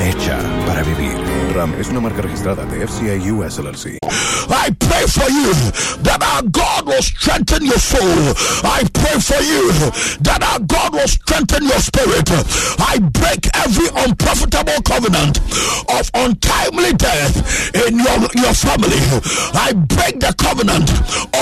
Hecha 0.00 0.38
para 0.66 0.82
vivir. 0.82 1.14
RAM 1.54 1.74
es 1.78 1.88
una 1.88 2.00
marca 2.00 2.22
registrada 2.22 2.64
de 2.64 2.86
FCA 2.86 3.16
US 3.34 3.58
LLC. 3.58 3.98
I 4.48 4.70
pray 4.78 5.06
for 5.06 5.28
you 5.30 5.52
that 6.02 6.22
our 6.22 6.42
God 6.50 6.86
will 6.86 7.02
strengthen 7.02 7.64
your 7.66 7.78
soul. 7.78 8.00
I 8.64 8.82
pray 8.94 9.20
for 9.20 9.40
you 9.42 9.68
that 10.22 10.40
our 10.42 10.60
God 10.60 10.94
will 10.94 11.08
strengthen 11.08 11.64
your 11.64 11.80
spirit. 11.80 12.30
I 12.78 12.98
break 12.98 13.46
every 13.54 13.88
unprofitable 13.94 14.80
covenant 14.82 15.38
of 15.90 16.10
untimely 16.14 16.92
death 16.94 17.74
in 17.74 17.98
your, 17.98 18.18
your 18.40 18.54
family. 18.54 19.00
I 19.52 19.72
break 19.74 20.20
the 20.20 20.32
covenant 20.38 20.88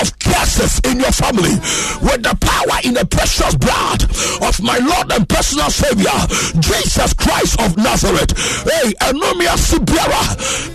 of 0.01 0.11
curses 0.19 0.81
in 0.83 0.99
your 0.99 1.13
family 1.13 1.55
with 2.03 2.21
the 2.27 2.35
power 2.41 2.79
in 2.83 2.93
the 2.93 3.05
precious 3.05 3.55
blood 3.55 4.03
of 4.43 4.59
my 4.61 4.77
Lord 4.79 5.11
and 5.13 5.27
personal 5.29 5.69
Savior, 5.69 6.17
Jesus 6.59 7.13
Christ 7.13 7.59
of 7.61 7.77
Nazareth. 7.77 8.33
Hey, 8.65 8.93
Anomia 9.07 9.55
Sibiara, 9.57 10.21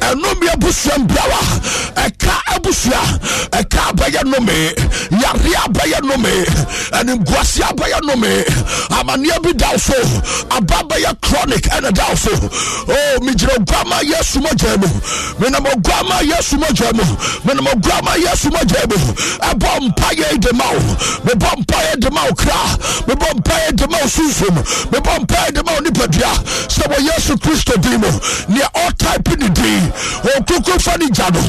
Anomia 0.00 0.54
Busian 0.58 1.06
Biara, 1.06 1.40
Eka 2.06 2.34
Abusia, 2.54 3.00
Eka 3.52 3.96
Baya 3.96 4.22
Nome, 4.24 4.72
Yaria 5.10 5.68
Baya 5.72 6.00
Nome, 6.02 6.46
and 6.94 7.24
Nguasia 7.24 7.74
Baya 7.76 8.00
Nome, 8.02 8.44
Amania 8.90 9.38
Bidauso, 9.42 9.94
Ababaya 10.48 11.14
Chronic 11.20 11.66
and 11.74 11.86
a 11.86 11.90
Dauso. 11.90 12.32
Oh, 12.88 13.18
Mijro 13.22 13.56
Grama 13.66 14.00
Yesuma 14.02 14.50
Jemu, 14.54 14.88
Menamo 15.38 15.82
Grama 15.82 16.20
Yesuma 16.22 16.68
Jemu, 16.68 17.04
Menamo 17.44 17.74
Grama 17.82 18.12
Yesuma 18.16 18.62
Jemu, 18.64 18.96
a 19.42 19.54
Bompire 19.54 20.38
de 20.38 20.52
Mau, 20.52 20.74
me 21.24 21.34
Bompire 21.34 21.96
de 21.98 22.10
Mau 22.10 22.30
Kra, 22.34 23.06
me 23.06 23.14
Bompire 23.14 23.72
de 23.72 23.86
Mau 23.88 24.06
Susum, 24.08 24.54
me 24.92 25.00
Bompire 25.00 25.52
de 25.52 25.62
Mau 25.62 25.80
Nipadia, 25.80 26.32
Sabo 26.70 26.94
Yesu 27.00 27.36
Christo 27.38 27.63
kristo 27.64 27.76
din 27.80 28.00
mu 28.00 28.08
nea 28.48 28.68
ɔtype 28.74 29.36
ne 29.40 29.48
din 29.48 29.92
wɔnkrokro 30.22 30.80
fa 30.80 30.96
no 30.98 31.06
gya 31.08 31.28
no 31.30 31.40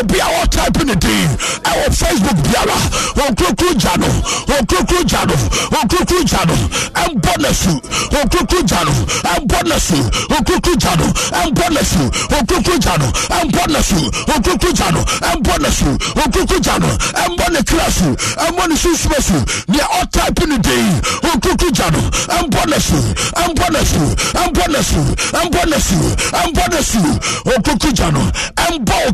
obi 0.00 0.18
a 0.20 0.26
ɔtype 0.44 0.84
ne 0.84 0.94
din 0.94 1.28
ɛwɔ 1.64 1.86
facebook 1.94 2.36
biara 2.42 2.76
wɔnkrokro 3.16 3.74
gya 3.80 3.96
no 3.96 4.06
wɔnkrokro 4.46 5.04
gya 5.08 5.24
no 5.26 5.34
wɔnkrokro 5.72 6.24
gya 6.28 6.44
no 6.44 6.54
ɛmbɔ 6.94 7.32
n'asu 7.40 7.80
wɔnkrokro 8.12 8.62
gya 8.68 8.84
no 8.84 8.92
ɛmbɔ 9.32 9.62
n'asu 9.68 9.96
wɔnkrokro 10.28 10.76
gya 10.80 10.96
no 10.96 11.06
ɛmbɔ 11.40 11.66
n'asu 11.72 12.10
wɔnkrokro 12.28 12.78
gya 12.82 12.96
no 12.98 13.06
ɛmbɔ 13.40 13.64
n'asu 13.72 14.00
wɔnkrokro 14.28 14.72
gya 14.76 14.90
no 14.92 15.00
ɛmbɔ 15.30 15.54
n'asu 15.62 15.98
wɔnkrokro 16.16 16.60
gya 16.62 16.78
no 16.78 16.88
ɛmbɔ 17.24 17.50
ne 17.52 17.62
kra 17.62 17.90
su 17.90 18.04
ɛmbɔ 18.44 18.68
ne 18.68 18.74
susuma 18.76 19.20
su 19.22 19.34
nea 19.68 19.86
ɔtype 20.00 20.46
ne 20.48 20.58
din 20.58 21.00
wɔnkrokro 21.22 21.70
gya 21.72 21.90
no 21.90 22.00
ɛmbɔ 22.36 22.62
n'asu 22.68 22.98
ɛmbɔ 23.40 23.66
n'asu 23.72 24.02
ɛmbɔ 24.42 24.64
n'asu 24.68 25.00
ɛmbɔ 25.32 25.60
And 25.62 25.70
Bonasu, 25.70 25.94
and 26.34 26.56
Bonasu, 26.56 26.98
and 27.06 27.20
Bonasu, 27.22 27.46
or 27.46 27.62
Kuku 27.62 27.90
Jano, 27.94 28.24
and 28.66 28.84
Bo 28.84 29.12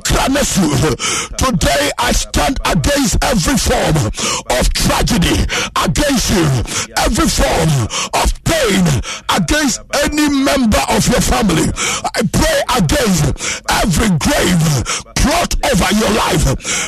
Today 1.36 1.90
I 1.98 2.12
stand 2.12 2.58
against 2.64 3.22
every 3.22 3.58
form 3.58 3.96
of 4.56 4.72
tragedy, 4.72 5.44
against 5.76 6.30
you, 6.30 6.48
every 6.96 7.28
form 7.28 7.88
of 8.14 8.37
pain, 8.58 8.84
against 9.36 9.80
any 10.04 10.28
member 10.28 10.82
of 10.90 11.06
your 11.06 11.20
family. 11.22 11.66
I 12.14 12.20
pray 12.32 12.58
against 12.78 13.62
every 13.82 14.10
grave 14.18 14.62
plot 15.14 15.54
over 15.70 15.90
your 15.94 16.12
life. 16.14 16.44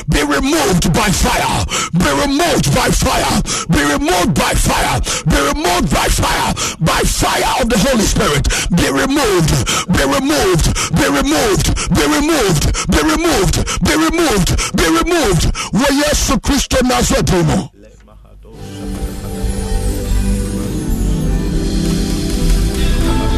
Be 0.09 0.21
removed 0.23 0.93
by 0.93 1.09
fire. 1.09 1.65
Be 1.95 2.09
removed 2.23 2.73
by 2.75 2.89
fire. 2.91 3.35
Be 3.69 3.81
removed 3.83 4.33
by 4.35 4.53
fire. 4.55 4.99
Be 5.27 5.39
removed 5.51 5.89
by 5.93 6.07
fire. 6.07 6.53
By 6.79 7.01
fire 7.05 7.61
of 7.61 7.69
the 7.69 7.79
Holy 7.79 8.05
Spirit. 8.05 8.47
Be 8.75 8.87
removed. 8.91 9.51
Be 9.91 10.03
removed. 10.07 10.65
Be 10.95 11.07
removed. 11.07 11.67
Be 11.95 12.03
removed. 12.07 12.63
Be 12.91 13.01
removed. 13.13 13.55
Be 13.85 13.93
removed. 13.95 14.49
Be 14.75 14.87
removed. 14.99 15.43
Where 15.73 15.95
Yesu 16.03 16.41
Christo 16.41 16.83
Nazareth. 16.83 17.80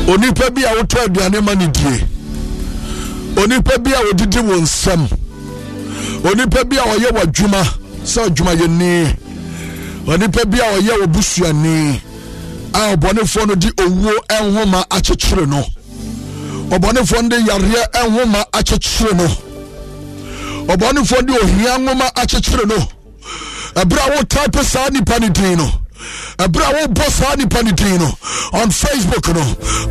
Onipa 0.08 0.50
bi 0.50 0.64
a 0.66 0.72
wotɔ 0.75 1.00
aduane 1.06 1.41
ma 1.41 1.53
ne 1.56 1.68
die. 1.68 2.06
Onipa 3.36 3.78
bi 3.84 3.91
a 3.91 4.00
wodidi 4.06 4.40
wo 4.40 4.56
nsɛm 4.62 5.08
onipa 6.24 6.64
bi 6.69 6.78
a 6.78 6.81
ɔyɛ 6.84 7.09
w'adwuma 7.16 7.64
sɛ 8.06 8.25
adwumayɛni. 8.28 9.16
Onipa 10.08 10.46
bi 10.50 10.59
a 10.59 10.78
ɔyɛ 10.78 10.94
wɔ 11.02 11.08
busuani 11.08 12.02
a 12.74 12.96
ɔbɔnefoɔ 12.96 13.47
no 13.47 13.56
de 13.56 13.68
owuo 13.78 14.14
nhoma 14.30 14.86
akyekyere 14.90 15.47
no. 15.47 15.64
Ɔbɔnefoɔ 16.70 17.22
no 17.24 17.30
de 17.30 17.38
yareɛ 17.38 18.09
nhoma 18.09 18.46
akyekyere 18.52 19.14
no. 19.16 19.28
Ɔbɔnefoɔ 20.74 21.25
de 21.25 21.34
ohia 21.34 21.78
nhoma 21.78 22.12
akyekyere 22.14 22.66
no. 22.68 22.88
Ɛberɛ 23.75 24.00
a 24.00 24.18
wotape 24.18 24.64
saa 24.64 24.90
nipa 24.90 25.20
no 25.20 25.30
din 25.30 25.58
no 25.58 25.72
ɛberɛ 26.38 26.64
a 26.64 26.88
wobɔ 26.88 27.09
saa 27.12 27.36
nipa 27.36 27.64
no 27.64 27.72
din 27.72 27.97
no. 28.00 28.18
On 28.53 28.69
facebook 28.69 29.34
no 29.34 29.41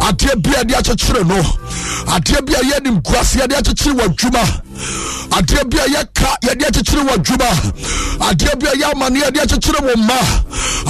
adeɛ 0.07 0.43
bia 0.43 0.65
de 0.65 0.75
akyekyere 0.75 1.27
no. 1.27 1.43
Adeɛ 2.13 2.45
bia 2.47 2.59
yɛ 2.59 2.81
nimguase 2.85 3.37
yɛde 3.41 3.55
akyekyere 3.61 3.95
wɔ 3.97 4.05
adwuma. 4.09 4.45
Adeɛ 5.31 5.65
bia 5.71 5.85
yɛka 5.87 6.29
yɛde 6.43 6.65
akyekyere 6.69 7.03
wɔ 7.07 7.15
adwuma. 7.17 7.49
Adeɛ 8.31 8.59
bia 8.59 8.73
yɛ 8.73 8.93
amane 8.93 9.19
yɛde 9.21 9.39
akyekyere 9.43 9.81
wɔ 9.87 9.97
mma. 9.97 10.19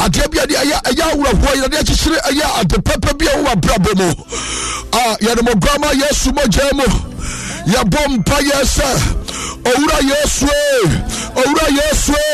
Adeɛ 0.04 0.30
bia 0.30 0.46
de 0.46 0.54
ɛyɛ 0.54 1.02
awerɛhoɔ 1.12 1.54
yɛde 1.62 1.76
akyekyere 1.80 2.18
ɛyɛ 2.28 2.60
ade 2.60 2.76
pɛpɛ 2.82 3.18
bia 3.18 3.30
wowɔ 3.36 3.52
abrabɔ 3.52 3.94
mu. 3.96 4.14
Yɛde 5.20 5.40
mɔguama 5.46 5.92
yesu 5.94 6.30
mɔgyaa 6.32 6.72
mu 6.74 6.84
yɛbɔ 7.66 8.00
mpayɛ 8.08 8.58
sɛ 8.74 8.88
owura 9.70 9.98
yɛsue 10.10 10.58
owura 11.36 11.66
yɛsue 11.78 12.24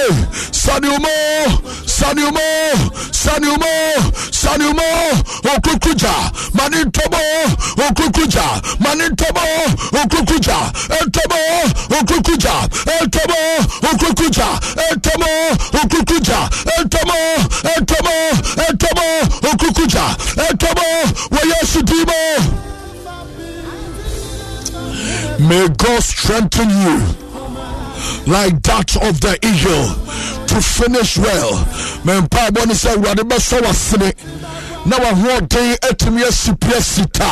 saneumo 0.52 1.14
saneumo 1.86 2.46
saneumo 3.12 3.72
saneumo 4.30 4.86
okukuja. 5.52 6.12
Mani 6.54 6.84
ntɔbɔ 6.84 7.20
okukuja. 7.86 8.46
Mani 8.80 9.04
ntɔbɔ 9.12 9.44
okukuja. 10.00 10.56
Ntɔbɔ 11.04 11.38
okukuja. 11.98 12.54
Ntɔbɔ 13.04 13.38
okukuja. 13.88 14.48
Ntɔbɔ 14.94 15.28
okukuja. 15.81 16.38
Ntɔbɔ 16.82 17.19
ntɔbɔ 17.81 18.14
ntɔbɔ 18.72 19.06
okukuja. 19.50 20.04
Ntɔbɔ 20.52 20.86
wɔ 21.32 21.40
yɛsu 21.50 21.81
diimu. 21.88 22.77
May 25.40 25.69
God 25.69 26.02
strengthen 26.02 26.70
you. 26.70 27.28
like 28.26 28.60
that 28.62 28.94
of 29.02 29.20
the 29.20 29.34
eagle 29.43 29.88
to 30.46 30.56
finish 30.60 31.19
well. 31.19 31.52
Mempaebɔ 32.05 32.66
ne 32.66 32.75
sɛ 32.75 32.94
awurade 32.96 33.25
bɛsɔ 33.28 33.60
wasene. 33.62 34.12
Na 34.87 34.96
wahoɔden 34.99 35.76
atumi 35.81 36.22
asipia 36.25 36.81
sita 36.82 37.31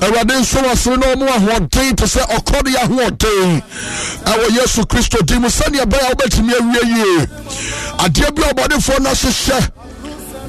awurade 0.00 0.34
nso 0.40 0.62
wasene 0.62 0.96
na 0.98 1.06
ɔmo 1.14 1.26
ahoɔden 1.28 1.96
te 1.96 2.04
sɛ 2.04 2.22
ɔkɔde 2.36 2.74
ahoɔden 2.76 3.62
ɛwɔ 4.24 4.56
yesu 4.56 4.82
kristo 4.86 5.18
din 5.26 5.40
mu 5.42 5.48
ɛbɛyɛ 5.48 5.82
a 5.82 6.14
wobɛtumi 6.14 6.52
awie 6.54 6.84
yie 6.96 7.26
adeɛ 7.98 8.34
bi 8.34 8.42
a 8.42 8.52
ɔbɔdefoɔ 8.54 9.00
no 9.00 9.10
ahyehyɛ 9.10 9.70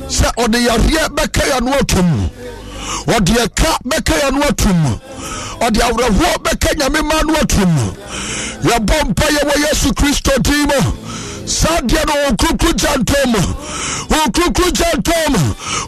sɛ 0.07 0.27
ɔde 0.37 0.57
yareɛ 0.67 1.09
bɛka 1.15 1.41
yɛ 1.49 1.61
no 1.61 1.73
atom 1.73 2.29
ɔde 3.07 3.33
ɛka 3.45 3.77
bɛka 3.85 4.13
yɛ 4.21 4.31
no 4.31 4.41
atom 4.43 4.99
ɔde 5.61 5.79
awerɛhoɔ 5.81 6.35
bɛka 6.43 6.69
nyame 6.79 7.01
ma 7.03 7.21
no 7.23 7.33
atom 7.35 7.75
yɛbɔ 8.63 8.95
mpa 9.09 9.25
yɛwɔ 9.35 9.55
yesu 9.67 9.93
kristo 9.93 10.31
din 10.43 10.67
mu 10.67 10.79
saa 11.45 11.81
deɛ 11.81 12.05
no 12.07 12.13
ɔkrokro 12.29 12.71
gyantom 12.81 13.33
ɔkrokro 14.09 14.67
gyantom 14.71 15.33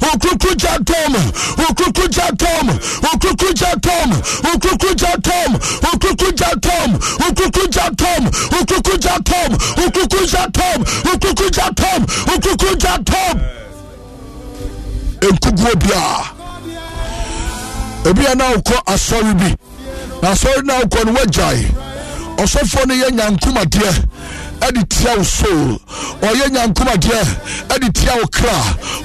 ɔkrokro 0.09 0.51
gyantom 0.61 1.13
ɔkrokro 1.61 2.07
gyantom 2.09 2.67
ɔkrokro 3.11 3.51
gyantom 3.53 4.09
ɔkrokro 4.51 4.93
gyantom 4.97 5.51
ɔkrokro 5.91 6.31
gyantom 6.41 6.91
ɔkrokro 7.23 7.67
gyantom 7.71 8.23
ɔkrokro 8.57 8.95
gyantom 9.05 9.51
ɔkrokro 9.83 10.25
gyantom 10.33 10.81
ɔkrokro 11.13 11.47
gyantom 11.55 12.01
ɔkrokro 12.33 12.75
gyantom 12.83 13.35
nkuguo 15.31 15.75
biara 15.79 16.42
ebi 18.09 18.25
a 18.27 18.35
na 18.35 18.45
wokɔ 18.53 18.77
asɔre 18.93 19.33
bi. 19.39 19.55
Na 20.21 20.29
asɔre 20.31 20.61
na 20.63 20.73
wokɔ 20.79 21.05
no 21.05 21.11
wagyae. 21.13 21.67
Ɔsɔfoɔ 22.37 22.85
no 22.87 22.93
yɛ 22.93 23.09
nyankomadeɛ 23.11 23.93
ɛde 24.65 24.81
tia 24.89 25.15
wo 25.17 25.23
soul. 25.23 25.79
Ɔyɛ 26.21 26.47
nyankomadeɛ 26.51 27.21
ɛde 27.69 27.93
tia 27.93 28.13
wo 28.15 28.27
kra. 28.27 28.55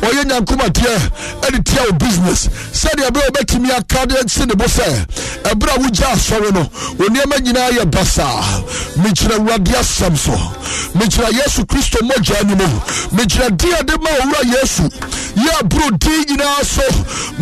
Ɔyɛ 0.07 0.25
nyankomadeɛ 0.25 0.95
ɛde 1.43 1.65
tia 1.65 1.83
wo 1.87 1.93
business. 1.93 2.49
Sɛdeɛ 2.73 3.09
ɛbɛrɛ 3.11 3.27
wobɛtumi 3.29 3.71
aka 3.79 4.07
de 4.07 4.29
si 4.29 4.45
ne 4.47 4.55
bo 4.55 4.65
sɛ 4.65 5.07
ɛberɛ 5.43 5.75
a 5.75 5.79
wogya 5.81 6.07
asɔre 6.15 6.53
no 6.53 6.63
onneɛma 7.05 7.37
nyinaa 7.43 7.71
yɛ 7.79 7.91
basaa 7.91 8.63
mekyerɛ 8.99 9.35
awurade 9.39 9.73
asɛm 9.75 10.17
so 10.17 10.33
mekyerɛ 10.95 11.33
yesu 11.33 11.65
kristo 11.67 11.99
mmɔgya 12.07 12.45
no 12.47 12.55
mu 12.57 12.69
mekyerɛ 13.17 13.57
din 13.57 13.73
a 13.75 13.83
de 13.85 13.99
ma 13.99 14.11
owura 14.11 14.43
yesu. 14.55 14.83
Yɛ 15.37 15.61
aburo 15.61 15.91
din 15.99 16.25
nyinaa 16.37 16.65
so 16.65 16.83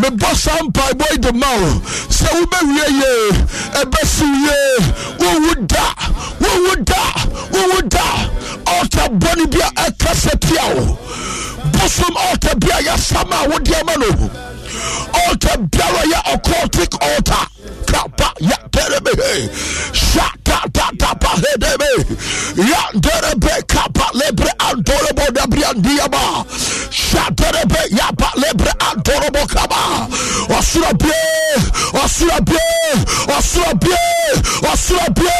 mebɔ 0.00 0.34
saa 0.34 0.58
mpaebɔ 0.62 1.20
de 1.20 1.32
ma 1.32 1.46
wo 1.60 1.82
sɛ 2.08 2.28
wobɛwie 2.32 2.88
yie 3.00 3.30
ɛbɛsi 3.80 4.26
yie 4.44 4.78
wowu 5.18 5.66
da. 5.66 5.94
Wowu 6.40 6.84
da. 6.84 7.02
Wowu 7.52 7.88
da 7.88 8.05
altar 8.66 9.08
bɔne 9.10 9.46
bi 9.50 9.60
a 9.60 9.70
ɛka 9.86 10.12
sɛ 10.14 10.32
tia 10.40 10.64
wo 10.74 10.98
bosom 11.72 12.16
altar 12.16 12.54
bi 12.56 12.68
a 12.70 12.78
yɛsama 12.82 13.44
a 13.44 13.48
wodeɛ 13.50 13.84
ma 13.86 13.94
no 13.96 14.30
altar 15.26 15.56
biara 15.70 16.02
yɛ 16.12 16.18
occultic 16.34 16.92
altar. 17.02 17.46
Kaba 17.86 18.28
yɛdɛrɛbɛ 18.40 19.12
he 19.22 19.48
shatataapa 19.92 21.30
hedɛbɛ 21.42 21.88
yɛdɛrɛbɛ 22.70 23.66
kaba 23.68 24.06
lebre 24.14 24.50
adorɔbɔ 24.68 25.24
dabriandiaba 25.36 26.22
shatɛrɛbɛ 26.90 27.80
yaba. 27.98 28.28
Lebre 28.36 28.72
adorɔbɔ 28.90 29.42
kaba. 29.54 29.80
Ɔsorɔbie 30.56 31.22
ɔsorɔbie 32.02 32.66
ɔsorɔbie 33.36 33.96
ɔsorɔbie 34.70 35.38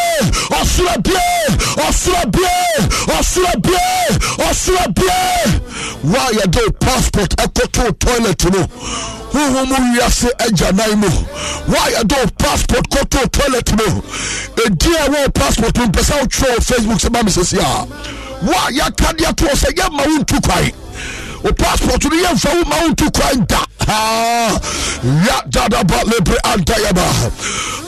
ɔsorɔbie 0.51 1.36
osura 1.77 2.25
bie! 2.27 3.17
Osura 3.19 3.53
bie! 3.61 4.45
Osura 4.49 4.87
bie! 4.95 5.61
Wa 6.05 6.31
yɛ 6.33 6.47
de 6.51 6.71
passport 6.81 7.37
ɛkɔto 7.37 7.99
toilet 7.99 8.45
no 8.53 8.69
huhu 9.33 9.67
mu 9.67 9.77
wiase 9.95 10.29
agya 10.39 10.73
nan 10.73 10.99
mu 11.01 11.09
wa 11.69 11.83
yɛ 11.91 12.05
de 12.07 12.17
passport 12.39 12.89
kɔto 12.89 13.31
toilet 13.31 13.73
mu 13.77 14.03
edi 14.65 14.91
a 14.97 15.09
wɔ 15.11 15.35
passport 15.35 15.77
mu 15.79 15.87
mpɛsɛ 15.87 16.21
wotwerɛ 16.21 16.57
facebook 16.65 17.01
sɛ 17.01 17.13
ma 17.13 17.23
me 17.23 17.31
sɛsi 17.31 17.59
a 17.59 17.87
wa 18.47 18.71
yɛaka 18.71 19.17
de 19.17 19.25
atoɔ 19.25 19.53
sɛ 19.55 19.69
yɛma 19.77 20.07
wo 20.07 20.19
ntu 20.23 20.41
kwan 20.43 20.71
o 21.45 21.53
passport 21.53 22.05
ma 22.67 22.77
kwan 23.11 23.47
da 23.47 23.61
ya 25.27 25.43
lebre 26.05 26.39
antayaba 26.43 27.05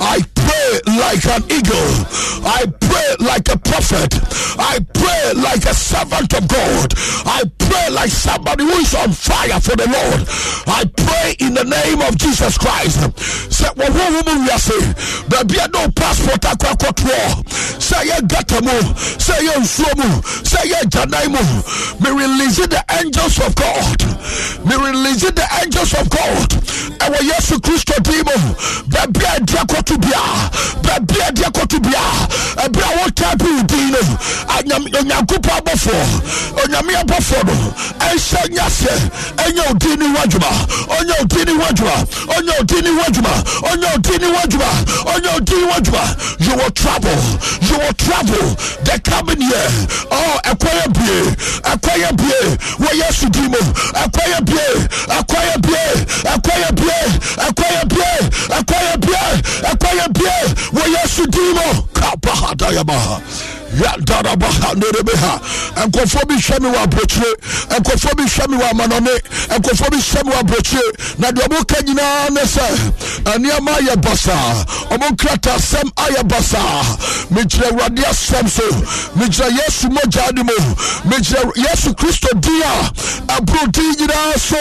i 0.00 0.22
pray 0.34 0.80
like 0.86 1.26
an 1.26 1.42
eagle. 1.50 2.06
I 2.46 2.64
pray 2.80 3.16
like 3.20 3.48
a 3.52 3.58
prophet. 3.58 4.14
I 4.58 4.78
pray 4.94 5.32
like 5.34 5.64
a 5.66 5.74
servant 5.74 6.32
of 6.34 6.46
god. 6.48 6.94
I 7.26 7.42
pray 7.68 7.88
like 7.92 8.10
somebody 8.10 8.64
who 8.64 8.76
is 8.80 8.94
on 8.94 9.12
fire 9.12 9.60
for 9.60 9.76
the 9.76 9.86
Lord. 9.86 10.24
I 10.66 10.84
pray 10.96 11.36
in 11.44 11.54
the 11.54 11.64
name 11.64 12.00
of 12.02 12.16
Jesus 12.16 12.56
Christ. 12.56 13.04
Say, 13.52 13.68
well, 13.76 13.92
what 13.92 14.26
woman 14.26 14.44
we 14.44 14.50
are 14.50 14.58
saying, 14.58 14.94
there 15.28 15.44
be 15.44 15.60
no 15.72 15.88
passport 15.92 16.44
I 16.44 16.54
can 16.56 16.76
cut 16.76 16.98
war. 17.04 17.28
Say, 17.78 18.08
you 18.08 18.20
get 18.26 18.50
a 18.52 18.60
move. 18.62 18.88
Say, 19.20 19.44
you 19.44 19.54
slow 19.64 19.92
move. 19.96 20.24
Say, 20.46 20.68
yeah, 20.70 20.84
Janaimu. 20.88 21.42
Me 22.00 22.10
release 22.10 22.58
the 22.64 22.82
angels 23.00 23.38
of 23.44 23.54
God. 23.54 23.98
Me 24.64 24.74
release 24.76 25.28
the 25.28 25.46
angels 25.60 25.92
of 25.94 26.08
God. 26.10 26.48
Our 27.02 27.20
yes, 27.22 27.52
Christ, 27.52 28.00
demon. 28.02 28.42
There 28.88 29.08
be 29.08 29.20
a 29.24 29.38
diaco 29.44 29.82
to 29.84 29.96
be 29.98 30.10
a. 30.12 30.24
There 30.82 31.00
be 31.04 31.16
a 31.20 31.28
diaco 31.32 31.64
to 31.68 31.78
be 31.80 31.92
a. 31.94 32.06
A 32.58 32.66
what 32.98 33.14
type 33.14 33.40
of 33.40 33.66
demon. 33.66 34.06
I'm 34.48 34.66
your 34.88 35.04
Yakupa 35.06 35.62
before. 35.64 36.08
On 36.58 36.70
your 36.70 36.82
a 36.94 37.04
before 37.04 37.57
ɛhyɛ 38.08 38.42
nyaseɛ 38.54 38.96
ɛnyɛ 39.44 39.70
odi 39.70 39.96
ni 39.96 40.06
wadwuma 40.16 40.50
ɔnyɛ 40.96 41.14
odi 41.22 41.44
ni 41.44 41.52
wadwuma 41.58 41.96
ɔnyɛ 42.36 42.60
odi 42.60 42.78
ni 42.82 42.90
wadwuma 42.98 43.32
ɔnyɛ 43.70 43.94
odi 43.94 44.14
ni 44.18 44.28
wadwuma 44.36 44.70
ɔnyɛ 45.12 45.36
odi 45.36 45.54
ni 45.56 45.66
wadwuma 45.72 46.04
you 46.40 46.54
will 46.56 46.70
travel 46.70 47.20
you 47.68 47.76
will 47.78 47.92
travel 47.94 48.46
the 48.84 49.00
coming 49.04 49.40
year. 49.42 49.68
Ɔɔ 50.10 50.34
ɛkɔyɛ 50.50 50.86
bie 50.96 51.18
ɛkɔyɛ 51.72 52.10
bie 52.16 52.40
wɔyɛ 52.82 53.08
sudi 53.18 53.44
mu 53.52 53.60
ɛkɔyɛ 54.02 54.38
bie 54.48 54.68
ɛkɔyɛ 55.18 55.54
bie 55.66 55.84
ɛkɔyɛ 56.32 56.70
bie 56.78 57.00
ɛkɔyɛ 57.46 57.82
bie 57.88 58.12
ɛkɔyɛ 58.58 58.94
bie 59.00 59.24
ɛkɔyɛ 59.70 60.06
bie 60.14 60.36
wɔyɛ 60.72 61.02
sudi 61.08 61.44
mu 61.54 61.82
kaba 61.92 62.32
hadayaba. 62.32 63.20
Yadarabahanerebeha 63.76 65.40
nkurɔfoɔ 65.86 66.24
bi 66.28 66.34
hwɛ 66.34 66.60
me 66.62 66.68
wɔ 66.70 66.82
aburokyire 66.82 67.32
nkurɔfoɔ 67.78 68.16
bi 68.16 68.24
hwɛ 68.24 68.48
me 68.48 68.56
wɔ 68.56 68.70
amanɔne 68.70 69.14
nkurɔfoɔ 69.56 69.90
bi 69.90 69.96
hwɛ 69.98 70.24
me 70.24 70.30
wɔ 70.32 70.40
aburokyire 70.40 71.18
na 71.18 71.30
deɛ 71.32 71.46
ɔmo 71.48 71.68
ka 71.68 71.80
nyinaa 71.82 72.30
ne 72.30 72.40
sɛ 72.40 72.66
nneɛma 73.38 73.70
ayɛ 73.78 73.96
basaa 74.00 74.64
ɔmo 74.90 75.06
nkratasɛm 75.12 75.88
ayɛ 75.96 76.22
basaa 76.28 76.82
megyina 77.30 77.66
awurade 77.70 78.02
asɛm 78.04 78.48
so 78.48 78.62
megyina 79.16 79.48
yesu 79.58 79.88
mogya 79.88 80.32
ne 80.32 80.42
mu 80.42 80.56
megyina 81.04 81.52
yesu 81.56 81.94
kristo 81.94 82.28
din 82.40 82.62
a 82.62 82.92
aburo 83.36 83.66
din 83.72 83.92
nyinaa 83.96 84.38
so 84.38 84.56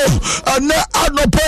ɛnɛ 0.51 0.77
anɔpɛ 0.93 1.47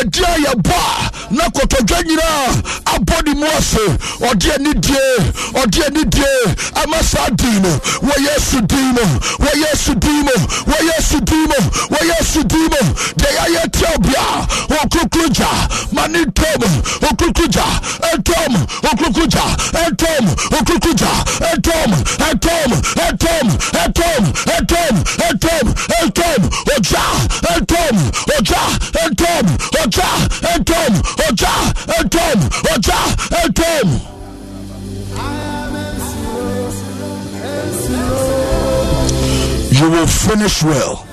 ɛdi 0.00 0.22
a 0.24 0.34
yɛbɔ 0.44 0.74
a 0.74 1.34
na 1.34 1.44
kɔtɔdwa 1.48 2.02
nyinaa 2.02 2.62
abɔ 2.96 3.24
ne 3.26 3.34
mu 3.34 3.46
ase 3.46 3.84
ɔde 4.20 4.50
anidie 4.56 5.18
ɔde 5.52 5.80
anidie 5.86 6.82
ama 6.82 6.93
ma 6.94 7.02
saa 7.02 7.28
din 7.34 7.58
mu 7.62 7.72
wɔ 8.06 8.14
yesu 8.26 8.60
din 8.70 8.88
mu 8.94 9.04
wɔ 9.42 9.50
yesu 9.62 9.94
din 9.98 10.22
mu 10.26 10.34
wɔ 10.70 10.78
yesu 10.90 11.18
din 11.26 11.42
mu 11.50 11.58
wɔ 11.90 11.98
yesu 12.10 12.42
din 12.44 12.68
mu 12.70 12.80
deɛ 13.18 13.30
yɛayɛ 13.36 13.62
tia 13.72 13.98
bia 13.98 14.24
okukuru 14.78 15.28
tom. 15.34 15.58
ma 15.92 16.06
ne 16.06 16.20
ntɔm 16.24 16.62
okukuru 17.08 17.48
gya 17.54 17.66
ntɔm 18.16 18.54
okukuru 18.90 19.26
gya 19.26 19.44
ntɔm 19.90 20.24
okukuru 20.58 20.94
gya 20.94 21.12
ntɔm 21.56 21.90
ntɔm 22.30 22.70
ntɔm 23.10 23.48
ntɔm 23.74 24.24
ntɔm 24.54 24.94
ntɔm 25.34 25.74
ntɔm 26.06 26.44
ogya 26.74 27.04
ntɔm 27.58 27.96
ogya 28.36 28.62
ntɔm 29.10 29.46
ogya 29.84 30.10
ntɔm 30.58 30.94
ogya 31.26 31.54
ntɔm 32.04 32.38
ogya 32.72 32.98
ntɔm. 33.48 33.88
You 39.84 39.90
will 39.90 40.06
finish 40.06 40.62
well. 40.62 41.06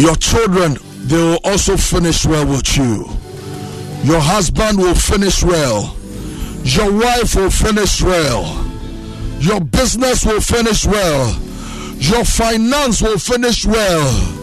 Your 0.00 0.16
children, 0.16 0.76
they 1.06 1.16
will 1.16 1.38
also 1.44 1.76
finish 1.76 2.26
well 2.26 2.46
with 2.46 2.76
you. 2.76 3.06
Your 4.02 4.20
husband 4.20 4.78
will 4.78 4.96
finish 4.96 5.44
well. 5.44 5.94
Your 6.64 6.90
wife 6.90 7.36
will 7.36 7.50
finish 7.50 8.02
well. 8.02 8.42
Your 9.38 9.60
business 9.60 10.26
will 10.26 10.40
finish 10.40 10.84
well. 10.84 11.38
Your 11.98 12.24
finance 12.24 13.02
will 13.02 13.18
finish 13.18 13.64
well 13.64 14.38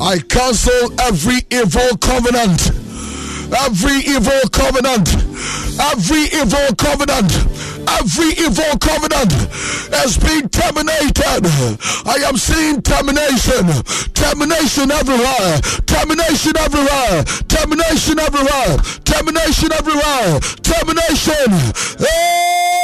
I 0.00 0.18
cancel 0.28 1.00
every 1.00 1.40
evil 1.50 1.96
covenant, 1.98 2.70
every 3.66 3.98
evil 4.06 4.40
covenant, 4.52 5.08
every 5.80 6.24
evil 6.32 6.74
covenant 6.76 7.54
Every 7.88 8.32
evil 8.32 8.78
covenant 8.80 9.32
has 9.92 10.16
been 10.16 10.48
terminated. 10.48 11.44
I 12.06 12.24
am 12.26 12.36
seeing 12.36 12.80
termination. 12.82 13.66
Termination 14.14 14.90
everywhere. 14.90 15.60
Termination 15.86 16.56
everywhere. 16.58 17.24
Termination 17.48 18.18
everywhere. 18.18 18.78
Termination 19.04 19.72
everywhere. 19.72 20.40
Termination. 20.62 21.50
Hey! 21.98 22.83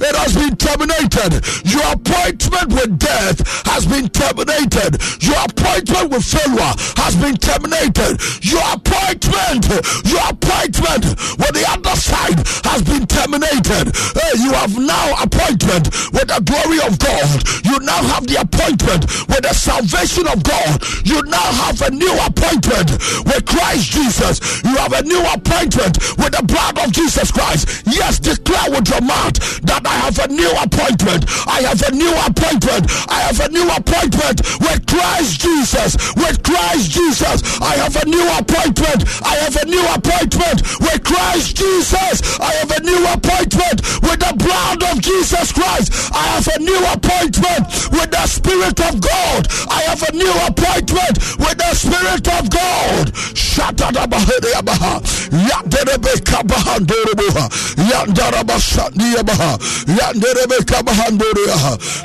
It 0.00 0.14
has 0.16 0.34
been 0.34 0.56
terminated. 0.56 1.40
Your 1.64 1.86
appointment 1.92 2.68
with 2.72 2.98
death 2.98 3.40
has 3.66 3.86
been 3.86 4.08
terminated. 4.08 5.00
Your 5.22 5.40
appointment 5.44 6.12
with 6.12 6.24
failure 6.24 6.72
has 7.00 7.16
been 7.16 7.36
terminated. 7.36 8.20
Your 8.44 8.64
appointment, 8.72 9.66
your 10.06 10.24
appointment 10.28 11.04
with 11.38 11.52
the 11.56 11.64
other 11.68 11.96
side 11.96 12.38
has 12.68 12.82
been 12.82 13.06
terminated. 13.06 13.94
Hey, 14.16 14.34
you 14.42 14.52
have 14.52 14.76
now 14.78 15.22
appointment 15.22 15.88
with 16.12 16.28
the 16.28 16.40
glory 16.44 16.80
of 16.84 16.98
God. 16.98 17.42
You 17.64 17.78
now 17.80 18.02
have 18.12 18.26
the 18.26 18.40
appointment 18.40 19.06
with 19.28 19.42
the 19.42 19.54
salvation 19.54 20.26
of 20.28 20.42
God. 20.42 20.82
You 21.04 21.22
now 21.24 21.48
have 21.64 21.80
a 21.82 21.90
new 21.90 22.12
appointment 22.26 22.92
with 23.26 23.42
Christ 23.46 23.90
Jesus. 23.92 24.40
You 24.64 24.76
have 24.76 24.92
a 24.92 25.02
new 25.02 25.22
appointment 25.32 25.98
with 26.18 26.32
the 26.36 26.44
blood 26.44 26.78
of 26.78 26.92
Jesus 26.92 27.30
Christ. 27.30 27.82
Yes, 27.86 28.18
declare 28.18 28.70
with 28.70 28.88
your 28.88 29.00
mouth 29.00 29.38
that 29.62 29.86
I 29.86 29.96
have 30.06 30.18
a 30.18 30.28
new 30.28 30.50
appointment. 30.58 31.26
I 31.46 31.62
have 31.66 31.82
a 31.82 31.92
new 31.94 32.12
appointment. 32.26 32.90
I 33.08 33.20
have 33.26 33.40
a 33.40 33.48
new 33.48 33.68
appointment 33.70 34.42
with 34.60 34.86
Christ 34.86 35.40
Jesus. 35.40 35.96
With 36.16 36.42
Christ 36.42 36.90
Jesus, 36.90 37.42
I 37.60 37.78
have 37.78 37.96
a 37.96 38.06
new 38.06 38.26
appointment. 38.38 39.06
I 39.22 39.34
have 39.46 39.56
a 39.56 39.66
new 39.66 39.84
appointment 39.94 40.62
with 40.80 41.02
Christ 41.04 41.56
Jesus. 41.56 42.22
I 42.40 42.52
have 42.62 42.70
a 42.70 42.82
new 42.82 43.02
appointment 43.06 43.78
with 44.02 44.18
the 44.18 44.34
blood 44.36 44.82
of 44.90 45.00
Jesus 45.00 45.52
Christ. 45.52 46.12
I 46.12 46.24
have 46.34 46.46
a 46.48 46.58
new 46.58 46.82
appointment 46.90 47.66
with 47.92 48.10
the 48.10 48.26
Spirit 48.26 48.78
of 48.82 49.00
God. 49.00 49.46
I 49.70 49.82
have 49.86 50.02
a 50.02 50.12
new 50.12 50.34
appointment 50.46 51.18
with 51.38 51.56
the 51.58 51.71
Spirit 51.82 52.28
of 52.28 52.48
God. 52.48 53.10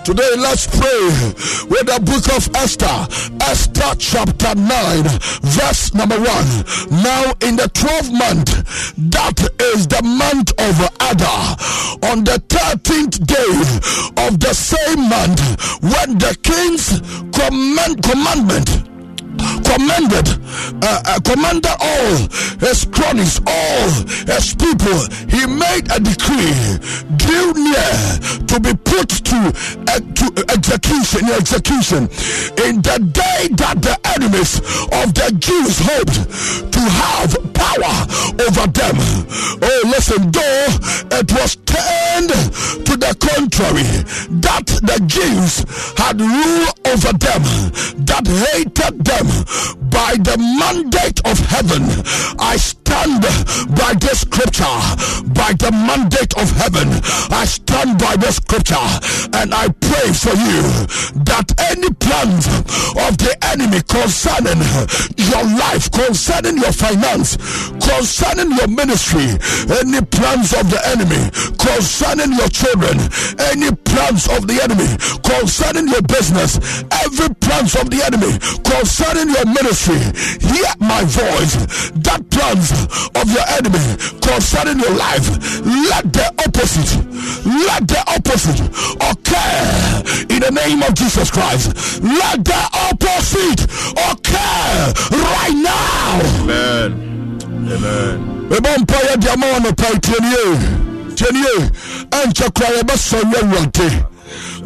Today, 0.03 0.34
let's 0.38 0.65
pray 0.65 1.01
with 1.69 1.86
the 1.86 2.00
book 2.01 2.25
of 2.36 2.50
Esther, 2.55 3.07
Esther 3.41 3.96
chapter 4.00 4.55
9, 4.55 5.03
verse 5.43 5.93
number 5.93 6.17
1. 6.17 6.25
Now, 7.03 7.34
in 7.41 7.55
the 7.55 7.69
12th 7.74 8.12
month, 8.12 8.50
that 9.12 9.39
is 9.62 9.88
the 9.88 10.01
month 10.01 10.53
of 10.57 10.79
Adar 11.12 11.55
on 12.12 12.24
the 12.24 12.41
13th 12.50 13.25
day 13.27 14.25
of 14.25 14.39
the 14.39 14.53
same 14.55 15.07
month 15.07 15.39
when 15.84 16.17
the 16.17 16.36
king's 16.41 17.00
command, 17.31 18.01
commandment 18.01 18.97
commanded, 19.63 20.27
uh, 20.84 21.01
uh, 21.06 21.20
commanded 21.22 21.72
all 21.79 22.17
his 22.60 22.86
cronies, 22.91 23.39
all 23.46 23.89
his 24.25 24.56
people. 24.56 24.98
He 25.29 25.46
made 25.46 25.91
a 25.91 26.00
decree 26.00 26.77
due 27.17 27.53
near 27.53 27.94
to 28.48 28.60
be 28.60 28.74
put 28.74 29.10
to, 29.10 29.39
uh, 29.88 30.00
to 30.00 30.25
execution, 30.50 31.29
execution 31.29 32.03
in 32.65 32.82
the 32.82 32.98
day 33.12 33.48
that 33.56 33.82
the 33.82 33.96
enemies 34.15 34.60
of 35.01 35.13
the 35.13 35.29
Jews 35.39 35.79
hoped 35.79 36.72
to 36.74 36.79
have 36.79 37.29
power 37.53 37.94
over 38.48 38.65
them. 38.72 38.98
Oh, 39.62 39.82
listen, 39.86 40.32
though 40.32 40.67
it 41.20 41.32
was 41.32 41.56
turned 41.67 42.34
to 42.86 42.94
the 42.98 43.13
contrary, 43.20 43.88
that 44.41 44.67
the 44.82 45.00
Jews 45.06 45.63
had 45.98 46.20
rule 46.20 46.67
over 46.86 47.13
them, 47.13 47.44
that 48.06 48.25
hated 48.25 49.03
them 49.06 49.26
by 49.89 50.15
the 50.17 50.38
mandate 50.60 51.19
of 51.25 51.39
heaven. 51.39 51.84
I 52.39 52.57
stand 52.88 53.22
by 53.75 53.94
this 54.00 54.22
scripture, 54.22 54.77
by 55.36 55.51
the 55.60 55.72
mandate 55.75 56.32
of 56.39 56.48
heaven. 56.56 56.88
I 57.36 57.44
stand 57.44 58.00
by 58.00 58.15
this 58.15 58.38
scripture 58.38 58.88
and 59.36 59.53
I 59.53 59.67
pray 59.84 60.08
for 60.15 60.32
you 60.32 60.63
that 61.27 61.51
any 61.67 61.91
plans 62.00 62.48
of 63.03 63.20
the 63.20 63.36
enemy 63.51 63.84
concerning 63.84 64.63
your 65.20 65.44
life, 65.60 65.91
concerning 65.91 66.58
your 66.63 66.72
finance, 66.72 67.36
concerning 67.75 68.56
your 68.56 68.72
ministry, 68.72 69.36
any 69.67 70.00
plans 70.08 70.56
of 70.56 70.72
the 70.72 70.79
enemy 70.88 71.27
concerning 71.60 72.32
your 72.39 72.48
children, 72.48 72.96
any 73.51 73.75
plans 73.84 74.32
of 74.32 74.48
the 74.48 74.63
enemy 74.63 74.88
concerning 75.27 75.91
your 75.91 76.01
business, 76.08 76.56
every 77.03 77.27
plans 77.44 77.75
of 77.75 77.91
the 77.91 78.00
enemy 78.08 78.32
concerning 78.63 79.27
your 79.36 79.46
ministry, 79.46 80.00
hear 80.39 80.72
my 80.79 81.03
voice. 81.03 81.91
That 82.08 82.24
plans 82.32 82.72
of 83.15 83.25
your 83.31 83.46
enemy 83.57 83.98
concerning 84.22 84.79
your 84.79 84.93
life, 84.96 85.27
let 85.65 86.12
the 86.13 86.27
opposite, 86.46 86.91
let 87.46 87.88
the 87.88 88.01
opposite 88.07 88.60
occur 89.01 90.03
in 90.34 90.39
the 90.41 90.51
name 90.51 90.84
of 90.84 90.93
Jesus 90.93 91.31
Christ. 91.31 92.01
Let 92.01 92.43
the 92.46 92.62
opposite 92.89 93.63
occur 94.12 94.93
right 95.12 95.55
now. 95.55 96.22
Amen. 96.43 97.39
Amen. 97.67 98.17
mebɔ 98.48 98.72
mpa 98.79 98.98
yɛ 99.07 99.15
deɛ 99.19 99.36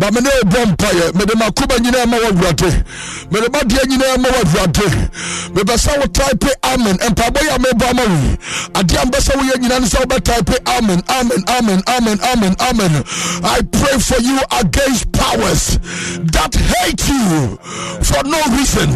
ba 0.01 0.09
me 0.11 0.19
ne 0.21 0.29
ɛbɔ 0.41 0.59
mpayɛ 0.71 1.13
mede 1.13 1.33
makoba 1.37 1.77
nyinaa 1.77 2.05
ma 2.09 2.17
wawurade 2.17 2.71
mede 3.31 3.47
madeɛ 3.53 3.85
nyinaa 3.85 4.17
ma 4.17 4.29
wawurade 4.29 4.87
mebɛ 5.53 5.75
sɛ 5.77 5.99
wo 5.99 6.05
type 6.07 6.49
amen. 6.63 6.97
Mpaebɔ 6.97 7.39
yɛ 7.45 7.55
a 7.55 7.59
mebɔ 7.59 7.85
ama 7.91 8.03
wo 8.09 8.37
adeɛ 8.81 8.97
a 8.97 9.05
mbɛ 9.05 9.17
sɛ 9.21 9.33
woyɛ 9.37 9.55
nyina 9.61 9.79
ne 9.79 9.85
sɛ 9.85 10.01
wobɛtype 10.01 10.57
amen. 10.77 11.03
Amen 11.07 11.43
amen 11.47 11.83
amen 11.87 12.19
amen 12.33 12.55
amen. 12.59 13.03
I 13.43 13.61
pray 13.71 13.99
for 13.99 14.19
you 14.21 14.39
against 14.59 15.11
powers 15.11 15.77
that 16.33 16.55
hate 16.55 17.07
you 17.07 17.59
for 18.01 18.23
no 18.25 18.41
reason. 18.57 18.89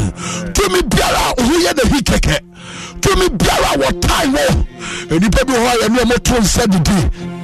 Tumi 0.57 0.81
biara 0.89 1.37
wo 1.37 1.43
ho 1.45 1.53
yɛ 1.53 1.85
hi 1.85 2.01
kɛkɛ 2.01 2.39
tumi 3.01 3.29
biara 3.37 3.77
wɔ 3.77 4.01
time 4.01 4.33
wɔ 4.33 4.65
nnipa 5.19 5.45
bi 5.45 5.53
hɔ 5.53 5.67
a 5.69 5.77
yɛne 5.85 5.97
ɔmɔto 6.01 6.39
nsa 6.41 6.65
didi 6.65 7.34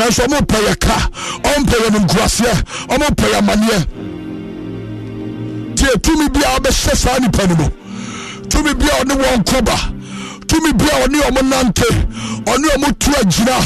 nanso 0.00 0.22
ɔmo 0.24 0.40
pɛ 0.46 0.58
yɛ 0.66 0.74
ka 0.80 0.96
ɔmo 1.50 1.64
pɛ 1.68 1.76
yɛ 1.82 1.88
nkuaseɛ 2.00 2.54
ɔmo 2.88 3.06
pɛ 3.18 3.26
yɛ 3.32 3.38
amaneɛ. 3.40 3.78
Tie 5.76 5.94
tumi 6.00 6.28
bi 6.32 6.40
a 6.40 6.58
ɔbɛhyɛ 6.58 6.96
saa 6.96 7.18
nipa 7.18 7.46
no 7.46 7.54
mu. 7.56 7.68
Tumi 8.48 8.72
bi 8.78 8.86
a 8.86 9.04
ɔne 9.04 9.14
wɔn 9.20 9.44
kɔba 9.44 9.76
tumi 10.46 10.72
bi 10.72 10.86
a 10.86 11.06
ɔne 11.06 11.18
ɔmo 11.28 11.42
nante. 11.50 11.88
Ɔne 12.44 12.66
ɔmo 12.74 12.98
tu 12.98 13.10
agyina. 13.10 13.58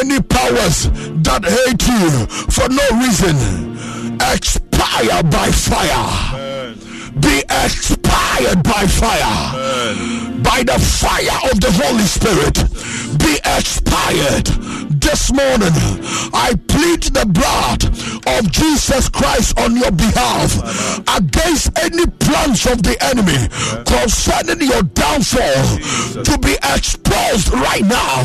Any 0.00 0.20
powers 0.20 0.88
that 1.24 1.44
hate 1.44 1.86
you 1.86 2.26
for 2.48 2.68
no 2.68 2.84
reason 3.00 3.36
expire 4.32 5.22
by 5.24 5.50
fire. 5.52 6.74
Be 7.20 7.42
expired 7.64 8.62
by 8.62 8.86
fire. 8.86 9.36
By 10.42 10.62
the 10.62 10.78
fire 10.78 11.50
of 11.50 11.60
the 11.60 11.70
Holy 11.72 12.04
Spirit 12.04 12.56
be 13.18 13.34
expired 13.44 14.48
this 15.08 15.32
morning, 15.32 15.72
I 16.36 16.52
plead 16.68 17.00
the 17.16 17.24
blood 17.24 17.80
of 18.36 18.52
Jesus 18.52 19.08
Christ 19.08 19.58
on 19.58 19.74
your 19.74 19.90
behalf 19.90 20.52
against 21.16 21.72
any 21.80 22.04
plans 22.20 22.68
of 22.68 22.84
the 22.84 22.92
enemy 23.00 23.48
concerning 23.88 24.68
your 24.68 24.84
downfall 24.92 25.64
to 26.28 26.34
be 26.44 26.60
exposed 26.60 27.48
right 27.56 27.88
now 27.88 28.20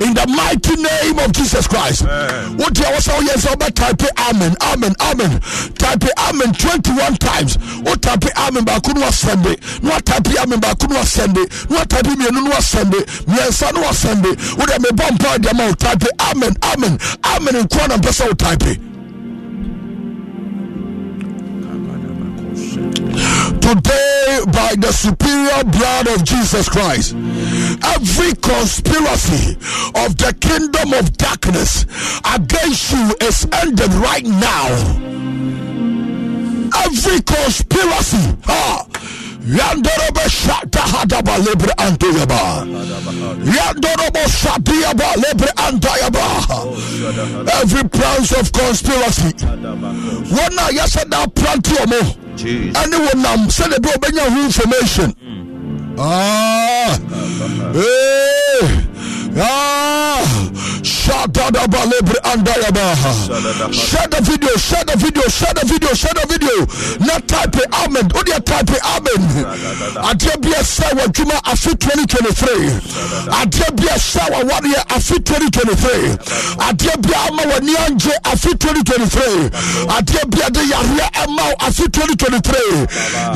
in 0.00 0.16
the 0.16 0.24
mighty 0.32 0.80
name 0.80 1.20
of 1.20 1.32
Jesus 1.36 1.68
Christ. 1.68 2.08
What 2.56 2.78
you 2.80 2.86
also 2.88 3.12
yes 3.20 3.44
about 3.44 3.76
type 3.76 4.00
amen, 4.32 4.56
amen, 4.72 4.96
amen. 5.04 5.36
Type 5.76 6.08
amen 6.32 6.56
21 6.56 7.20
times. 7.20 7.60
What 7.84 8.00
type 8.00 8.24
amen 8.40 8.64
ba 8.64 8.80
kunu 8.80 9.04
Sunday. 9.12 9.60
No 9.84 10.00
type 10.00 10.32
amen 10.40 10.60
ba 10.60 10.72
kunu 10.80 11.04
Sunday. 11.04 11.44
No 11.68 11.84
type 11.84 12.08
me 12.16 12.24
no 12.32 12.56
Sunday. 12.64 13.04
Me 13.28 13.36
ansa 13.44 13.68
no 13.76 13.84
Sunday. 13.92 14.32
What 14.56 14.72
me 14.80 14.88
bomb 14.96 15.18
part 15.18 15.42
the 15.42 15.52
type 15.76 16.02
amen 16.30 16.54
amen 16.72 16.98
amen 17.24 17.54
nkoa 17.64 17.88
na 17.88 17.96
mpɛ 17.96 18.10
sɛ 18.12 18.24
wo 18.26 18.34
type 18.34 18.78
Today, 23.62 24.40
by 24.52 24.74
the 24.76 24.92
superior 24.92 25.64
blood 25.64 26.08
of 26.08 26.24
Jesus 26.24 26.68
Christ, 26.68 27.14
every 27.14 28.34
conspiracy 28.34 29.56
of 29.94 30.16
the 30.18 30.34
kingdom 30.40 30.92
of 30.92 31.16
darkness 31.16 31.84
against 32.34 32.92
you 32.92 33.14
is 33.20 33.46
ended 33.52 33.92
right 33.94 34.24
now 34.24 35.12
every 36.74 37.20
conspiracy. 37.22 38.36
Ah. 38.48 38.86
Yandorobo 39.44 40.22
Shatahadaba 40.28 41.38
Libre 41.44 41.72
Antoyaba. 41.78 42.64
Yandorobo 43.42 44.22
Shadiaba 44.28 45.16
Libre 45.16 45.50
Antayaba. 45.56 46.24
Every 47.60 47.88
plans 47.88 48.32
of 48.32 48.52
conspiracy. 48.52 49.32
One 49.46 50.54
night, 50.54 50.74
yes, 50.74 50.96
and 50.96 51.10
now 51.10 51.26
plant 51.26 51.68
your 51.68 51.86
more. 51.88 52.14
Anyone 52.76 53.22
now, 53.22 53.48
send 53.48 53.74
a 53.74 53.80
bro, 53.80 53.92
information. 54.44 55.14
Ah, 55.98 56.98
hey. 57.74 58.88
Ah, 59.34 60.22
Share 63.72 64.08
the 64.08 64.20
video, 64.22 64.56
share 64.56 64.84
the 64.84 64.96
video, 64.96 65.22
share 65.28 65.52
the 65.54 65.64
video, 65.66 65.92
share 65.94 66.14
the 66.14 66.26
video. 66.28 66.66
Not 67.06 67.28
type 67.28 67.54
it, 67.56 67.68
Amen. 67.72 68.08
Only 68.14 68.32
type 68.42 68.70
it, 68.70 68.80
Amen. 68.84 69.20
Adia 70.04 70.36
be 70.38 70.52
a 70.52 70.64
sawa 70.64 71.08
Juma 71.12 71.34
Afi 71.44 71.72
2023. 71.76 73.32
Adia 73.32 73.72
be 73.72 73.86
a 73.88 73.98
sawa 73.98 74.44
one 74.44 74.72
Afi 74.92 75.18
2023. 75.20 76.16
Adia 76.60 76.96
be 76.98 77.12
a 77.12 77.18
Ama 77.28 77.42
Wanyanje 77.52 78.12
Afi 78.24 78.52
2023. 78.56 79.50
Adia 79.92 80.24
be 80.28 80.40
a 80.40 80.50
de 80.50 80.60
Yaria 80.66 81.08
Ama 81.24 81.52
Afi 81.60 81.88
2023. 81.88 82.86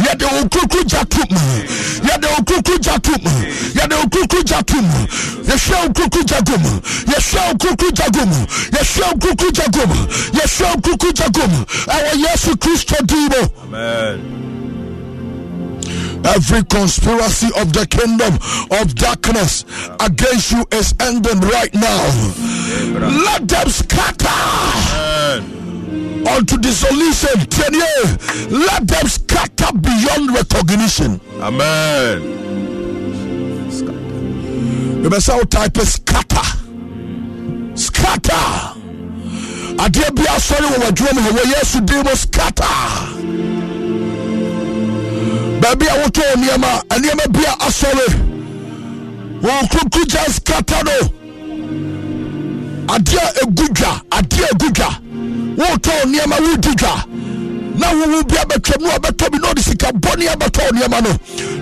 Yade 0.04 0.26
Ukuku 0.44 0.80
Jatum. 0.84 1.28
Yade 2.04 2.28
Ukuku 2.40 2.76
Jatum. 2.80 3.22
Yade 3.74 3.94
Ukuku 4.04 4.42
Jatum. 4.44 4.86
Yeshua 5.46 5.85
nkuku 5.88 6.20
jagum 6.24 6.62
yɛhwɛ 7.12 7.42
nkuku 7.54 7.86
jagum 7.98 8.30
yɛhwɛ 8.74 9.06
nkuku 9.14 9.48
jagum 9.58 9.90
yɛhwɛ 10.38 10.68
nkuku 10.76 11.08
jagum 11.18 11.52
ɛwɔ 11.86 12.12
yesu 12.24 12.56
kristo 12.56 12.96
din 13.06 13.32
Every 16.24 16.64
conspiracy 16.64 17.46
of 17.56 17.72
the 17.72 17.86
kingdom 17.86 18.34
of 18.80 18.94
darkness 18.96 19.64
against 20.00 20.50
you 20.50 20.66
is 20.72 20.92
ending 20.98 21.40
right 21.40 21.72
now. 21.72 22.02
Let 22.98 23.46
them 23.46 23.68
scatter. 23.68 24.26
Unto 26.28 26.58
dissolution. 26.58 27.46
Let 28.50 28.88
them 28.88 29.06
scatter 29.06 29.72
beyond 29.78 30.34
recognition. 30.34 31.20
Amen 31.40 32.75
yɛbɛsɛ 35.06 35.32
wo 35.38 35.44
type 35.44 35.80
scatter. 35.86 36.46
Scatter. 37.74 38.46
Adeɛ 39.78 40.10
bi 40.16 40.22
asɔre 40.34 40.66
wɔ 40.66 40.78
wadwuma 40.84 41.20
mu 41.22 41.30
wɔ 41.30 41.44
yesu 41.54 41.80
din 41.80 42.02
mu 42.02 42.14
scatter. 42.16 42.64
Baabi 45.60 45.86
a 45.86 45.94
wotɔɔ 46.02 46.34
nneɛma 46.36 46.70
nneɛma 46.90 47.32
bi 47.32 47.44
a 47.44 47.54
asɔre. 47.66 48.06
Wɔn 49.42 49.68
kurukuru 49.70 50.32
scatter 50.32 50.82
no 50.84 51.10
adeɛ 52.88 53.42
egu 53.42 53.66
dwa 53.74 54.00
adeɛ 54.10 54.44
egu 54.52 54.70
dwa 54.72 54.90
wotɔɔ 55.56 56.04
nneɛma 56.06 56.36
wodi 56.40 56.74
dwa 56.74 56.94
na 57.78 57.88
wowu 57.92 58.24
bi 58.28 58.34
abɛtwam 58.36 58.80
na 58.82 58.88
wabɛtɔ 58.98 59.30
bi 59.32 59.38
na 59.38 59.48
ɔde 59.52 59.62
sika 59.62 59.92
bɔne 59.92 60.26
abɛtɔ 60.34 60.70
nneɛma 60.72 61.02
no. 61.02 61.10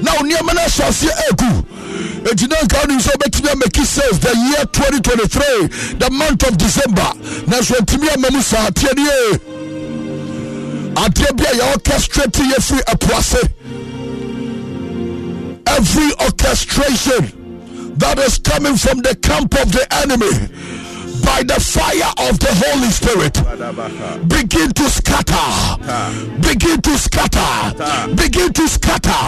Na 0.02 0.12
wo 0.14 0.22
nneɛma 0.22 0.54
no 0.54 0.60
ahyɛ 0.60 0.84
aseɛ 0.88 1.12
egu 1.30 1.64
enti 2.24 2.48
na 2.48 2.56
nka 2.62 2.76
wonim 2.82 3.00
sɛ 3.00 3.10
wobɛtumi 3.16 3.48
amaki 3.52 3.84
sales 3.84 4.18
the 4.20 4.36
year 4.36 4.64
2023 4.72 5.66
the 5.98 6.10
month 6.10 6.42
of 6.48 6.56
december. 6.56 7.08
Nanso 7.46 7.74
antumi 7.76 8.08
ama 8.14 8.30
mu 8.30 8.40
saa 8.42 8.70
teɛ 8.70 8.94
ne 8.96 9.02
ye. 9.02 9.38
Adeɛ 10.94 11.36
bi 11.36 11.44
a 11.44 11.52
yɛorchestrate 11.54 12.42
yɛfiri 12.52 12.82
apoase 12.84 13.50
every 15.66 16.10
orchestration 16.24 17.32
that 17.96 18.18
is 18.20 18.38
coming 18.38 18.76
from 18.76 18.98
the 19.00 19.14
camp 19.16 19.54
of 19.60 19.72
the 19.72 19.86
enemy 20.02 20.30
by 21.24 21.42
the 21.42 21.58
fire 21.58 22.12
of 22.28 22.38
the 22.38 22.52
Holy 22.62 22.90
Spirit. 22.92 23.34
Begin 24.28 24.70
to 24.72 24.84
scatter. 24.90 25.48
Begin 26.40 26.80
to 26.82 26.98
scatter. 26.98 28.14
Begin 28.14 28.52
to 28.52 28.68
scatter. 28.68 29.22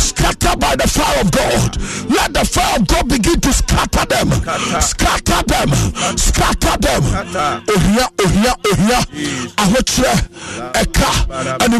Scatter 0.00 0.56
by 0.56 0.76
the 0.76 0.88
fire 0.88 1.20
of 1.20 1.30
God. 1.30 1.76
Let 2.10 2.32
the 2.32 2.44
fire 2.44 2.76
of 2.80 2.86
God 2.88 3.08
begin 3.08 3.40
to 3.40 3.52
scatter 3.52 4.04
them. 4.06 4.30
Scatter 4.80 5.42
them. 5.44 5.70
Scatter 6.16 6.76
them. 6.80 7.02
Ohia, 7.68 8.06
ohia, 8.24 8.52
ohia. 8.66 9.00
Ahotre, 9.62 10.12
eka, 10.80 11.12
and 11.62 11.72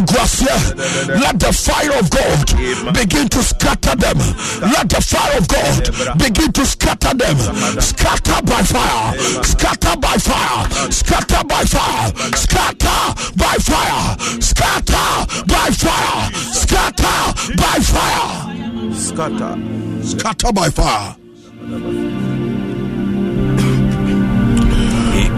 Let 1.21 1.41
the 1.41 1.53
fire 1.53 1.99
of 1.99 2.11
God 2.11 2.95
begin 2.95 3.29
to 3.29 3.43
scatter 3.43 3.97
them. 3.97 4.19
Let 4.61 4.89
the 4.89 5.01
fire 5.01 5.39
of 5.39 5.49
God 5.49 6.19
begin 6.19 6.53
to 6.53 6.67
scatter 6.67 7.15
them. 7.15 7.39
Scatter 7.81 8.43
by 8.43 8.63
fire 8.63 9.13
scatter 9.43 9.62
by 9.63 10.17
fire, 10.19 10.91
scatter 10.91 11.45
by 11.47 11.63
fire, 11.65 12.13
scatter 12.35 13.15
by 13.37 13.57
fire, 13.61 14.17
scatter 14.41 15.45
by 15.47 15.71
fire, 15.71 16.33
scatter 16.51 17.55
by 17.57 17.79
fire, 17.81 18.93
scatter, 18.95 19.57
scatter 20.03 20.53
by 20.53 20.69
fire. 20.69 21.17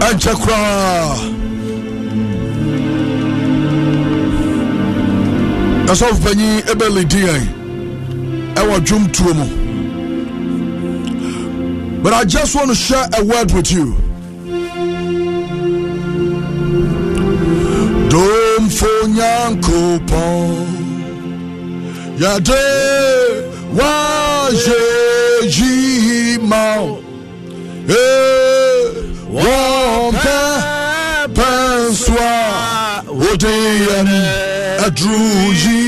ɛnkyɛ 0.07 0.33
koraa 0.41 1.15
ɛsɔfo 5.91 6.17
panyin 6.23 6.61
ɛbɛledi 6.71 7.19
yɛn 7.25 7.43
ɛwɔ 8.55 8.75
mu 9.37 9.45
but 12.03 12.13
i 12.13 12.23
just 12.23 12.55
want 12.55 12.69
to 12.69 12.75
share 12.75 13.07
a 13.17 13.23
word 13.23 13.51
with 13.51 13.71
you 13.71 14.04
domfo 18.15 18.91
nyankopɔn 19.15 20.49
yɛde 22.21 22.63
wayɛ 23.77 24.79
yi 25.55 25.71
ma 26.49 26.63
wɔn 29.35 30.11
pɛ 30.23 30.39
pɛ 31.35 31.49
nso 31.89 32.15
a 32.31 32.33
wode 33.19 33.53
yɛn 33.87 34.09
aduru 34.85 35.29
yi 35.63 35.81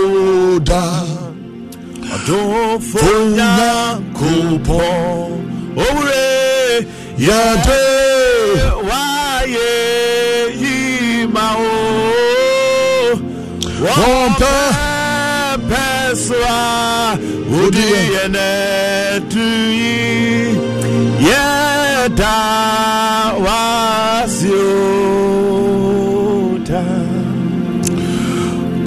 oda 0.00 0.84
domfo 2.26 3.06
yɛde 7.26 7.82
wáyé 8.88 9.70
yìí 10.62 11.26
máa 11.34 11.54
o. 11.56 11.76
Wọ́n 13.84 14.28
pẹ́ 14.40 14.60
pẹ́ 15.68 15.92
odi 17.60 17.86
yẹn 18.14 18.36
tu 19.32 19.44
yìí 19.80 20.56
yẹ 21.28 21.46
da 22.20 22.34
wá 23.44 23.60
sí 24.36 24.50
o. 24.52 24.98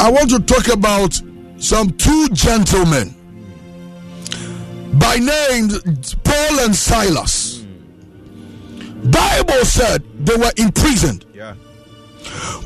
I 0.04 0.10
want 0.10 0.30
to 0.32 0.40
talk 0.40 0.68
about 0.68 1.14
some 1.60 1.92
two 1.92 2.28
gentlemen 2.30 3.14
by 5.00 5.18
name 5.18 5.70
Paul 6.24 6.60
and 6.66 6.76
Silas. 6.76 7.64
Bible 9.04 9.66
said 9.66 10.04
they 10.26 10.36
were 10.36 10.52
imprisoned. 10.58 11.26
Yeah. 11.34 11.56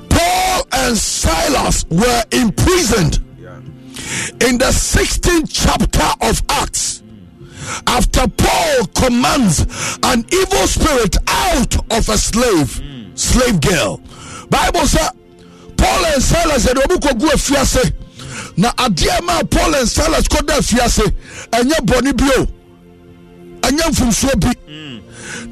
Paul 0.09 0.67
and 0.73 0.97
Silas 0.97 1.85
were 1.89 2.23
imprisoned 2.31 3.19
Yeah. 3.39 3.57
in 4.47 4.57
the 4.57 4.71
16th 4.71 5.49
chapter 5.51 6.07
of 6.21 6.41
Acts. 6.49 7.03
After 7.87 8.27
Paul 8.27 8.85
commands 8.93 9.61
an 10.03 10.25
evil 10.31 10.67
spirit 10.67 11.17
out 11.27 11.75
of 11.91 12.09
a 12.09 12.17
slave, 12.17 12.79
mm. 12.79 13.17
slave 13.17 13.59
girl. 13.61 14.01
Bible 14.49 14.85
said 14.85 15.09
Paul 15.77 16.05
and 16.05 16.21
Silas 16.21 16.63
said, 16.63 16.75
"Obu 16.77 16.97
kogu 16.99 17.27
afiase." 17.29 17.93
Na 18.57 18.71
adeɛ 18.77 19.21
ma 19.25 19.43
Paul 19.43 19.75
and 19.75 19.87
Silas 19.89 20.27
kɔda 20.27 20.57
afiase 20.59 21.03
ɛnyɛ 21.51 21.79
bɔne 21.85 22.15
bio. 22.17 22.47
Ɛnyɛ 23.61 23.89
mfomsoɔ 23.91 24.39
bi. 24.39 24.51
Hmm. 24.67 24.99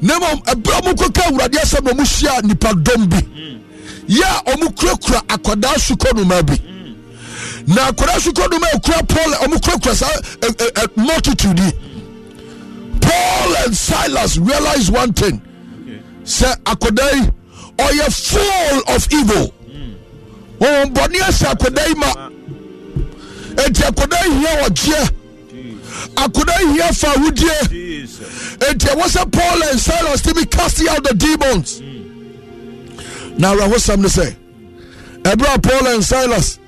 Na 0.00 0.18
mmom 0.18 0.42
ɛberɛ 0.44 0.80
ɔmo 0.80 0.92
kɔka 0.94 1.22
awurade 1.28 1.54
asɛm 1.58 1.84
na 1.84 1.90
ɔmo 1.92 2.04
hyia 2.04 2.40
nipadɔm 2.42 3.08
bi 3.10 3.18
hmm. 3.20 3.60
yɛ 4.08 4.24
a 4.24 4.50
ɔmo 4.52 4.74
kurakura 4.74 5.20
akwadaa 5.28 5.74
sukɔnoma 5.76 6.46
bi. 6.46 6.54
Hmm. 6.56 7.74
Na 7.74 7.90
akwadaa 7.90 8.20
sukɔnoma 8.20 8.72
a 8.72 8.76
ekura 8.78 9.02
Paul 9.08 9.32
ɔmo 9.34 9.60
kurakura 9.60 9.94
saa 9.94 10.86
multitude 10.96 11.58
yi. 11.58 11.72
Paul 13.00 13.56
and 13.66 13.76
Silas 13.76 14.38
realize 14.38 14.90
one 14.90 15.12
thing. 15.12 15.42
Sɛ 16.24 16.56
akwadaa 16.64 17.12
yi 17.20 17.30
ɔyɛ 17.76 18.30
full 18.30 18.94
of 18.94 19.06
evil. 19.12 19.54
Honhombɔne 20.58 21.18
ahyɛ 21.20 21.52
akwadaa 21.54 21.88
yi 21.88 21.94
ma 21.96 22.30
enti 23.56 23.82
akwadaa 23.84 24.24
yi 24.26 24.38
hia 24.38 24.68
ɔgyeɛ 24.68 25.10
akwadaa 26.16 26.60
yi 26.60 26.72
hia 26.74 26.92
fa 26.92 27.08
ahodie 27.08 27.68
Jesus. 27.68 28.56
enti 28.58 28.86
ɛwɔ 28.86 29.04
sɛ 29.08 29.30
paul 29.32 29.62
and 29.70 29.80
silas 29.80 30.22
timi 30.22 30.50
casting 30.50 30.88
out 30.88 31.02
the 31.04 31.14
demons. 31.14 31.80
Na 33.38 33.54
awerɛhosɛm 33.54 33.98
ne 34.00 34.08
sɛ 34.08 34.34
ɛberɛ 35.22 35.54
a 35.54 35.58
paul 35.58 35.86
and 35.88 36.04
silas 36.04 36.58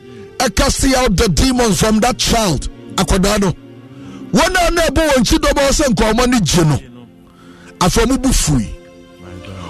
casting 0.55 0.95
out 0.95 1.17
the 1.17 1.29
demons 1.29 1.81
from 1.81 1.99
that 2.01 2.19
child. 2.19 2.69
Akwadaa 2.97 3.41
no. 3.41 3.53
Wɔn 4.33 4.69
a 4.69 4.71
na 4.71 4.83
ɛbɔ 4.83 5.09
wɔn 5.09 5.23
nkyi 5.23 5.39
dɔbɔ 5.39 5.69
sɛ 5.71 5.85
nkɔɔma 5.95 6.27
no 6.29 6.39
gye 6.41 6.65
no. 6.65 6.79
Afei 7.81 8.05
ɔmo 8.07 8.23
bu 8.23 8.33
fui. 8.33 8.69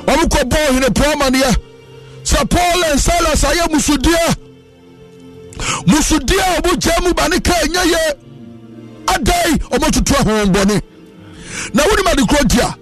Ɔmo 0.07 0.25
kɔ 0.29 0.49
bɔ 0.49 0.57
ɔhene 0.69 0.89
pɔmaneɛ 0.93 1.57
sɛ 2.25 2.49
paul 2.51 2.85
and 2.85 3.01
silas 3.01 3.43
ayɛ 3.45 3.69
musudeɛ 3.71 4.37
musudeɛ 5.87 6.41
a 6.41 6.61
ɔmo 6.61 6.81
gya 6.81 6.93
mu 7.03 7.13
ba 7.15 7.29
ne 7.29 7.41
ka 7.41 7.53
ɛnyɛ 7.53 7.83
yɛ 7.93 8.15
adai 9.07 9.53
ɔmo 9.71 9.91
tutu 9.93 10.15
ahohombɔne 10.15 10.83
na 11.75 11.83
wonim 11.85 12.07
ade 12.13 12.23
korɔ 12.27 12.45
nti 12.45 12.61
a 12.61 12.77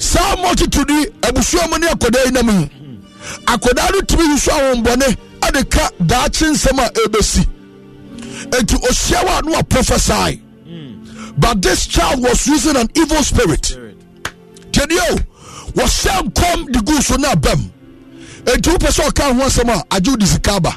saa 0.00 0.36
mɔtitudi 0.36 1.06
abusua 1.22 1.68
mu 1.70 1.78
ne 1.78 1.86
akwadaa 1.88 2.24
yi 2.26 2.30
nam 2.32 2.48
yi 2.48 2.70
akwadaa 3.46 3.90
no 3.92 4.00
tumi 4.02 4.24
yusu 4.34 4.50
ahohombɔne 4.50 5.16
ade 5.42 5.64
ka 5.70 5.90
daakye 6.02 6.48
nsɛm 6.52 6.78
a 6.78 6.90
ɛbɛsi 6.90 7.46
enti 8.50 8.74
ɔhyia 8.76 9.24
wa 9.26 9.40
no 9.44 9.58
a 9.58 9.62
prophesy 9.64 10.40
but 11.36 11.62
this 11.62 11.86
child 11.86 12.20
was 12.20 12.44
using 12.48 12.76
an 12.76 12.88
evil 12.96 13.22
spirit. 13.22 13.76
Tiɛdeɛ 14.72 15.00
o 15.12 15.16
wɔhyɛ 15.72 16.32
nkɔm 16.32 16.72
de 16.72 16.80
gu 16.82 17.00
so 17.02 17.14
no 17.16 17.28
abam 17.30 17.70
enti 18.44 18.70
wopɛ 18.74 18.88
sɛ 18.90 19.08
ɔka 19.08 19.34
ho 19.34 19.42
asɛm 19.46 19.68
a 19.70 19.84
agye 19.96 20.10
wode 20.10 20.26
sika 20.26 20.52
aba 20.56 20.76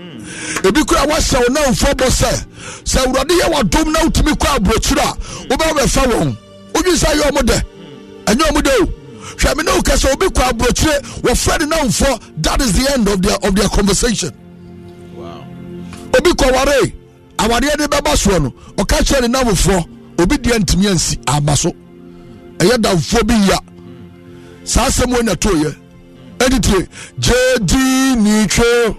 Ebi 0.63 0.83
kora 0.85 1.01
wahyɛ 1.07 1.39
wo 1.39 1.47
namfoɔ 1.53 1.93
bɔ 1.95 2.07
sɛ 2.09 2.45
sɛ 2.85 2.99
awurade 3.05 3.33
yɛ 3.33 3.47
wadom 3.53 3.91
na 3.91 3.99
wotumi 3.99 4.31
kɔ 4.37 4.47
aborɔkyiri 4.57 5.01
a 5.01 5.13
wobɛwo 5.49 5.73
bɛfa 5.77 6.01
wɔn 6.11 6.37
wodwi 6.73 6.95
sɛ 6.97 7.09
yɛ 7.19 7.23
ɔmo 7.31 7.41
dɛ 7.41 7.57
ɛnyɛ 8.25 8.43
ɔmo 8.49 8.61
dɛ 8.61 8.71
o 8.81 8.85
hwɛ 9.37 9.57
me 9.57 9.63
ne 9.63 9.71
wo 9.71 9.81
kɛ 9.81 9.93
sɛ 9.97 10.13
obi 10.13 10.25
kɔ 10.27 10.49
aborɔkyire 10.51 11.01
wɔfrɛ 11.21 11.59
ne 11.59 11.65
namfoɔ 11.75 12.21
that 12.43 12.61
is 12.61 12.73
the 12.73 12.91
end 12.93 13.07
of 13.07 13.21
their, 13.21 13.35
of 13.43 13.55
their 13.55 13.69
conversation. 13.69 14.31
Obi 16.17 16.29
kɔ 16.31 16.51
ware 16.51 16.91
awareɛ 17.37 17.77
de 17.77 17.87
bɛba 17.87 18.13
soɔ 18.15 18.41
no 18.43 18.53
ɔka 18.77 18.99
kyerɛ 19.05 19.21
ne 19.29 19.39
namfoɔ 19.39 19.85
obi 20.19 20.37
deɛ 20.37 20.59
ntumi 20.59 20.87
ansi 20.91 21.17
aba 21.27 21.55
so 21.55 21.71
ɛyɛ 22.57 22.77
damfoɔ 22.77 23.27
bi 23.27 23.35
ya. 23.47 23.57
Saa 24.63 24.87
asɛm 24.87 25.13
wɔ 25.13 25.23
na 25.23 25.33
toyɛ 25.35 25.75
ɛditie 26.39 26.87
jedi 27.19 28.15
nitwe 28.15 28.65
n'otwe 28.65 28.65
remo 28.87 28.97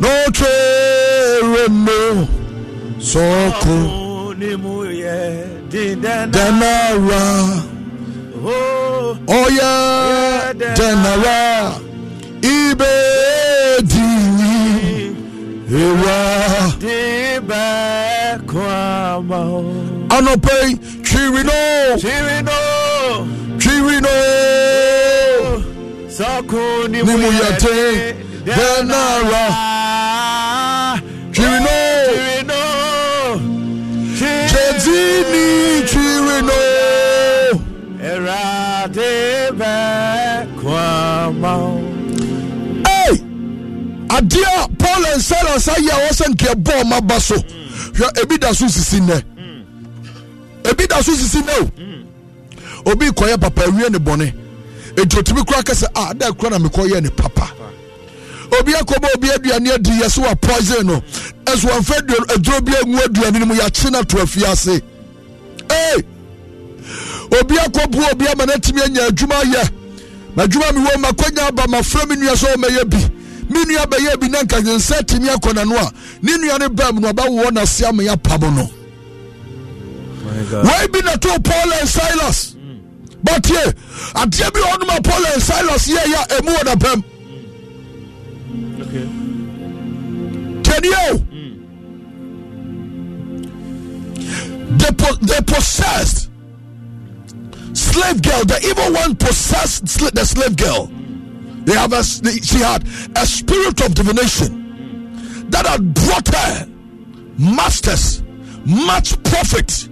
n'otwere 0.00 1.64
mu 1.84 2.00
sɔɔko 3.08 3.74
denara, 6.32 7.22
ɔyɛ 9.38 9.72
denara, 10.76 11.40
ibe 12.42 12.92
dinyi 13.90 14.56
ewa 15.82 16.18
anɔpɛ 20.16 20.54
twirino 21.06 21.60
twirino 22.00 22.58
ne 26.90 26.98
mu 27.02 27.28
yɛ 27.38 27.48
den 27.62 27.94
denara. 28.56 29.83
Era 38.96 39.50
dibe 39.50 40.60
kwama. 40.60 41.80
Hey! 42.86 43.18
adeɛ 44.08 44.64
a 44.64 44.68
paul 44.78 45.06
and 45.06 45.22
silas 45.22 45.66
ayɛ 45.68 45.90
a 45.90 46.08
wɔsɛ 46.08 46.24
nkeɛ 46.34 46.54
bɔɔ 46.62 46.86
ma 46.88 47.00
ba 47.00 47.20
so 47.20 47.34
hwɛ 47.34 48.22
ebi 48.22 48.38
da 48.38 48.52
so 48.52 48.66
sisi 48.66 49.00
nnɛ 49.00 49.22
ebi 50.64 50.86
da 50.88 51.00
so 51.02 51.12
sisi 51.12 51.42
nnɛ 51.42 51.60
o 52.86 52.90
obi 52.92 53.06
kɔyɛ 53.06 53.40
papa 53.40 53.62
awie 53.62 53.90
ne 53.90 53.98
bɔne 53.98 54.32
eti 54.96 55.16
otumi 55.18 55.44
kura 55.46 55.62
kɛsɛ 55.62 55.86
a 55.96 56.10
ada 56.10 56.32
kura 56.32 56.50
na 56.50 56.68
mekɔyɛ 56.68 57.02
ne 57.02 57.08
papa. 57.10 57.50
Obi 58.60 58.72
akɔbɔ 58.72 59.08
obi 59.16 59.28
aduane 59.28 59.72
adi 59.74 59.90
yɛ 59.90 60.08
so 60.10 60.22
wa 60.22 60.34
poison 60.36 60.86
no. 60.86 61.02
Ɛso 61.44 61.66
wɔn 61.66 61.82
fɛ 61.82 61.96
aduro 62.34 62.60
bi 62.64 62.72
engu 62.72 62.98
aduane 63.00 63.40
no 63.40 63.46
mu 63.46 63.54
yɛakye 63.54 63.90
na 63.90 64.02
to 64.02 64.16
afi 64.18 64.44
ase 64.44 64.80
ee 65.72 66.02
obi 67.40 67.54
akɔbu 67.56 68.10
obi 68.12 68.26
ama 68.28 68.46
no 68.46 68.52
atumi 68.52 68.82
anya 68.84 69.02
adwuma 69.08 69.42
yɛ 69.52 69.70
madwuma 70.36 70.66
mewɔ 70.72 70.96
makwanya 71.02 71.48
aba 71.48 71.62
mafrɛ 71.66 72.08
me 72.08 72.16
nua 72.16 72.34
sɛ 72.34 72.54
ɔmɛyɛ 72.54 72.90
bi. 72.90 73.10
Me 73.50 73.62
nua 73.64 73.86
bɛyɛ 73.86 74.20
bi 74.20 74.28
na 74.28 74.42
nka 74.42 74.60
nyensa 74.62 74.94
akɔ 75.02 75.52
n'ano 75.54 75.76
a 75.76 75.92
ne 76.22 76.32
nua 76.38 76.58
no 76.58 76.68
bam 76.70 76.96
no 77.00 77.12
ɔbɛwowɔ 77.12 77.50
n'ase 77.52 77.84
ama 77.86 78.02
yɛapam 78.02 78.54
no. 78.56 78.70
Wei 80.24 80.86
bi 80.88 81.00
na 81.04 81.16
too 81.16 81.38
paul 81.40 81.72
and 81.74 81.88
silas. 81.88 82.54
Mm. 82.56 82.80
but 83.22 83.48
ye 83.48 83.56
adeɛ 84.14 84.52
bi 84.52 84.60
ɔnom 84.60 84.96
a 84.96 85.02
paul 85.02 85.26
and 85.26 85.42
silas 85.42 85.86
yɛyɛ 85.86 86.14
a 86.14 86.26
ɛmu 86.40 86.56
wɔ 86.56 86.64
dapam 86.64 87.04
taniɛ 90.62 91.10
o. 91.12 91.18
Hmm. 91.18 91.50
They 95.26 95.40
possessed 95.42 96.28
slave 97.94 98.22
girl 98.22 98.44
the 98.44 98.58
evil 98.66 98.92
one 98.92 99.14
possessed 99.14 99.86
the 100.14 100.24
slave 100.24 100.56
girl. 100.56 100.86
They 101.64 101.74
have 101.74 101.92
a 101.92 102.02
she 102.02 102.58
had 102.58 102.86
a 103.16 103.24
spirit 103.26 103.80
of 103.86 103.94
divination 103.94 105.50
that 105.50 105.66
had 105.66 105.94
brought 105.94 106.28
her 106.34 106.66
masters 107.38 108.22
much 108.66 109.22
profit 109.22 109.88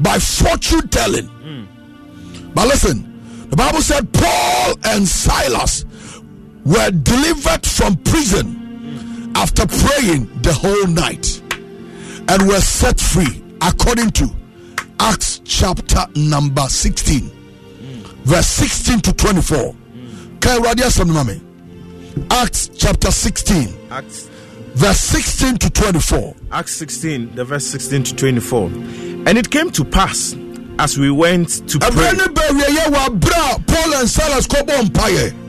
by 0.00 0.18
fortune 0.18 0.88
telling. 0.88 1.26
Hmm. 1.26 1.64
But 2.54 2.68
listen 2.68 3.08
the 3.50 3.56
bible 3.56 3.82
said 3.82 4.10
paul 4.14 4.74
and 4.84 5.06
silas 5.06 5.84
were 6.64 6.90
delivered 6.90 7.66
from 7.66 7.96
prison 7.96 9.32
after 9.34 9.66
praying 9.66 10.24
the 10.40 10.54
whole 10.54 10.86
night 10.86 11.42
and 12.28 12.48
were 12.48 12.60
set 12.60 12.98
free 12.98 13.42
according 13.60 14.10
to 14.12 14.26
Acts 15.04 15.40
chapter 15.44 16.06
number 16.14 16.62
16, 16.62 17.28
verse 18.22 18.46
16 18.46 19.00
to 19.00 19.12
24. 19.12 19.74
Can 20.38 20.58
you 20.58 20.62
read 20.62 20.78
some 20.82 21.08
mami? 21.08 21.42
Acts 22.30 22.68
chapter 22.68 23.10
16, 23.10 23.88
Acts 23.90 24.28
verse 24.74 25.00
16 25.00 25.58
to 25.58 25.70
24. 25.70 26.36
Acts 26.52 26.74
16, 26.76 27.34
the 27.34 27.44
verse 27.44 27.66
16 27.66 28.04
to 28.04 28.14
24. 28.14 28.66
And 29.26 29.36
it 29.36 29.50
came 29.50 29.72
to 29.72 29.84
pass 29.84 30.36
as 30.78 30.96
we 30.96 31.10
went 31.10 31.68
to 31.68 31.80
pray, 31.80 31.90
Ɛbɛn 31.90 32.34
bɛwie 32.34 32.62
yɛ 32.62 32.92
wɔ 32.92 33.06
abira 33.08 33.56
a 33.56 33.60
Paul 33.60 33.94
and 33.94 34.08
Silas 34.08 34.46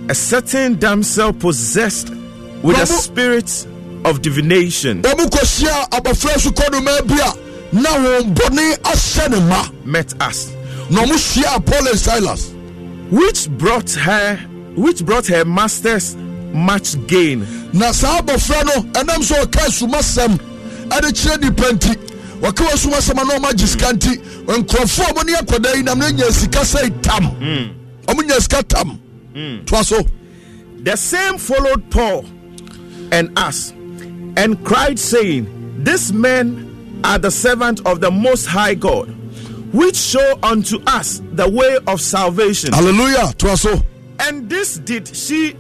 a 0.10 0.16
certain 0.16 0.80
damsel 0.80 1.32
possessed 1.32 2.10
with 2.64 2.80
a 2.80 2.88
spirit 2.88 3.68
of 4.04 4.24
divination 4.24 5.04
Wɔn 7.74 7.82
kɔhyia 7.82 7.82
abɔfra 7.82 7.82
so 7.82 7.82
kɔnoma 7.82 7.82
bi 7.82 7.82
a 7.82 7.82
na 7.82 7.90
wɔn 7.90 8.34
bɔne 8.34 8.78
ahyɛ 8.84 9.30
ne 9.32 9.40
ma. 9.50 9.68
met 9.86 10.14
us, 10.22 10.52
Na 10.90 11.02
wɔn 11.04 11.14
hyia 11.14 11.66
Paul 11.66 11.88
and 11.88 12.00
Silas. 12.00 12.52
which 13.10 13.50
brought 13.58 13.92
her, 13.92 14.38
which 14.76 15.06
brought 15.06 15.28
her 15.28 15.46
masters 15.46 16.16
much 16.54 16.96
gain. 17.08 17.46
na 17.74 17.92
saa 17.92 18.22
abɔfra 18.22 18.66
no 18.66 18.82
ɛnam 18.94 19.22
sɛ 19.22 19.44
ɔka 19.46 19.66
asumasɛm 19.68 20.40
ɛde 20.90 21.12
kyerɛ 21.12 21.42
nipa 21.42 21.64
nti 21.74 21.96
wɔka 22.42 22.66
wɔ 22.66 22.74
asumasɛm 22.74 23.22
a 23.22 23.26
na 23.26 23.34
ɔma 23.40 23.56
gye 23.58 23.66
sika 23.68 23.94
nti. 23.94 24.22
Nkurɔfoɔ 24.46 25.10
a 25.10 25.14
ɔmo 25.14 25.26
ne 25.26 25.34
akwadaa 25.34 25.76
yi 25.76 25.84
nam 25.84 26.00
nya 26.00 26.32
sika 26.32 26.60
sɛ 26.60 27.02
tam. 27.02 27.24
Hmm. 27.26 27.72
Ɔmo 28.08 28.22
nya 28.28 28.40
sika 28.42 28.64
tam. 28.64 29.00
Hmm. 29.34 29.64
Toa 29.66 29.84
so. 29.84 30.06
The 30.84 30.98
same 30.98 31.38
followed 31.38 31.90
Paul 31.90 32.26
and 33.12 33.32
us 33.40 33.72
and 34.36 34.62
cried, 34.66 35.00
saying, 35.00 35.48
this 35.82 36.12
men 36.12 36.73
are 37.04 37.18
the 37.20 37.32
servants 37.32 37.82
of 37.86 38.00
the 38.02 38.12
Most 38.12 38.46
High 38.46 38.74
God, 38.76 39.08
which 39.74 39.96
show 39.96 40.40
unto 40.44 40.80
us 40.88 41.22
the 41.34 41.50
way 41.50 41.78
of 41.88 42.00
salvation. 42.02 42.74
hallelujah 42.74 43.34
toa 43.38 43.58
so 43.58 43.72
oh. 43.76 43.82
And 44.20 44.50
this 44.50 44.78
did 44.78 45.08
she, 45.08 45.52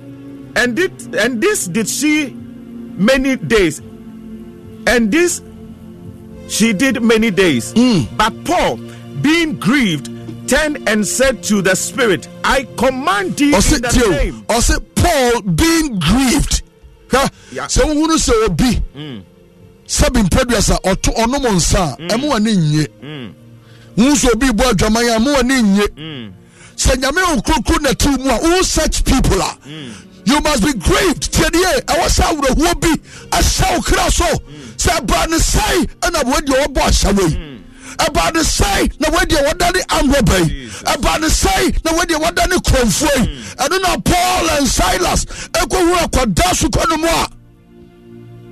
and 0.56 0.76
did 0.76 1.16
and 1.16 1.42
this 1.42 1.68
did 1.68 1.90
she 1.90 2.30
many 2.34 3.36
days, 3.36 3.80
and 4.88 5.12
this 5.12 5.42
she 6.48 6.72
did 6.74 7.02
many 7.02 7.32
days. 7.32 7.74
Hmm. 7.76 8.02
But 8.16 8.32
Paul, 8.46 8.78
being 9.22 9.58
grieved, 9.60 10.10
turned 10.48 10.88
and 10.88 11.06
said 11.06 11.42
to 11.44 11.62
the 11.62 11.76
Spirit, 11.76 12.28
I 12.44 12.68
command 12.78 13.38
thee 13.38 13.52
ɔse 13.54 13.76
in 13.76 13.82
the 13.82 13.90
tio 13.90 14.10
name. 14.12 14.46
paul 14.96 15.42
being 15.42 16.00
grieved 16.00 16.62
hwɛ 17.10 17.32
Yeah. 17.52 17.66
sɛ 17.68 17.84
wohunu 17.84 18.18
sɛ 18.18 18.34
obi 18.46 18.74
hmm. 18.94 19.20
Sɛbi 19.98 20.20
mpɛduasa 20.28 20.76
ɔto 20.92 21.10
ɔnom 21.24 21.46
nsa 21.56 21.84
a 22.00 22.14
ɛmo 22.14 22.26
wɔ 22.32 22.40
ne 22.42 22.52
nye 22.56 22.86
wohu 23.98 24.16
sɛ 24.22 24.30
obi 24.34 24.48
bɔ 24.48 24.64
adwaman 24.72 25.16
a 25.16 25.20
mo 25.20 25.32
wɔ 25.36 25.44
ne 25.46 25.62
nye 25.62 25.86
mm. 25.96 26.34
sɛ 26.76 26.96
nyame 27.02 27.22
wo 27.30 27.42
kurokuro 27.42 27.82
na 27.82 27.92
tiw 27.94 28.18
mu 28.18 28.30
a 28.32 28.38
wo 28.42 28.62
such 28.64 29.04
people 29.06 29.40
a 29.42 29.58
mm. 29.68 29.92
you 30.26 30.40
must 30.42 30.64
be 30.66 30.74
grieved 30.74 31.32
tiɛdeɛ 31.32 31.86
ɛwɔ 31.86 32.06
sɛ 32.10 32.24
awerɛhoɔ 32.32 32.82
bi 32.82 32.92
ɛhyɛ 33.38 33.76
wo 33.76 33.82
kra 33.82 34.10
so 34.12 34.26
mm. 34.26 34.74
sɛ 34.78 35.00
ɛbra 35.00 35.30
ne 35.30 35.38
sɛe 35.38 35.88
ɛna 36.02 36.24
woadeɛ 36.24 36.66
wɔbɔ 36.66 36.82
ahyɛwɔ 36.90 37.30
yi 37.30 37.54
ɛbaa 38.00 38.34
ne 38.34 38.40
sɛe 38.42 38.92
na 39.00 39.08
woadeɛ 39.10 39.42
wɔda 39.48 39.74
ne 39.76 39.82
anwɔba 39.98 40.38
yi 40.50 40.70
ɛbaa 40.94 41.20
ne 41.22 41.28
sɛe 41.28 41.86
na 41.86 41.92
woadeɛ 41.92 42.18
wɔda 42.26 42.50
ne 42.50 42.56
kurɔmfoɔ 42.56 43.22
yi 43.22 43.40
ɛno 43.58 43.82
na 43.82 43.98
paul 43.98 44.50
and 44.58 44.68
silas 44.68 45.26
ɛkɔhu 45.54 45.94
akɔda 46.08 46.56
so 46.56 46.68
kɔ 46.70 46.90
no 46.90 46.98
mu 46.98 47.08
a 47.08 47.28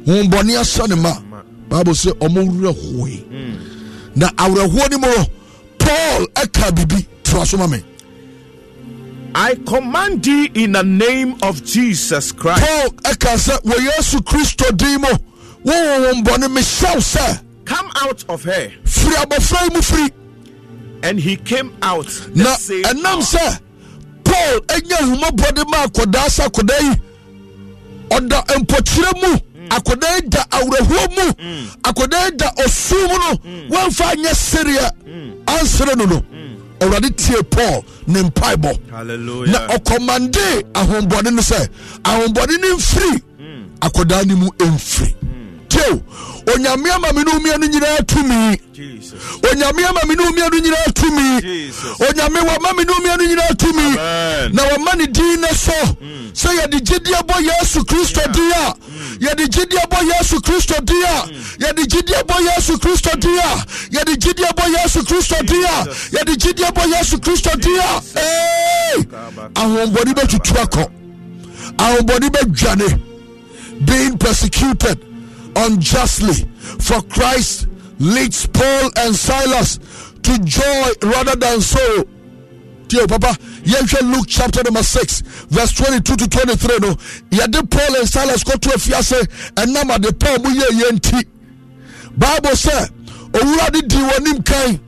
hombɔne 0.05 0.53
ahyɛ 0.61 0.87
ne 0.89 0.95
ma 0.95 1.30
bible 1.71 1.93
sɛ 1.93 2.11
ɔmo 2.19 2.41
werɛ 2.51 2.71
hoe 2.75 3.23
na 4.15 4.27
awerɛhoɔ 4.43 4.91
no 4.91 4.97
mu 4.99 5.07
no 5.07 5.25
paul 5.79 6.25
ɛka 6.35 6.71
biribi 6.75 7.05
toa 7.23 7.45
so 7.45 7.57
ma 7.57 7.65
me. 7.67 7.81
I 9.33 9.55
command 9.65 10.23
thee 10.25 10.51
in 10.53 10.73
the 10.73 10.83
name 10.83 11.35
of 11.41 11.63
Jesus 11.63 12.33
Christ. 12.33 12.61
paul 12.61 12.89
ɛka 13.11 13.35
sɛ 13.39 13.61
wɔ 13.63 13.75
yesu 13.87 14.17
kristo 14.21 14.75
din 14.75 14.99
mu 15.01 15.07
mehyɛw 15.65 16.97
sɛ 16.99 17.41
Come 17.65 17.89
out 18.01 18.25
of 18.27 18.43
her. 18.43 18.69
firi 18.83 19.15
abɔfra 19.23 19.63
yi 19.63 19.69
mu 19.73 19.81
firi. 19.81 20.11
And 21.03 21.19
he 21.19 21.37
came 21.37 21.71
out. 21.81 22.07
Na 22.35 22.53
ɛnam 22.55 23.21
sɛ 23.23 23.59
paul 24.25 24.59
anya 24.75 24.97
ahumabɔde 24.97 25.63
ma 25.69 25.85
akɔdaa 25.87 26.27
sɛ 26.27 26.47
akɔdaa 26.49 26.81
yi. 26.81 27.01
Ɔda 28.09 28.45
mpɔkyerɛ 28.45 29.21
mu 29.21 29.39
akɔdaa 29.75 30.15
yi 30.15 30.29
da 30.29 30.41
awerɛhoɔ 30.51 31.05
mu 31.15 31.25
akɔdaa 31.83 32.25
yi 32.25 32.31
da 32.37 32.47
ɔsum 32.63 33.07
mu 33.07 33.17
no 33.17 33.77
wɔmfa 33.77 34.05
anyɛ 34.13 34.31
sereɛ 34.33 34.91
ansere 35.47 35.95
no 35.95 36.05
no. 36.05 36.23
Awurade 36.81 37.15
tie 37.15 37.41
paul 37.43 37.85
ne 38.07 38.21
mpaebɔ. 38.23 38.71
Na 39.51 39.67
ɔkɔmande 39.67 40.63
ahombɔne 40.73 41.31
no 41.33 41.41
sɛ 41.41 41.69
ahombɔne 42.03 42.59
no 42.61 42.75
mfiri. 42.77 43.21
Akɔdaa 43.81 44.25
no 44.25 44.35
mu 44.35 44.47
ɛmfiri 44.57 45.13
tio 45.81 46.01
onyame 46.55 46.91
ama 46.91 47.13
me 47.13 47.23
ne 47.23 47.31
womia 47.31 47.57
no 47.57 47.67
nyinaa 47.67 48.01
tumi. 48.05 48.57
Onyame 49.51 49.85
ama 49.85 49.99
me 50.07 50.15
ne 50.15 50.23
womia 50.23 50.49
no 50.49 50.57
nyinaa 50.59 50.91
tumi. 50.93 51.41
Onyame 52.09 52.39
wama 52.39 52.73
me 52.75 52.83
ne 52.83 52.91
womia 52.93 53.17
no 53.17 53.23
nyinaa 53.23 53.53
tumi. 53.57 53.95
Na 54.53 54.63
wɔma 54.63 54.95
ne 54.97 55.07
din 55.07 55.41
ne 55.41 55.47
so. 55.53 55.71
Sɛ 56.33 56.49
yɛde 56.57 56.79
gyidie 56.81 57.21
bɔ 57.27 57.41
yesu 57.43 57.83
kristo 57.85 58.21
din 58.33 58.51
a 58.51 58.73
yɛde 59.19 59.47
gyidie 59.49 59.81
bɔ 59.89 59.99
yesu 60.07 60.39
kristo 60.41 60.75
din 60.85 61.03
a 61.03 61.25
yɛde 61.59 61.85
gyidie 61.87 62.23
bɔ 62.23 62.39
yesu 62.47 62.77
kristo 62.79 63.11
din 63.19 63.37
a 63.39 63.65
yɛde 63.91 64.15
gyidie 64.17 64.51
bɔ 64.55 64.65
yesu 64.71 65.03
kristo 65.03 65.35
din 65.45 65.63
a 65.65 65.85
yɛde 66.15 66.35
gyidie 66.37 66.71
bɔ 66.71 66.87
yesu 66.97 67.17
kristo 67.19 67.51
din 67.59 67.79
a 67.79 68.01
ahombɔne 69.55 70.13
bɛtutu 70.13 70.53
akɔ. 70.63 70.87
Ahombɔne 71.77 72.29
bɛdwane. 72.29 72.99
Being 73.85 74.17
persecuted 74.17 74.99
unjustly. 75.55 76.45
For 76.79 77.01
Christ 77.03 77.67
leads 77.99 78.47
Paul 78.47 78.89
and 78.97 79.15
Silas 79.15 79.79
to 80.23 80.39
joy 80.39 80.91
rather 81.03 81.35
than 81.35 81.61
sorrow. 81.61 82.03
Dear 82.87 83.07
Papa, 83.07 83.37
yɛnhwɛ 83.63 84.13
Luke 84.13 84.25
chapter 84.27 84.63
number 84.63 84.83
6 84.83 85.21
verse 85.47 85.71
22 85.73 86.15
to 86.17 86.27
23 86.27 86.77
no 86.79 86.95
yɛde 87.31 87.69
Paul 87.71 87.95
and 87.95 88.09
Silas 88.09 88.43
kɔto 88.43 88.71
afiase 88.75 89.21
ɛnam 89.55 89.95
ade 89.95 90.19
Paul 90.19 90.39
mu 90.39 90.49
yɛ 90.49 90.67
yɛ 90.81 90.91
nti 90.99 91.25
Bible 92.17 92.51
sɛ 92.51 92.89
owura 93.31 93.71
de 93.71 93.81
di 93.83 93.95
wɔnim 93.95 94.45
kan 94.45 94.79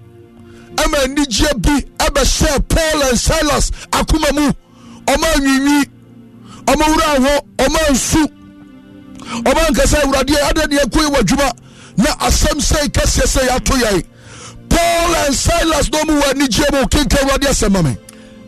ɛma 0.75 0.97
anigyeɛ 1.05 1.61
bi 1.61 1.79
ɛbɛhyɛ 2.05 2.67
Paul 2.67 3.03
and 3.03 3.17
Silas 3.19 3.71
akoma 3.91 4.33
mu 4.33 4.51
ɔma 5.05 5.27
anwinwi 5.35 5.85
ɔma 6.65 6.85
wura 6.85 7.15
hɔ 7.23 7.41
ɔma 7.57 7.79
nsu 7.91 8.27
ɔma 9.43 9.67
nkasa 9.69 10.01
awuradeɛ 10.03 10.51
adɛ 10.51 10.67
deɛ 10.67 10.91
koe 10.91 11.09
wɔ 11.09 11.19
adwuma. 11.21 11.51
Na 11.97 12.11
asɛm 12.27 12.59
sɛi 12.59 12.87
kɛseɛ 12.89 13.25
sɛ 13.25 13.47
yɛato 13.47 13.75
yɛe 13.81 14.03
paul 14.69 15.15
and 15.25 15.35
silas 15.35 15.91
no 15.91 15.99
ɔmu 15.99 16.21
wɔ 16.21 16.33
anigyeɛ 16.33 16.71
mu. 16.73 16.87
Kenka 16.87 17.17
awurade 17.17 17.47
asɛm 17.47 17.71
ma 17.71 17.81
me. 17.81 17.97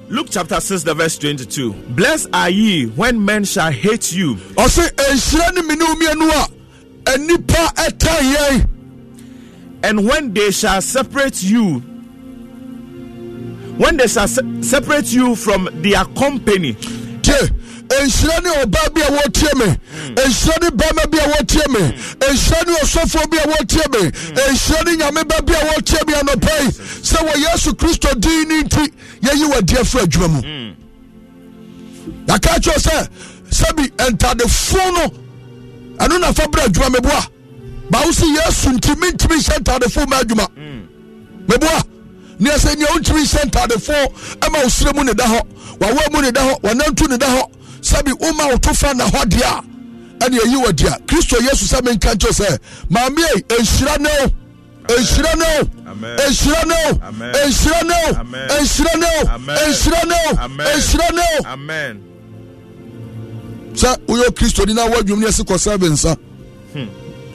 Luke 0.08 0.28
chapter 0.30 0.60
6, 0.62 0.84
the 0.84 0.94
verse 0.94 1.18
22. 1.18 1.74
Blessed 1.90 2.28
are 2.32 2.50
ye 2.50 2.86
when 2.86 3.24
men 3.26 3.44
shall 3.44 3.72
hate 3.72 4.12
you. 4.14 4.36
Ɔse 4.56 4.92
ɛnhyira 4.94 5.56
ne 5.56 5.62
mene 5.64 5.82
womienu 5.82 6.30
a 6.30 7.12
anipa 7.12 7.74
ɛta 7.76 8.16
yɛn 8.36 8.68
and 9.84 10.08
when 10.08 10.34
they 10.34 10.50
shall 10.52 10.82
separate 10.82 11.44
you 11.44 11.80
when 13.78 13.98
they 13.98 14.08
shall 14.08 14.28
se- 14.28 14.42
separate 14.62 15.12
you 15.14 15.36
from 15.36 15.70
their 15.82 16.04
company 16.06 16.74
nhyira 17.90 18.42
ne 18.44 18.50
ɔbaa 18.64 18.94
bi 18.94 19.02
a 19.02 19.12
wɔtie 19.12 19.54
me. 19.58 19.78
Nhyira 20.16 20.62
ne 20.62 20.70
bɛrima 20.70 21.12
bi 21.12 21.18
a 21.18 21.28
wɔtie 21.30 21.68
me. 21.70 21.80
Nhyira 22.20 22.68
ne 22.68 22.74
ɔsɔfoɔ 22.82 23.30
bi 23.32 23.38
a 23.38 23.48
wɔtie 23.48 23.92
me. 23.94 24.12
Nhyira 24.12 24.86
ne 24.86 24.96
nyame 24.98 25.28
ba 25.28 25.42
bi 25.42 25.54
a 25.54 25.66
wɔtie 25.74 26.08
me 26.08 26.14
anɔpa 26.14 26.62
yi. 26.62 26.70
Sɛ 26.72 27.18
wɔ 27.28 27.36
yesu 27.36 27.74
kristo 27.74 28.20
din 28.20 28.48
ne 28.48 28.64
nti 28.64 28.92
yɛyi 29.22 29.50
wɔ 29.50 29.60
adiɛ 29.62 29.86
firi 29.86 30.04
adwuma 30.06 30.28
mu. 30.30 30.42
Yɛka 32.28 32.60
kyerɛ 32.60 32.80
sɛ 32.80 33.10
sɛbi 33.50 33.92
ntadefo 33.92 34.94
no 34.94 35.14
ɛno 35.98 36.20
na 36.20 36.32
fa 36.34 36.44
berɛ 36.48 36.66
adwuma 36.68 36.90
meboa 36.98 37.28
bawo 37.90 38.12
sɛ 38.12 38.26
yesu 38.36 38.70
nti 38.72 38.96
mentumi 38.96 39.38
nhyɛ 39.38 39.60
ntadefo 39.60 40.08
ma 40.10 40.20
adwuma. 40.22 40.48
Meboa 41.48 41.84
ne 42.40 42.50
ɛsɛ 42.50 42.78
nea 42.78 42.88
wontumi 42.88 43.22
nhyɛ 43.22 43.46
ntadefo 43.50 43.94
ɛma 44.40 44.64
wo 44.64 44.70
serɛ 44.70 44.96
mu 44.96 45.04
ne 45.04 45.14
da 45.14 45.26
hɔ 45.26 45.42
wawoa 45.80 46.12
mu 46.12 46.22
ne 46.22 46.32
da 46.32 46.42
hɔ 46.42 46.62
wanantu 46.62 47.08
ne 47.10 47.18
da 47.18 47.28
hɔ 47.28 47.44
sɛbi 47.86 48.12
woma 48.20 48.50
wo 48.52 48.58
to 48.58 48.74
fa 48.74 48.94
na 48.94 49.06
hɔ 49.06 49.24
deɛ 49.26 49.44
a 49.44 49.62
ɛne 50.26 50.38
ɛyi 50.40 50.64
wɔ 50.64 50.72
deɛ 50.72 51.06
kristo 51.08 51.38
yesu 51.42 51.66
sɛ 51.66 51.82
menka 51.86 52.14
nkyerɛ 52.16 52.34
sɛ 52.34 52.60
maame 52.90 53.20
ei 53.36 53.42
ɛnhyira 53.58 54.00
ne 54.00 54.10
wo 54.20 54.32
ɛnhyira 54.96 55.36
ne 55.38 55.70
Amen. 55.88 56.18
ɛnhyira 56.18 56.66
ne 56.66 57.00
Amen. 57.08 57.34
ɛnhyira 57.34 57.84
ne 57.84 57.96
Amen. 58.20 58.48
ɛnhyira 58.50 58.96
ne 59.00 59.30
Amen. 59.30 59.58
ɛnhyira 59.58 60.08
ne 60.08 60.40
Amen. 60.40 60.68
ɛnhyira 60.68 61.14
ne 61.14 61.46
amen. 61.46 62.02
Sɛ 63.76 63.98
woyɛ 64.08 64.30
kristoni 64.32 64.74
na 64.74 64.88
woadwum 64.88 65.20
ne 65.20 65.28
ɛse 65.28 65.44
kɔsɛ 65.44 65.80
be 65.80 65.88
nsa. 65.90 66.16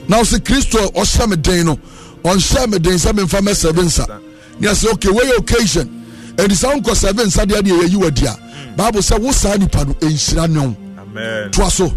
Na 0.09 0.17
wo 0.19 0.23
sɛ 0.25 0.39
kristo 0.41 0.79
ɔhyɛ 0.93 1.29
me 1.29 1.37
den 1.37 1.67
no 1.67 1.79
ɔnhyɛ 2.25 2.69
me 2.71 2.79
den 2.79 2.95
sɛ 2.95 3.13
memfa 3.13 3.41
mɛsɛ 3.41 3.75
be 3.75 3.83
nsa. 3.83 4.07
Ne 4.59 4.69
ɛsɛ 4.69 4.93
okay 4.95 5.09
wɔyɛ 5.11 5.39
occasion? 5.39 5.89
Ɛnti 6.37 6.57
sɛ 6.57 6.81
wonkɔsɛ 6.83 7.17
be 7.17 7.23
nsa 7.25 7.45
deɛ 7.47 7.61
deɛ 7.63 7.83
yɛyi 7.83 7.97
wadi 7.97 8.27
a 8.27 8.37
Mm. 8.71 8.77
bible 8.77 9.01
sɛ 9.01 9.19
wo 9.21 9.33
saa 9.33 9.57
nipa 9.57 9.85
no 9.85 9.93
ɛnhyira 9.95 10.49
ne 10.49 11.51
toa 11.51 11.71
so. 11.71 11.93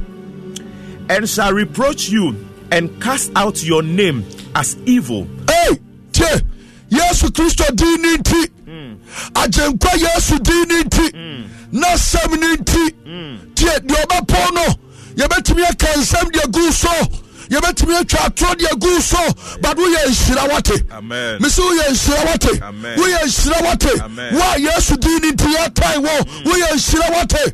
And 1.09 1.29
shall 1.29 1.53
reproach 1.53 2.09
you 2.09 2.35
and 2.71 2.89
cast 3.01 3.31
out 3.35 3.61
your 3.63 3.83
name 3.83 4.25
as 4.55 4.75
evil. 4.85 5.27
Ei 5.49 5.77
tie. 6.11 6.39
Yesu 6.89 7.29
kristo 7.31 7.65
din 7.75 8.01
ne 8.01 8.17
nti. 8.17 8.47
Mm. 8.65 8.97
Agyenkwa 9.33 9.91
yesu 9.99 10.39
din 10.41 10.67
ne 10.69 10.83
nti. 10.83 11.11
Mm. 11.13 11.43
Na 11.73 11.87
sɛm 11.93 12.39
ne 12.39 12.55
nti. 12.55 13.55
Tie 13.55 13.79
deɛ 13.79 14.05
ɔbɛpɔ 14.05 14.53
no 14.53 14.75
yɛbɛtumi 15.15 15.63
aka 15.69 15.87
nsɛm 15.99 16.31
deɛ 16.31 16.51
gu 16.51 16.71
so 16.71 16.89
yɛbɛtumi 17.53 17.95
atwa 18.01 18.19
atorɔ 18.27 18.53
deɛ 18.55 18.79
gu 18.79 19.01
so 19.01 19.17
but 19.61 19.77
woyɛ 19.77 20.05
nhyira 20.07 20.49
wate. 20.51 20.83
Amen. 20.91 21.41
mese 21.41 21.59
woyɛ 21.59 21.85
nhyira 21.89 22.25
wate. 22.25 22.59
Woyɛ 22.97 23.19
nhyira 23.23 23.61
wate. 23.63 23.93
Wo 24.33 24.39
mm. 24.39 24.55
a 24.55 24.59
yesu 24.59 24.97
din 24.99 25.19
ne 25.21 25.31
nti 25.31 25.53
yɛtae 25.55 25.97
wɔ 26.05 26.43
woyɛ 26.43 26.69
nhyira 26.73 27.09
wate. 27.13 27.53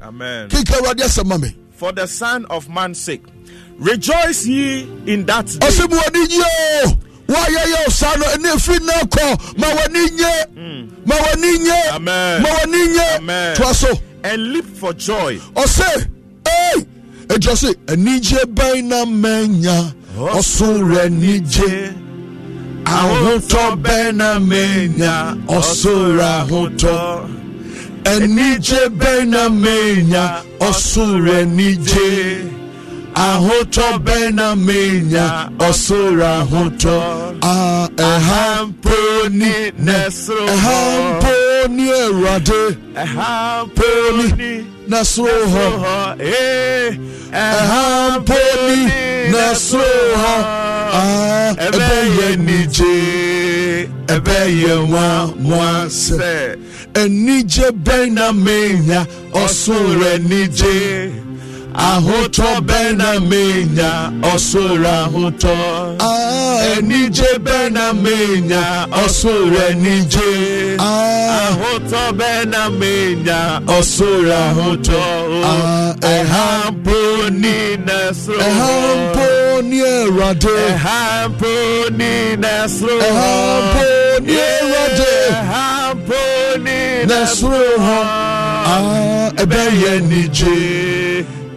Kenka 0.50 0.74
awurade 0.80 1.04
asɛm 1.04 1.26
ma 1.28 1.38
me 1.38 1.56
for 1.72 1.92
the 1.92 2.08
son 2.08 2.46
of 2.46 2.70
man's 2.70 3.00
sake 3.00 3.24
rejoice 3.78 4.46
ye 4.46 4.82
in 5.08 5.26
that 5.26 5.46
day. 5.48 5.68
Ɔsɛ 5.68 5.90
mu 5.90 5.98
w'ani 5.98 6.28
nye 6.28 6.44
o. 6.86 6.98
Woayɛyɛ 7.28 7.92
saa 7.92 8.16
no 8.16 8.26
ɛne 8.26 8.54
ɛfiri 8.56 8.80
nnɛ 8.80 9.10
kɔ 9.10 9.58
ma 9.60 9.68
mm. 9.68 9.76
w'ani 9.78 10.12
nye. 10.18 10.46
Mm. 10.56 11.08
Ma 11.08 11.16
w'ani 11.16 11.60
nye. 11.66 11.84
Amen. 11.96 12.42
ma 12.42 12.50
w'ani 12.50 12.96
nye. 12.96 13.16
Amen. 13.18 13.56
toa 13.56 13.74
so. 13.74 13.88
And 14.24 14.54
leap 14.54 14.66
for 14.66 14.94
joy. 14.94 15.38
Ɔsɛ 15.56 16.08
ɛgyɔ 17.34 17.54
se 17.62 17.70
anigye 17.92 18.42
bɛn 18.58 18.86
na 18.90 19.06
manya 19.06 19.78
ɔsoro 20.38 20.98
anigye 21.06 21.94
ahotɔ 22.86 23.64
bɛn 23.84 24.16
na 24.18 24.40
menya 24.40 25.16
ɔsoro 25.48 26.22
ahotɔ 26.40 26.98
anigye 28.14 28.82
bɛn 29.00 29.28
na 29.30 29.50
menya 29.50 30.26
ɔsoro 30.60 31.32
anigye 31.42 32.59
ahotɔ 33.16 33.88
bɛn 34.06 34.36
na 34.36 34.56
menya 34.56 35.50
ɔsoro 35.60 36.24
ahotɔ 36.40 36.98
Ah, 37.42 37.88
ɛha 37.96 38.66
mpo 38.68 39.30
ni 39.32 39.52
ɛha 40.48 40.78
mpo 41.16 41.68
ni 41.70 41.86
awurade 41.90 42.78
ɛha 42.96 43.66
mpo 43.66 43.88
ni 44.18 44.28
ni 44.40 44.66
nɛsoro 44.90 45.46
hɔ 45.54 45.66
hɔ 45.84 46.16
ee 46.20 46.98
ɛha 47.32 48.20
mpo 48.20 48.40
ni 48.68 48.80
nɛsoro 49.32 50.06
hɔ 50.24 50.36
ɛbɛyɛ 51.66 52.28
nigye 52.46 53.90
ɛbɛyɛ 54.08 54.74
nwanwa 54.90 55.88
sɛ 55.88 56.58
anigye 56.96 57.68
bɛn 57.86 58.12
na 58.14 58.32
menya 58.32 59.06
ɔsoro 59.34 60.04
anigye 60.16 61.12
ahụtọ 61.88 62.50
bena 62.68 63.10
menya 63.30 63.92
ọsọrọ 64.34 64.92
ahụtọ 65.04 65.56
ẹnijẹ 66.72 67.32
bena 67.46 67.86
menya 68.04 68.64
ọsọrọ 69.04 69.60
ẹnijẹ 69.70 70.30
ahụtọ 71.42 72.02
bena 72.20 72.62
menya 72.80 73.40
ọsọrọ 73.78 74.36
ahụtọ 74.48 75.02
ẹha 76.16 76.46
mpo 76.72 76.98
ní 77.42 77.56
nẹsùrọ 77.88 78.40
ẹha 78.48 78.70
mpo 79.02 79.28
ní 79.70 79.78
ẹwàdé 80.00 80.56
ẹha 80.72 81.00
mpo 81.30 81.52
ní 82.00 82.12
nẹsùrọ 82.44 82.96
ẹha 83.08 83.32
mpo 83.66 83.86
ní 84.28 84.36
ẹwàdé 84.56 85.12
ẹha 85.30 85.94
mpo. 85.96 86.20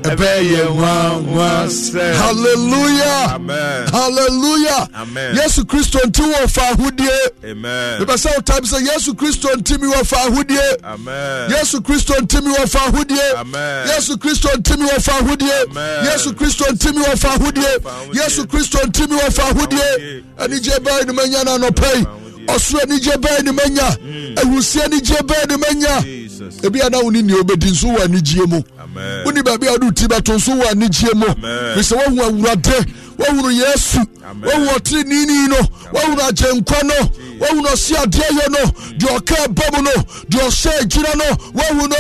Ɛbɛyɛ 0.03 0.63
nwanwa 0.75 1.67
sɛ 1.69 2.15
hallelujah. 2.15 3.35
Amen. 3.35 3.87
hallelujah. 3.89 4.89
Amen. 4.95 5.37
yesu 5.37 5.65
kristo 5.65 5.99
nti 6.07 6.23
wɔ 6.23 6.49
fa 6.51 6.63
ahodie 6.73 7.11
amen. 7.45 8.01
Mepɛ 8.01 8.15
sɛ 8.17 8.31
wotam 8.37 8.65
sɛ 8.65 8.81
yesu 8.87 9.15
kristo 9.15 9.49
ntimi 9.57 9.87
wɔ 9.93 10.07
fa 10.07 10.17
ahodie 10.27 10.77
amen. 10.85 11.51
Yesu 11.51 11.81
kristo 11.81 12.15
ntimi 12.21 12.53
wɔ 12.55 12.69
fa 12.69 12.79
ahodie 12.91 13.35
Amen. 13.37 13.87
yesu 13.89 14.17
kristo 14.19 14.49
ntimi 14.57 14.87
wɔ 14.89 15.03
fa 15.03 15.13
ahodie 15.21 15.71
Amen. 15.71 16.05
yesu 16.07 16.33
kristo 16.35 16.65
ntimi 16.73 17.03
wɔ 17.05 17.19
fa 17.19 17.29
ahodie 17.29 18.15
yesu 18.15 18.47
kristo 18.47 18.79
ntimi 18.87 19.17
wɔ 19.19 19.33
fa 19.33 19.43
ahodie 19.51 20.23
anigye 20.39 20.79
bɛɛ 20.81 21.07
ne 21.07 21.13
manya 21.13 21.45
no 21.45 21.59
anɔpa 21.59 21.95
yi 21.97 22.05
ɔsoro 22.47 22.81
anigye 22.85 23.13
bɛɛ 23.17 23.45
ne 23.45 23.51
manya 23.53 23.91
hmm. 23.91 24.35
ahusie 24.37 24.83
anigye 24.83 25.17
bɛɛ 25.23 25.49
ne 25.49 25.57
manya 25.57 26.23
ebi 26.63 26.81
a 26.85 26.91
na 26.91 26.99
wo 27.01 27.11
ne 27.11 27.23
nea 27.23 27.37
obɛdi 27.37 27.71
nso 27.71 27.89
wɔ 27.95 28.05
anigyeɛ 28.07 28.47
mu. 28.49 28.57
amen 28.79 28.82
woni 29.25 29.43
baabi 29.43 29.67
a 29.69 29.73
wode 29.73 29.95
ti 29.97 30.07
bɛto 30.07 30.35
nso 30.37 30.53
wɔ 30.57 30.71
anigyeɛ 30.73 31.15
mu 31.15 31.27
firi 31.27 31.83
sɛ 31.83 31.95
woahu 31.97 32.23
awurade 32.23 32.87
woahunu 33.19 33.51
yesu 33.53 33.99
Amen. 34.25 34.49
woahu 34.51 34.67
ɔterenini 34.79 35.49
no 35.49 35.59
woahunu 35.93 36.23
agyenkwa 36.29 36.83
no 36.83 36.95
woahunu 37.41 37.69
ɔse 37.69 37.95
adeɛ 37.97 38.29
yɛ 38.39 38.49
no 38.51 38.63
deɛ 38.99 39.19
ɔka 39.19 39.55
ba 39.55 39.65
mu 39.77 39.83
no 39.83 39.91
deɛ 40.31 40.41
ɔhyɛ 40.49 40.71
agyina 40.81 41.15
no 41.17 41.25
woahu 41.53 41.89
no 41.89 41.97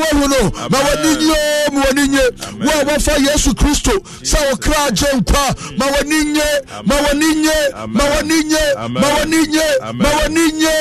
woahu 0.00 0.28
no 0.28 0.68
ma 0.70 0.78
w'ani 0.78 1.10
nye 1.26 1.36
ma 1.72 1.80
w'ani 1.84 2.08
nye 2.08 2.24
wo 2.64 2.70
a 2.70 2.84
wɔfa 2.84 3.18
yesu 3.26 3.54
kristo 3.54 3.92
sɛ 4.22 4.38
ɔkra 4.52 4.88
agyenkwa 4.88 5.78
ma 5.78 5.86
w'ani 5.86 6.24
nye 6.32 6.48
ma 6.84 6.94
w'ani 6.96 7.34
nye 7.34 7.86
ma 7.88 8.04
w'ani 8.04 8.44
nye 8.44 8.64
ma 8.88 9.08
w'ani 9.16 9.46
nye 9.48 9.92
ma 9.94 10.08
w'ani 10.08 10.52
nye 10.52 10.74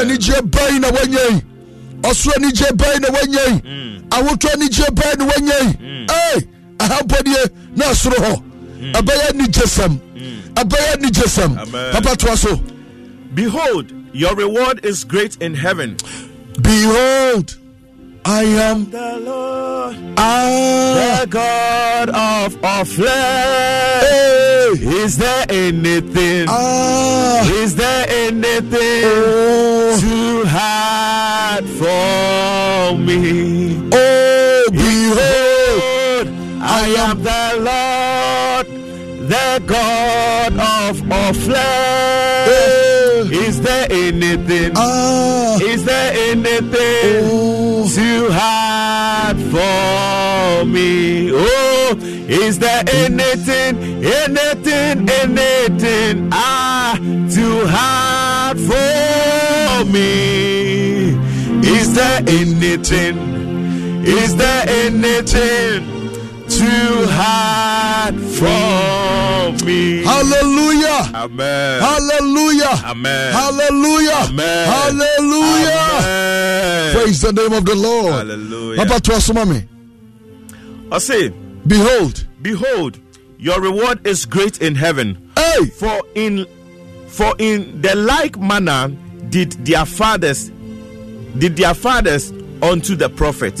anigyeɛ 0.00 0.40
bɛn 0.50 0.80
na 0.80 0.88
woanya 0.90 1.20
yi 1.30 1.42
ɔsoro 2.02 2.32
anigye 2.36 2.68
bɛn 2.76 3.00
na 3.00 3.08
woanya 3.08 3.44
yi 3.46 3.60
mm. 3.60 4.02
awoto 4.10 4.48
anigye 4.54 4.86
bɛn 4.94 5.18
na 5.18 5.24
woanya 5.26 5.58
yi 5.62 5.72
mm. 5.72 6.06
ei 6.10 6.40
ahampɔdeɛ 6.78 7.50
na 7.76 7.84
ɛsoro 7.92 8.16
hɔ 8.24 8.42
ɛbɛyɛ 8.94 9.32
mm. 9.32 9.40
anigyesɛm 9.40 9.98
ɛbɛyɛ 10.54 10.92
anigyesɛm 10.96 11.58
Amen. 11.58 11.92
papa 11.92 12.16
toa 12.16 12.36
so 12.36 12.60
behold 13.34 13.92
your 14.12 14.34
reward 14.36 14.84
is 14.84 15.04
great 15.04 15.36
in 15.40 15.54
heaven. 15.54 15.96
Behold 16.60 17.56
i 18.24 18.44
am 18.44 18.88
the 18.90 19.18
lord 19.20 19.96
ah, 20.16 21.18
the 21.20 21.26
god 21.26 22.08
of 22.10 22.64
all 22.64 22.84
flesh. 22.84 24.02
Hey, 24.02 24.68
is 25.02 25.16
there 25.16 25.44
anything 25.48 26.46
ah, 26.48 27.44
is 27.62 27.74
there 27.74 28.06
anything 28.08 29.02
oh, 29.04 29.98
too 30.00 30.44
hard 30.48 31.64
for 31.80 32.96
me? 32.98 33.90
Oh 33.92 34.64
behold 34.70 35.52
Behold, 36.22 36.28
I 36.62 36.86
am 37.06 37.22
the 37.22 37.44
Lord, 37.68 38.66
the 39.28 39.62
God 39.66 40.52
of 40.54 41.12
all 41.12 41.32
flesh. 41.32 42.21
There 43.88 43.98
anything? 44.08 44.72
ah, 44.76 45.58
Is 45.60 45.84
there 45.84 46.12
anything 46.30 47.24
oh, 47.30 47.88
too 47.94 48.28
hard 48.30 49.36
for 49.52 50.64
me? 50.66 51.30
Oh, 51.32 51.96
is 52.28 52.58
there 52.58 52.82
anything, 52.88 54.04
anything, 54.04 55.08
anything 55.10 56.28
ah 56.32 56.96
too 57.30 57.66
hard 57.66 58.58
for 58.58 59.84
me? 59.90 61.14
Is 61.64 61.94
there 61.94 62.18
anything? 62.26 63.16
Is 64.04 64.36
there 64.36 64.64
anything 64.68 65.91
too 66.62 67.06
hard 67.10 68.14
for 68.38 69.64
me? 69.66 70.02
hallelujah 70.04 71.10
Amen. 71.14 71.80
hallelujah 71.82 72.74
Amen. 72.84 73.32
hallelujah 73.32 74.20
Amen. 74.28 74.68
hallelujah 74.68 75.86
Amen. 75.98 76.94
praise 76.94 77.20
the 77.20 77.32
name 77.32 77.52
of 77.52 77.64
the 77.64 77.74
lord 77.74 78.12
Hallelujah. 78.12 78.76
papa 78.86 79.00
toa 79.00 79.20
so 79.20 79.32
ma 79.32 79.44
me 79.44 79.68
I 80.92 80.98
say, 80.98 81.30
behold 81.66 82.26
behold, 82.42 82.98
your 83.38 83.58
reward 83.62 84.06
is 84.06 84.26
great 84.26 84.60
in 84.60 84.74
heaven. 84.74 85.30
hey 85.38 85.64
For 85.66 86.02
in 86.14 86.44
for 87.08 87.34
in 87.38 87.80
the 87.80 87.94
like 87.96 88.38
manner 88.38 88.88
did 89.30 89.52
their 89.64 89.86
fathers 89.86 90.50
did 91.38 91.56
their 91.56 91.72
fathers 91.72 92.30
unto 92.60 92.94
the 92.94 93.08
prophets. 93.08 93.58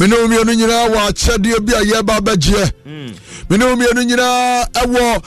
Mene 3.52 3.64
wo 3.64 3.76
mmienu 3.76 4.02
nyinaa 4.02 4.64
mene 4.64 4.64
ɛwɔ 4.64 5.22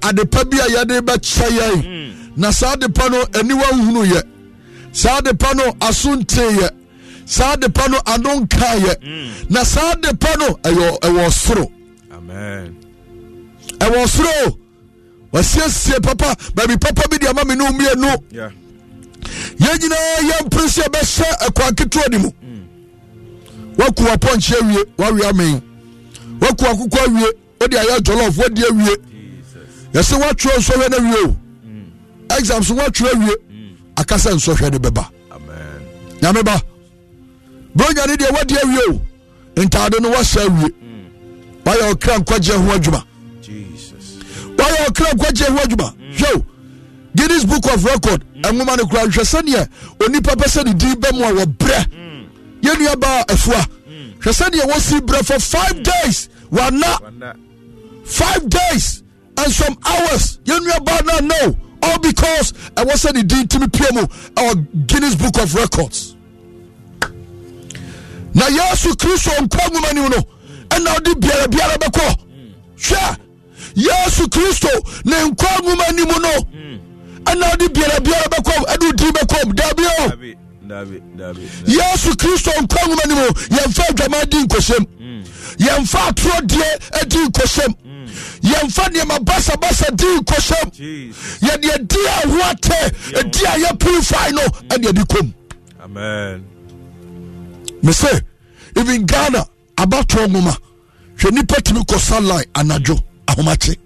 adepa 0.00 0.44
bi 0.50 0.56
a 0.60 0.66
yɛde 0.68 1.00
bɛkyɛ 1.00 1.48
yɛn. 1.58 2.12
Na 2.36 2.50
saa 2.52 2.72
adepa 2.76 3.10
no 3.10 3.22
aniwa 3.38 3.72
nhunu 3.72 4.04
yɛ. 4.06 4.22
Saa 4.92 5.18
adepa 5.20 5.54
no 5.54 5.64
aso 5.80 6.16
ntee 6.16 6.56
yɛ. 6.60 6.70
Saa 7.26 7.52
adepa 7.56 7.88
no 7.90 7.98
ano 8.06 8.40
nkaa 8.40 8.76
yɛ 8.80 9.50
na 9.50 9.62
saa 9.64 9.92
adepa 9.94 10.38
no 10.38 10.46
ɛwɔ 10.62 11.30
soro. 11.30 11.70
Ɛwɔ 13.78 14.06
soro. 14.08 14.56
Wasiesie 15.32 16.00
papa. 16.02 16.34
Baabi 16.54 16.80
papa 16.80 17.02
bi 17.10 17.18
de 17.18 17.28
ama 17.28 17.44
me 17.44 17.54
ne 17.54 17.64
wo 17.64 17.70
mmienu. 17.70 18.16
Yɛn 19.60 19.78
nyinaa 19.78 20.20
yɛmpere 20.30 20.68
sɛ 20.68 20.84
yɛbɛhyɛ 20.88 21.38
ɛkwan 21.48 21.74
ketewa 21.74 22.08
ne 22.10 22.18
mu. 22.18 22.30
Woaku 23.76 24.04
wapɔnkye 24.06 24.56
awie. 24.56 24.84
Woawe 24.96 25.22
amen. 25.28 25.62
Woaku 26.40 26.64
akokɔ 26.64 26.98
awie 27.06 27.30
wode 27.60 27.74
ayɛ 27.76 27.98
jɔlɔf 28.00 28.36
wadi 28.38 28.62
awie. 28.62 28.96
Yɛsɛ 29.94 30.14
woatwerɛ 30.20 30.58
nsɔhwɛ 30.58 30.90
no 30.90 30.96
awie 30.98 31.24
o. 31.24 31.36
Mm. 31.66 32.38
Exam 32.38 32.62
so 32.62 32.74
woatwerɛ 32.74 33.12
awie 33.14 33.36
mm. 33.50 33.76
aka 33.96 34.14
sɛ 34.14 34.32
nsɔhwɛ 34.34 34.72
no 34.72 34.78
bɛba. 34.78 35.08
Amen. 35.32 35.82
nyame 36.20 36.44
ba. 36.44 36.60
Bronya 37.76 38.06
ne 38.06 38.14
deɛ 38.16 38.32
wadi 38.32 38.54
awie 38.54 38.80
o. 38.90 39.00
Ntade 39.56 40.00
no 40.00 40.10
woahyɛ 40.10 40.46
awie. 40.46 40.70
Mm. 40.70 41.64
Woayɛ 41.64 41.92
ɔkra 41.94 42.18
nkwagye 42.18 42.54
ho 42.54 42.72
adwuma. 42.78 43.04
Jesus. 43.42 44.18
woayɛ 44.56 44.86
ɔkra 44.88 45.12
nkwagye 45.14 45.46
ho 45.48 45.56
adwuma. 45.58 45.94
Hwɛ 46.16 46.44
guinness 47.16 47.44
book 47.44 47.64
of 47.74 47.84
record 47.84 48.22
ɛnwoma 48.42 48.76
no 48.78 48.86
kora 48.86 49.06
hwɛ 49.06 49.24
sɛneɛ 49.24 49.68
onipa 50.00 50.34
pɛ 50.36 50.46
sɛ 50.46 50.64
ne 50.66 50.74
din 50.74 50.94
bɛ 50.94 51.12
mu 51.14 51.24
a 51.24 51.32
wɔbrɛ. 51.44 51.86
Yɛnnua 52.62 53.00
baa 53.00 53.24
afua 53.28 53.64
hwɛ 54.20 54.32
sɛdeɛ 54.32 54.64
wɔsi 54.70 55.00
berɛ 55.00 55.24
for 55.24 55.38
five 55.40 55.82
days. 55.82 56.28
Wana. 56.50 57.38
Five 58.08 58.48
days 58.48 59.02
and 59.36 59.52
some 59.52 59.76
hours 59.86 60.38
yɛnnua 60.44 60.84
baa 60.84 61.00
no 61.04 61.18
no 61.26 61.56
all 61.82 61.98
because 62.00 62.52
ɛwɔ 62.74 62.92
sɛ 62.96 63.14
ne 63.14 63.22
din 63.22 63.46
tumi 63.46 63.68
pie 63.72 63.86
mu 63.92 64.02
ɛwɔ 64.34 64.86
guinness 64.86 65.14
book 65.14 65.36
of 65.38 65.54
records 65.54 66.16
na 68.34 68.46
yesu 68.46 68.94
kristo 68.96 69.30
nkwa 69.40 69.68
nwoma 69.70 69.92
nim 69.94 70.08
no 70.10 70.18
ɛna 70.68 70.94
ɔde 70.96 71.14
biara 71.20 71.48
biara 71.48 71.74
bɛkɔ 71.78 72.16
hwɛ 72.78 73.16
yesu 73.74 74.28
kristo 74.28 74.68
ne 75.04 75.16
nkwa 75.30 75.48
nwoma 75.62 75.88
anim 75.88 76.08
no 76.08 76.32
ɛna 77.24 77.44
ɔde 77.52 77.68
biara 77.74 78.00
biara 78.00 78.28
bɛkɔ 78.28 78.64
ɛde 78.72 78.86
wodi 78.86 79.10
bɛkɔm 79.12 79.54
dabi 79.54 79.82
yesu 81.66 82.16
kristo 82.16 82.50
nkwa 82.60 82.80
nwoma 82.86 83.04
no 83.08 83.26
yɛmfa 83.56 83.82
adwama 83.90 84.24
di 84.30 84.36
nkɔhyɛm 84.44 84.84
yɛmfa 85.58 85.98
atorɔdeɛ 86.08 87.00
adi 87.02 87.16
nkɔhyɛm 87.18 87.74
yɛmfa 88.42 88.84
nneɛma 88.92 89.18
basabasa 89.24 89.90
di 89.96 90.04
nkɔhyɛm 90.20 90.72
Jesus. 90.72 91.38
yɛde 91.40 91.74
adi 91.74 91.96
a 92.06 92.28
ho 92.28 92.38
atɛ 92.52 93.18
adi 93.18 93.44
a 93.44 93.58
yɛ 93.66 93.78
purify 93.78 94.30
no 94.30 94.42
ɛne 94.68 94.88
adi 94.88 95.00
kɔm 95.02 95.32
Amen. 95.84 96.44
me 97.82 97.92
sɛ 97.92 98.22
even 98.76 99.06
ghana 99.06 99.44
abatoɔ 99.76 100.26
nwoma. 100.28 100.56
Hwɛ 101.18 101.32
nipa 101.32 101.56
tumi 101.62 101.80
kɔ 101.84 101.98
sunline 101.98 102.44
anadwo 102.54 103.00
ahomakye. 103.26 103.76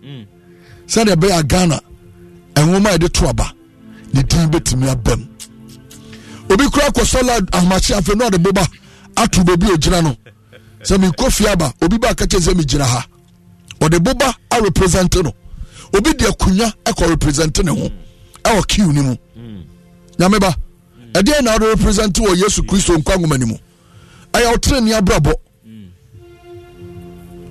Sɛdeɛ 0.86 1.14
ɛbɛyɛ 1.16 1.38
a 1.38 1.42
ghana 1.44 1.80
nwoma 2.56 2.90
a 2.94 2.98
yɛde 2.98 3.12
to 3.12 3.26
aba 3.28 3.52
ne 4.12 4.22
din 4.22 4.48
bɛtumi 4.50 4.88
abam 4.94 5.28
obi 6.52 6.64
kora 6.70 6.88
kɔ 6.90 7.04
sunline 7.04 7.46
ahomakye 7.52 7.94
afei 7.96 8.16
na 8.16 8.26
ɔde 8.28 8.38
boba 8.38 8.66
ato 9.16 9.42
baabi 9.44 9.66
a 9.66 9.72
ogyina 9.74 10.02
no. 10.02 10.16
Sɛ 10.82 10.98
mekɔ 10.98 11.30
fie 11.30 11.48
aba 11.48 11.72
obi 11.82 11.98
ba 11.98 12.14
ka 12.14 12.24
kyɛ 12.26 12.40
sɛ 12.40 12.54
megyina 12.54 12.84
ha. 12.84 13.04
Ɔde 13.80 13.98
boba 14.02 14.34
arepresente 14.50 15.22
no. 15.22 15.32
Obi 15.94 16.12
de 16.14 16.24
akonnwa 16.26 16.72
ɛkɔ 16.84 17.08
represente 17.10 17.62
ne 17.64 17.70
ho 17.70 17.90
ɛwɔ 18.44 18.66
kiw 18.66 18.92
no 18.92 19.02
mu. 19.02 19.16
Nyame 20.18 20.38
ba 20.40 20.54
ɛdeɛ 21.12 21.42
na 21.42 21.52
wode 21.52 21.76
represente 21.76 22.20
wɔ 22.20 22.36
yesu 22.36 22.62
kristo 22.64 22.96
nkwa 22.96 23.16
nwoma 23.16 23.38
no 23.38 23.46
mu? 23.46 23.56
Ɛyɛ 24.32 24.50
wo 24.50 24.56
tere 24.58 24.80
ne 24.80 24.92
abrabɔ. 24.92 25.32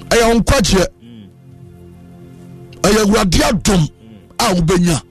Ɛyɛ 0.09 0.33
nkwagyeɛ 0.39 0.87
ɛyɛ 2.81 2.99
awurade 3.05 3.41
adom 3.43 3.87
a 4.39 4.43
wobɛnya 4.55 5.01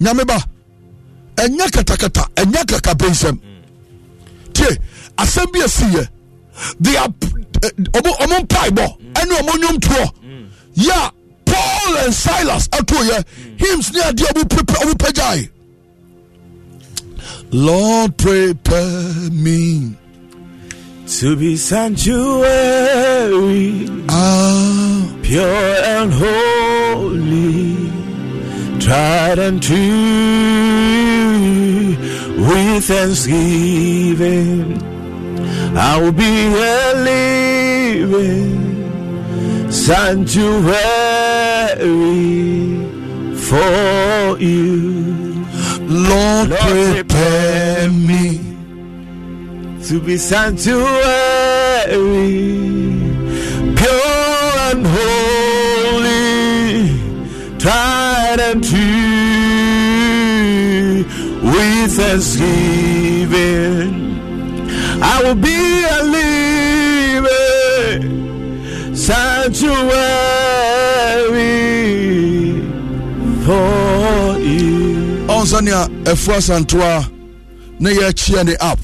nyame 0.00 0.24
ba. 0.26 0.38
Ɛnyɛ 1.36 1.66
katakata 1.74 2.22
ɛnyɛ 2.40 2.62
kakapɛnsɛm 2.70 3.36
tie 4.56 4.72
asɛm 5.22 5.52
bi 5.52 5.60
asiyɛ 5.60 6.08
they 6.80 6.96
are 6.96 7.08
eh, 7.62 7.70
ɔmo 7.98 8.36
mpaebɔ 8.42 8.86
ɛne 9.20 9.32
ɔmo 9.40 9.52
nnwomtoɔ 9.60 10.06
yɛ 10.76 10.96
a 10.96 11.12
paul 11.44 11.96
and 12.04 12.14
silas 12.14 12.68
atoyɛ 12.68 13.18
hymns 13.58 13.92
ne 13.92 14.00
adeɛ 14.00 14.26
ɔmo 14.32 14.42
pepe 14.48 14.72
ɔmo 14.82 14.94
pagyae 15.02 15.48
lord 17.52 18.16
prepare 18.16 19.30
me 19.30 19.94
To 21.20 21.36
be 21.36 21.56
sanctuary, 21.56 22.26
ah. 24.08 25.06
pure 25.22 25.74
and 25.94 26.12
holy, 26.12 27.76
tried 28.80 29.38
and 29.38 29.62
true, 29.62 29.76
with 32.38 32.84
thanksgiving, 32.84 34.82
I 35.76 36.00
will 36.00 36.12
be 36.12 36.24
a 36.24 36.94
living 37.10 38.66
sanctuary 39.70 40.86
for 43.36 44.38
you. 44.38 45.44
lord 45.82 46.48
Lord, 46.48 46.50
prepare 46.50 47.90
me 47.90 48.40
to 49.86 50.00
be 50.00 50.16
sanctuary, 50.16 50.84
pure 53.76 54.52
and 54.70 54.86
holy, 54.86 56.08
tried 57.58 58.15
and 58.40 58.62
gratitude 58.62 58.86
with 61.42 61.96
thanksgiving 61.96 63.94
I 65.02 65.22
will 65.22 65.34
be 65.34 65.84
a 65.84 66.02
living 67.22 68.96
sanctuary 68.96 69.82
for 73.44 74.38
you. 74.40 75.26
Onzania 75.28 75.88
Efra 76.04 76.40
Santua 76.40 77.04
ne 77.78 77.90
yɛ 77.90 78.12
kyiɛ 78.12 78.44
ne 78.46 78.54
app 78.60 78.78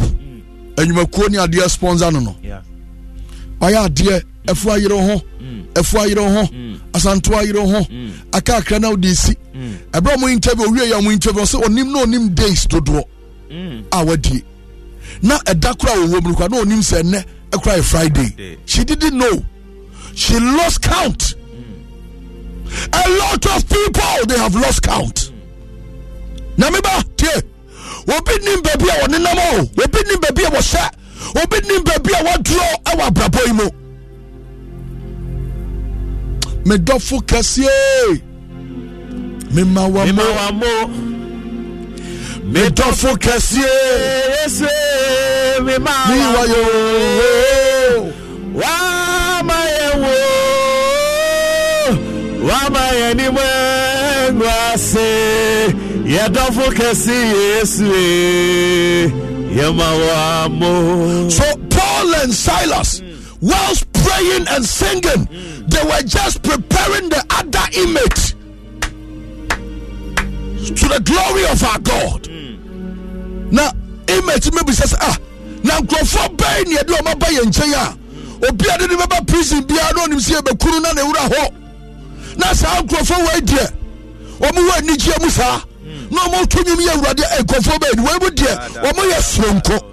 enyimekuo 0.77 1.29
ne 1.31 1.39
adeɛ 1.39 1.69
sponsor 1.71 2.11
no 2.13 2.21
no 2.21 2.37
ɔyɛ 3.61 3.85
adeɛ 3.89 4.23
ɛfu 4.47 4.71
ayere 4.71 4.99
ho 5.01 5.23
ɛfu 5.75 5.99
ayere 5.99 6.21
ho. 6.29 6.43
Mm. 6.53 6.72
Asantoa 6.93 7.41
ayere 7.41 7.61
ho. 7.61 7.87
Akakra 8.33 8.79
na 8.81 8.91
wode 8.91 9.15
si. 9.15 9.35
Ɛberɛ 9.93 10.19
mo 10.21 10.29
interview 10.29 10.67
owie 10.67 10.91
yɛ 10.91 11.03
mo 11.03 11.11
interview 11.11 11.43
sɛ 11.45 11.63
ɔnim 11.65 11.93
na 11.93 12.05
ɔnim 12.05 12.35
days 12.35 12.67
dodoɔ 12.67 13.05
a 13.93 14.05
wadie 14.05 14.43
na 15.23 15.39
ɛda 15.41 15.79
kora 15.79 15.93
wɔwɔ 15.95 16.23
mu 16.23 16.29
no 16.31 16.35
kora 16.35 16.49
na 16.49 16.57
ɔnim 16.63 16.81
sɛ 16.81 17.03
ɛnɛ 17.03 17.25
ɛkora 17.51 17.77
yɛ 17.79 17.85
friday. 17.85 18.29
Day. 18.37 18.57
she 18.67 18.85
didn't 18.85 19.17
know. 19.17 19.45
She 20.15 20.39
lost 20.39 20.81
count. 20.83 21.35
A 22.93 23.11
lot 23.19 23.45
of 23.47 23.69
people 23.69 24.27
they 24.27 24.39
have 24.39 24.55
lost 24.55 24.83
count. 24.83 25.31
Na 26.57 26.71
meba 26.71 27.05
tie 27.17 27.43
obi 28.09 28.39
nim 28.45 28.63
baabi 28.63 28.89
a 28.89 29.05
wɔnenam 29.05 29.39
o. 29.39 29.61
Obi 29.61 29.99
nim 30.09 30.21
baabi 30.21 30.45
a 30.47 30.51
wɔhyɛ. 30.51 30.91
Obi 31.43 31.69
nim 31.69 31.83
baabi 31.85 32.11
a 32.13 32.25
wɔdurɔ 32.25 32.83
ɛwɔ 32.85 33.07
abrabɔ 33.09 33.47
yi 33.47 33.53
mu 33.53 33.69
me 36.65 36.77
dɔfo 36.77 37.17
kɛseɛ 37.27 38.21
mema 39.55 39.83
wa 39.95 40.05
mo 40.53 40.87
me 42.53 42.61
dɔfo 42.79 43.11
kɛseɛ 43.25 44.61
miwa 45.65 46.43
yo 46.53 46.63
wama 48.61 49.59
yɛ 49.77 49.89
wo 50.03 50.15
wama 52.49 52.83
yɛ 52.99 53.09
ni 53.19 53.27
mo 53.37 53.41
ɛnu 54.27 54.45
ase 54.73 55.09
yɛ 56.15 56.25
dɔfo 56.35 56.65
kɛseɛ 56.79 57.21
yesu 57.35 57.87
yɛ 59.57 59.67
ma 59.77 59.89
wa 60.05 60.49
mo. 60.49 61.29
so 61.29 61.45
paul 61.71 62.15
and 62.23 62.33
silas 62.33 63.01
mm. 63.01 63.09
well. 63.41 63.92
Praying 64.23 64.47
and 64.49 64.65
singing, 64.65 65.25
they 65.69 65.83
were 65.85 66.03
just 66.03 66.43
preparing 66.43 67.09
the 67.09 67.25
other 67.31 67.67
image 67.79 68.33
to 70.79 70.87
the 70.89 71.01
glory 71.05 71.45
of 71.51 71.63
our 71.65 71.79
God. 71.81 72.29
Now, 73.53 73.71
image 74.09 74.53
maybe 74.53 74.73
says, 74.73 74.95
ah, 75.01 75.19
na 75.65 75.79
nkurɔfoɔ 75.81 76.37
bɛn 76.37 76.67
ne 76.69 76.77
yɛde 76.77 76.93
ɔma 76.99 77.19
ba 77.19 77.27
yɛn 77.27 77.51
nkyɛn 77.51 77.75
a 77.75 78.47
obiara 78.47 78.79
de 78.79 78.87
ne 78.89 78.95
bɛba 78.97 79.27
prison 79.29 79.63
biara 79.63 79.95
na 79.95 80.07
ɔnim 80.07 80.19
sɛ 80.21 80.41
yɛbɛkunu 80.41 80.83
na 80.83 80.93
ne 80.93 81.03
wura 81.03 81.29
hɔ 81.29 81.53
na 82.37 82.53
saa 82.53 82.81
nkurɔfoɔ 82.83 83.19
wei 83.29 83.41
deɛ 83.41 83.73
ɔmo 84.41 84.69
wɔ 84.69 84.73
anigyeɛ 84.79 85.23
mu 85.23 85.31
saa 85.31 85.61
na 86.11 86.21
ɔmo 86.21 86.49
to 86.49 86.59
nwom 86.65 86.81
yɛ 86.81 86.91
awurade 86.97 87.23
eh, 87.23 87.43
nkurɔfoɔ 87.43 87.79
bɛn 87.79 88.01
wei 88.05 88.19
mu 88.21 88.31
deɛ 88.31 88.53
ɔmo 88.83 89.03
yɛ 89.13 89.19
soronko 89.23 89.92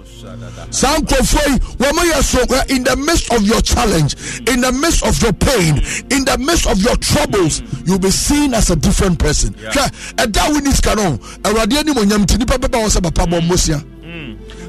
saa 0.70 0.96
nkurɔfoɔ 0.98 1.48
yi 1.48 1.58
wɔn 1.78 2.10
yɛ 2.12 2.22
so 2.22 2.74
in 2.74 2.84
the 2.84 2.96
midst 2.96 3.32
of 3.32 3.42
your 3.42 3.60
challenge 3.60 4.14
in 4.48 4.60
the 4.60 4.72
midst 4.72 5.02
of 5.04 5.20
your 5.22 5.32
pain 5.32 5.76
in 6.10 6.24
the 6.24 6.36
midst 6.38 6.66
of 6.66 6.80
your 6.80 6.96
troubles 6.96 7.60
you 7.84 7.92
will 7.92 7.98
be 7.98 8.10
seen 8.10 8.54
as 8.54 8.70
a 8.70 8.76
different 8.76 9.18
person. 9.18 9.52
Hwɛ 9.54 9.90
ɛda 10.16 10.52
wo 10.52 10.58
ni 10.60 10.70
sika 10.72 10.94
no 10.94 11.18
awurade 11.42 11.76
anim 11.78 11.94
onyam 11.94 12.26
ti 12.26 12.36
nipa 12.36 12.54
bɛba 12.58 12.84
wɔ 12.84 12.88
sɛ 12.88 13.02
papa 13.02 13.26
bɔ 13.30 13.40
mmosia 13.40 13.82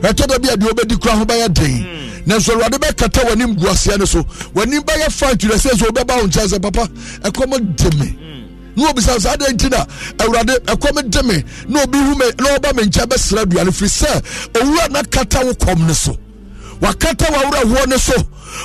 ɛtɔ 0.01 0.27
da 0.27 0.39
bi 0.39 0.49
a 0.49 0.57
deɛ 0.57 0.69
wobɛdi 0.71 0.99
kora 1.01 1.15
ho 1.17 1.25
bɛyɛ 1.25 1.53
den 1.53 1.85
nanso 2.25 2.53
awurade 2.55 2.77
bɛkata 2.79 3.27
w'anim 3.29 3.55
gu 3.57 3.65
aseɛ 3.67 3.99
no 3.99 4.05
so. 4.05 4.23
W'anim 4.55 4.79
bɛyɛ 4.81 5.11
fa 5.11 5.27
twerɛ 5.35 5.55
sɛ 5.57 5.69
sɛ 5.77 5.87
wobɛba 5.87 6.21
wo 6.21 6.27
nkyɛn 6.27 6.47
sɛ 6.47 6.61
papa 6.61 6.87
ɛkɔm 7.29 7.75
de 7.75 7.97
me 7.97 8.17
na 8.75 8.89
obisa 8.89 9.19
saa 9.19 9.35
adɛn 9.35 9.53
nti 9.55 9.69
na 9.69 9.85
awurade 10.23 10.59
ɛkɔm 10.65 11.09
de 11.09 11.23
me 11.23 11.43
na 11.67 11.83
obi 11.83 11.97
hu 11.97 12.15
me 12.15 12.25
na 12.39 12.57
ɔba 12.57 12.75
me 12.75 12.83
nkyɛn 12.83 13.07
bɛsrɛ 13.07 13.41
aduane 13.45 13.71
firi 13.71 13.89
sɛ 13.89 14.21
owura 14.53 14.89
na 14.91 15.03
kata 15.03 15.45
wo 15.45 15.53
kɔm 15.53 15.87
ne 15.87 15.93
so. 15.93 16.17
Wakata 16.81 17.25
w'awerɛhoɔ 17.29 17.87
no 17.87 17.97
so. 17.97 18.13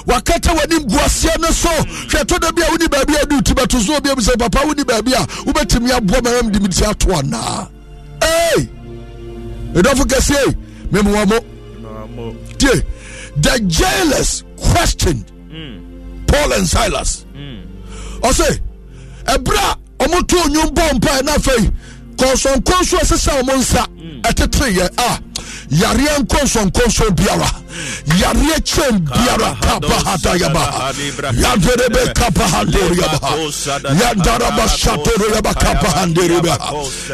Wakata 0.06 0.54
w'anim 0.56 0.88
gu 0.88 0.96
aseɛ 0.96 1.38
no 1.40 1.50
so. 1.50 1.68
Hwɛ 1.68 2.26
to 2.26 2.38
da 2.38 2.50
bi 2.52 2.62
a 2.62 2.66
woni 2.70 2.86
baabi 2.88 3.14
a 3.14 3.26
wode 3.34 3.44
ti 3.44 3.52
bɛto 3.52 3.80
so 3.80 3.94
obi 3.96 4.08
sɛ 4.08 4.38
papa 4.38 4.58
woni 4.66 4.84
baabi 4.84 5.12
a 5.12 5.26
wobɛtumi 5.44 5.90
aboa 5.92 6.22
ma 6.22 6.30
mam 6.42 6.50
de 6.50 6.60
me 6.60 6.68
ti 6.68 6.84
ato 6.84 7.08
anaa 7.08 7.68
ei! 8.22 8.68
Ɛdɔfo 9.74 10.04
kɛseɛ 10.06 10.56
memoa 10.90 11.26
mo. 11.26 11.38
Tie. 12.58 12.82
The 13.36 13.60
jailers 13.66 14.44
questioned 14.56 15.30
paul 16.26 16.52
and 16.54 16.66
silas. 16.66 17.26
Ɔse 18.22 18.60
ɛberɛ 19.26 19.58
a 19.58 19.76
ɔmo 19.98 20.26
to 20.28 20.36
onwom 20.36 20.70
bɔ 20.74 20.94
mpae 20.94 21.22
na 21.24 21.32
afei 21.36 21.70
kɔnsɔnkɔn 22.16 22.84
so 22.84 22.96
ɛsesa 22.98 23.32
ɔmo 23.42 23.54
nsa 23.58 23.86
ɛteteyɛ 24.22 24.88
a 24.98 25.18
yareɛ 25.70 26.18
nkɔnsɔnkɔnsɔn 26.22 27.10
biara 27.16 27.50
yareɛ 28.20 28.56
kyɛn 28.64 28.98
biara 29.04 29.50
kapahadayaba 29.60 30.62
yaderebe 31.42 32.12
kapahandoriyaba 32.14 33.18
yadaraba 34.00 34.64
shatoriyaba 34.68 35.52
kapahanderebe 35.54 36.52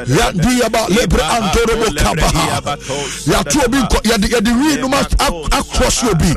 yadiyaba 0.07 0.80
lebre 0.88 1.22
antorebo 1.22 1.86
kapaha 1.97 2.61
yàtò 3.26 3.59
obi 3.66 3.78
nkọ 3.78 3.99
yàdì 4.05 4.26
yàdì 4.32 4.51
wi 4.53 4.76
numu 4.80 4.97
akọsi 5.51 6.07
obi. 6.12 6.30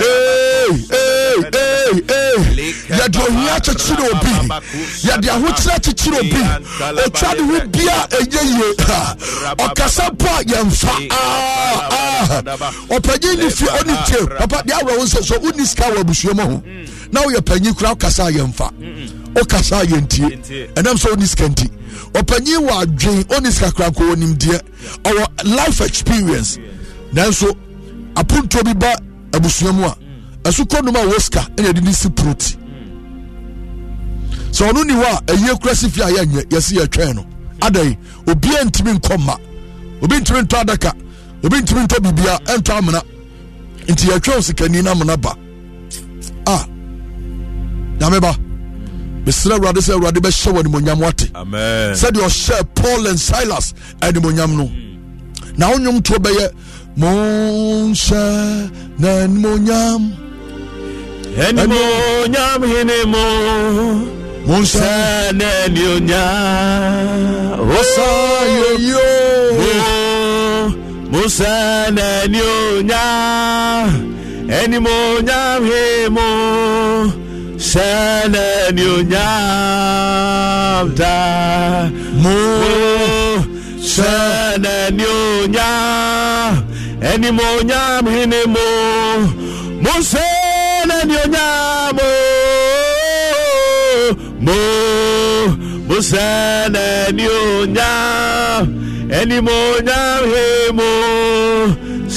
ee 0.00 0.68
ee 0.92 1.34
ee 1.54 1.90
ee 2.08 2.74
yàdì 2.98 3.18
ohun 3.18 3.48
akyekyere 3.48 4.04
obi. 4.12 4.32
Yàdì 5.08 5.28
ahokyere 5.30 5.72
akyekyere 5.76 6.18
obi 6.18 6.42
otwa 7.04 7.34
de 7.34 7.42
wi 7.42 7.60
bia 7.68 8.06
enye 8.20 8.42
yie 8.52 8.68
ha 8.86 9.16
ọkasa 9.88 10.10
po 10.18 10.26
a 10.26 10.42
yẹn 10.42 10.70
fa 10.70 10.92
aa 11.10 11.88
aa 11.90 12.72
ọpanyin 12.90 13.38
ni 13.38 13.50
fi 13.50 13.64
ọni 13.64 13.94
tie 14.06 14.26
papa 14.38 14.62
de 14.66 14.72
awura 14.74 14.94
wọn 14.96 15.06
sẹ 15.08 15.22
so 15.22 15.34
wọn 15.34 15.56
ni 15.56 15.66
sika 15.66 15.84
wọ 15.90 16.00
abusua 16.00 16.34
mu 16.34 16.42
ho. 16.42 16.62
Na 17.12 17.20
oyɛ 17.20 17.40
panyin 17.40 17.74
kura 17.74 17.90
ɔkasa 17.94 18.24
a 18.26 18.30
yɛn 18.30 18.52
fa 18.52 18.70
ɔkasa 19.34 19.76
a 19.80 19.84
yɛn 19.86 20.06
tie 20.08 20.68
ɛnam 20.74 20.96
sɛ 20.96 21.12
ɔni 21.14 21.26
sika 21.26 21.48
nti. 21.48 21.70
Ɔpanyin 22.12 22.68
wɔ 22.68 22.82
adwen 22.82 23.22
ɔni 23.24 23.52
sika 23.52 23.70
kura 23.72 23.88
nko 23.90 24.12
onim 24.12 24.34
deɛ. 24.36 24.60
Ɔwɔ 25.04 25.56
life 25.56 25.80
experience. 25.80 26.58
Nanso 27.14 27.54
apontuo 28.14 28.62
bi 28.64 28.74
ba 28.74 28.94
abusua 29.32 29.72
mu 29.72 29.84
a 29.86 29.96
ɛso 30.44 30.64
kɔnum 30.66 30.96
a 30.96 31.06
ɔwɔ 31.06 31.20
sika 31.20 31.40
ɛna 31.56 31.68
yɛde 31.72 31.82
ne 31.82 31.92
si 31.92 32.08
proti 32.10 32.56
sɛ 34.52 34.70
ɔno 34.70 34.84
ni 34.86 34.92
hɔ 34.94 35.04
a 35.04 35.22
ɛyie 35.32 35.60
kura 35.60 35.74
si 35.74 35.88
fi 35.88 36.02
a 36.02 36.06
yɛnyɛ 36.08 36.44
yɛsi 36.50 36.76
yɛtwɛn 36.76 37.14
no. 37.14 37.26
Adan 37.60 37.96
obiara 38.26 38.64
ntumi 38.64 38.92
nkɔ 39.00 39.16
mma 39.18 39.36
obi 40.02 40.16
ntumi 40.20 40.40
ntɔ 40.42 40.56
adaka. 40.62 40.92
Obi 41.44 41.56
ntumi 41.62 41.82
ntɔ 41.86 41.96
bibia 42.04 42.38
ɛntɔ 42.44 42.72
amena. 42.78 43.02
Nti 43.88 44.06
yɛtwa 44.08 44.42
sikani 44.42 44.82
na 44.82 44.90
amena 44.92 45.16
ba. 45.16 45.32
A 46.46 46.66
nyame 47.98 48.20
ba. 48.20 48.36
Mesrɛ 49.24 49.54
awurade 49.58 49.80
sɛ 49.80 49.92
awurade 49.94 50.20
bɛhyɛ 50.20 50.52
wɔ 50.52 50.60
animonyam 50.62 50.98
wate. 50.98 51.26
Sɛdeɛ 51.32 52.22
ɔhyɛ 52.24 52.64
paul 52.74 53.06
and 53.06 53.18
silas 53.20 53.74
animonyam 54.00 54.56
no. 54.56 54.70
Na 55.56 55.70
wo 55.70 55.76
nnwomtoɔ 55.78 56.18
bɛyɛ 56.18 56.50
monhyɛ 56.96 58.70
n'animonyam. 58.98 60.12
Animonyam 61.38 62.62
hene 62.66 63.04
mo 63.06 64.17
musa 64.46 65.32
ne 65.32 65.68
ni 65.68 65.86
o 65.86 65.98
nya. 65.98 66.26
Yo 68.58 68.70
yo. 68.90 69.08
Musa 71.10 71.90
ne 71.90 72.26
ni 72.28 72.40
o 72.40 72.82
nya. 72.82 73.04
Mo 74.80 74.98
nya 75.26 75.40
he 75.66 76.08
mo. 76.08 76.28
Sẹ 77.58 78.28
ne 78.32 78.46
ni 78.76 78.84
o 78.86 78.88
da. 79.10 79.28
Musa 82.22 83.44
sẹ 83.92 84.14
ne 84.58 84.90
ni 84.96 85.04
o 85.04 85.46
nya. 85.54 85.70
Mo 87.38 87.48
nya 87.68 87.82
he 88.12 88.20
ni 88.26 88.40
mo. 88.54 88.66
Musa 89.84 90.26
ne 90.88 90.98
ni 91.08 91.16
o 91.16 91.18
mo. 91.98 92.08
sẹ́ 96.10 96.68
ẹni 96.86 97.24
ò 97.40 97.66
nyá 97.76 97.92
ẹni 99.18 99.38
mo 99.46 99.58
nyá 99.86 100.00
he 100.30 100.46
mo 100.78 100.90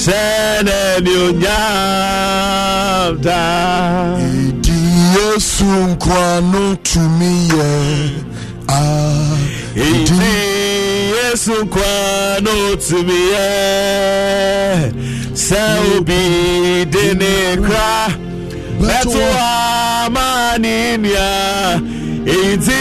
sẹ́ 0.02 0.62
ẹni 0.80 1.12
ò 1.24 1.28
nyá 1.42 1.60
ta. 3.24 3.42
ìdí 4.46 4.78
yéṣu 5.14 5.70
nkwanu 5.90 6.62
tumi 6.88 7.32
yẹ 7.56 7.72
a. 8.68 8.82
ìdí 9.88 10.20
yéṣu 11.14 11.54
nkwanu 11.64 12.54
tumi 12.86 13.18
yẹ 13.34 13.50
sẹ́ 15.46 15.66
òbí 15.96 16.20
dín 16.92 17.12
ní 17.20 17.34
kra 17.66 17.90
bẹ́ẹ̀ 18.80 19.04
tó 19.12 19.22
wà 19.36 19.50
máa 20.14 20.58
ní 20.64 20.74
nìyà 21.02 21.30
èyí 22.34 22.52
tí 22.66 22.80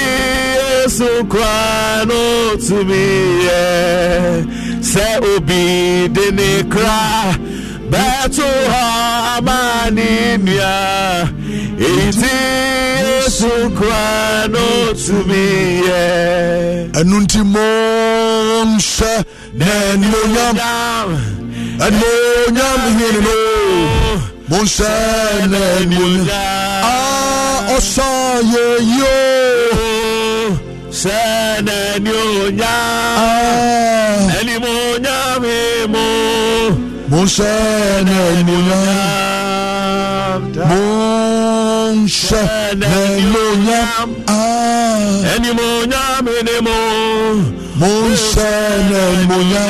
yesu 0.92 1.10
koraa 1.32 2.06
n'otumi 2.10 3.04
yɛ 3.48 3.62
sɛ 4.92 5.06
obi 5.32 5.62
de 6.16 6.26
ne 6.38 6.50
kra? 6.74 7.00
Bɛto 7.92 8.48
hɔ 8.72 8.84
ama 9.36 9.60
ne 9.96 10.10
Iti 11.80 12.00
eti 12.08 12.34
yesu 13.08 13.52
koraa 13.78 14.48
n'otumi 14.54 15.44
yɛ. 15.88 16.04
ɛnu 17.00 17.16
nti 17.24 17.40
mo 17.54 17.68
n 18.68 18.72
hyɛ 18.88 19.14
n'anuonyam 19.60 21.10
anuonyam 21.86 22.82
yiri 23.00 23.22
no 23.28 23.36
mo 24.50 24.58
n 24.64 24.68
hyɛ 24.76 24.94
n'anuonyam 25.52 26.28
a 26.92 26.96
ɔsɔ 27.76 28.10
yɛ 29.00 29.71
sẹ́nẹ̀ 31.02 32.00
ni 32.04 32.12
ò 32.12 32.26
yá 32.62 32.76
ẹni 34.40 34.56
mo 34.64 34.74
yá 35.06 35.18
mi 35.44 35.56
mo. 35.94 36.06
mo 37.12 37.20
sẹ́nẹ̀ 37.36 38.30
mo 38.48 38.56
yá 38.70 38.82
mo 40.70 40.82
ń 41.94 41.98
sẹ́nẹ̀ 42.26 43.10
mo 43.34 43.44
yá 43.70 43.82
ẹni 45.34 45.50
mo 45.58 45.68
yá 45.94 46.04
mi 46.26 46.36
ni 46.48 46.56
mo. 46.68 46.78
mo 47.80 47.90
ń 48.08 48.12
sẹ́nẹ̀ 48.32 49.10
mo 49.30 49.38
yá 49.54 49.66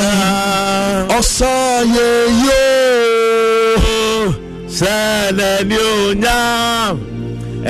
ọ̀sán 1.18 1.82
yẹ 1.96 2.10
yóò. 2.46 3.94
sẹ́nẹ̀ 4.78 5.58
ni 5.68 5.76
ò 5.90 5.94
yá 6.24 6.38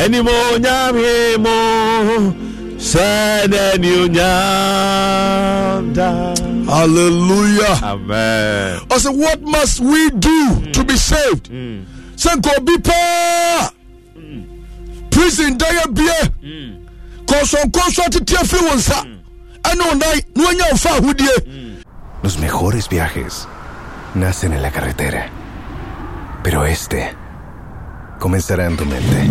ẹni 0.03 0.19
mo 0.27 0.37
yá 0.67 0.77
mi 0.97 1.11
mo. 1.45 1.57
Hallelujah. 6.67 7.79
Amen. 7.81 8.81
I 8.91 8.99
said, 8.99 9.17
What 9.17 9.41
must 9.41 9.79
we 9.79 10.11
do 10.11 10.49
mm. 10.51 10.73
to 10.73 10.85
be 10.85 10.97
saved? 10.97 11.47
Say, 12.17 12.35
Go 12.41 12.51
be 12.61 12.77
poor. 12.79 13.71
Prison, 15.11 15.59
there 15.59 15.87
be 15.93 16.09
a 16.09 16.33
Los 22.23 22.39
mejores 22.39 22.89
viajes 22.89 23.49
nacen 24.15 24.53
en 24.53 24.63
la 24.63 24.71
carretera, 24.73 25.31
pero 26.43 26.67
este 26.67 27.15
comenzará 28.19 28.67
en 28.67 28.77
tu 28.77 28.85
mente 28.85 29.31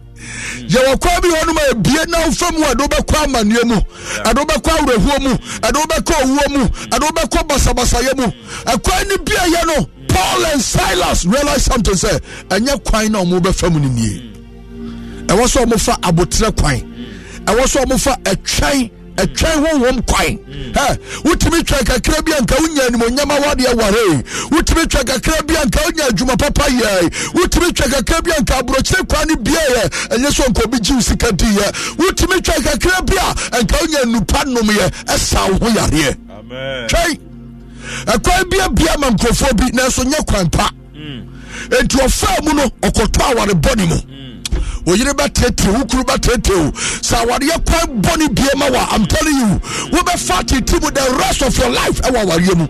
yɛwɔ 0.67 0.99
kwan 1.01 1.21
bi 1.21 1.27
hɔ 1.29 1.45
nom 1.45 1.57
a 1.57 1.71
abie 1.71 2.05
na 2.07 2.25
wo 2.25 2.31
fam 2.31 2.55
a 2.63 2.65
ɛde 2.73 2.87
wobɛkɔ 2.87 3.23
amanneɛ 3.25 3.63
mu. 3.65 3.75
Ɛde 4.23 4.39
wobɛkɔ 4.45 4.69
awerɛhoɔ 4.77 5.21
mu. 5.21 5.33
Ɛde 5.61 5.77
wobɛkɔ 5.81 6.13
owuo 6.23 6.49
mu. 6.49 6.65
Ɛde 6.67 7.05
wobɛkɔ 7.09 7.47
basabasayɛ 7.47 8.17
mu. 8.17 8.27
Ɛkwan 8.65 9.07
no 9.09 9.15
biayɛ 9.17 9.65
no 9.67 9.87
paul 10.07 10.45
and 10.45 10.61
silas 10.61 11.25
realize 11.25 11.63
something 11.65 11.93
sɛ 11.93 12.19
ɛnyɛ 12.49 12.83
kwan 12.83 13.11
na 13.11 13.19
ɔmo 13.23 13.39
bɛfa 13.39 13.71
mu 13.71 13.79
no 13.79 13.87
nie. 13.87 14.31
Ɛwɔ 15.27 15.45
sɛ 15.47 15.65
ɔmofa 15.65 15.99
abotrɛ 16.01 16.55
kwan. 16.57 16.79
Ɛwɔ 17.45 17.63
sɛ 17.65 17.85
ɔmofa 17.85 18.23
ɛtwɛn 18.23 18.89
ɛtwɛn 19.15 19.65
honhom 19.65 20.01
kwan. 20.07 20.37
Ɛ 20.73 20.97
wotumi 21.23 21.59
twɛn 21.63 21.83
kakra 21.85 22.21
bi 22.25 22.31
a 22.31 22.41
nka 22.41 22.55
wonya 22.61 22.87
animonyam 22.89 23.31
awadeɛ 23.31 23.73
ware 23.75 24.23
wotumi 24.51 24.83
twɛn 24.85 25.05
kakra 25.05 25.41
bi 25.47 25.53
a 25.55 25.65
nka 25.65 25.79
wonya 25.85 26.07
adwuma 26.09 26.37
papa 26.37 26.63
yɛ. 26.69 27.09
Wotumi 27.33 27.71
twɛn 27.71 27.91
kakra 27.91 28.21
bi 28.23 28.31
a 28.31 28.41
nka 28.41 28.59
aborɔkyere 28.61 29.07
kwan 29.09 29.27
no 29.27 29.35
biayɛ 29.35 29.89
ɛnyɛ 30.09 30.29
sɛ 30.31 30.47
nka 30.49 30.63
obi 30.65 30.79
gye 30.79 30.93
wo 30.95 31.01
sika 31.01 31.27
diyɛ 31.31 31.71
wotumi 31.97 32.41
twɛn 32.41 32.63
kakra 32.63 33.01
bi 33.05 33.15
a 33.17 33.61
nka 33.63 33.77
wonya 33.81 34.05
nnupa 34.05 34.43
nomyɛ 34.45 34.91
ɛsa 35.05 35.49
wo 35.51 35.67
ho 35.67 35.73
yareɛ. 35.75 36.15
Twɛn 36.87 37.19
ɛkwan 38.05 38.49
bi 38.49 38.57
abia 38.59 38.97
ma 38.99 39.09
nkurɔfoɔ 39.09 39.57
bi 39.57 39.65
nanso 39.71 40.03
nyɛ 40.03 40.25
kwan 40.27 40.49
pa 40.49 40.69
enti 41.69 41.97
ɔfaa 41.97 42.43
mu 42.43 42.53
no 42.53 42.63
ɔkɔtɔ 42.81 43.31
aware 43.31 43.53
bɔne 43.53 43.87
mu 43.87 43.95
oyere 44.85 45.13
bɛtete 45.13 45.67
wo 45.73 45.85
kuru 45.85 46.03
bɛtete 46.03 46.51
o. 46.51 46.71
Sɛ 47.01 47.25
awareɛ 47.25 47.65
kwan 47.65 48.01
bɔne 48.01 48.35
bie 48.35 48.49
ma 48.57 48.69
wa 48.69 48.87
i'm 48.91 49.05
telling 49.05 49.35
you. 49.35 49.59
Wobɛfa 49.91 50.45
tete 50.47 50.81
mu 50.81 50.89
the 50.91 51.15
rest 51.19 51.41
of 51.41 51.57
your 51.57 51.69
life 51.69 52.01
ɛwɔ 52.01 52.25
awareɛ 52.25 52.55
mu. 52.57 52.67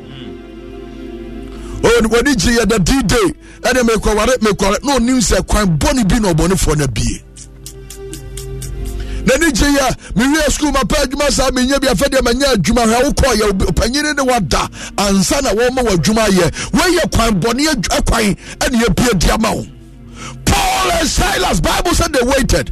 Wɔne 1.81 2.35
gye 2.37 2.57
yɛ 2.57 2.69
the 2.69 2.79
d 2.79 3.01
day 3.03 3.33
ɛne 3.61 3.81
mekɔware 3.87 4.37
mekɔware 4.39 4.83
na 4.83 4.97
ɔnim 4.97 5.19
sɛ 5.19 5.47
kwan 5.47 5.77
bɔne 5.77 6.07
bi 6.07 6.19
na 6.19 6.33
ɔbɔnefoɔ 6.33 6.77
no 6.77 6.83
abie 6.85 7.21
n'ani 9.25 9.51
gye 9.51 9.67
yɛ 9.67 9.95
mewie 10.15 10.49
sukuu 10.49 10.73
mapa 10.73 10.95
adwuma 11.03 11.31
saa 11.31 11.49
menyɛ 11.51 11.79
bi 11.79 11.87
afɛ 11.87 12.09
deɛ 12.09 12.19
adwuma. 12.55 12.83
Hwɛ 12.85 13.03
wokɔ 13.05 13.35
yɛ 13.35 13.51
ɔpanyini 13.51 14.15
ne 14.15 14.21
wada 14.23 14.69
ansa 14.97 15.41
na 15.41 15.51
wɔma 15.51 15.81
wɔ 15.83 15.97
yɛ 15.97 16.51
wɔyɛ 16.71 17.11
kwan 17.11 17.39
bɔne 17.39 18.05
kwan 18.05 18.35
ɛne 18.59 18.81
yɛbie 18.83 19.33
ama 19.33 19.51
wo 19.55 19.65
paul 20.71 20.91
and 20.91 21.07
silas 21.07 21.59
bible 21.61 21.93
said 21.93 22.13
they 22.13 22.23
waited. 22.23 22.71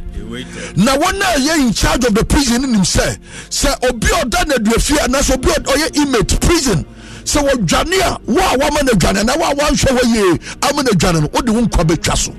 Na 0.76 0.96
wɔn 0.96 1.20
a 1.20 1.40
yɛ 1.40 1.58
in 1.66 1.72
charge 1.72 2.04
of 2.04 2.14
the 2.14 2.24
prison 2.24 2.62
nim 2.62 2.82
sɛ 2.82 3.18
sɛ 3.50 3.88
obi 3.90 4.06
ɔda 4.06 4.46
na 4.46 4.54
aduafie 4.54 4.98
anaasɛ 5.04 5.34
obi 5.34 5.48
ɔyɛ 5.48 5.96
inmate 5.96 6.40
prison. 6.40 6.84
Sɛ 7.24 7.42
wɔdwane 7.48 8.00
a 8.00 8.18
wo 8.26 8.38
a 8.40 8.56
wama 8.58 8.82
no 8.84 8.92
adwane 8.92 9.24
na 9.24 9.36
wo 9.36 9.50
a 9.50 9.54
wanhwɛ 9.54 9.90
hɔ 9.98 10.02
yie 10.14 10.40
ama 10.68 10.82
no 10.82 10.90
adwane 10.90 11.20
no 11.22 11.28
wode 11.32 11.48
wo 11.50 11.60
nkwa 11.62 11.84
bɛtwa 11.84 12.16
so. 12.16 12.32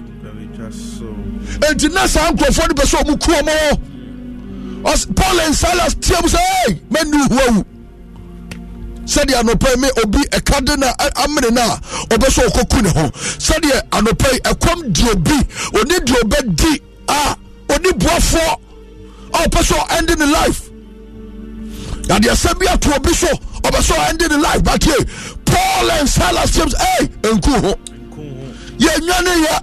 Enti 1.68 1.94
na 1.94 2.08
saa 2.08 2.32
nkurɔfoɔ 2.32 2.68
no 2.70 2.74
pɛ 2.74 2.86
sɛ 2.86 3.04
ɔmu 3.04 3.18
kuɔ 3.20 3.42
mɔ 3.48 5.16
paul 5.16 5.40
and 5.42 5.56
silas 5.56 5.94
tiam 5.96 6.24
sɛ 6.24 6.40
ei 6.68 6.82
mɛni 6.92 7.28
hu 7.30 7.40
awu 7.40 7.66
sɛdeɛ 9.06 9.40
anɔpa 9.42 9.78
me 9.80 9.88
obi 10.04 10.20
ɛka 10.32 10.66
de 10.66 10.76
na 10.78 10.94
amene 11.24 11.52
no 11.54 11.62
a 11.62 11.80
ɔbɛ 12.16 12.28
sɛ 12.30 12.42
ɔkɔku 12.50 12.82
ne 12.84 12.90
ho 12.90 13.10
sɛdeɛ 13.38 13.82
anɔpa 13.92 14.32
yi 14.34 14.40
ɛkɔm 14.40 14.92
di 14.94 15.10
obi 15.10 15.38
ɔbɛdi 15.74 16.82
a 17.08 17.36
ɔne 17.70 17.92
boafoɔ 17.98 18.58
a 19.34 19.38
ɔpɛ 19.48 19.60
sɛ 19.64 19.76
ɔɛnde 19.88 20.18
ne 20.20 20.26
life. 20.26 20.72
Yadeɛ 22.08 22.36
sɛ 22.36 22.60
bi 22.60 22.66
ato 22.68 22.92
obi 22.96 23.14
so 23.14 23.28
ɔbɛ 23.64 23.80
sɛ 23.82 23.94
ɔɛnde 23.96 24.30
ne 24.30 24.38
life 24.38 24.64
but 24.64 24.86
ye 24.86 24.96
paul 25.46 25.92
and 25.92 26.10
silas 26.10 26.52
tiam 26.52 26.70
sɛ 26.70 26.86
ei 27.00 27.08
ɛnku 27.22 27.62
ho 27.64 27.76
yɛnwa 28.78 29.18
ne 29.24 29.34
yɛ 29.46 29.56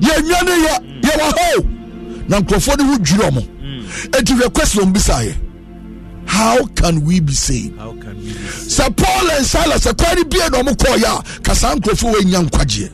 yɛnwa 0.00 0.42
ne 0.44 0.54
yɛ 0.66 0.74
yɛwɔ 1.02 1.28
hɔ 1.32 2.28
na 2.28 2.38
nkurɔfoɔ 2.40 2.78
ne 2.78 2.84
ho 2.84 2.98
dwiri 2.98 3.22
ɔmo 3.28 3.42
enti 4.12 4.32
hwɛ 4.38 4.52
question 4.54 4.92
bisaeɛ 4.92 5.34
how 6.26 6.64
can 6.74 7.04
we 7.04 7.20
be 7.20 7.32
saved? 7.32 7.76
Sɛ 7.78 8.94
paul 8.96 9.30
and 9.30 9.44
silas 9.46 9.84
ɛkwan 9.86 10.16
no 10.16 10.24
bie 10.24 10.38
na 10.50 10.62
ɔmo 10.62 10.74
kɔɔyɛ 10.76 11.38
a 11.38 11.40
ka 11.42 11.52
saa 11.54 11.74
nkurɔfoɔ 11.74 12.14
wɔanya 12.14 12.48
nkwagyeɛ 12.48 12.90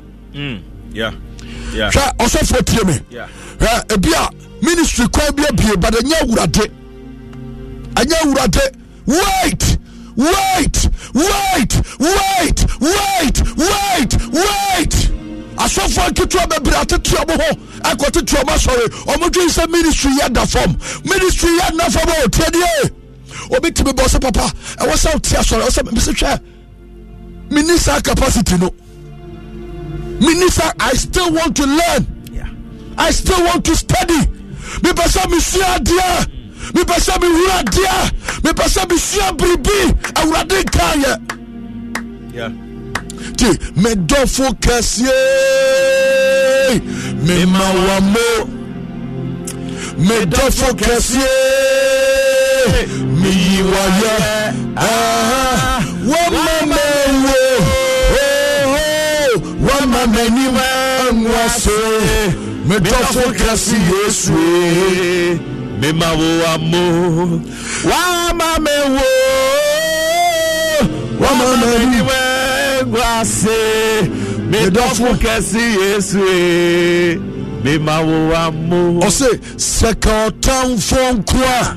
hwɛ 1.72 2.16
ɔsɔfoɔ 2.18 2.64
tie 2.66 2.84
me 2.84 3.00
hwɛ 3.58 3.92
ebi 3.94 4.12
a 4.14 4.30
ministry 4.64 5.06
kwan 5.08 5.34
bi 5.34 5.44
abie 5.44 5.76
but 5.76 5.94
ɛnyɛ 5.94 6.20
awurade 6.22 6.70
ɛnyɛ 7.94 8.16
awurade 8.24 8.76
wait 9.06 9.78
wait 10.16 10.88
wait 11.14 11.72
wait 11.98 12.66
wait 12.80 13.42
wait 13.56 14.12
wait. 14.32 15.10
Asɔfoɔ 15.56 16.08
nketewa 16.10 16.46
bebree 16.48 16.74
atete 16.80 17.16
ɔmo 17.16 17.36
ho. 17.40 17.58
Akɔtete 17.82 18.34
ɔmo 18.40 18.52
asɔre 18.54 18.86
ɔmo 19.12 19.30
dwen 19.30 19.48
sɛ 19.48 19.68
ministry 19.70 20.10
yɛ 20.20 20.32
da 20.32 20.44
fam 20.46 20.76
ministry 21.04 21.50
yɛ 21.58 21.76
da 21.76 21.88
fam 21.90 22.08
o 22.08 22.12
oh, 22.24 22.28
tie 22.28 22.50
die 22.50 22.62
eh? 22.84 22.88
Obi 23.56 23.70
tumi 23.72 23.92
bɔ 23.92 24.04
sɛ 24.08 24.20
papa. 24.20 24.52
Ɛwɔ 24.78 24.94
sɛ 24.96 25.08
ɔte 25.14 25.36
asɔre 25.38 25.62
ɛwɔ 25.62 25.70
sɛ 25.70 25.82
mbese 25.90 26.12
hwɛ 26.12 26.40
mini 27.50 27.76
saa 27.78 28.00
capacity 28.00 28.56
no 28.58 28.70
saa 30.48 30.72
i 30.80 30.92
still 30.94 31.32
want 31.32 31.56
to 31.56 31.66
learn. 31.66 32.06
I 32.98 33.10
still 33.12 33.42
want 33.44 33.64
to 33.64 33.74
study. 33.76 34.20
Mepɛ 34.82 35.04
sɛ 35.08 35.22
mesua 35.30 35.76
adeɛ 35.78 36.26
mepɛ 36.74 36.96
sɛ 37.06 37.14
mehuru 37.20 37.50
adeɛ 37.58 37.94
mepɛ 38.44 38.64
sɛ 38.74 38.82
mesua 38.90 39.28
biribi 39.38 39.78
awurade 40.20 40.58
nkaayɛ 40.64 41.12
ti 43.36 43.48
medɔfo 43.82 44.46
kɛseɛ 44.60 45.18
mema 47.26 47.64
wa 47.86 47.96
mo 48.00 48.26
medɔfo 49.98 50.68
kɛseɛ 50.80 51.34
meyi 53.20 53.62
wayɛ 53.72 54.14
wɔma 56.10 56.54
mewo 56.70 57.34
wɔma 59.66 60.00
m'anim 60.12 60.56
anwa 60.56 61.42
so 61.62 61.76
medɔfo 62.68 63.22
kɛse 63.38 63.76
yesue 63.90 65.38
mema 65.80 66.08
wo 66.18 66.28
amo 66.54 66.82
wama 67.90 68.48
mewo 68.64 69.08
wɔma 71.20 71.46
m'anim 71.60 72.08
anwa 72.20 73.24
se 73.24 73.58
medɔfo 74.50 75.08
kɛse 75.22 75.62
yesue 75.80 77.39
ɔse 79.06 79.28
sɛ 79.56 79.90
ka 80.00 80.28
ɔtamfoɔ 80.28 81.12
nko 81.16 81.38
a 81.38 81.76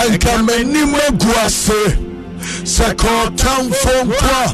ɛnka 0.00 0.32
m'anim 0.46 0.94
agu 1.06 1.30
ase 1.44 1.80
sɛ 2.64 2.96
ka 2.96 3.08
ɔtamfoɔ 3.26 3.98
nko 4.04 4.28
a 4.42 4.46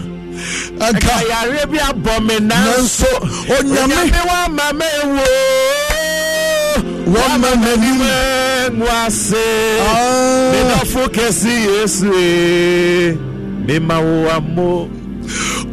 ɛnka 0.92 1.14
yare 1.28 1.66
bi 1.66 1.78
abɔ 1.78 2.20
me 2.26 2.36
nanso 2.40 3.10
onyame 3.56 4.20
wama 4.30 4.72
me 4.78 4.88
wo 5.14 5.26
wama 7.14 7.50
m'anim 7.62 8.00
gwase 8.78 9.46
Ah. 9.80 10.52
medɔfo 10.52 11.02
kɛse 11.08 11.52
yesu 11.66 12.08
e 12.14 13.16
mema 13.66 13.96
wo 14.00 14.28
amo 14.30 14.88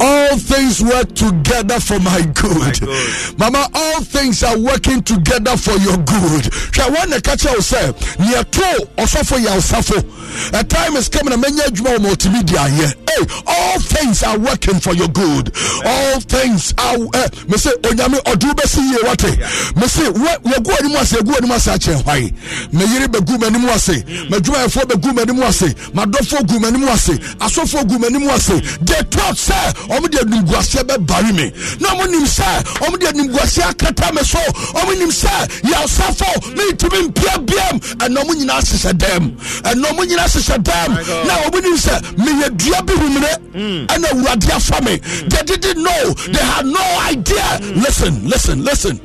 all 0.00 0.36
things 0.38 0.82
work 0.82 1.14
together 1.14 1.80
for 1.80 1.98
my 2.00 2.20
good. 2.34 2.80
good. 2.80 3.38
Mama, 3.38 3.66
all 3.74 4.00
things 4.02 4.42
are 4.42 4.58
working 4.58 5.02
together 5.02 5.56
for 5.56 5.72
your 5.78 5.96
good. 5.98 6.44
Hwɛ 6.76 6.94
wɔn 6.94 7.08
na 7.10 7.16
ɛka 7.16 7.36
kyerɛ 7.36 7.54
wo 7.54 7.60
sɛ 7.60 8.18
nea 8.20 8.44
to 8.44 8.88
ɔsɔfo 8.98 9.38
yɛ 9.40 9.56
ɔsafo. 9.56 10.52
A 10.52 10.64
time 10.64 10.96
is 10.96 11.08
coming 11.08 11.32
a 11.32 11.36
menya 11.36 11.64
adwuma 11.66 11.96
wɔ 11.96 12.06
multimedia 12.06 12.68
yɛ. 12.68 12.94
Hey, 13.08 13.42
all 13.46 13.80
things 13.80 14.22
are 14.22 14.38
working 14.38 14.78
for 14.80 14.92
your 14.94 15.08
good. 15.08 15.52
All 15.84 16.20
things 16.20 16.74
are 16.78 16.96
uh, 17.14 17.28
me 17.48 17.56
say 17.56 17.70
onyame 17.82 18.20
ɔduru 18.24 18.52
bɛsi 18.52 18.80
yie 18.90 18.98
wate. 19.04 19.76
Me 19.76 19.86
say 19.86 20.02
yɛgu 20.04 20.80
anim 20.80 20.96
ase 20.96 21.12
yɛgu 21.16 21.36
anim 21.38 21.50
ase 21.52 21.66
akyɛn 21.68 22.02
hwae. 22.02 22.72
Me 22.72 22.84
yiri 22.84 23.06
yere 23.06 23.08
bɛgu 23.08 23.38
m'anim 23.38 23.68
ase. 23.68 24.02
M'adwumayɛfoɔ 24.30 24.84
bɛgu 24.84 25.12
m'anim 25.14 25.42
ase. 25.42 25.74
M'adɔfoɔ 25.94 26.46
gu 26.48 26.58
m'anim 26.58 26.88
ase. 26.88 27.18
Asɔfoɔ 27.38 27.88
gu 27.88 27.98
m'anim 27.98 28.28
ase. 28.30 28.60
They 28.80 29.02
thought 29.10 29.36
sɛ 29.36 29.85
ɔmo 29.88 30.08
de 30.10 30.18
animguaseɛ 30.18 30.82
bɛbare 30.84 31.34
me. 31.34 31.52
Na 31.80 31.88
ɔmo 31.90 32.10
nim 32.10 32.24
sɛ 32.24 32.62
ɔmo 32.84 32.98
de 32.98 33.06
animguaseɛ 33.06 33.70
akata 33.72 34.12
me 34.14 34.22
so. 34.22 34.38
Ɔmo 34.78 34.98
nim 34.98 35.10
sɛ 35.10 35.30
yɛsafo 35.62 36.30
mentumi 36.56 37.08
mpia 37.08 37.38
biam 37.46 37.80
ɛna 37.98 38.22
ɔmo 38.22 38.32
nyinaa 38.34 38.60
hyehyɛ 38.60 38.92
dɛm 38.92 39.36
ɛna 39.62 39.84
ɔmo 39.90 40.04
nyinaa 40.06 40.28
hyehyɛ 40.28 40.58
dɛm 40.62 41.26
na 41.26 41.34
ɔmo 41.46 41.62
nim 41.62 41.76
sɛ 41.76 42.00
meyɛ 42.16 42.56
dua 42.56 42.82
bi 42.82 42.92
humire 42.94 43.86
ɛna 43.88 44.06
awurade 44.12 44.50
afa 44.50 44.80
me. 44.82 44.96
They 45.28 45.42
didn't 45.44 45.82
know. 45.82 46.12
They 46.32 46.38
had 46.42 46.66
no 46.66 46.80
idea. 47.08 47.60
Listen 47.76 48.28
listen 48.28 48.64
listen. 48.64 49.00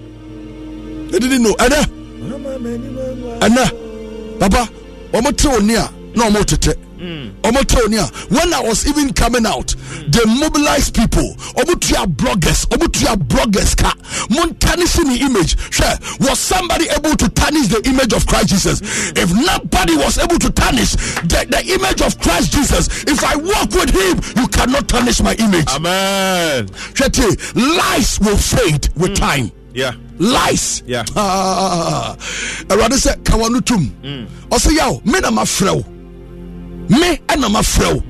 They 1.11 1.19
didn't 1.19 1.43
know. 1.43 1.53
Ɛnɛ 1.55 1.85
ɛnɛ 3.39 4.39
papa 4.39 4.69
ɔmo 5.13 5.35
te 5.37 5.47
oni 5.47 5.75
a 5.75 5.89
na 6.15 6.29
ɔmo 6.29 6.43
tete 6.45 6.75
Mm. 7.01 7.31
ɔmo 7.41 7.65
te 7.67 7.81
oni 7.81 7.97
a 7.97 8.05
when 8.29 8.53
i 8.53 8.59
was 8.61 8.85
even 8.87 9.11
coming 9.11 9.43
out 9.47 9.67
mm. 9.73 10.11
they 10.11 10.23
mobilized 10.39 10.93
people. 10.93 11.33
Ɔmo 11.57 11.73
bloggers 12.15 12.67
ɔmo 12.67 13.17
bloggers 13.27 13.75
ka. 13.75 13.91
Mo 14.29 14.45
tarnish 14.59 14.93
the 14.93 15.17
image. 15.25 15.57
Sure, 15.73 15.93
was 16.19 16.37
somebody 16.39 16.85
able 16.89 17.15
to 17.15 17.27
tarnish 17.29 17.67
the 17.69 17.81
image 17.89 18.13
of 18.13 18.27
christ 18.27 18.49
jesus? 18.49 18.81
Mm. 18.81 19.17
If 19.17 19.33
nobody 19.33 19.95
was 19.97 20.19
able 20.19 20.37
to 20.37 20.51
tarnish 20.51 20.91
the, 21.25 21.45
the 21.49 21.73
image 21.73 22.01
of 22.01 22.19
christ 22.19 22.51
jesus 22.53 23.03
if 23.07 23.23
i 23.23 23.35
walk 23.35 23.71
with 23.71 23.89
him 23.89 24.19
you 24.39 24.47
cannot 24.49 24.87
tarnish 24.87 25.21
my 25.23 25.33
image. 25.35 25.67
Amen. 25.69 26.67
Hwɛ 26.67 27.77
lies 27.77 28.19
will 28.19 28.37
fade 28.37 28.89
with 28.95 29.15
time. 29.15 29.51
Yeah. 29.73 29.93
Lies. 30.19 30.83
Yeah. 30.85 31.05
Ah, 31.15 32.15
awurade 32.69 32.97
sɛ 32.99 33.23
ka 33.25 33.37
wano 33.37 33.63
tom 33.65 33.89
ɔsɛ 34.51 34.75
yaw 34.77 34.99
me 35.05 35.19
na 35.19 35.29
mafrɛ 35.31 35.75
wo 35.75 35.85
me 36.91 37.17
ɛna 37.27 37.47
mafrɛ 37.49 37.93
wo 37.95 38.03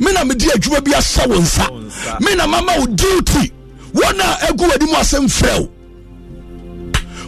me 0.00 0.12
na 0.12 0.24
mede 0.24 0.46
adwuma 0.54 0.80
bi 0.84 0.90
ahyɛ 0.92 1.26
wo 1.28 1.36
nsa. 1.40 2.20
Me 2.20 2.34
na 2.34 2.46
mama 2.46 2.72
wo 2.78 2.86
duty. 2.86 3.52
Wɔn 3.94 4.20
a 4.20 4.46
agu 4.46 4.64
w'anim 4.68 4.94
asɛm 4.94 5.26
frɛ 5.28 5.60
wo. 5.60 5.68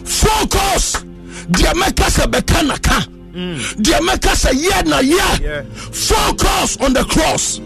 Focus 0.03 1.03
deɛ 1.51 1.73
mɛka 1.73 2.07
sɛ 2.15 2.25
bɛka 2.31 2.65
na 2.67 2.77
ka 2.77 2.99
mm. 3.33 3.57
deɛ 3.81 3.99
mɛka 4.07 4.31
sɛ 4.33 4.51
yɛ 4.53 4.85
na 4.87 4.99
yɛ. 5.01 5.65
Focus 5.93 6.77
on 6.77 6.93
the 6.93 7.03
cross. 7.05 7.59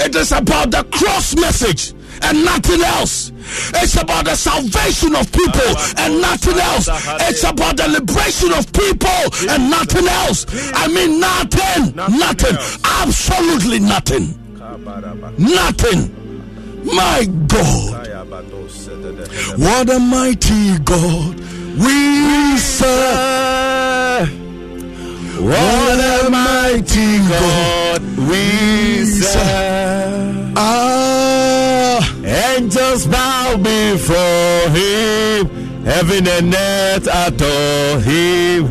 It 0.00 0.14
is 0.14 0.32
about 0.32 0.70
the 0.70 0.84
cross 0.84 1.34
message 1.36 1.92
and 2.22 2.44
nothing 2.44 2.82
else. 2.82 3.32
It's 3.74 3.96
about 3.96 4.24
the 4.24 4.34
salvation 4.36 5.14
of 5.14 5.30
people 5.32 5.70
and 5.98 6.20
nothing 6.20 6.58
else. 6.58 6.88
It's 7.28 7.44
about 7.44 7.76
the 7.76 7.88
liberation 7.88 8.52
of 8.52 8.72
people 8.72 9.50
and 9.50 9.70
nothing 9.70 10.06
else. 10.08 10.46
I 10.74 10.88
mean, 10.88 11.20
nothing, 11.20 11.94
nothing, 11.96 12.56
absolutely 12.84 13.80
nothing, 13.80 14.34
nothing. 15.38 16.12
My 16.84 17.24
God, 17.48 18.06
what 19.58 19.90
a 19.90 19.98
mighty 19.98 20.78
God 20.84 21.34
we 21.78 22.56
serve. 22.58 24.45
What 25.38 26.00
a 26.00 26.30
mighty 26.30 27.18
God 27.28 28.02
we 28.28 29.04
serve. 29.04 30.52
Ah, 30.56 32.00
angels 32.24 33.06
bow 33.06 33.56
before 33.56 34.70
him, 34.70 35.84
heaven 35.84 36.26
and 36.26 36.54
earth 36.54 37.06
adore 37.06 38.00
him. 38.00 38.68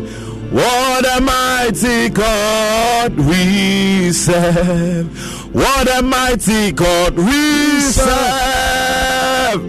What 0.52 1.06
a 1.16 1.20
mighty 1.20 2.08
God 2.08 3.14
we 3.16 4.10
serve. 4.12 5.06
What 5.54 5.88
a 5.98 6.02
mighty 6.02 6.72
God 6.72 7.16
we 7.16 7.80
serve. 7.80 9.62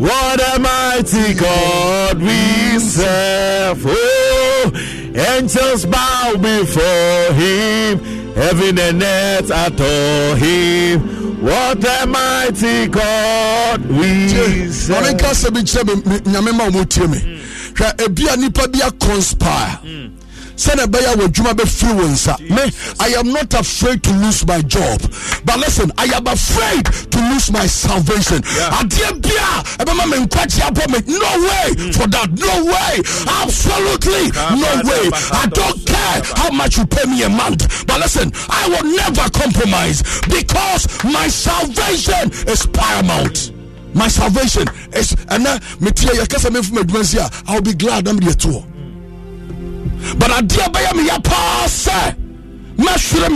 What 0.00 0.40
a 0.54 0.58
mighty 0.58 1.34
God 1.34 2.18
we 2.20 2.78
serve. 2.78 3.84
Angels 5.14 5.84
bow 5.86 6.34
before 6.36 7.32
him. 7.34 7.98
Heaven 8.34 8.78
and 8.78 9.02
earth 9.02 9.50
adore 9.50 10.36
him. 10.36 11.42
What 11.42 11.84
a 11.84 12.06
mighty 12.06 12.88
God 12.88 13.86
we 13.86 14.28
serve. 14.70 14.96
ɔne 14.98 15.14
nka 15.14 15.30
sɛ 15.34 15.50
bi 15.54 15.60
kyerɛ 15.60 16.06
me 16.06 16.18
nyame 16.32 16.52
ma 16.56 16.64
ɔmo 16.68 16.88
tie 16.88 17.06
me 17.06 17.18
hwɛ 17.74 17.96
ebi 18.06 18.26
a 18.32 18.36
nipa 18.36 18.66
bi 18.68 18.80
aconspire 18.80 19.78
sɛnɛ 20.58 20.84
ɛbɛyɛ 20.86 21.12
a 21.12 21.16
w'adwuma 21.16 21.52
bɛfiri 21.54 21.94
wo 21.96 22.04
nsa 22.08 22.34
me 22.50 22.72
i 23.00 23.08
am 23.18 23.32
not 23.32 23.52
afraid 23.54 24.02
to 24.02 24.10
lose 24.12 24.44
my 24.46 24.60
job. 24.62 25.00
But 25.44 25.58
listen 25.60 25.92
i 25.96 26.04
am 26.04 26.26
afraid 26.26 26.84
to 27.12 27.18
lose 27.30 27.50
my 27.52 27.66
salvation. 27.66 28.42
Adeɛ 28.42 29.22
bia 29.22 29.48
ɛbɛma 29.78 30.04
me 30.10 30.16
nkwagye 30.26 30.60
abɔ 30.68 30.84
me. 30.92 30.98
No 31.18 31.30
way 31.48 31.92
for 31.92 32.06
that. 32.08 32.28
No 32.32 32.64
way. 32.64 32.94
Absolutely 33.42 34.30
no 34.58 34.70
way. 34.84 35.10
i 35.32 35.46
don't 35.52 35.86
care 35.86 36.22
how 36.36 36.50
much 36.50 36.76
you 36.76 36.86
pay 36.86 37.04
me 37.08 37.22
a 37.22 37.28
month. 37.28 37.86
But 37.86 38.00
listen 38.00 38.32
i 38.50 38.68
will 38.68 38.90
never 38.96 39.30
compromise 39.30 40.02
because 40.28 40.86
my 41.04 41.28
salvation 41.28 42.30
is 42.50 42.66
paramount. 42.66 43.52
My 43.94 44.08
salvation 44.08 44.66
is 44.92 45.12
and 45.28 45.44
now 45.44 45.56
metia 45.80 46.10
yakasa 46.18 46.52
me 46.52 46.62
from 46.62 46.78
adwuma 46.78 47.16
a 47.18 47.50
i'll 47.50 47.62
be 47.62 47.72
glad 47.74 48.06
i'm 48.08 48.16
the 48.18 48.34
tour 48.34 48.64
but 50.18 50.30
adeɛ 50.30 50.68
bɛyɛ 50.72 50.94
me 50.96 51.02
paa 51.22 51.66
sɛ 51.66 52.14
mɛhwere 52.78 53.28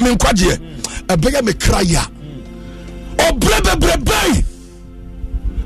me 0.00 0.10
nkwagyeɛ 0.14 0.58
ɛbɛyɛ 1.08 1.44
me 1.44 1.52
kra 1.54 1.80
ya. 1.82 2.02
Ɔbrɛ 3.16 3.58
bɛbrɛbɛi 3.66 4.44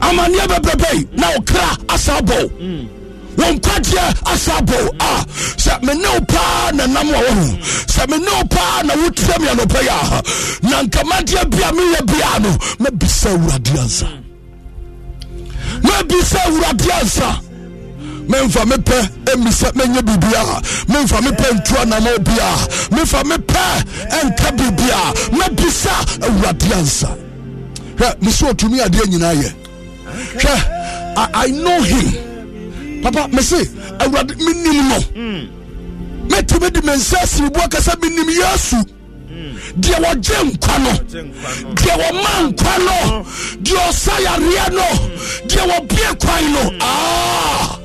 amanneɛ 0.01 0.47
bɛbrɛbɛi 0.47 1.07
na 1.16 1.26
ɔkra 1.36 1.68
asa 1.94 2.20
bɔ 2.20 2.38
wɔn 3.36 3.59
nkwagyeɛ 3.59 4.32
asa 4.32 4.53
bɔ 4.62 4.78
a 5.01 5.24
sɛ 5.57 5.82
mene 5.82 6.07
wo 6.09 6.20
paa 6.26 6.70
na 6.74 6.86
nam 6.86 7.09
a 7.09 7.18
wɔho 7.18 7.59
sɛ 7.86 8.09
mene 8.11 8.26
wo 8.26 8.44
paa 8.44 8.82
na 8.84 8.94
wotia 8.94 9.38
me 9.40 9.47
anɔpɛ 9.49 9.80
yi 9.82 9.88
a 9.88 10.68
na 10.68 10.82
nkamadeɛ 10.82 11.51
bia 11.51 11.70
meyɛ 11.72 12.01
bia 12.07 12.38
no. 12.40 12.51
Mɛbisa 12.80 13.30
awurade 13.36 13.70
ansa. 13.78 14.09
Mɛbisa 15.82 16.38
awurade 16.47 16.90
ansa 17.01 17.40
memfa 18.29 18.64
mepɛ 18.64 18.99
ɛmisɛ 19.27 19.72
mɛnyɛ 19.72 20.03
biribia 20.03 20.43
memfa 20.89 21.20
mepɛ 21.20 21.47
ntua 21.57 21.85
nama 21.87 22.18
bia. 22.18 22.49
Memfa 22.91 23.22
mepɛ 23.22 23.62
ɛnka 24.11 24.51
biribia 24.57 25.01
mɛbisa 25.33 25.95
awurade 26.27 26.72
ansa. 26.74 27.09
Hwɛ 27.97 28.14
mesɛ 28.20 28.53
ɔtumi 28.53 28.81
adeɛ 28.81 29.07
nyinaa 29.09 29.35
yɛ. 29.35 29.53
Hwɛ 30.39 30.72
I, 31.18 31.29
I 31.35 31.47
know 31.51 31.81
him. 31.83 33.03
Papa 33.03 33.29
mese 33.33 33.64
awurade 34.01 34.35
menim 34.37 34.89
no. 34.89 34.99
Mɛtumi 36.29 36.72
de 36.72 36.83
me 36.83 36.93
nsa 36.93 37.18
asiriboa 37.22 37.70
ka 37.70 37.79
sɛ 37.79 37.95
menim 38.01 38.29
yesu 38.29 38.77
deɛ 39.81 39.97
wɔgye 40.03 40.51
nkwa 40.51 40.79
no. 40.83 40.93
Deɛ 41.74 41.93
wɔma 42.01 42.31
nkwa 42.53 42.74
no. 42.85 43.24
Deɛ 43.62 43.79
ɔsa 43.89 44.12
yareɛ 44.24 44.72
no. 44.72 44.87
Deɛ 45.47 45.62
wɔbie 45.70 46.20
kwan 46.20 46.53
no. 46.53 46.72
Ah 46.81 47.76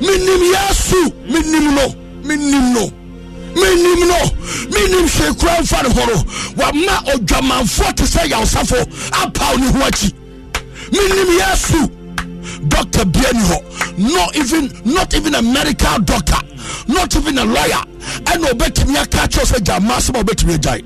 menim 0.00 0.42
yesu 0.52 1.12
menim 1.28 1.74
no 1.74 1.94
menim 2.22 2.74
no. 2.74 2.90
Menim 3.54 4.00
no 4.08 4.20
menim 4.70 5.08
hwee 5.08 5.32
kura 5.38 5.60
mfa 5.62 5.82
ne 5.82 5.88
ho 5.94 6.06
no. 6.06 6.24
Wama 6.56 7.02
odwamanfoɔ 7.12 7.94
te 7.96 8.04
sɛ 8.04 8.28
yawsafo 8.30 8.80
apaw 9.12 9.56
ne 9.58 9.66
ho 9.66 9.78
akyi. 9.86 10.12
Menim 10.92 11.30
yesu 11.38 11.90
doctor 12.68 13.04
bia 13.04 13.32
ni 13.32 13.40
hɔ 13.40 13.58
not 13.98 14.36
even 14.36 14.70
not 14.84 15.14
even 15.14 15.34
a 15.34 15.42
medical 15.42 15.98
doctor 16.00 16.38
not 16.88 17.14
even 17.16 17.38
a 17.38 17.44
lawyer. 17.44 17.84
Ɛna 18.24 18.50
obɛtumi 18.52 18.96
aka 18.96 19.28
kyerɛ 19.28 19.44
sɛ 19.44 19.64
gya 19.64 19.80
ma 19.80 19.96
asɛm 19.96 20.16
a 20.20 20.24
obɛtumi 20.24 20.58
agyae. 20.58 20.84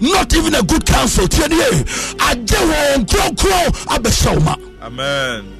Not 0.00 0.32
even 0.34 0.54
a 0.54 0.62
good 0.62 0.84
counsel. 0.86 1.26
Tie 1.28 1.46
ne 1.48 1.56
ye 1.56 1.84
agye 2.18 2.58
wɔn 2.70 3.04
nkurɔnkurɔ 3.04 3.86
abɛhyɛ 3.86 4.34
wo 4.34 4.40
ma. 4.40 4.54
Amen. 4.82 5.57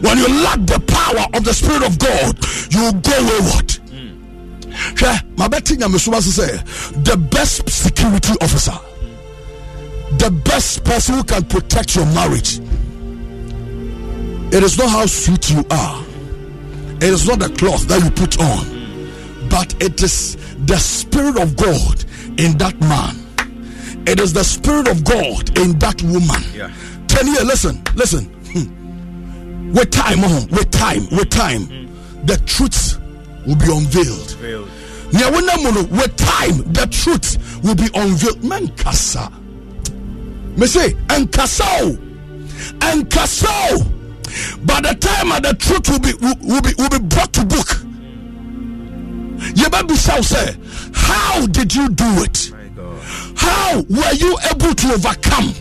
When 0.00 0.18
you 0.18 0.28
lack 0.42 0.58
the 0.66 0.80
power 0.86 1.26
of 1.36 1.44
the 1.44 1.52
spirit 1.52 1.82
of 1.86 1.98
god 1.98 2.38
you 2.70 2.92
go 3.00 3.16
wayward. 3.28 3.70
Hwɛ 4.96 5.36
mabɛte 5.36 5.76
nyamesoma 5.76 6.20
so 6.22 6.42
sɛ 6.42 7.04
the 7.04 7.16
best 7.16 7.68
security 7.68 8.32
officer 8.40 8.78
the 10.18 10.30
best 10.44 10.84
person 10.84 11.14
who 11.16 11.24
can 11.24 11.44
protect 11.44 11.94
your 11.94 12.06
marriage 12.06 12.60
it 14.52 14.64
is 14.64 14.76
not 14.76 14.90
how 14.90 15.06
sweet 15.06 15.48
you 15.50 15.64
are. 15.70 16.02
It 16.96 17.04
is 17.04 17.24
not 17.26 17.38
the 17.38 17.50
cloth 17.50 17.86
that 17.86 18.02
you 18.02 18.10
put 18.10 18.40
on 18.40 19.48
but 19.48 19.80
it 19.80 20.02
is 20.02 20.36
the 20.66 20.76
spirit 20.76 21.38
of 21.40 21.56
god 21.56 22.04
in 22.38 22.58
that 22.58 22.78
man. 22.80 23.16
It 24.08 24.18
is 24.18 24.32
the 24.32 24.42
spirit 24.42 24.88
of 24.88 25.04
god 25.04 25.56
in 25.56 25.78
that 25.78 26.02
woman. 26.02 26.42
Yeah. 26.52 26.72
10 27.06 27.26
years 27.28 27.44
listen 27.44 27.82
listen 27.94 28.39
with 29.72 29.90
time 29.90 30.18
oh, 30.24 30.46
with 30.50 30.70
time 30.70 31.06
with 31.10 31.30
time 31.30 31.66
the 32.24 32.36
truth 32.46 32.98
will 33.46 33.56
be 33.56 33.64
unveiled. 33.72 34.30
Veiled. 34.38 34.68
nea 35.12 35.30
wonam 35.30 35.62
mu 35.62 35.70
no 35.72 35.82
with 35.84 36.14
time 36.16 36.56
the 36.72 36.86
truth 36.90 37.60
will 37.62 37.74
be 37.74 37.88
unveiled. 37.94 38.40
Mankasa 38.42 39.30
me 40.56 40.66
say 40.66 40.90
ɛnkasa 41.08 41.66
o 41.82 41.96
ɛnkasa 42.80 43.48
o 43.72 43.84
by 44.64 44.80
the 44.80 44.94
time 45.00 45.28
that 45.30 45.42
the 45.42 45.54
truth 45.54 45.88
will 45.88 45.98
be 46.00 46.12
will, 46.20 46.36
will 46.42 46.62
be 46.62 46.72
will 46.78 46.90
be 46.90 46.98
brought 47.06 47.32
to 47.32 47.44
book. 47.44 47.68
Yɛbɛbisa 49.54 50.18
sɛ 50.20 50.94
how 50.94 51.46
did 51.46 51.74
you 51.74 51.88
do 51.90 52.04
it? 52.22 52.52
How 53.36 53.80
were 53.88 54.12
you 54.14 54.36
able 54.50 54.74
to 54.74 54.92
overcome? 54.94 55.54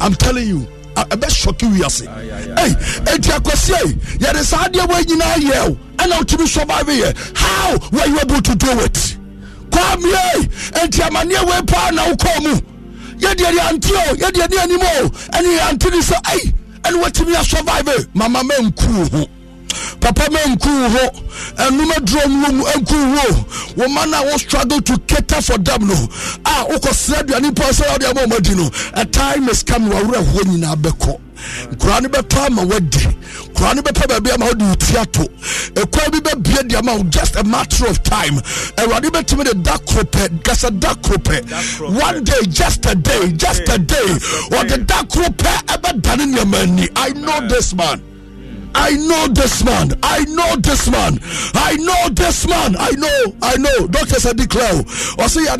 I'm 0.00 0.14
telling 0.14 0.48
you 0.48 0.66
a 0.96 1.16
bɛ 1.16 1.30
shock 1.30 1.62
you 1.62 1.84
ase 1.84 2.04
hey 2.06 2.70
eti 3.14 3.30
akwasi 3.30 3.72
yi 3.86 3.92
yɛde 4.18 4.42
saa 4.44 4.64
adeɛ 4.68 4.86
wɔ 4.86 5.04
nyinaa 5.06 5.36
yɛ 5.36 5.68
o 5.70 5.76
ɛna 5.96 6.18
otumi 6.20 6.46
survive 6.48 6.86
yɛ. 6.86 7.36
How 7.36 7.78
were 7.92 8.06
you 8.06 8.18
able 8.20 8.42
to 8.42 8.54
do 8.54 8.70
it? 8.80 9.16
Kwamie 9.70 10.48
eti 10.82 11.00
amaneɛ 11.00 11.44
wɔ 11.44 11.66
paa 11.66 11.90
na 11.90 12.02
wokɔ 12.06 12.42
mu. 12.42 12.60
Yɛdeɛ 13.18 13.52
de 13.54 13.60
ante 13.68 13.92
o 13.92 14.14
yɛdeɛ 14.16 14.48
de 14.50 14.60
anim 14.60 14.80
o 14.80 15.08
ɛne 15.08 15.58
yɛ 15.58 15.68
ante 15.70 15.90
ne 15.90 15.98
sɛ 16.00 16.16
ei 16.34 16.52
ɛne 16.82 17.02
watumi 17.02 17.34
asurvive 17.36 18.08
mama 18.14 18.40
mɛnkuu 18.42 19.10
ho 19.12 19.26
papa 20.00 20.30
ma 20.30 20.38
nku 20.54 20.88
ho. 20.88 21.10
Ɛnum 21.56 21.90
aduro 21.92 22.28
mu 22.28 22.64
nku 22.64 23.16
ho. 23.16 23.44
Wɔn 23.76 23.94
ma 23.94 24.04
na 24.06 24.22
wɔ 24.22 24.38
struggle 24.38 24.80
to 24.82 24.98
cater 25.06 25.40
for 25.42 25.58
them 25.58 25.86
no. 25.86 25.94
A 26.44 26.64
wokɔ 26.72 26.92
sra 26.94 27.22
aduane 27.22 27.54
pa 27.54 27.64
sɛ 27.70 27.84
ɔde 27.96 28.10
ama 28.10 28.20
ɔmo 28.26 28.36
adi 28.36 28.54
no. 28.54 28.70
A 28.94 29.04
time 29.04 29.48
is 29.48 29.62
coming 29.62 29.90
wɔawerɛ 29.92 30.26
ho 30.32 30.38
nyinaa 30.40 30.76
bɛkɔ 30.76 31.18
nkura 31.72 32.02
no 32.02 32.08
bɛtɔ 32.08 32.46
ama 32.46 32.62
wadi 32.64 32.98
nkura 33.50 33.74
no 33.74 33.82
bɛpɛ 33.82 34.06
baabi 34.08 34.30
ama 34.34 34.46
wode 34.46 34.62
wo 34.62 34.74
ti 34.74 34.96
ato. 34.96 35.24
Ekwan 35.74 36.10
bi 36.12 36.18
bɛbie 36.20 36.68
de 36.68 36.76
ama 36.78 36.94
wo 36.96 37.02
just 37.04 37.34
a 37.36 37.42
matter 37.44 37.86
of 37.86 38.02
time. 38.04 38.36
Awurade 38.76 39.10
bɛtumi 39.10 39.44
de 39.44 39.54
da 39.54 39.76
koro 39.78 40.04
pɛ 40.04 40.44
kasa 40.44 40.70
da 40.70 40.94
koro 40.94 41.18
pɛ. 41.18 41.90
One 42.00 42.22
day 42.24 42.42
just 42.48 42.86
a 42.86 42.94
day 42.94 43.32
just 43.32 43.62
a 43.68 43.78
day. 43.78 44.06
ɔde 44.50 44.86
da 44.86 45.02
koro 45.04 45.26
pɛ 45.30 45.64
ɛbɛdane 45.66 46.32
nneɛma 46.34 46.62
ani. 46.62 46.88
I 46.94 47.08
know 47.10 47.48
this 47.48 47.74
man 47.74 48.00
I 48.74 48.96
know 48.96 49.28
this 49.28 49.64
man. 49.64 49.92
I 50.02 50.24
know 50.24 50.56
this 50.56 50.90
man. 50.90 51.18
I 51.54 51.76
know 51.76 52.08
this 52.10 52.46
man. 52.48 52.76
I 52.78 52.90
know. 52.92 53.36
I 53.42 53.56
know. 53.56 53.86
Doctors 53.86 54.26
are 54.26 54.34
declare. 54.34 54.80
Or 55.18 55.28
say 55.28 55.46
I 55.48 55.56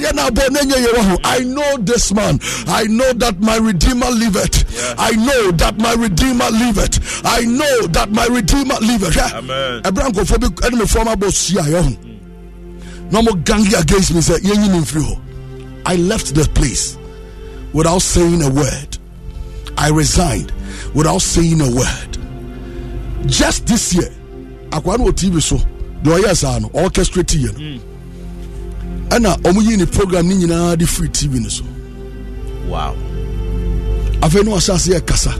know 1.45 1.77
this 1.79 2.13
man. 2.13 2.39
I 2.67 2.85
know 2.85 3.13
that 3.15 3.41
my 3.41 3.57
redeemer 3.57 4.11
liveth. 4.11 4.65
Yeah. 4.75 4.95
I 4.99 5.13
know 5.13 5.51
that 5.53 5.79
my 5.79 5.95
redeemer 5.95 6.51
liveth. 6.51 7.23
I 7.25 7.41
know 7.43 7.87
that 7.89 8.11
my 8.11 8.27
redeemer 8.27 8.77
liveth. 8.81 9.17
Amen. 9.19 9.83
Abraham 9.85 10.13
go 10.13 10.25
for 10.25 10.39
enemy 10.65 10.87
former 10.87 11.17
boss 11.17 11.53
No 13.13 13.23
more 13.23 13.37
gang 13.37 13.67
against 13.75 14.15
me 14.15 14.21
say 14.21 14.39
I 15.85 15.97
left 15.97 16.35
the 16.35 16.49
place 16.55 16.97
without 17.73 18.01
saying 18.03 18.43
a 18.43 18.51
word. 18.51 18.99
I 19.77 19.91
resigned 19.91 20.53
without 20.95 21.23
saying 21.23 21.61
a 21.61 21.71
word. 21.75 22.22
Just 23.27 23.67
this 23.67 23.95
year, 23.95 24.11
akwa 24.71 24.99
no 24.99 25.13
TV 25.13 25.41
so 25.41 25.57
deɛ 26.03 26.19
ɔyɛ 26.21 26.37
saa 26.37 26.59
no 26.59 26.69
orchestrate 26.71 27.39
yɛ 27.39 27.53
no. 27.57 27.81
Ɛna 29.17 29.41
ɔmo 29.43 29.63
yi 29.63 29.77
ne 29.77 29.87
program 29.87 30.27
ne 30.29 30.35
nyinaa 30.35 30.77
de 30.77 30.87
free 30.87 31.09
tv 31.09 31.41
no 31.41 31.49
so. 31.49 31.65
Wow. 32.69 32.95
Afei 34.21 34.45
ne 34.45 34.51
wahyɛ 34.51 34.75
ase 34.75 34.89
yɛ 34.89 35.07
kasa. 35.07 35.31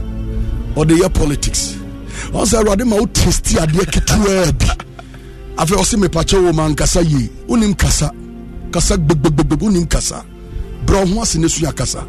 Ɔde 0.75 0.97
yɛ 0.97 1.13
politics. 1.13 1.75
Ɔn 2.31 2.45
sɛ 2.45 2.63
awurade 2.63 2.85
ma 2.87 2.95
wo 2.95 3.05
testi 3.05 3.55
adeɛ 3.57 3.85
ketewaa 3.91 4.57
bi. 4.57 4.65
Afei 5.57 5.77
ɔse 5.77 5.95
mepakyɛ 5.99 6.43
wo 6.45 6.53
ma 6.53 6.69
nkasa 6.69 7.01
yie. 7.03 7.29
Wonim 7.47 7.77
kasa. 7.77 8.11
Kasa 8.71 8.97
gbegbegbegbe 8.97 9.57
wonim 9.59 9.89
kasa. 9.89 10.23
Brɛ 10.85 11.13
ho 11.13 11.21
ase 11.21 11.35
ne 11.35 11.47
sua 11.47 11.73
kasa. 11.73 12.05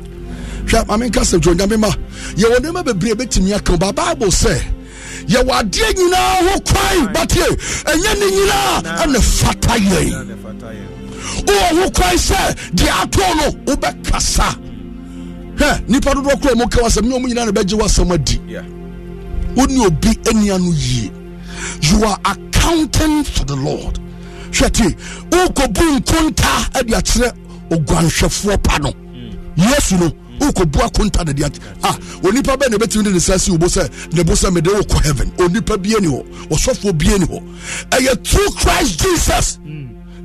Hwɛ 0.66 0.86
mame 0.86 1.10
nkasa 1.10 1.38
dwo 1.40 1.52
nyame 1.54 1.78
ma 1.80 1.88
yɛwɔ 2.36 2.58
nneɛma 2.60 2.84
bebree 2.84 3.14
bɛtumi 3.14 3.54
aka 3.56 3.76
ba 3.76 3.92
bible 3.92 4.28
sɛ 4.28 4.62
yɛwɔ 5.28 5.52
adeɛ 5.60 5.88
nyinaa 5.96 6.34
ho 6.46 6.60
kwan 6.60 7.12
batie 7.12 7.48
ɛnyɛ 7.84 8.10
ne 8.18 8.26
nyinaa 8.36 8.82
ɛne 9.02 9.20
fata 9.22 9.74
yɛn 9.78 10.10
wowɔ 11.46 11.82
ho 11.82 11.90
kwan 11.90 12.16
sɛ 12.16 12.54
deɛ 12.74 12.90
atoo 13.02 13.34
no 13.36 13.72
wobɛkasa 13.72 14.48
hwɛ 15.56 15.88
nipa 15.88 16.10
dodoɔ 16.14 16.40
kora 16.42 16.54
mu 16.56 16.68
ka 16.68 16.80
wasɛm 16.82 17.04
ne 17.08 17.14
ɔmu 17.16 17.26
nyinaa 17.28 17.46
ne 17.46 17.52
bɛgye 17.52 17.78
wasɛm 17.78 18.12
adi 18.12 18.40
wone 19.56 19.78
obi 19.86 20.08
ania 20.30 20.58
no 20.58 20.72
yie 20.72 21.10
you 21.82 22.04
are 22.04 22.18
accounting 22.24 23.22
for 23.24 23.44
the 23.44 23.54
lord. 23.56 23.98
Hwɛ 24.50 24.70
tie 24.72 24.96
wokɔbu 25.30 25.98
nkonta 26.00 26.78
ade 26.78 26.90
akyerɛ 26.92 27.32
oguanhwɛfoɔ 27.70 28.62
pa 28.62 28.78
no. 28.78 28.92
Yesu 29.56 29.96
no 29.98 30.10
wokɔbu 30.40 30.78
akonta 30.82 31.24
de 31.24 31.32
deɛ 31.32 31.50
ah 31.82 31.96
onipa 32.22 32.56
bɛɛ 32.56 32.70
na 32.70 32.76
ɛbɛtumi 32.78 33.04
de 33.04 33.10
ne 33.10 33.18
sa 33.18 33.36
si 33.38 33.50
wo 33.50 33.58
bo 33.58 33.66
sɛ 33.66 33.88
ne 34.14 34.22
bo 34.22 34.32
sɛ 34.32 34.52
mede 34.52 34.66
wokɔ 34.66 35.04
heaven. 35.04 35.30
Onipa 35.38 35.76
bie 35.80 35.96
ni 36.00 36.08
hɔ 36.08 36.24
ɔsɔfoɔ 36.48 36.98
bie 36.98 37.18
ni 37.18 37.26
hɔ 37.26 37.42
ɛyɛ 37.90 38.24
through 38.26 38.50
christ 38.56 39.00
jesus. 39.00 39.58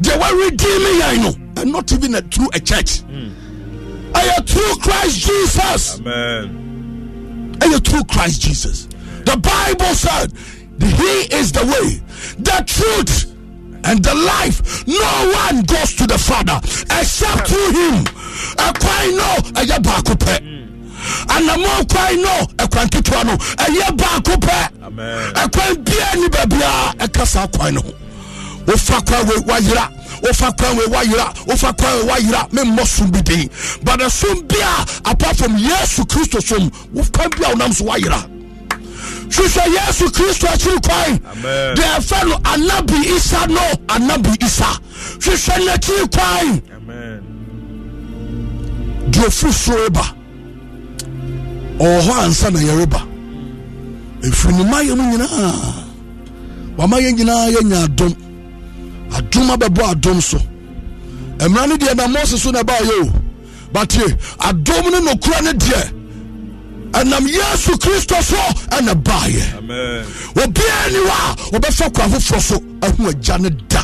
Deɛ 0.02 0.18
waredeem 0.20 1.00
yɛn 1.02 1.22
no 1.24 1.62
and 1.62 1.72
not 1.72 1.92
even 1.92 2.16
a, 2.16 2.22
through 2.22 2.50
a 2.54 2.60
church. 2.60 3.02
Ɛyɛ 4.14 4.48
through 4.48 4.76
christ 4.82 5.20
jesus. 5.20 6.00
Ɛyɛ 7.60 7.84
through 7.84 8.04
christ 8.06 8.42
jesus. 8.42 8.88
The 9.26 9.38
bible 9.38 9.94
said 9.96 10.32
he 10.80 11.36
is 11.36 11.52
the 11.52 11.66
way 11.66 12.02
the 12.40 12.64
truth 12.66 13.29
and 13.86 14.04
the 14.04 14.14
life. 14.16 14.88
No 14.88 15.32
one 15.46 15.64
goes 15.64 15.94
to 15.96 16.08
the 16.08 16.18
Father 16.18 16.60
except 17.00 17.48
through 17.48 17.72
him. 17.72 18.04
ɛkwan 18.58 19.16
no 19.18 19.30
ɛyɛ 19.62 19.78
baako 19.84 20.14
pɛ 20.16 20.36
anamɔ 21.28 21.90
kwan 21.90 22.22
no 22.22 22.36
ɛkwan 22.58 22.90
ketewa 22.90 23.24
no 23.26 23.36
ɛyɛ 23.38 23.98
baako 23.98 24.36
pɛ 24.40 24.70
ɛkwan 25.34 25.84
bia 25.86 26.16
ni 26.16 26.28
baabia 26.30 26.94
ɛka 27.00 27.26
saa 27.28 27.48
kwan 27.48 27.74
no. 27.76 27.82
Ho 27.82 27.94
wofa 28.68 29.02
kwan 29.06 29.28
wei 29.28 29.38
wayera 29.48 29.90
wofa 30.22 30.52
kwan 30.58 30.78
wei 30.78 30.86
wayera 30.88 31.34
wofa 31.48 31.74
kwan 31.78 31.94
wei 32.06 32.14
wayera 32.14 32.50
memmɔ 32.52 32.86
som 32.86 33.10
bi 33.12 33.22
den 33.22 33.50
but 33.84 34.02
som 34.12 34.46
bi 34.48 34.58
a 34.62 35.10
apart 35.12 35.38
from 35.38 35.58
yesu 35.58 36.06
kristo 36.06 36.42
som 36.42 36.70
wokwan 36.94 37.30
bi 37.40 37.46
a 37.50 37.56
wonam 37.56 37.74
so 37.74 37.86
wayera 37.86 38.22
hwehwɛ 39.30 39.64
yesu 39.76 40.06
kristo 40.12 40.48
akyiri 40.48 40.80
kwan 40.82 41.20
deɛ 41.76 41.88
ɛfɛ 41.98 42.28
no 42.28 42.36
anabi 42.52 42.98
isa 43.16 43.48
no 43.48 43.62
anabi 43.88 44.32
isa. 44.44 44.70
Hwehwɛ 45.20 45.56
n'akyiri 45.66 46.06
kwan 46.12 46.62
deɛ 49.12 49.26
ɔfiri 49.28 49.52
soro 49.54 49.84
reba. 49.84 50.06
Ɔwɔ 51.80 52.00
hɔ 52.02 52.14
ansa 52.26 52.50
na 52.52 52.60
yɛreba. 52.60 53.02
Ɛfiri 54.22 54.54
ne 54.58 54.64
mayɛ 54.64 54.96
mu 54.98 55.04
nyinaa. 55.04 55.74
Wama 56.78 56.98
yɛ 57.00 57.12
nyinaa 57.18 57.50
yɛnya 57.56 57.84
adom. 57.88 58.14
Adom 59.12 59.50
abɛbɔ 59.56 59.84
adom 59.94 60.22
so. 60.22 60.38
Mmara 61.40 61.68
no 61.70 61.76
deɛ 61.78 61.96
na 61.96 62.08
mose 62.08 62.38
so 62.42 62.52
na 62.52 62.62
ɛbaayɛ 62.64 63.04
o. 63.04 63.12
Batie 63.72 64.16
adom 64.40 64.92
no 64.92 65.00
nokora 65.00 65.42
no 65.44 65.52
deɛ 65.54 65.99
ɛnam 66.92 67.28
yesu 67.28 67.78
kristo 67.78 68.22
so 68.22 68.38
ɛna 68.78 68.94
baayɛ 69.04 70.06
obiara 70.36 70.92
ni 70.92 71.00
wa 71.00 71.36
wɔbɛfa 71.52 71.94
kwan 71.94 72.10
foforɔ 72.12 72.42
so 72.42 72.56
ahu 72.84 73.10
agya 73.10 73.38
no 73.40 73.50
da 73.50 73.84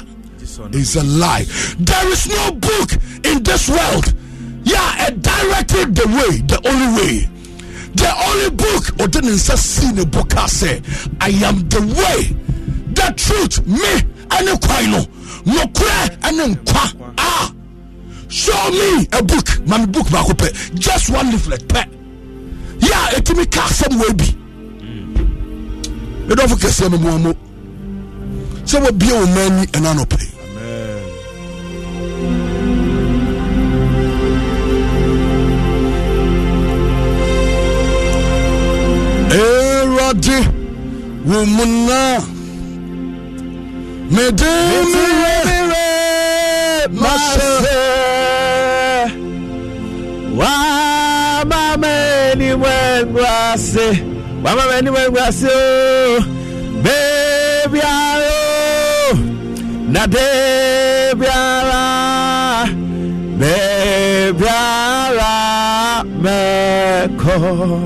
is 0.71 0.95
a 0.95 1.03
lie. 1.03 1.43
There 1.79 2.07
is 2.11 2.27
no 2.27 2.51
book 2.53 2.91
in 3.25 3.43
this 3.43 3.67
world. 3.67 4.13
Yeah 4.63 5.07
it 5.07 5.21
directed 5.21 5.95
the 5.95 6.07
way 6.07 6.37
the 6.47 6.59
only 6.69 7.01
way. 7.01 7.29
The 7.95 8.11
only 8.29 8.49
book 8.51 8.83
ɔde 8.97 9.21
ne 9.23 9.31
nsa 9.31 9.55
sii 9.57 9.93
ne 9.95 10.05
bo 10.05 10.23
ka 10.23 10.45
sɛ 10.45 10.81
i 11.21 11.29
am 11.45 11.67
the 11.69 11.81
way 11.81 12.35
the 12.93 13.13
truth 13.17 13.65
me 13.67 14.01
ɛne 14.29 14.61
kwan 14.61 14.91
no 14.91 15.01
nokorɛ 15.45 16.19
ɛne 16.21 16.55
nkwa. 16.55 17.13
Ah 17.17 17.51
show 18.29 18.71
me 18.71 19.07
a 19.13 19.23
book. 19.23 19.47
Mame 19.67 19.91
book 19.91 20.07
just 20.75 21.09
one 21.09 21.31
leaflet 21.31 21.63
pɛ 21.67 21.83
yɛ 22.87 22.93
a 23.03 23.07
ɛtumi 23.17 23.45
ka 23.53 23.61
asɛm 23.69 23.93
wɔ 24.01 24.07
bi. 24.17 24.27
Medɔfo 26.27 26.55
kɛseɛ 26.61 26.89
no 26.91 26.97
moamo 26.97 27.31
sɛ 28.69 28.77
wɔbie 28.83 29.11
wo 29.19 29.25
ma 29.35 29.41
ani 29.47 29.65
ɛna 29.77 29.91
nɔpɛ 29.97 30.17
Erade 39.35 40.37
wo 41.27 41.45
mu 41.45 41.65
na. 41.87 42.19
Mede 44.09 44.51
mire 44.91 45.75
masɛ 47.01 47.49
wamameni 52.55 53.05
mwengwase 53.05 54.03
wamameni 54.43 54.89
mwengwase 54.89 55.47
o 55.47 56.17
oh, 56.17 56.23
bebiaro 56.83 58.33
na 59.91 60.07
debiara 60.07 61.85
bebiara 63.39 64.83
meko. 66.21 67.79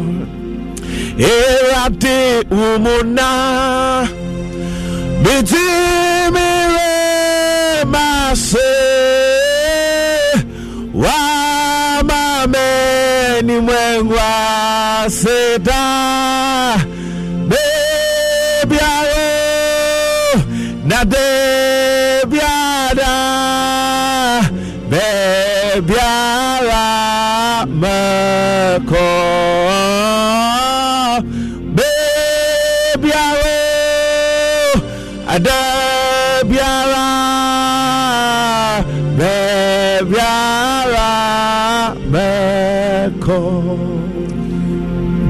Erade 1.20 2.46
umuna 2.52 3.30
bitimire 5.24 6.09
ulimwengu 13.50 14.16
asedai 15.00 16.29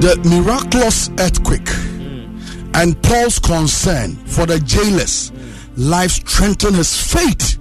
the 0.01 0.15
miraculous 0.23 1.09
earthquake 1.19 1.69
and 2.75 3.01
Paul's 3.03 3.39
concern 3.39 4.15
for 4.25 4.45
the 4.45 4.59
jailers 4.59 5.31
life 5.75 6.11
strengthened 6.11 6.75
his 6.75 6.95
faith 7.13 7.57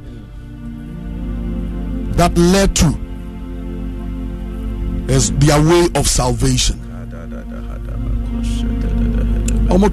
that 2.17 2.37
led 2.37 2.75
to 2.77 2.87
is 5.09 5.33
their 5.39 5.61
way 5.63 5.89
of 5.95 6.07
salvation. 6.07 6.79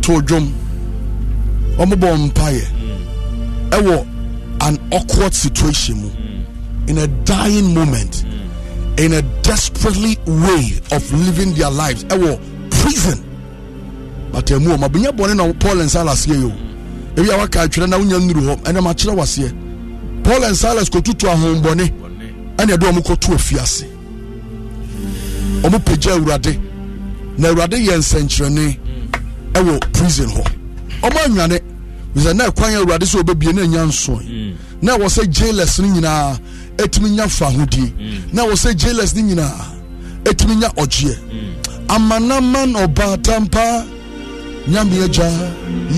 Tó 0.02 0.22
dwom 0.22 0.54
ɔmobɔ 1.78 2.10
mpaeɛ 2.30 2.66
ɛwɔ 3.72 4.06
an 4.62 4.78
awkward 4.92 5.34
situation 5.34 5.98
in 6.88 6.98
a 7.00 7.08
dying 7.26 7.74
moment 7.74 8.24
in 8.98 9.14
a 9.14 9.22
desperately 9.44 10.18
way 10.26 10.80
of 10.92 11.12
living 11.14 11.54
their 11.54 11.70
lives. 11.72 12.04
Ɛwɔ 12.06 12.40
prison. 12.72 13.24
But 14.32 14.46
ɛmu 14.48 14.76
ɔma 14.78 14.90
bɛnya 14.90 15.12
bɔne 15.16 15.36
na 15.36 15.54
paul 15.54 15.80
and 15.82 15.90
silas 15.90 16.26
yɛ 16.28 16.42
yo 16.42 16.52
ebi 17.16 17.30
a 17.34 17.38
waka 17.38 17.60
atwerɛ 17.68 17.88
na 17.90 17.98
wonya 17.98 18.20
nnuru 18.20 18.42
hɔ 18.42 18.64
ɛnam 18.64 18.88
akyerɛ 18.92 19.16
waseɛ 19.16 20.24
paul 20.24 20.44
and 20.44 20.56
silas 20.58 20.90
kɔtutu 20.90 21.28
ahombɔne 21.30 21.92
ɛne 22.58 22.72
ɛde 22.76 22.84
ɔmo 22.92 23.00
kɔto 23.02 23.34
afiase 23.36 23.86
ɔmo 25.64 25.80
pagya 25.86 26.14
awurade 26.18 26.60
na 27.38 27.48
awurade 27.50 27.78
yɛ 27.78 27.98
nsɛnkyerɛnne 27.98 28.78
ɛwɔ 29.54 29.94
prison 29.94 30.28
hɔ 30.28 30.44
ɔmo 31.02 31.18
anwane 31.26 31.60
sɛ 32.18 32.36
na 32.36 32.46
ɛkwan 32.50 32.76
awurade 32.76 33.06
sɛ 33.06 33.22
ɔbɛbie 33.24 33.54
na 33.54 33.62
ɛnya 33.62 33.88
nsoe 33.88 34.56
na 34.82 34.98
ɛwɔ 34.98 35.08
sɛ 35.10 35.30
jailers 35.32 35.80
no 35.80 35.88
nyinaa 35.88 36.40
ɛtumi 36.78 37.10
nya 37.12 37.28
fa 37.28 37.46
ahodie 37.48 37.94
na 38.34 38.44
ɛwɔ 38.44 38.56
sɛ 38.56 38.76
jailers 38.78 39.16
no 39.16 39.22
nyinaa 39.22 39.66
ɛtumi 40.24 40.56
nya 40.60 40.70
ɔgyeɛ 40.78 41.16
amanaman 41.88 42.74
ɔbaatampa 42.84 43.86
nyame 44.68 45.04
agya 45.06 45.30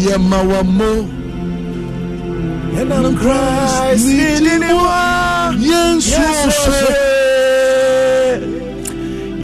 yɛma 0.05 0.39
wa. 0.49 0.63
Mo 0.63 1.07
ne 2.73 2.83
ne 2.83 4.67
yɛnsuo 5.67 6.49
sɛ 6.61 6.77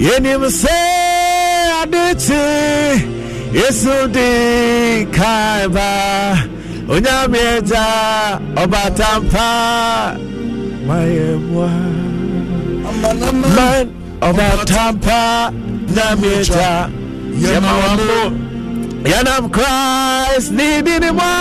yɛnim 0.05 0.43
sɛ 0.61 0.77
ade 1.81 2.03
kye 2.23 2.43
yesu 3.53 3.95
de 4.15 4.29
kae 5.17 5.67
ba 5.75 5.89
onyame 6.93 7.41
agya 7.57 7.85
ɔbatampa 8.61 9.49
mayɛmoa 10.87 11.69
man 13.55 13.85
ɔbatampa 14.27 15.19
nyame 15.95 16.31
agya 16.39 16.73
yɛma 17.43 17.73
wa 17.81 17.91
mo 18.07 18.21
yɛnam 19.11 19.45
christ. 19.55 20.51
Ne 20.51 20.81
di 20.81 20.95
ne 20.99 21.11
ma 21.11 21.31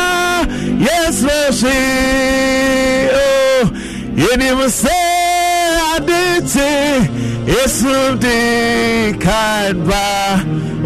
yesu 0.87 1.35
hye 1.61 1.79
o 3.27 3.67
yɛnim 4.23 4.61
sɛ 4.81 4.99
ade 5.95 6.23
kye 6.53 6.73
yesu 7.53 7.95
de 8.25 8.39
kae 9.25 9.73
ba 9.89 10.05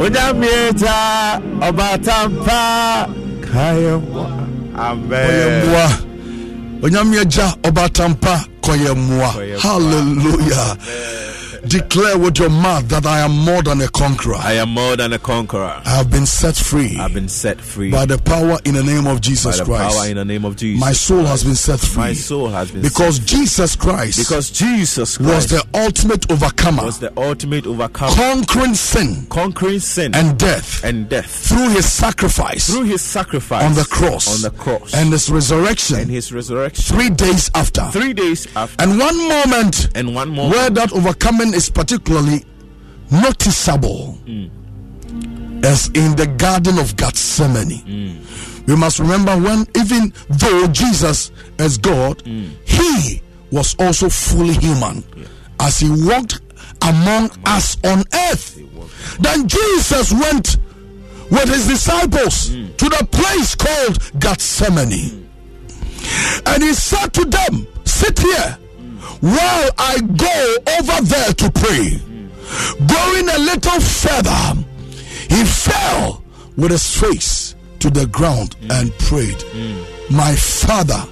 onyame 0.02 0.50
agya 0.70 1.00
ɔbatampa 1.66 2.62
kayɛmoa 3.46 4.28
amen 4.88 6.05
onyame 6.82 7.18
agya 7.20 7.46
ɔbatampa 7.68 8.44
kɔyɛ 8.64 8.90
mmoa 8.94 9.30
hallelujah 9.62 10.76
declare 11.68 12.18
with 12.18 12.38
your 12.38 12.50
mouth 12.50 12.88
that 12.88 13.04
i 13.06 13.20
am 13.20 13.32
more 13.32 13.62
than 13.62 13.80
a 13.80 13.88
conqueror 13.88 14.36
I 14.36 14.54
am 14.54 14.70
more 14.70 14.96
than 14.96 15.12
a 15.12 15.18
conqueror. 15.18 15.82
i 15.84 15.90
have 15.96 16.10
been 16.10 16.26
set 16.26 16.56
free 16.56 16.96
I've 16.98 17.14
been 17.14 17.28
set 17.28 17.60
free 17.60 17.90
by 17.90 18.06
the 18.06 18.18
power 18.18 18.58
in 18.64 18.74
the 18.74 18.82
name 18.82 19.06
of 19.06 19.20
Jesus 19.20 19.58
by 19.58 19.64
the 19.64 19.70
christ 19.70 19.96
power 19.98 20.08
in 20.08 20.16
the 20.16 20.24
name 20.24 20.44
of 20.44 20.56
Jesus. 20.56 20.80
my 20.80 20.92
soul 20.92 21.24
has 21.24 21.44
been 21.44 21.54
set 21.54 21.80
free 21.80 21.96
My 22.02 22.12
soul 22.12 22.48
has 22.48 22.70
been 22.70 22.82
because 22.82 23.18
jesus 23.20 23.76
christ 23.76 24.18
because 24.18 24.50
Jesus 24.50 25.16
Christ 25.18 25.34
was 25.34 25.46
the 25.48 25.64
ultimate 25.74 26.30
overcomer 26.30 26.84
was 26.84 26.98
the 26.98 27.12
ultimate 27.18 27.66
overcomer, 27.66 28.12
conquering 28.14 28.74
sin 28.74 29.26
conquering 29.28 29.78
sin 29.80 30.14
and 30.14 30.38
death 30.38 30.84
and 30.84 31.08
death 31.08 31.48
through 31.48 31.70
his 31.70 31.90
sacrifice 31.92 32.66
through 32.66 32.84
his 32.84 33.02
sacrifice 33.02 33.64
on 33.64 33.74
the 33.74 33.84
cross 33.84 34.44
on 34.44 34.50
the 34.52 34.56
cross 34.58 34.94
and 34.94 35.12
his 35.12 35.28
resurrection 35.30 35.96
and 35.98 36.10
his 36.10 36.32
resurrection. 36.32 36.96
three 36.96 37.10
days 37.10 37.50
after 37.54 37.82
Three 37.90 38.12
days 38.12 38.46
after, 38.56 38.82
and 38.82 38.98
one 38.98 39.16
moment 39.28 39.88
and 39.94 40.14
one 40.14 40.28
more. 40.28 40.50
where 40.50 40.70
that 40.70 40.92
overcoming 40.92 41.54
is 41.56 41.70
particularly 41.70 42.44
noticeable 43.10 44.18
as 45.64 45.88
in 45.94 46.14
the 46.16 46.26
garden 46.36 46.78
of 46.78 46.96
Gethsemane. 46.96 48.22
We 48.66 48.76
must 48.76 48.98
remember 48.98 49.36
when, 49.36 49.66
even 49.76 50.12
though 50.28 50.66
Jesus 50.68 51.30
is 51.58 51.78
God, 51.78 52.22
he 52.64 53.22
was 53.50 53.74
also 53.78 54.08
fully 54.08 54.54
human 54.54 55.04
as 55.60 55.78
he 55.80 55.88
walked 55.90 56.40
among 56.82 57.30
us 57.46 57.76
on 57.84 58.04
earth. 58.30 58.58
Then 59.20 59.48
Jesus 59.48 60.12
went 60.12 60.56
with 61.30 61.48
his 61.48 61.66
disciples 61.68 62.48
to 62.50 62.88
the 62.88 63.08
place 63.10 63.54
called 63.54 63.98
Gethsemane. 64.20 65.28
And 66.46 66.62
he 66.62 66.74
said 66.74 67.12
to 67.14 67.24
them, 67.24 67.66
Sit 67.84 68.18
here 68.18 68.58
while 69.20 69.70
I 69.78 69.98
go 70.00 70.56
over 70.78 71.04
there 71.04 71.32
to 71.32 71.50
pray. 71.50 72.00
Going 72.86 73.28
a 73.28 73.38
little 73.38 73.80
further, 73.80 74.64
he 75.28 75.44
fell 75.44 76.22
with 76.56 76.70
his 76.70 76.98
face 77.00 77.54
to 77.80 77.90
the 77.90 78.06
ground 78.06 78.56
and 78.70 78.92
prayed, 78.98 79.42
My 80.10 80.34
father, 80.36 81.02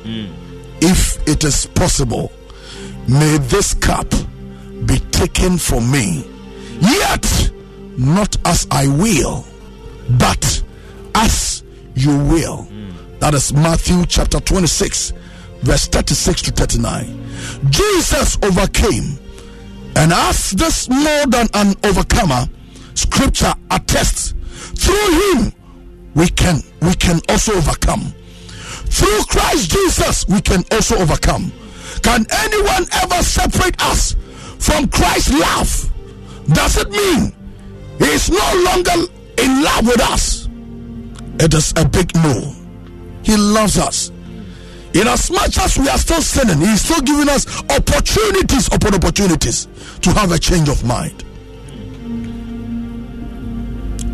if 0.80 1.26
it 1.28 1.44
is 1.44 1.66
possible, 1.66 2.30
may 3.08 3.38
this 3.38 3.74
cup 3.74 4.08
be 4.86 4.98
taken 5.10 5.58
from 5.58 5.90
me. 5.90 6.24
Yet, 6.80 7.50
not 7.96 8.36
as 8.44 8.66
I 8.70 8.86
will, 8.88 9.44
but 10.18 10.62
as 11.14 11.62
you 11.94 12.16
will. 12.16 12.66
That 13.20 13.34
is 13.34 13.52
Matthew 13.52 14.04
chapter 14.06 14.40
26, 14.40 15.12
verse 15.64 15.88
36 15.88 16.42
to 16.42 16.50
39. 16.52 17.70
Jesus 17.70 18.38
overcame, 18.42 19.18
and 19.96 20.12
as 20.12 20.50
this 20.52 20.88
more 20.88 21.26
than 21.26 21.48
an 21.54 21.74
overcomer, 21.84 22.48
scripture 22.94 23.52
attests, 23.70 24.34
through 24.76 25.42
him 25.42 25.52
we 26.14 26.28
can 26.28 26.60
we 26.80 26.94
can 26.94 27.20
also 27.28 27.54
overcome. 27.54 28.14
Through 28.86 29.24
Christ 29.24 29.70
Jesus, 29.70 30.28
we 30.28 30.40
can 30.40 30.62
also 30.70 30.96
overcome. 30.98 31.52
Can 32.02 32.26
anyone 32.30 32.86
ever 32.92 33.22
separate 33.22 33.82
us 33.82 34.14
from 34.58 34.88
Christ's 34.88 35.32
love? 35.32 35.90
Does 36.52 36.76
it 36.76 36.90
mean 36.90 37.34
he 37.98 38.04
is 38.04 38.30
no 38.30 38.62
longer 38.66 39.10
in 39.38 39.62
love 39.62 39.86
with 39.86 40.00
us? 40.00 40.48
It 41.40 41.54
is 41.54 41.72
a 41.76 41.88
big 41.88 42.14
no. 42.14 42.54
He 43.24 43.36
loves 43.36 43.78
us. 43.78 44.12
In 44.94 45.08
as 45.08 45.30
much 45.30 45.58
as 45.58 45.76
we 45.76 45.88
are 45.88 45.98
still 45.98 46.22
sinning, 46.22 46.58
He 46.60 46.72
is 46.72 46.82
still 46.82 47.00
giving 47.00 47.28
us 47.28 47.46
opportunities 47.64 48.68
upon 48.68 48.94
opportunities 48.94 49.66
to 50.02 50.12
have 50.12 50.30
a 50.30 50.38
change 50.38 50.68
of 50.68 50.84
mind. 50.84 51.24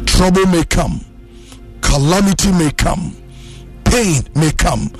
Trouble 0.07 0.47
may 0.47 0.65
come, 0.65 1.05
calamity 1.83 2.51
may 2.53 2.71
come, 2.71 3.15
pain 3.85 4.23
may 4.35 4.53
come. 4.53 4.91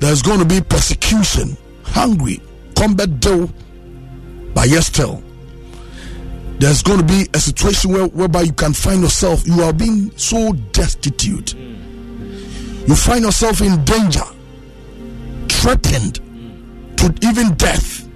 There's 0.00 0.20
going 0.22 0.40
to 0.40 0.44
be 0.44 0.60
persecution, 0.60 1.56
hungry, 1.84 2.40
combat 2.76 3.20
deal, 3.20 3.50
but 4.54 4.68
yet 4.68 4.82
still. 4.84 5.22
There's 6.58 6.82
going 6.82 6.98
to 6.98 7.04
be 7.04 7.26
a 7.34 7.40
situation 7.40 7.92
where, 7.92 8.06
whereby 8.06 8.42
you 8.42 8.52
can 8.52 8.72
find 8.72 9.00
yourself, 9.02 9.46
you 9.46 9.62
are 9.62 9.72
being 9.72 10.16
so 10.18 10.52
destitute. 10.72 11.54
You 11.54 12.94
find 12.94 13.24
yourself 13.24 13.60
in 13.62 13.82
danger, 13.84 14.24
threatened 15.60 16.16
to 16.98 17.14
even 17.22 17.54
death. 17.54 18.08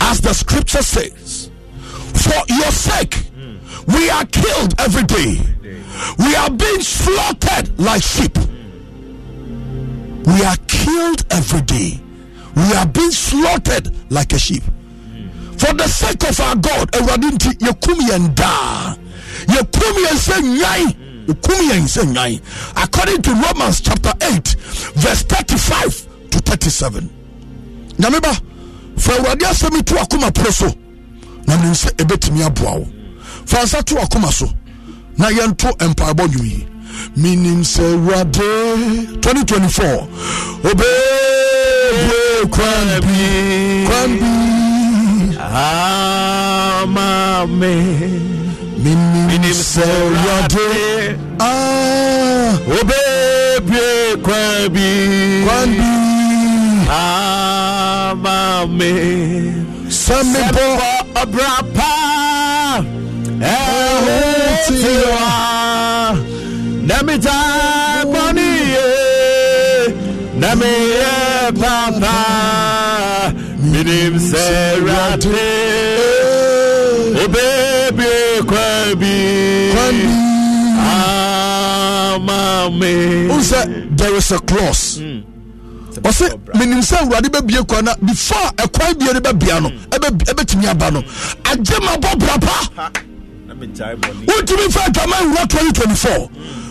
As 0.00 0.20
the 0.20 0.34
scripture 0.34 0.82
says, 0.82 1.50
for 2.14 2.42
your 2.48 2.70
sake, 2.70 3.24
we 3.86 4.10
are 4.10 4.26
killed 4.26 4.74
every 4.78 5.04
day. 5.04 5.40
We 6.18 6.34
are 6.36 6.50
being 6.50 6.80
slaughtered 6.82 7.78
like 7.78 8.02
sheep. 8.02 8.36
We 10.26 10.42
are 10.44 10.56
killed 10.66 11.24
every 11.30 11.62
day. 11.62 12.00
We 12.56 12.74
are 12.74 12.86
being 12.86 13.10
slaughtered 13.10 13.94
like 14.10 14.32
a 14.32 14.38
sheep. 14.38 14.62
For 15.56 15.72
the 15.74 15.88
sake 15.88 16.24
of 16.28 16.38
our 16.40 16.56
God. 16.56 16.90
According 22.76 23.22
to 23.22 23.30
Romans 23.32 23.80
chapter 23.80 24.12
8, 24.20 24.48
verse 24.96 25.22
35 25.22 26.09
to 26.30 26.38
37. 26.40 27.08
Nyame 27.98 28.20
ba, 28.20 28.32
fa 28.96 29.12
Awurade 29.12 29.44
asɛm 29.46 29.82
to 29.84 29.94
akoma 29.94 30.30
poro 30.32 30.50
so. 30.52 30.66
Na 31.46 31.56
menim 31.56 31.74
sɛ 31.74 31.90
ɛbɛtumi 31.96 32.42
aboa 32.46 32.78
wo. 32.78 32.86
Fa 33.46 33.58
nsa 33.64 33.82
to 33.84 33.94
akoma 33.96 34.30
so. 34.32 34.48
Na 35.18 35.28
yɛnto 35.30 35.70
mpaebɔ 35.78 36.26
nnwom 36.28 36.44
yi. 36.46 36.66
Menim 37.16 37.62
sɛ 37.62 37.82
Awurade 37.94 39.20
2024. 39.20 40.08
Obɛbue 40.62 42.50
kwan 42.50 43.00
bi. 43.00 43.84
Kwan 43.86 44.10
bi. 44.18 44.26
Amen. 46.80 47.48
Menim 48.82 49.26
Minim 49.26 49.52
sɛ 49.52 49.82
Awurade. 49.82 51.18
Ah. 51.40 51.70
Obebie 52.70 54.16
kwabi 54.22 54.88
kwabi 55.44 56.09
amame 56.98 58.92
sẹmi 60.02 60.40
bọ 60.56 60.66
ọbẹrẹ 61.22 61.54
pa 61.76 61.92
ẹhún 63.40 64.54
ti 64.82 64.94
wá. 65.12 65.30
Nẹmita 66.88 67.38
gbọni 68.10 68.48
yẹ 68.74 68.88
nẹmi 70.40 70.70
yẹ 71.00 71.14
papa 71.60 72.16
minim 73.72 74.14
sẹrati 74.30 75.28
obebi 77.24 78.12
kwabi 78.48 79.16
amame. 81.80 82.92
o 83.30 83.36
sẹ 83.42 83.60
there 83.96 84.16
is 84.16 84.30
a 84.32 84.38
cross. 84.38 84.98
Mm 84.98 85.22
ɔsɛ 86.02 86.26
menim 86.54 86.80
sɛ 86.82 86.96
awurade 87.02 87.28
bɛbie 87.30 87.66
kwan 87.68 87.84
na 87.84 87.94
before 88.04 88.50
ɛkwan 88.56 88.98
bie 88.98 89.12
no 89.12 89.20
bɛbia 89.20 89.62
no 89.62 89.68
ɛbɛ- 89.90 90.24
ɛbɛtumi 90.30 90.66
aba 90.68 90.90
no. 90.90 91.00
Agye 91.44 91.78
ma 91.84 91.96
bɔ 91.96 92.18
brapa 92.18 92.90
wontumi 94.26 94.72
fa 94.72 94.80
atwama 94.90 95.16
nwura 95.24 95.46
2024 95.48 96.30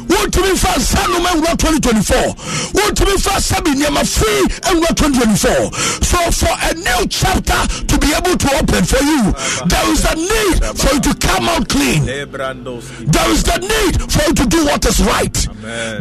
wontumi 0.09 0.57
fa 0.57 0.77
nsa 0.79 1.07
noma 1.07 1.29
nwura 1.35 1.53
2024 1.53 2.35
wontumi 2.73 3.17
fa 3.19 3.41
sabi 3.41 3.69
nneɛma 3.69 4.05
fii 4.05 4.71
nwura 4.73 4.89
2024 4.93 5.71
so 6.05 6.31
for 6.31 6.57
a 6.69 6.73
new 6.73 7.05
chapter 7.09 7.67
to 7.87 7.97
be 7.97 8.07
able 8.17 8.35
to 8.37 8.47
open 8.59 8.83
for 8.85 9.03
you 9.03 9.33
there 9.67 9.91
is 9.93 10.05
a 10.05 10.15
need 10.15 10.63
for 10.77 10.93
you 10.93 10.99
to 11.01 11.13
come 11.27 11.49
out 11.49 11.67
clean. 11.69 12.05
There 12.05 13.31
is 13.31 13.43
the 13.43 13.57
need 13.59 14.11
for 14.11 14.23
you 14.27 14.33
to 14.33 14.45
do 14.47 14.65
what 14.65 14.85
is 14.85 14.99
right. 15.03 15.33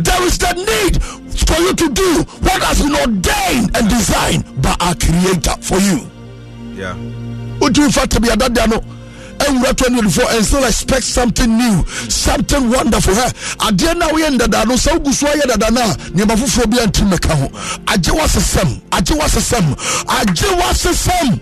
There 0.04 0.22
is 0.26 0.38
the 0.38 0.52
need 0.54 1.02
for 1.02 1.60
you 1.60 1.74
to 1.74 1.88
do 1.90 2.22
what 2.40 2.62
has 2.62 2.80
been 2.82 2.94
ordained 2.94 3.76
and 3.76 3.88
designed 3.88 4.44
by 4.62 4.74
our 4.80 4.94
creator 4.94 5.54
for 5.60 5.78
you. 5.78 6.00
Wotumi 7.60 7.92
fa 7.92 8.06
tabiadada 8.06 8.66
no 8.68 8.80
nwura 9.52 9.72
2024 9.74 10.30
and 10.36 10.44
still 10.44 10.64
expect 10.64 11.04
something 11.04 11.56
new 11.58 11.84
something 12.08 12.70
wonderful. 12.70 13.14
Hɛ 13.14 13.32
adeɛ 13.68 13.96
no 13.98 14.06
a 14.08 14.12
woyɛ 14.12 14.36
ndada 14.38 14.66
no 14.66 14.74
sɛ 14.74 14.92
wogu 14.98 15.12
so 15.12 15.26
ayɛ 15.26 15.46
dada 15.48 15.70
no 15.70 15.80
a 15.82 15.94
nneɛma 15.94 16.36
foforɔ 16.36 16.70
bi 16.70 16.76
antim 16.78 17.10
mɛka 17.10 17.34
ho. 17.34 17.48
Agye 17.86 18.12
wasesɛm 18.18 18.80
agye 18.90 19.16
wasesɛm 19.18 19.76
agye 20.06 20.48
wasesɛm 20.60 21.40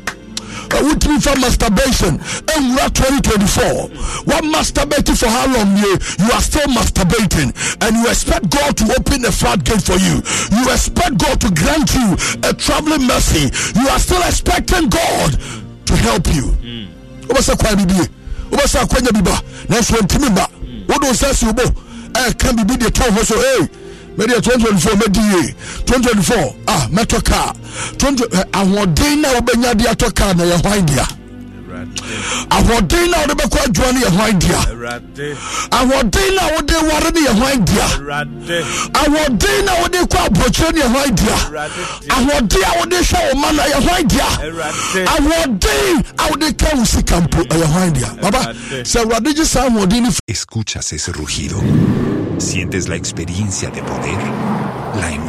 wotumi 0.66 1.22
fa 1.22 1.38
masturbation 1.38 2.18
nwura 2.58 2.88
2024 2.92 3.88
what 4.26 4.42
masturbating 4.44 5.16
for 5.16 5.28
how 5.28 5.46
long 5.54 5.76
you 5.76 5.96
you 6.18 6.32
are 6.32 6.40
still 6.42 6.66
masturbating 6.74 7.54
and 7.82 7.96
you 7.96 8.06
expect 8.08 8.50
god 8.50 8.76
to 8.76 8.84
open 8.98 9.24
a 9.24 9.30
floodgate 9.32 9.80
for 9.82 9.94
you. 9.96 10.20
You 10.58 10.64
expect 10.72 11.18
god 11.18 11.40
to 11.42 11.50
grant 11.52 11.94
you 11.94 12.16
a 12.42 12.52
traveling 12.52 13.06
mercy. 13.06 13.48
You 13.78 13.88
are 13.88 13.98
still 14.00 14.22
expecting 14.22 14.88
god 14.88 15.38
to 15.86 15.96
help 15.96 16.26
you 16.34 16.42
hmm. 16.50 16.84
Wobɛsɛ 17.28 17.56
kwa 17.58 17.74
bibie 17.76 18.08
wobɛsɛ 18.50 18.78
akwanya 18.82 19.12
bi 19.12 19.22
ba 19.22 19.40
nanso 19.68 19.96
ntimi 20.02 20.30
ba 20.34 20.48
wode 20.88 21.12
sɛ 21.14 21.34
si 21.34 21.46
wobo 21.46 21.62
ɛka 22.12 22.52
biribi 22.52 22.76
de 22.78 22.86
tɔn 22.90 23.10
ho 23.16 23.22
so 23.24 23.34
ei 23.40 23.68
mɛdeɛ 24.16 24.40
2024 24.40 24.96
mɛdi 24.96 25.20
ye. 25.32 25.54
2024 25.84 26.54
ah 26.68 26.88
mɛtɔ 26.92 27.22
kaa 27.24 27.52
20 27.98 28.24
eh, 28.32 28.44
ahoɔden 28.52 29.20
na 29.20 29.28
wobɛnya 29.34 29.74
de 29.76 29.84
atɔ 29.88 30.14
kaa 30.14 30.32
na 30.34 30.44
yɛ 30.44 30.62
hwan 30.62 30.86
dea 30.86 31.06
ahoɔden 32.50 33.10
na 33.10 33.16
wode 33.20 33.34
bɛkɔ 33.40 33.58
adwuma 33.66 33.92
no 33.92 33.98
yɛ 34.00 34.10
hwan 34.16 34.38
dea 34.38 34.60
ahoɔden 35.70 36.34
na 36.36 36.42
wode 36.54 36.76
ware 36.88 37.10
no 37.14 37.20
yɛ 37.20 37.32
hwan 37.38 37.64
dea 37.64 37.88
ahoɔden 39.00 39.64
na 39.64 39.72
wode 39.80 40.00
kɔ 40.10 40.18
aborɔkyerɛ 40.26 40.72
no 40.72 40.80
yɛ 40.80 40.88
hwan 40.92 41.14
dea 41.14 41.38
ahoɔden 42.14 42.62
a 42.66 42.78
wode 42.78 42.96
hwɛ 42.96 43.18
wo 43.32 43.38
ma 43.40 43.50
no 43.52 43.62
ɛyɛ 43.62 43.78
hwan 43.86 44.06
dea 44.06 44.30
ahoɔden 45.06 46.04
a 46.18 46.24
wode 46.30 46.58
ka 46.58 46.68
wo 46.76 46.84
sika 46.84 47.16
mpo 47.20 47.40
ɛyɛ 47.48 47.66
hwan 47.72 47.92
dea 47.92 48.10
baba 48.22 48.52
sɛ 48.82 49.00
awurade 49.04 49.34
gye 49.34 49.44
saa 49.44 49.68
ahoɔden 49.68 50.02
no 50.02 50.10
Escuchas 50.28 50.92
ese 50.92 51.12
rugido. 51.12 51.62
Sientes 52.38 52.88
la 52.88 52.96
experiencia 52.96 53.70
de 53.70 53.80
poder, 53.80 54.18
la 55.00 55.08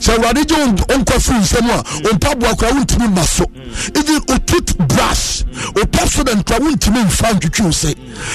sɛ 0.00 0.14
awurade 0.16 0.44
gye 0.46 0.56
nkwa 0.98 1.20
firi 1.20 1.38
nsɛm 1.38 1.70
a 1.70 1.82
wo 2.04 2.10
mpaboa 2.12 2.56
kora 2.58 2.72
wontumi 2.72 3.08
mma 3.08 3.24
so. 3.24 3.44
Even 3.96 4.20
wo 4.28 4.36
tooth 4.46 4.76
brush 4.88 5.44
wo 5.74 5.84
pepsodent 5.86 6.44
kora 6.46 6.60
wontumi 6.60 7.04
mfa 7.04 7.32
ntwitwi 7.32 7.64
wo 7.64 7.70
se. 7.72 7.94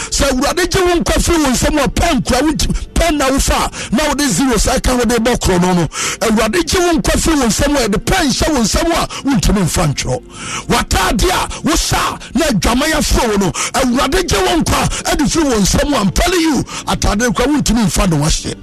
Sɛ 0.09 0.31
awurade 0.31 0.67
gye 0.71 0.81
wo 0.81 0.95
nkwa 0.95 1.21
firi 1.21 1.37
wo 1.43 1.49
nsɛm 1.49 1.83
a 1.83 1.87
pen 1.89 2.21
kora 2.21 2.41
wontumi 2.43 2.75
pen 2.93 3.17
na 3.17 3.25
wofa 3.29 3.55
a 3.65 3.95
na 3.95 4.03
wode 4.09 4.27
zero 4.27 4.57
sa 4.57 4.79
ka 4.79 4.95
wode 4.95 5.15
bɔ 5.23 5.37
korɔ 5.37 5.61
no 5.61 5.73
no. 5.73 5.87
Awurade 6.21 6.63
gye 6.65 6.79
wo 6.79 6.93
nkwa 6.93 7.13
firi 7.21 7.37
wo 7.39 7.45
nsɛm 7.47 7.75
a 7.75 7.79
yɛde 7.87 8.05
pen 8.05 8.27
hyɛ 8.29 8.53
wo 8.53 8.59
nsɛm 8.59 8.91
a 8.91 9.07
wontumi 9.27 9.61
mfa 9.63 9.87
ntwerɛ. 9.93 10.21
W'ataade 10.67 11.29
a 11.29 11.47
wosa 11.67 11.97
a 11.97 12.37
na 12.37 12.45
adwaman 12.45 12.91
aforo 12.93 13.29
wo 13.29 13.37
no 13.37 13.51
awurade 13.73 14.23
gye 14.27 14.37
wo 14.37 14.57
nkwa 14.61 15.11
ade 15.11 15.23
firi 15.29 15.45
wo 15.45 15.55
nsɛm 15.59 15.93
a 15.93 15.97
I'm 15.97 16.11
telling 16.11 16.39
you 16.41 16.63
ataade 16.85 17.33
kora 17.35 17.47
wontumi 17.49 17.83
mfa 17.85 18.07
ne 18.09 18.17
wahyɛ 18.17 18.55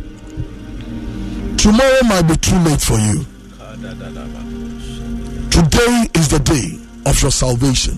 tomorrow 1.64 2.02
might 2.04 2.22
be 2.28 2.36
too 2.36 2.58
late 2.58 2.78
for 2.80 2.98
you. 2.98 3.24
Today 5.50 6.08
is 6.12 6.28
the 6.28 6.38
day 6.44 6.78
of 7.10 7.22
your 7.22 7.30
salvation. 7.30 7.94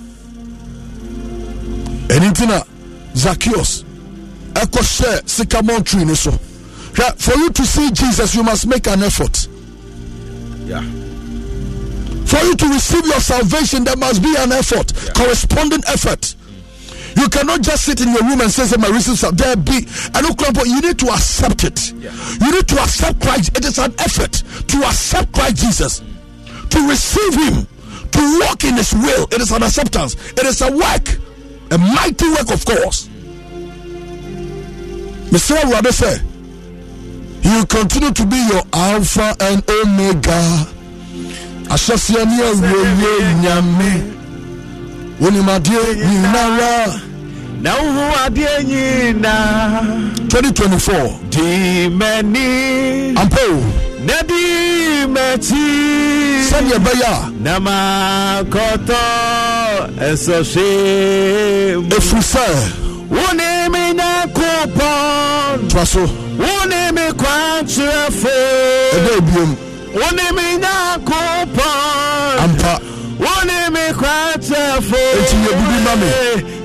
Anything 2.09 2.51
a 2.51 2.63
zacchaeus 3.17 3.83
ɛkɔhyɛ 4.55 5.29
sycamore 5.29 5.81
tree 5.81 6.15
so 6.15 6.31
for 7.19 7.35
you 7.35 7.51
to 7.51 7.67
see 7.67 7.91
jesus 7.91 8.35
you 8.37 8.45
must 8.45 8.67
make 8.69 8.87
an 8.87 9.03
effort. 9.03 9.49
Yeah. 10.65 10.83
for 12.25 12.39
you 12.47 12.55
to 12.55 12.69
receive 12.69 13.05
your 13.05 13.21
salvation 13.21 13.83
there 13.83 13.97
must 13.97 14.23
be 14.23 14.33
an 14.39 14.53
effort 14.53 14.93
corresponding 15.17 15.83
effort 15.89 16.36
you 17.17 17.29
cannot 17.29 17.63
just 17.63 17.85
sit 17.85 18.01
in 18.01 18.13
your 18.13 18.23
room 18.23 18.41
and 18.41 18.51
say, 18.51 18.65
say 18.65 18.77
my 18.77 18.89
receive 18.89 19.19
sal- 19.19 19.33
there 19.33 19.57
be 19.57 19.87
and 20.15 20.27
you 20.67 20.81
need 20.81 20.99
to 20.99 21.07
accept 21.09 21.65
it. 21.65 21.93
You 21.93 22.53
need 22.53 22.69
to 22.69 22.81
accept 22.81 23.21
christ. 23.21 23.57
It 23.57 23.65
is 23.65 23.79
an 23.79 23.95
effort 23.99 24.33
to 24.69 24.77
accept 24.85 25.33
christ 25.33 25.57
jesus 25.57 26.03
to 26.71 26.89
receive 26.89 27.35
him 27.35 27.67
to 28.11 28.41
walk 28.41 28.65
in 28.65 28.77
his 28.77 28.93
will. 28.95 29.25
It 29.33 29.41
is 29.41 29.51
an 29.53 29.63
acceptance. 29.63 30.15
It 30.33 30.45
is 30.45 30.61
a 30.63 30.71
work 30.73 31.19
a 31.71 31.79
mighty 31.79 32.29
work 32.31 32.51
of 32.53 32.65
course. 32.65 33.09
Mr 35.33 35.57
awurade 35.63 35.91
sɛ 35.93 36.23
he 37.43 37.49
will 37.57 37.67
continue 37.67 38.11
to 38.13 38.27
be 38.27 38.37
your 38.51 38.63
alpha 38.73 39.35
and 39.41 39.63
omega. 39.71 40.67
Ahyɛseɛ 41.69 42.25
ne 42.27 42.43
awuowie 42.43 43.35
nyame 43.43 44.16
wonimadeɛ 45.21 45.83
nyinara 46.09 46.75
na 47.63 47.71
wohu 47.75 48.05
adeɛ 48.25 48.53
nyinaa 48.71 49.83
2024 50.29 51.11
di 51.31 51.89
m'ani 51.99 52.47
ampo. 53.21 53.47
Na 54.07 54.17
di 54.29 54.43
m'akyi 55.15 55.65
sɛdeɛ 56.49 56.77
ɛbɛyɛ 56.79 57.11
a 57.13 57.31
na 57.45 57.53
makɔtɔ 57.67 59.03
ɛsɔhwɛ 60.09 60.67
mu. 61.83 61.89
Ɛfiri 61.97 62.23
sɛ 62.33 62.47
wo 63.11 63.25
ne 63.39 63.49
me 63.73 63.83
nyankopɔn 63.99 65.69
toa 65.71 65.85
so 65.87 66.01
wo 66.39 66.53
ne 66.71 66.81
me 66.97 67.05
kwankyerɛfo 67.21 68.35
ɛdɛ 68.97 69.15
biom 69.27 69.51
wo 69.99 70.07
ne 70.17 70.27
me 70.37 70.47
nyankopɔn 70.63 72.39
ampa 72.45 72.73
wo 73.19 73.33
ne 73.45 73.71
me 73.71 73.93
kwankyerɛfo 73.93 74.99
Enti 75.17 75.37
yɛ 75.45 75.53
bibi 75.59 75.79
ma 75.85 75.95
me. 75.97 76.11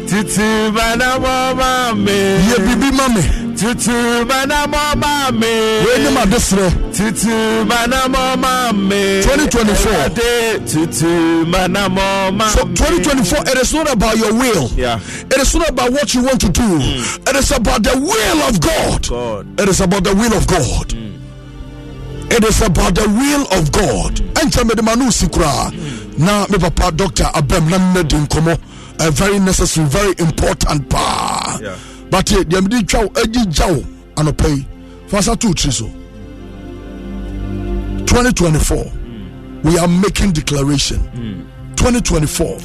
titi 0.07 0.47
manamɔ 0.75 1.55
ma 1.55 1.93
me 1.93 2.11
yɛ 2.49 2.55
biribi 2.65 2.91
ma 2.97 3.07
me 3.07 3.21
titi 3.55 3.91
manamɔ 4.29 4.95
ma 4.97 5.31
me 5.31 5.47
weinim 5.85 6.17
adeserɛ 6.23 6.67
titi 6.91 7.29
manamɔ 7.69 8.37
ma 8.39 8.71
me 8.73 9.21
2024. 9.21 9.91
Awurade, 9.91 10.67
titi 10.67 11.05
manamɔ 11.51 12.33
ma 12.35 12.49
So 12.49 12.63
2024, 12.65 13.39
it 13.47 13.57
is 13.61 13.73
not 13.73 13.91
about 13.91 14.17
your 14.17 14.33
will. 14.33 14.69
Yeah. 14.75 14.99
It 15.29 15.37
is 15.37 15.55
not 15.55 15.69
about 15.69 15.91
what 15.91 16.13
you 16.13 16.23
want 16.23 16.41
to 16.41 16.49
do. 16.49 16.79
It 17.27 17.35
is 17.35 17.51
about 17.51 17.83
the 17.83 17.97
will 17.97 18.41
of 18.49 18.59
God. 18.59 19.07
God. 19.07 19.59
It 19.61 19.69
is 19.69 19.79
about 19.79 20.03
the 20.03 20.13
will 20.15 20.33
of 20.33 20.45
God. 20.47 20.93
It 22.33 22.43
is 22.45 22.61
about 22.61 22.95
the 22.95 23.07
will 23.07 23.45
of 23.59 23.71
God. 23.71 24.21
Enter 24.41 24.63
me 24.65 24.73
the 24.75 24.81
manu 24.83 25.05
sikra. 25.11 25.71
Na 26.17 26.45
me 26.49 26.57
papa 26.57 26.91
doctor 26.91 27.25
abam 27.33 27.69
na 27.69 27.77
mena 27.79 28.03
di 28.03 28.15
nkɔmmɔ 28.15 28.57
uh, 28.99 29.11
very 29.11 29.39
necessary 29.39 29.85
very 29.87 30.13
important 30.19 30.89
paa 30.89 31.57
Yeah. 31.61 31.75
but 32.09 32.31
eh, 32.31 32.43
deɛ 32.43 32.61
mede 32.61 32.87
twa 32.87 33.01
wo 33.03 33.09
agyigya 33.09 33.67
wo 33.75 33.83
anɔpa 34.15 34.47
yi 34.55 34.65
fa 35.07 35.21
sa 35.21 35.35
to 35.35 35.47
tiri 35.53 35.71
so 35.73 35.89
2024 38.05 38.91
we 39.63 39.77
are 39.77 39.87
making 39.87 40.31
declaration. 40.31 40.99
2024 41.75 42.57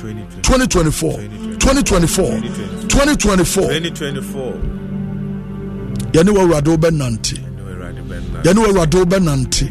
2024 0.43 1.13
2024 1.59 2.41
2024 2.89 3.69
2024 3.69 4.53
yɛne 6.13 6.31
wɔ 6.31 6.41
awurade 6.41 6.69
wobɛnante. 6.77 7.39
Yɛne 8.47 8.61
wɔ 8.63 8.69
awurade 8.71 8.95
wobɛnante 8.97 9.65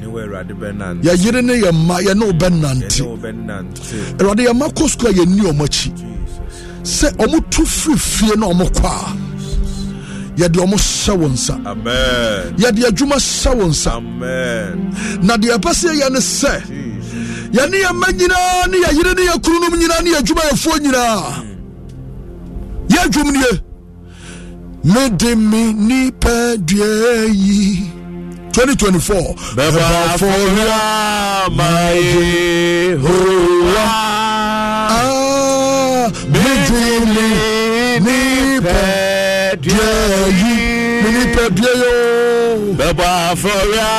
yɛyere 1.03 1.41
ne 1.43 1.53
yɛ 1.63 1.71
mma 1.71 1.95
yɛne 2.01 2.19
Ne 2.19 2.25
wobɛnante 2.25 3.01
wo 3.01 3.17
bɛnante. 3.17 4.19
awurade 4.19 4.43
yɛma 4.47 4.67
kɔ 4.75 4.83
sukuu 4.89 5.07
a 5.07 5.11
yɛnni 5.13 5.41
ɔmo 5.51 5.63
akyi. 5.65 5.91
Sɛ 6.83 7.07
ɔmo 7.17 7.39
tu 7.49 7.63
firi 7.65 7.97
fie 7.97 8.35
na 8.37 8.47
ɔmo 8.47 8.65
kɔ 8.69 8.85
a 8.85 9.15
yɛde 10.37 10.57
ɔmo 10.59 10.75
hyɛ 10.75 11.17
wo 11.17 11.27
nsa. 11.29 11.55
Yɛde 12.57 12.81
adwuma 12.89 13.15
hyɛ 13.15 13.55
wo 13.55 13.65
nsa. 13.67 13.91
Na 15.23 15.37
deɛ 15.37 15.55
ɛpɛ 15.57 15.71
sɛ 15.73 15.89
yɛyɛ 15.95 16.11
ne 16.11 16.19
sɛ 16.19 16.61
yɛne 17.53 17.75
yɛma 17.83 18.07
nyinaa 18.11 18.67
ne 18.69 18.77
yɛyere 18.83 19.15
ne 19.15 19.21
yɛkununom 19.31 19.73
nyinaa 19.79 20.01
ne 20.03 20.09
yɛadwumayɛfoɔ 20.11 20.79
nyinaa. 20.83 21.43
Yɛ 22.89 22.97
adwum 23.05 23.31
nie. 23.31 23.61
Mede 24.83 25.35
me 25.35 25.73
nipadua 25.73 27.25
yi 27.33 27.94
2024. 28.55 28.77
twenty 28.77 28.99
four. 28.99 29.35
bẹ́ẹ̀ 29.57 29.71
bá 29.75 29.89
fúnra 30.19 30.81
máa 31.57 31.89
yẹ 31.91 32.95
hùwà. 33.03 33.85
Ah, 34.97 36.07
méjì 36.33 36.83
ni 37.15 37.27
nípẹ̀ 38.05 39.55
díẹ̀ 39.63 39.97
yìí 40.41 40.57
nípẹ̀ 41.15 41.47
díẹ̀ 41.57 41.75
yóò. 41.81 41.95
bẹ́ẹ̀ 42.77 42.93
bá 42.99 43.11
fúnra 43.41 43.93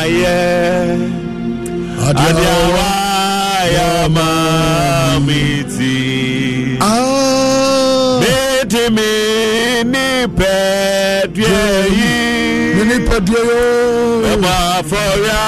ayẹ. 0.00 0.38
adìyàwó 2.08 2.84
ayé 3.60 3.88
máa 4.16 5.18
mi 5.26 5.40
ti 5.72 5.79
di 8.80 8.88
mi 8.96 9.10
ní 9.92 10.06
pẹ̀dúẹ̀ 10.38 11.84
yìí. 11.98 12.74
mi 12.76 12.82
ní 12.90 12.96
pẹ̀dúẹ̀ 13.08 13.44
yóò. 13.50 13.62
ẹ 14.30 14.34
máa 14.44 14.76
fọyà 14.90 15.44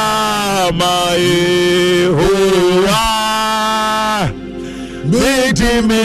máa 0.80 1.10
yè 1.26 1.44
hùwà. 2.18 3.04
mi 5.10 5.26
di 5.58 5.72
mi 5.88 6.02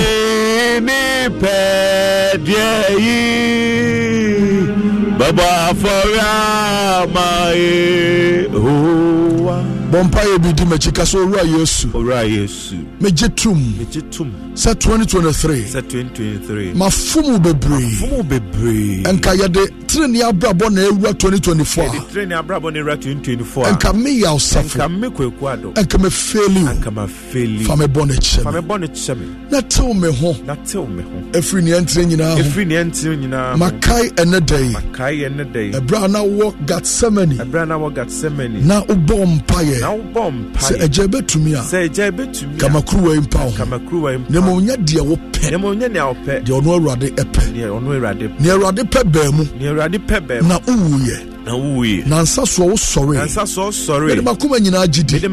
ní 0.88 1.02
pẹ̀dúẹ̀ 1.42 2.90
yìí. 3.06 3.26
bàbá 5.20 5.52
fọyà 5.82 6.34
máa 7.16 7.50
yè 7.62 8.48
hùwà. 8.64 9.17
Bɔ 9.92 10.04
mpayɛ 10.04 10.38
bi 10.44 10.52
di 10.54 10.64
m'akyi 10.66 10.92
ka 10.94 11.04
sɛ 11.04 11.18
owura 11.24 11.44
yesu 11.44 11.88
Owura 11.94 12.24
Yesu. 12.28 12.76
megye 13.00 13.30
tom 13.36 13.58
Megye 13.80 14.02
tom 14.12 14.32
sɛ 14.54 14.76
2023 14.76 15.64
sɛ 15.64 15.82
2023. 15.88 16.74
mafom 16.76 17.40
bebree 17.42 17.96
Fumu 17.96 18.24
bebree. 18.24 19.04
ɛnka 19.04 19.32
yɛde 19.38 19.64
tenene 19.88 20.20
abrabɔ 20.28 20.70
na 20.74 20.82
ɛwura 20.82 21.14
2024 21.18 21.88
Yɛde 21.88 22.12
tire 22.12 22.26
ne 22.26 22.36
abrabɔ 22.36 22.74
ne 22.74 22.80
ra 22.82 22.96
2024 22.98 23.66
a 23.66 23.70
a. 23.70 23.74
ɛnka 23.74 23.94
wo 23.94 24.36
Nka 24.36 24.40
safo 24.40 24.90
me 25.00 25.08
kwaku 25.10 25.48
ado. 25.54 25.72
ɛnka 25.72 25.98
mefeeli 26.04 26.64
wo 26.64 26.70
Anka 26.70 26.92
ma 26.94 27.08
feli. 27.08 27.64
fa 27.64 27.76
me 27.78 27.86
bɔ 27.86 28.08
Fa 28.44 28.52
kyɛ 28.52 28.52
me 28.52 28.52
me 28.62 28.68
bɔ 28.68 28.80
ne 28.82 28.88
kyɛ 28.88 29.18
me. 29.20 29.26
na 29.52 29.62
tew 29.62 29.94
me 29.94 30.12
ho 30.12 30.36
Na 30.46 30.56
tew 30.66 30.86
me 30.86 31.02
ho. 31.04 31.22
ɛfiri 31.32 31.62
neɛntere 31.64 32.06
nyinaa 32.12 32.36
ho 32.36 32.42
Efiri 32.44 32.68
ne 32.68 32.76
ɛntim 32.76 33.18
nyinaa. 33.24 33.52
ho. 33.54 33.58
makae 33.58 34.10
ɛnɛ 34.16 34.46
da 34.46 34.58
yi 34.58 34.74
Makae 34.74 35.54
da 35.54 35.60
yi. 35.62 35.72
ɛberɛ 35.72 36.04
a 36.04 36.08
na 36.10 36.20
wɔ 36.26 36.54
gatsemane 36.66 37.38
Ɛberɛ 37.38 37.62
a 37.64 37.66
na 37.66 37.78
wɔ 37.80 37.94
na 39.82 39.90
wobɔ 39.92 40.32
mpa 40.32 40.60
sɛ 40.60 40.84
agya 40.84 41.06
bɛtumi 41.08 41.52
a 41.56 41.62
kama 41.62 41.84
agya 41.84 42.12
bɛtumi 42.12 42.58
kamakuruwa 42.60 43.14
yi 43.16 43.20
mpa 43.22 43.40
wo 43.46 43.52
kamakuruwa 43.52 44.12
yi 44.12 44.18
mpa 44.18 44.30
na 44.34 44.42
mmom 44.42 44.60
nyɛ 44.66 44.76
deɛ 44.88 45.02
wopɛ 45.10 45.52
na 45.52 45.58
mmom 45.58 45.76
nyɛ 45.80 45.88
deɛ 45.96 46.04
wopɛ 46.10 46.34
deɛ 46.46 46.54
ɔno 46.60 46.70
awurade 46.76 47.08
pɛ 47.16 47.42
deɛ 47.54 48.52
awurade 48.52 48.84
pɛ 48.92 49.02
bɛn 49.12 49.32
mu 49.34 49.44
deɛ 49.60 49.68
awurade 49.70 49.98
mu 50.42 50.48
na 50.48 50.60
wowuyɛ 50.60 51.38
na 51.48 51.54
wuyi. 51.56 52.04
nansa 52.08 52.42
sọ 52.46 52.64
sọ̀rọ̀ 52.76 53.14
yi. 53.14 53.20
nansa 53.20 53.44
sọ 53.56 53.64
sọ̀rọ̀ 53.72 54.10
yi. 54.10 54.16
mede 54.16 54.22
makoma 54.22 54.60
nyinaa 54.60 54.88
gidi. 54.88 55.14
mede 55.14 55.28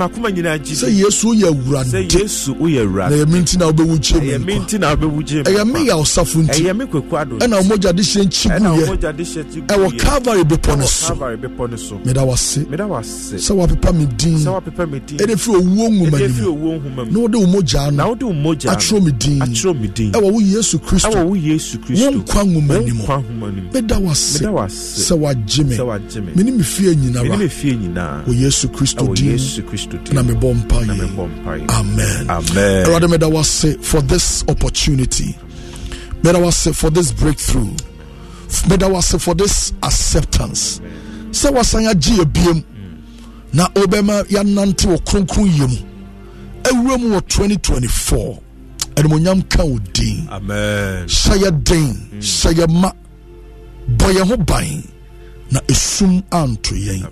sɛ 0.81 0.89
yesu 1.03 1.29
yɛ 1.43 1.49
wura 1.65 1.83
nte. 1.85 1.91
sɛ 1.93 2.21
yesu 2.23 2.53
yɛ 2.55 2.83
wura 2.91 3.07
nte. 3.07 3.11
na 3.11 3.17
yɛmi 3.25 3.39
nti 3.43 3.57
na 3.59 3.65
ɔbɛwu 3.71 3.99
jie 4.01 4.15
mu 4.15 4.21
nkwa. 4.21 4.31
ɛyɛ 4.31 4.45
mi 4.47 4.55
nti 4.61 4.79
na 4.81 4.95
ɔbɛwu 4.95 5.21
jie 5.27 5.37
mu 5.39 5.43
nkwa. 5.43 5.53
ɛyɛ 5.53 5.73
mi 5.73 5.81
yà 5.89 5.95
ɔsafo 6.03 6.39
nti. 6.47 6.61
ɛyɛ 6.63 6.77
mi 6.79 6.85
kwekwa 6.87 7.29
do. 7.29 7.35
ɛna 7.45 7.55
ɔmɔdya 7.63 7.93
de 7.97 8.03
hyɛ 8.03 8.23
nkyi 8.25 8.49
gu 9.67 9.75
ɛwɔ 9.75 9.99
calvary 9.99 10.45
bepɔ 10.45 10.79
ne 10.79 10.87
so. 10.87 11.15
ɛwɔ 11.15 11.19
calvary 11.19 11.79
so. 11.79 11.99
meda 12.05 12.21
wase. 12.25 12.59
meda 12.71 12.87
wase. 12.87 13.35
sɛ 13.35 13.51
wapepa 13.59 13.93
mi 13.95 14.07
din 14.07 14.34
sɛ 14.39 14.51
woapepa 14.53 14.91
me 14.91 14.99
din. 15.01 15.19
Ɛde 15.19 15.37
firi 15.39 15.57
owuo 15.61 15.89
nwoma 15.89 16.19
ɛde 16.19 16.29
no 16.29 16.35
fi 16.35 16.43
mu. 16.43 17.05
na 17.11 17.19
wode 17.21 17.35
wo 17.37 17.47
mogyaa 17.47 17.91
na 17.93 18.05
no 18.05 18.09
wode 18.11 18.23
wo 18.23 18.33
mogya 18.33 18.65
no 18.67 18.73
atwerɛ 18.73 19.05
me 19.05 19.13
din. 19.13 19.39
Atwerɛ 19.41 19.81
me 19.81 19.89
din. 19.89 20.13
Ɛwɔ 20.13 20.33
wo 20.33 20.41
yesu 20.41 20.79
kristo. 20.79 21.17
Wo 21.17 21.25
wo 21.25 21.35
nkwa 21.35 22.45
nwoma 22.45 22.75
wo 22.75 22.85
ni 22.85 22.93
mu. 22.93 23.03
Nkwa 23.03 23.23
nhoma 23.23 23.41
no 23.41 23.63
mu. 23.63 23.71
Meda 23.73 23.95
meda 23.95 24.01
wase 24.01 24.39
sɛ 24.41 25.19
wagye 25.19 25.65
me. 25.65 25.77
Me. 26.21 26.33
Mene 26.35 26.57
me 26.57 26.63
fie 26.63 26.95
mene 26.95 26.97
me 27.13 27.21
nyinara 27.21 27.49
fie 27.51 27.75
nyinaa 27.77 28.25
wɔ 28.27 28.35
yesu 28.41 28.69
kristo 28.69 29.15
din. 29.15 29.33
Yesu 29.33 29.63
kristo 29.63 29.97
din. 30.05 30.15
Na 30.15 30.23
mebɔ 30.23 30.55
na 30.55 30.63
mpaeɛ 30.63 30.97
mebɔ 30.99 31.29
mpaeɛ 31.45 31.71
amen. 31.71 32.27
Awurade 32.87 33.09
meda 33.11 33.27
wase 33.29 33.77
for 33.83 34.01
this 34.03 34.45
opportunity. 34.49 35.37
Meda 36.23 36.39
wase 36.39 36.75
for 36.75 36.91
this 36.91 37.13
breakthrough. 37.13 37.71
Meda 38.69 38.87
wase 38.87 39.21
for 39.21 39.35
this 39.35 39.73
acceptance. 39.83 40.81
Sɛ 41.31 41.51
wasan 41.53 41.87
agye 41.93 42.17
yɛ 42.19 42.25
biem 42.33 42.65
na 43.55 43.69
wobɛma 43.75 44.17
yɛanante 44.35 44.87
wɔ 44.91 44.99
kronkron 45.07 45.49
yɛ 45.59 45.67
mu. 45.69 45.79
Awura 46.65 46.99
mu 47.01 47.09
wɔ 47.15 47.21
2024 47.29 48.39
animonyam 48.97 49.43
ka 49.49 49.65
wo 49.65 49.79
din. 49.93 50.27
Amen. 50.31 51.07
Hyɛ 51.07 51.35
yɛ 51.43 51.65
den 51.65 52.11
mm. 52.13 52.21
hyɛ 52.21 52.53
yɛ 52.59 52.67
ma. 52.81 52.91
Bɔ 53.97 54.13
yɛn 54.17 54.27
ho 54.29 54.37
ban 54.37 54.83
na 55.51 55.61
esum 55.69 56.23
anto 56.33 56.75
yɛn. 56.75 57.07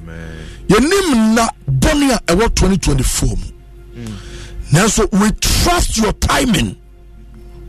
Yɛnim 0.69 1.35
na 1.35 1.49
bɔne 1.71 2.11
a 2.13 2.19
ɛwɔ 2.35 2.55
2024 2.55 3.29
mu. 3.29 3.37
Mm. 3.97 4.13
Nanso 4.73 5.07
we 5.21 5.31
trust 5.41 5.99
your 5.99 6.13
timing 6.15 6.77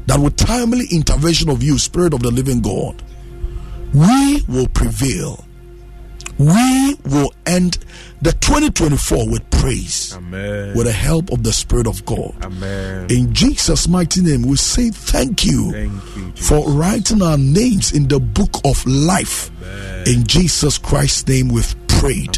that 0.07 0.19
with 0.19 0.35
timely 0.35 0.85
intervention 0.91 1.49
of 1.49 1.61
you 1.63 1.77
spirit 1.77 2.13
of 2.13 2.21
the 2.21 2.31
living 2.31 2.61
god 2.61 3.01
we 3.93 4.41
will 4.47 4.67
prevail 4.69 5.43
we 6.37 6.95
will 7.05 7.33
end 7.45 7.77
the 8.21 8.31
2024 8.31 9.29
with 9.29 9.49
praise. 9.49 10.13
Amen. 10.15 10.75
With 10.75 10.87
the 10.87 10.93
help 10.93 11.31
of 11.31 11.43
the 11.43 11.53
spirit 11.53 11.87
of 11.87 12.03
god. 12.05 12.33
Amen. 12.41 13.07
In 13.09 13.33
jesus 13.33 13.87
mighty 13.87 14.21
name 14.21 14.43
we 14.43 14.55
say 14.55 14.89
thank 14.89 15.45
you 15.45 15.71
thank 15.71 16.15
you 16.15 16.31
for 16.35 16.69
writing 16.69 17.21
our 17.21 17.37
names 17.37 17.91
in 17.93 18.07
the 18.07 18.19
book 18.19 18.61
of 18.65 18.85
life. 18.85 19.49
In 20.05 20.25
Jesus 20.25 20.77
Christ's 20.77 21.27
name 21.27 21.47
we've 21.49 21.75
prayed. 21.87 22.37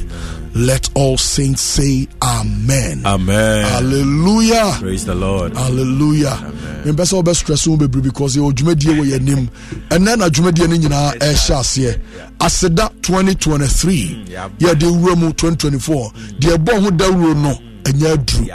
Let 0.55 0.89
all 0.95 1.17
saints 1.17 1.61
say 1.61 2.07
Amen. 2.23 3.05
Amen. 3.05 3.65
Hallelujah. 3.65 4.77
Praise 4.79 5.05
the 5.05 5.13
Lord. 5.13 5.53
Hallelujah. 5.57 6.29
Amen. 6.39 6.93
Mbese 6.93 7.13
obe 7.15 7.35
stress 7.35 7.67
wo 7.67 7.75
bebre 7.77 8.01
because 8.01 8.37
o 8.37 8.51
dwumadie 8.53 8.97
wo 8.97 9.03
ye 9.03 9.19
nim. 9.19 9.49
Ene 9.91 10.15
na 10.15 10.29
dwumadie 10.29 10.67
ne 10.69 10.77
nyina 10.77 11.13
e 11.21 11.33
hye 11.33 11.55
ase. 11.55 11.99
Aseda 12.39 12.89
2023. 13.01 14.25
Mm, 14.25 14.31
yeah. 14.59 14.73
de 14.75 14.85
wura 14.85 15.15
mu 15.17 15.29
2024. 15.33 16.39
The 16.39 16.53
ebo 16.53 16.79
who 16.79 16.91
dawuro 16.91 17.35
no. 17.35 17.49
Mm. 17.49 17.75
ɛnyɛ 17.85 18.11
aduru 18.13 18.45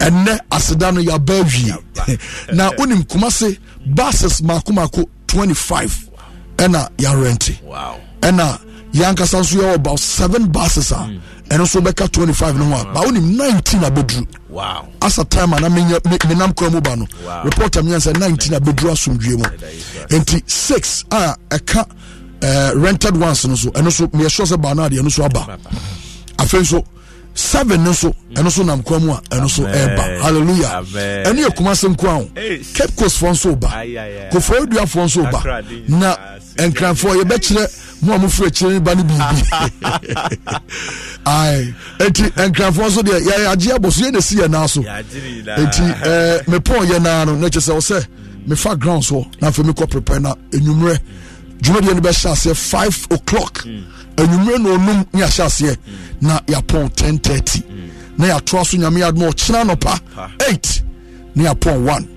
ɛnɛ 0.00 0.38
aseda 0.50 0.92
no 0.92 1.00
yɛaba 1.00 1.40
awie 1.40 1.74
na 2.54 2.70
wonim 2.76 3.04
kumase 3.06 3.48
mm. 3.86 3.94
bases 3.94 4.40
maakomaako 4.42 5.04
25 5.26 6.10
ɛna 6.58 6.88
yɛarɛnte 6.98 7.54
ɛna 8.20 8.58
yɛankasa 8.92 9.40
nso 9.40 9.56
yɛwɔ 9.60 9.74
about 9.74 9.98
seven 9.98 10.46
buses 10.48 10.92
a 10.92 10.96
ɛno 11.48 11.62
nso 11.64 11.80
bɛka 11.80 12.10
25 12.10 12.56
no 12.58 12.64
ho 12.64 12.80
a 12.80 12.84
ba 12.94 13.00
wonim 13.00 13.36
19 13.36 13.80
abɛduru 13.84 14.26
wow. 14.48 14.86
Asa 15.02 15.24
time 15.24 15.52
a 15.52 15.60
na 15.60 15.68
menam 15.68 16.54
kwan 16.56 16.72
mu 16.72 16.80
ba 16.80 16.96
no 16.96 17.06
Wow. 17.24 17.42
report 17.44 17.76
am 17.76 17.86
sɛ 17.86 18.16
19 18.18 18.54
a 18.54 18.60
bɛduru 18.60 18.90
asomdwie 18.92 19.36
mu. 19.36 19.44
Enti 20.08 20.42
6 20.50 21.04
a 21.10 21.36
ɛka 21.50 21.84
eh, 22.42 22.72
rented 22.74 23.16
ones 23.16 23.44
no 23.46 23.54
so 23.54 23.70
ɛno 23.70 23.92
so 23.92 24.06
meyɛ 24.08 24.30
sure 24.30 24.46
sɛ 24.46 24.60
baa 24.60 24.74
no 24.74 24.88
adeɛ 24.88 25.02
no 25.02 25.08
so 25.08 25.24
aba. 25.24 25.58
Afei 26.38 26.60
nso 26.60 26.84
seven 27.34 27.84
no 27.84 27.92
so 27.92 28.14
ɛno 28.32 28.50
so 28.50 28.62
nam 28.62 28.82
kwan 28.82 29.04
mu 29.04 29.12
a 29.12 29.20
ɛno 29.30 29.48
so 29.50 29.62
ɛba. 29.64 30.20
Hallelujah. 30.22 30.82
Ɛne 31.26 31.44
yɛ 31.44 31.54
kuma 31.56 31.76
se 31.76 31.86
nko 31.88 32.04
a 32.08 32.14
ho 32.14 32.28
cape 32.74 32.96
coast 32.96 33.20
foɔ 33.20 33.30
nso 33.32 33.60
ba. 33.60 33.68
Kofoɔ 34.32 34.66
duafoɔ 34.66 35.04
nso 35.04 35.30
ba. 35.30 35.42
Na 35.88 36.16
nkranfoɔ 36.56 37.22
yɛbɛkyerɛ 37.22 37.82
mo 38.02 38.14
a 38.14 38.18
mofiri 38.18 38.46
akyire 38.48 38.80
ba 38.80 38.94
no 38.94 39.02
biribi. 39.04 39.42
Ai 41.26 41.74
enti 41.98 42.22
nkrafoɔ 42.48 42.86
nso 42.88 43.02
deɛ 43.02 43.18
yɛyɛ 43.20 43.46
agye 43.52 43.72
abɔ 43.74 43.90
so 43.92 44.00
yɛna 44.04 44.22
si 44.22 44.36
yɛ 44.36 44.48
naa 44.50 44.66
so. 44.66 44.80
Enti 44.82 45.82
eh, 46.06 46.40
mepɔn 46.46 46.86
yɛ 46.86 47.02
naa 47.02 47.24
no 47.24 47.34
na 47.36 47.48
kyɛ 47.48 47.60
sɛ 47.60 47.72
wo 47.74 47.80
sɛ 47.80 48.06
mefa 48.48 48.78
ground 48.78 49.02
soɔ 49.02 49.24
na 49.40 49.48
afei 49.50 49.64
mekɔ 49.64 49.90
prepare 49.90 50.20
na 50.20 50.34
enwummerɛ. 50.52 50.98
Dwumadeɛ 51.62 51.94
no 51.94 52.00
bɛhyɛ 52.00 52.30
aseɛ 52.32 52.54
5 52.56 53.06
o'clock. 53.10 53.64
Anwummerɛ 54.16 54.58
na 54.62 54.68
ɔnum 54.76 55.06
ne 55.12 55.22
ahyɛ 55.22 55.44
aseɛ 55.46 55.76
na 56.20 56.40
yɛapɔn 56.46 56.90
1030 56.96 57.62
na 58.18 58.26
yɛatoa 58.28 58.64
so 58.66 58.76
nyame 58.78 59.00
yɛadoma 59.00 59.28
ɔkyena 59.30 59.64
nɔpa 59.74 60.00
8 60.48 60.82
ne 61.34 61.44
yɛapɔn 61.44 61.84
1 61.84 62.08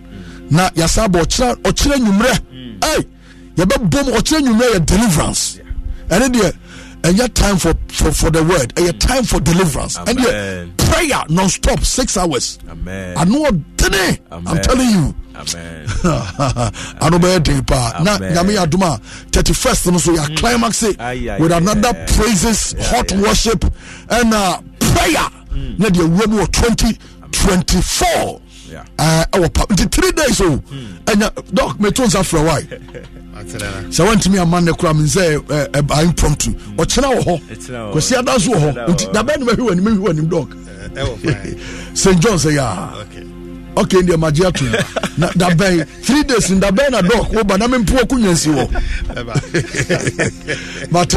na 0.51 0.69
yɛsan 0.76 1.07
bɔ 1.11 1.22
ɔkyena 1.23 1.56
ɔkyena 1.64 1.95
nwummerɛ 1.97 2.39
ei 2.95 3.07
yɛbɛbom 3.57 4.07
ɔkyena 4.18 4.41
nwummerɛ 4.47 4.73
yɛ 4.76 4.85
deliverance 4.85 5.60
ɛne 6.10 6.30
deɛ 6.34 6.52
ɛnyɛ 7.03 7.34
time 7.34 7.57
for, 7.57 7.73
for, 7.88 8.11
for 8.11 8.30
the 8.30 8.44
word 8.44 8.73
ɛyɛ 8.76 8.91
mm. 8.91 8.99
time 8.99 9.23
for 9.23 9.40
deliverance. 9.40 9.98
Ɛne 9.98 10.15
deɛ 10.18 10.30
Amen. 10.30 10.73
prayer 10.77 11.23
non-stop 11.30 11.84
six 11.84 12.18
hours. 12.18 12.60
Amen. 12.69 13.18
ano 13.18 13.45
ɔdene 13.49 14.19
i'm 14.31 14.61
telling 14.61 14.90
you. 14.90 15.15
Amen. 15.36 15.88
ano 17.02 17.18
bɛyɛ 17.19 17.44
den 17.44 17.64
paa 17.65 18.02
na 18.03 18.15
Amen. 18.15 18.34
nyame 18.36 18.56
yɛ 18.56 18.65
adom 18.68 18.84
a 18.84 18.99
31st 19.31 19.91
no 19.91 19.98
so 19.98 20.11
yɛ 20.14 20.27
mm. 20.27 20.38
climax 20.38 20.84
Aye, 20.84 20.95
aye, 20.99 21.38
with 21.40 21.52
another 21.52 21.94
praises 22.15 22.76
hot 22.90 23.11
worship 23.14 23.64
and 24.10 24.34
uh, 24.34 24.60
prayer. 24.80 25.27
Mm. 25.53 25.80
Na 25.80 25.88
deɛ 25.90 26.07
wura 26.10 26.27
mu 26.27 26.38
wɔ 26.44 26.52
2024 26.52 28.41
Yeah. 28.69 28.86
Uh, 28.99 29.26
ɛwɔ 29.34 29.49
pa 29.53 29.65
nti 29.65 29.90
three 29.91 30.11
days 30.11 30.41
o 30.41 30.57
ɛnya 31.10 31.30
dɔk 31.57 31.80
meto 31.80 32.06
nsa 32.06 32.22
frɛ 32.22 32.45
wae 32.45 32.64
sɛ 33.45 34.03
woantumi 34.06 34.38
ama 34.40 34.60
nnɛ 34.61 34.78
kora 34.78 34.94
men 34.94 35.06
sɛ 35.06 35.41
impromptu. 36.03 36.52
Ɔkyena 36.78 37.07
wɔ 37.16 37.24
hɔ. 37.24 37.41
Wɔ 37.41 37.91
kwasi 37.91 38.16
ada 38.18 38.32
wɔ 38.36 38.56
hɔ. 38.56 38.88
Nti 38.90 39.06
wɔ 39.06 39.14
dabɛ 39.14 39.38
ne 39.40 39.45
mahwe 39.45 39.64
w'anim 39.70 39.84
mahwe 39.84 39.99
w'anim 40.07 40.30
dɔk 40.30 40.49
st 41.94 42.20
john 42.20 42.38
sɛ 42.38 42.52
yɛa 42.57 43.06
ok. 43.76 43.94
Ndeɛ 44.02 44.18
magye 44.20 44.45
ato 44.48 44.66
na 45.18 45.28
dabɛn 45.30 45.86
three 46.03 46.24
days 46.24 46.49
n 46.52 46.60
dabɛn 46.60 46.91
na 46.91 47.02
dɔk 47.02 47.30
woba 47.34 47.57
na 47.57 47.68
mempo 47.68 47.98
akonyansi 47.99 48.49
wɔ. 48.53 48.68
Mate 50.91 51.16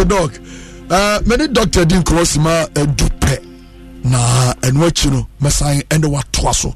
uh, 0.90 1.20
mene 1.27 1.47
dɔctor 1.49 1.85
di 1.86 1.94
nkɔmɔ 1.97 2.24
sima 2.27 2.66
adu 2.74 3.09
pɛ. 3.20 3.39
Na 4.05 4.53
ɛno 4.62 4.86
akyi 4.89 5.11
no 5.11 5.27
mɛsan 5.43 5.82
ɛne 5.89 6.05
watoa 6.11 6.55
so. 6.55 6.74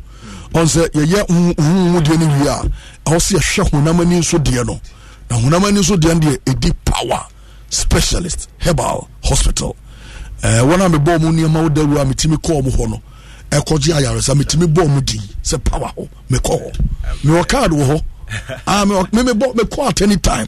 Ɔn 0.54 0.64
sɛ 0.66 0.88
yɛyɛ 0.92 1.26
huhu 1.28 2.00
deɛ 2.02 2.18
no 2.18 2.26
wie 2.38 2.48
a 2.48 2.62
ɛwɔ 3.04 3.18
sɛ 3.18 3.36
yɛhwɛ 3.38 3.70
honam 3.72 4.00
ani 4.00 4.18
nso 4.20 4.38
deɛ 4.38 4.64
no. 4.66 4.80
Na 5.30 5.36
honam 5.36 5.64
ani 5.64 5.80
nso 5.80 5.96
deɛ 5.96 6.14
no 6.14 6.20
deɛ 6.20 6.38
ɛdi 6.46 6.72
power 6.84 7.26
specialist 7.70 8.48
herbal 8.58 9.08
hospital. 9.24 9.74
Eh, 10.42 10.60
wɔn 10.62 10.80
a 10.84 10.88
mebɔɔ 10.88 11.20
mu 11.20 11.32
nneɛma 11.32 11.62
wo 11.62 11.68
dawu 11.68 11.98
a 12.00 12.04
metumi 12.04 12.36
kɔɔ 12.36 12.62
mu 12.64 12.70
hɔ 12.70 12.88
no 12.90 13.02
ɛkɔgye 13.50 13.92
ayaresa. 13.94 14.34
Metumi 14.34 14.66
bɔɔ 14.72 14.88
mu 14.88 15.00
din 15.00 15.22
sɛ 15.42 15.62
power 15.64 15.90
hɔ. 15.96 16.08
Mekɔ 16.30 16.60
hɔ. 16.62 16.72
Mewɔ 17.24 17.48
card 17.48 17.72
wɔ 17.72 17.86
hɔ. 17.90 18.00
Ah, 18.66 18.84
mewɔ- 18.84 19.12
me 19.12 19.22
mebɔ 19.22 19.54
mekɔ 19.54 19.88
at 19.88 20.02
any 20.02 20.16
time. 20.16 20.46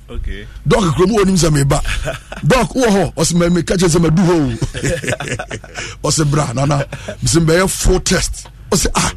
Dɔk 0.69 0.95
kurom 0.95 1.11
wɔ 1.17 1.25
nim 1.27 1.37
sɛ 1.37 1.51
meba. 1.53 1.81
Dɔk 2.47 2.75
wɔ 2.75 2.87
hɔ. 2.87 3.15
Ɔsɛ 3.15 3.35
ma 3.35 3.47
meka 3.49 3.77
kyerɛ 3.77 3.89
sɛ 3.89 4.01
madu 4.01 4.23
hɔ 4.23 4.35
o. 6.03 6.09
Ɔsɛ 6.09 6.31
bra 6.31 6.53
nana. 6.55 6.85
Mesɛ 7.25 7.39
mbɛyɛ 7.45 7.71
full 7.71 8.01
test. 8.01 8.49
Ɔsɛ 8.71 8.89
ah 8.97 9.13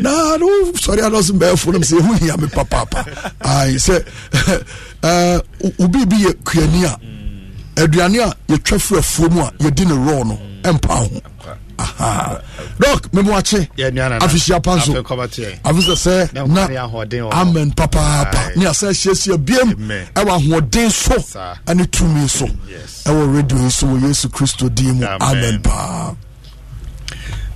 na 0.00 0.36
no 0.38 0.46
sɔre 0.72 1.04
ana 1.04 1.18
ɔsɛ 1.18 1.32
mbɛyɛ 1.38 1.58
full 1.58 1.72
na 1.74 1.78
mesɛ 1.78 2.00
ɛho 2.00 2.18
hia 2.18 2.36
me 2.38 2.46
papaapa. 2.48 3.04
Ai 3.42 3.74
sɛ 3.76 4.02
eh, 5.02 5.38
wo- 5.60 5.72
wo 5.78 5.88
biribi 5.88 6.24
yɛ 6.24 6.34
kuani 6.44 6.84
a 6.84 6.98
aduane 7.82 8.18
a 8.22 8.34
yɛtwa 8.48 8.78
firi 8.80 8.98
afuo 9.00 9.30
mu 9.30 9.40
a 9.42 9.50
yɛdi 9.58 9.86
ne 9.86 9.94
rɔ 9.94 10.26
no 10.26 10.38
ɛmpa 10.62 10.88
ho. 10.94 11.20
Aha. 11.78 12.40
dɔk 12.80 13.12
memoakye 13.12 13.68
afihyia 14.18 14.62
pa 14.62 14.76
nso. 14.76 14.92
Afi 15.62 15.80
sɛ 15.82 15.94
sɛ 15.94 16.32
Na 16.32 16.42
amen 17.32 17.70
papaapa. 17.72 18.56
Ne 18.56 18.64
asɛ 18.64 18.88
ahyiahyia 18.88 19.36
biam 19.44 19.74
ɛwɔ 20.14 20.30
ahoɔden 20.40 20.90
so 20.90 21.14
ɛne 21.66 21.86
tumi 21.90 22.28
so. 22.30 22.46
Ɛwɔ 23.04 23.36
radio 23.36 23.58
yi 23.58 23.70
so 23.70 23.86
wɔ 23.88 24.00
yesu 24.08 24.28
kristo 24.30 24.74
din 24.74 24.94
mu. 25.00 25.04
Amen. 25.06 25.20
amen 25.20 25.60
paa 25.62 26.14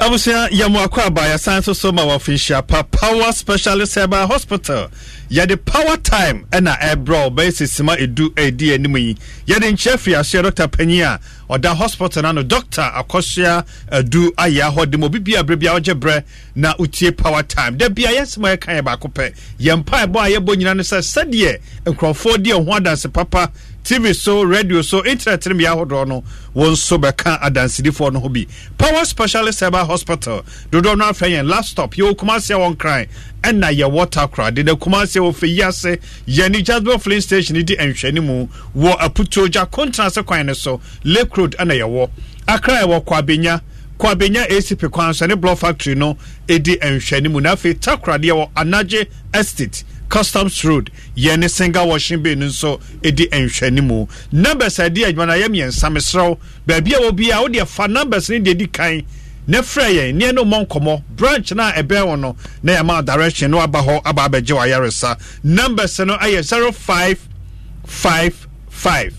abusua 0.00 0.48
yɛmo 0.48 0.80
akɔ 0.86 1.06
aba 1.06 1.22
yɛsan 1.28 1.62
so 1.62 1.74
so 1.74 1.92
ma 1.92 2.18
pa 2.62 2.82
power 2.84 3.32
specialist 3.32 3.94
herbal 3.96 4.26
hospital. 4.26 4.88
Yɛde 5.30 5.62
power 5.64 5.96
time 5.98 6.46
ɛna 6.50 6.78
ɛbrɛ 6.80 7.24
wo 7.24 7.30
bɛyɛ 7.30 7.52
sesima 7.52 7.96
edu 7.98 8.30
ɛdi 8.34 8.72
anim 8.74 8.96
yi 8.96 9.14
yɛde 9.46 9.70
nkyɛ 9.72 9.98
firi 9.98 10.16
aseɛ 10.16 10.42
dr 10.42 10.68
panyin 10.68 11.04
a 11.04 11.20
ɔda 11.52 11.76
hospital 11.76 12.22
no 12.22 12.28
ano 12.30 12.42
dr 12.42 12.80
akɔsoa 12.82 13.64
adu 13.92 14.32
ayɛ 14.36 14.72
hɔ 14.74 14.90
de 14.90 14.96
ma 14.96 15.04
obi 15.06 15.18
bia 15.18 15.44
berɛ 15.44 15.58
bia 15.58 15.72
wogye 15.74 15.94
berɛ 15.94 16.24
na 16.54 16.72
wotie 16.78 17.14
power 17.14 17.42
time. 17.42 17.76
Da 17.76 17.88
bia 17.90 18.08
yɛsɛma 18.08 18.56
yɛka 18.56 18.80
yɛ 18.80 18.82
baako 18.82 19.08
pɛ 19.12 19.34
yɛn 19.60 19.84
mpaebɔ 19.84 20.16
a 20.16 20.40
yɛbɔ 20.40 20.56
nyina 20.56 20.74
no 20.76 20.82
sɛ 20.82 20.98
sɛdeɛ 21.02 21.60
nkurɔfoɔ 21.84 22.42
di 22.42 22.50
ɛho 22.52 22.76
adanse 22.80 23.12
papa 23.12 23.52
tv 23.84 24.14
so 24.14 24.42
radio 24.42 24.82
so 24.82 25.04
internet 25.04 25.46
no 25.46 25.54
bia 25.54 25.70
ahodoɔ 25.74 26.06
no 26.08 26.22
wɔn 26.54 26.72
nso 26.72 26.98
bɛka 26.98 27.40
adansedifoɔ 27.40 28.12
no 28.12 28.20
ho 28.20 28.28
bi 28.28 28.46
power 28.78 29.04
specialist 29.04 29.60
herbal 29.60 29.84
hospital 29.86 30.42
dodoɔ 30.70 30.96
no 30.98 31.04
afɛ 31.06 31.30
yɛn 31.30 31.48
last 31.48 31.70
stop 31.70 31.94
yɛwɔ 31.94 32.14
kumaseɛ 32.16 32.56
wɔn 32.58 32.78
kran 32.78 33.06
ɛna 33.42 33.72
yɛwɔ 33.76 34.10
takora 34.10 34.50
deda 34.54 34.74
kumaseɛ 34.76 35.20
wɔ 35.20 35.32
fɛyi 35.34 35.66
ase 35.68 35.98
yɛne 36.26 36.62
jasper 36.64 36.98
flin 36.98 37.20
station 37.20 37.64
di 37.64 37.76
nhwɛne 37.76 38.22
mu 38.22 38.46
wɔ 38.76 38.98
aputuo 38.98 39.48
gya 39.50 39.66
kontenase 39.66 40.24
kwan 40.26 40.46
no 40.46 40.52
so 40.52 40.80
lake 41.04 41.36
road 41.36 41.56
ɛna 41.58 41.74
yɛwɔ 41.80 42.10
akra 42.48 42.82
yɛwɔ 42.82 43.04
kɔ 43.04 43.18
abenya 43.22 43.60
kɔ 43.98 44.14
abenya 44.14 44.46
acp 44.48 44.90
kwan 44.90 45.12
so 45.14 45.26
ne 45.26 45.34
block 45.34 45.58
factory 45.58 45.94
no 45.94 46.16
ɛdi 46.48 46.78
nhwɛne 46.80 47.30
mu. 47.30 47.40
Na 47.40 47.54
afei 47.54 47.74
takora 47.74 48.18
deɛ 48.18 48.32
wɔ 48.32 48.50
anagye 48.56 49.06
estate 49.34 49.84
customs 50.10 50.62
road 50.64 50.90
yɛne 51.16 51.48
single 51.48 51.88
washing 51.88 52.22
bay 52.22 52.34
no 52.34 52.46
nso 52.46 52.78
ɛdi 53.00 53.28
nhwɛne 53.30 53.80
mu. 53.82 54.06
Numbers 54.32 54.78
a 54.80 54.90
ɛdi 54.90 55.04
adwuma 55.06 55.26
no 55.28 55.32
ayɛ 55.32 55.46
mmiɛnsa 55.48 55.88
meserɛw 55.96 56.36
baabi 56.66 56.92
a 56.94 56.98
wɔ 57.00 57.12
bi 57.16 57.30
a 57.30 57.36
wodeɛ 57.42 57.66
fa 57.66 57.86
numbers 57.88 58.28
no 58.28 58.36
deɛ 58.40 58.54
di 58.58 58.66
kan 58.66 59.02
na 59.46 59.60
frɛ 59.62 59.88
yɛn 59.94 60.14
neɛ 60.20 60.34
no 60.34 60.44
mmɔ 60.44 60.66
nkɔmmɔ. 60.66 61.02
Branch 61.16 61.52
no 61.52 61.62
a 61.68 61.72
ɛbɛn 61.72 62.06
wo 62.06 62.16
no 62.16 62.36
na 62.62 62.72
yɛma 62.76 63.02
direction 63.04 63.50
no 63.52 63.60
aba 63.60 63.78
hɔ 63.80 64.00
aba 64.04 64.28
abɛgye 64.28 64.54
wɔ 64.54 64.66
ayaresa. 64.68 65.16
Numbers 65.44 65.98
no 66.00 66.16
ayɛ 66.18 66.42
0555 66.74 69.14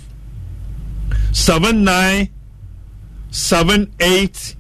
79 1.32 2.30
78 3.32 4.56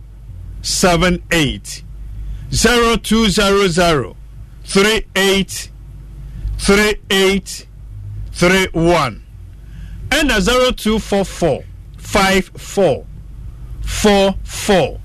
78 0.62 1.84
0200 2.52 4.16
38 4.64 5.72
3831 6.62 9.16
ɛna 10.10 10.40
0244 10.40 11.64
54 11.98 13.04
44 13.84 15.00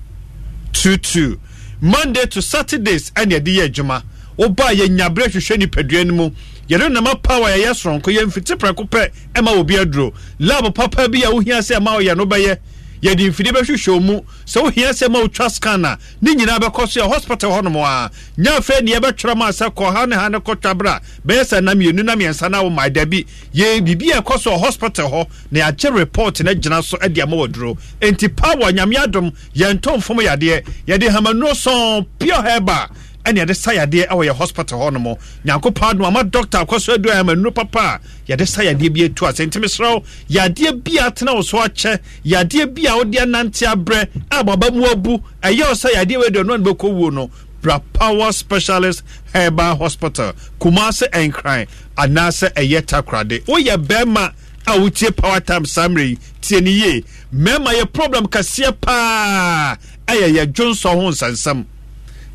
22 0.73 1.39
monday 1.81 2.25
to 2.25 2.41
saturdays 2.41 3.11
ɛne 3.15 3.31
yɛde 3.33 3.51
yɛ 3.57 3.63
adwuma 3.69 4.03
wobaa 4.37 4.71
yɛnyaberɛ 4.73 5.27
hwehwɛ 5.33 5.57
nipadua 5.57 6.03
no 6.05 6.13
mu 6.13 6.29
yɛde 6.69 6.89
nama 6.91 7.15
power 7.15 7.49
yɛyɛ 7.49 7.73
soronko 7.73 8.11
yɛmfiti 8.15 8.55
prɛko 8.57 8.87
pɛ 8.89 9.11
ɛma 9.33 9.51
obi 9.57 9.75
aduro 9.77 10.13
lab 10.39 10.73
papa 10.75 11.07
bi 11.09 11.23
a 11.23 11.29
wohia 11.31 11.57
sɛ 11.59 11.77
ɛma 11.79 11.97
woyɛ 11.97 12.15
no 12.17 12.25
bɛyɛ 12.25 12.57
yɛde 13.01 13.29
mfidi 13.29 13.51
bɛhwehwɛ 13.51 14.01
mu. 14.01 14.21
Sɛ 14.45 14.61
wohia 14.63 14.89
sɛ 14.91 15.09
ma 15.11 15.19
wotwa 15.21 15.49
scan 15.51 15.85
a 15.85 15.97
ne 16.21 16.33
nyinaa 16.35 16.59
bɛkɔ 16.59 16.87
so 16.87 17.01
yɛ 17.01 17.07
hospital 17.13 17.51
hɔ 17.51 17.63
nom 17.63 17.75
a 17.77 18.09
nya 18.37 18.57
afei 18.57 18.81
ne 18.83 18.93
yɛbɛtwerɛ 18.93 19.35
ma 19.37 19.49
sɛ 19.49 19.69
kɔ 19.73 20.07
ne 20.09 20.15
ha 20.15 20.27
ne 20.29 20.37
kɔtwa 20.39 20.73
berɛ 20.77 20.89
a 20.95 21.01
bɛyɛ 21.27 21.41
sɛ 21.43 21.63
na 21.63 21.73
mmienu 21.73 22.03
na 22.03 22.15
mmiɛnsa 22.15 22.49
no 22.51 22.63
wo 22.63 22.69
ma 22.69 22.87
dabi 22.89 23.25
yɛ 23.53 23.81
biribi 23.85 24.11
a 24.17 24.21
ɛkɔ 24.21 24.39
so 24.39 24.57
hospital 24.57 25.09
hɔ 25.09 25.27
na 25.51 25.59
yɛagye 25.71 25.95
report 25.95 26.41
no 26.43 26.53
gyina 26.53 26.83
so 26.83 26.97
de 26.97 27.21
ama 27.21 27.35
waduro 27.35 27.77
enti 28.01 28.27
power 28.35 28.71
nyame 28.71 28.95
adom 28.95 29.31
yɛntɔ 29.55 29.97
mfom 29.97 30.19
yadeɛ. 30.23 30.63
Yɛde 30.87 31.09
hamanuro 31.09 31.51
sɔn 31.53 32.05
pure 32.19 32.41
herba 32.41 32.89
ɛne 33.27 33.39
yɛde 33.43 33.55
sa 33.55 33.71
yadeɛ 33.73 34.07
ɛwɔ 34.07 34.25
yɛ 34.29 34.35
hospital 34.35 34.79
hɔ 34.79 34.93
nom 34.93 35.15
nyankopɔn 35.45 35.89
adom 35.91 36.05
ama 36.07 36.23
doctor 36.23 36.59
akɔ 36.65 36.79
so 36.79 36.93
adu 36.95 37.09
amanuro 37.11 37.53
papa 37.53 37.99
a 37.99 38.31
yɛde 38.31 38.47
sa 38.47 38.61
yadeɛ 38.61 38.93
bi 38.93 39.01
atu 39.03 39.25
ase 39.27 39.39
nti 39.45 39.59
mesrɛ 39.61 39.93
wo 39.95 40.03
yadeɛ 40.29 40.83
bi 40.83 40.91
a 41.05 41.11
tena 41.11 41.33
wo 41.35 41.41
so 41.41 41.57
akyɛ 41.57 41.99
yadeɛ 42.25 42.73
bi 42.73 42.85
a 42.87 42.95
wode 42.95 43.13
anante 43.15 43.65
abrɛ 43.67 44.07
a 44.31 44.43
baba 44.43 44.71
mu 44.71 44.85
abu 44.85 45.17
ɛyɛ 45.43 45.67
wo 45.67 45.73
sɛ 45.73 45.89
yadeɛ 45.93 46.17
wei 46.19 46.29
deɛ 46.29 46.43
ɔno 46.43 46.57
ne 46.59 46.63
bɛkɔ 46.71 46.87
wuo 46.93 47.11
no 47.13 47.29
bra 47.61 47.79
power 47.93 48.31
specialist 48.31 49.03
herbal 49.33 49.75
hospital. 49.75 50.31
Kumase 50.59 51.09
ɛnkran 51.11 51.67
anaasɛ 51.97 52.53
ɛyɛ 52.53 52.81
takorade. 52.85 53.43
Woyɛ 53.45 53.75
bɛrima 53.85 54.33
a 54.67 54.71
wotie 54.79 55.15
power 55.15 55.39
time 55.39 55.65
samre 55.65 56.09
yi. 56.09 56.17
Tie 56.41 56.59
ne 56.61 56.69
yie. 56.71 57.03
Mmarima 57.33 57.73
yɛ 57.73 57.91
problem 57.91 58.27
kɛseɛ 58.27 58.71
paa. 58.79 59.75
Ɛyɛ 60.07 60.27
yɛ 60.37 60.45
dwonsɔ 60.53 60.93
ho 60.93 61.09
nsɛnsɛm 61.09 61.65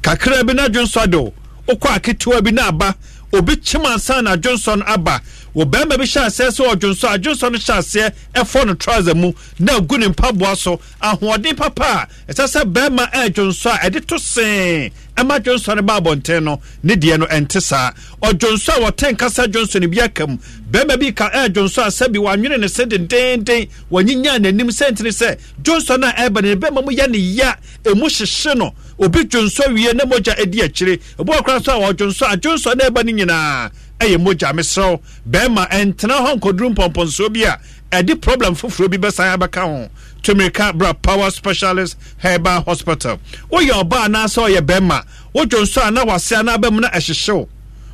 kakra 0.02 0.44
bi 0.46 0.52
na 0.54 0.68
dwonsɔ 0.68 1.06
de 1.10 1.16
wo 1.18 1.32
wokɔ 1.68 1.88
aketewa 1.96 2.42
bi 2.44 2.50
na 2.50 2.68
aba. 2.68 2.94
Obi 3.34 3.56
kyem 3.56 3.86
ansa 3.86 4.22
na 4.22 4.36
dwonsɔ 4.36 4.78
no 4.78 4.84
aba. 4.86 5.20
Wɔ 5.56 5.64
bɛrima 5.64 5.96
bi 5.98 6.04
hyɛ 6.04 6.26
aseɛ 6.26 6.48
sɛ 6.50 6.72
ɔdwonso 6.74 7.14
a 7.14 7.18
dwonso 7.18 7.50
no 7.50 7.58
hyɛ 7.58 7.78
aseɛ 7.78 8.12
ɛfɔ 8.34 8.66
no 8.66 8.74
trouser 8.74 9.14
mu 9.14 9.32
na 9.58 9.78
agu 9.78 9.98
ne 9.98 10.08
mpaboa 10.08 10.54
so. 10.56 10.78
Ahoɔden 11.00 11.56
papa 11.56 12.08
a 12.28 12.32
ɛsɛ 12.32 12.44
sɛ 12.62 12.72
bɛrima 12.72 13.10
ɛɛdwonso 13.10 13.70
a 13.74 13.78
ɛde 13.90 14.06
to 14.06 14.18
see 14.18 14.92
ɛma 15.16 15.38
dwonso 15.40 15.74
no 15.76 15.80
ba 15.82 15.98
abɔnten 16.00 16.42
no 16.42 16.60
ne 16.82 16.94
deɛ 16.94 17.18
no 17.20 17.26
ɛnte 17.26 17.62
saa. 17.62 17.92
Ɔdwonso 18.22 18.68
a 18.76 18.90
wɔtɛn 18.90 19.16
kasa 19.18 19.46
dwonso 19.48 19.80
no 19.80 19.88
bi 19.88 20.00
aka 20.04 20.26
mu. 20.26 20.36
Bɛrima 20.70 20.98
bi 21.00 21.10
ka 21.12 21.30
ɛɛdwonso 21.30 21.86
a 21.86 21.88
sɛbi 21.88 22.16
wɔanwene 22.16 22.60
ne 22.60 22.68
se 22.68 22.84
dendenden 22.84 23.66
wɔnyinya 23.90 24.38
n'anim 24.40 24.68
sɛntene 24.68 25.08
sɛ 25.08 25.38
dwonso 25.62 25.98
no 25.98 26.08
a 26.08 26.12
ɛɛba 26.12 26.42
ne 26.42 26.54
bɛrima 26.56 26.84
mu 26.84 26.90
yɛ 26.90 27.08
ne 27.10 27.16
ya 27.18 27.54
ɛmu 27.84 28.04
hyehye 28.10 28.56
no 28.58 28.74
obi 29.02 29.24
dwonso 29.24 29.62
wie 29.74 29.92
na 29.92 30.04
mogya 30.04 30.38
adi 30.38 30.62
akyire. 30.62 30.98
Obi 31.18 31.32
ɔkora 31.32 31.64
so 31.64 31.72
a 31.72 31.80
wɔdwonso 31.92 32.32
a 32.32 32.36
dwonso 32.36 32.74
no 32.76 32.84
ɛba 32.88 33.04
no 33.04 33.12
nyinaa 33.12 33.70
ɛyɛ 33.98 34.16
mogya 34.18 34.52
mesrɛw. 34.52 35.00
Bɛrima 35.28 35.68
ɛntena 35.70 36.18
hɔ 36.26 36.38
nkɔduru 36.38 36.74
mpɔmpɔnsoɔ 36.74 37.32
bi 37.32 37.42
a 37.44 37.58
ɛde 37.90 38.20
problem 38.20 38.54
foforɔ 38.54 38.90
bi 38.90 38.96
bɛsan 38.98 39.36
abɛka 39.36 39.62
ho. 39.62 39.88
Tumirika 40.22 40.72
bra 40.76 40.92
power 40.92 41.30
specialist 41.30 41.96
herbal 42.18 42.62
hospital. 42.62 43.18
Woyɛ 43.50 43.82
ɔba 43.82 44.06
anaasɛ 44.06 44.48
ɔyɛ 44.48 44.60
bɛrima. 44.60 45.04
Wodwo 45.34 45.62
nso 45.62 45.86
a 45.86 45.90
na 45.90 46.04
wase 46.04 46.38
ana 46.38 46.56
abɛmu 46.56 46.80
na 46.80 46.90
ɛhyehyew 46.90 47.48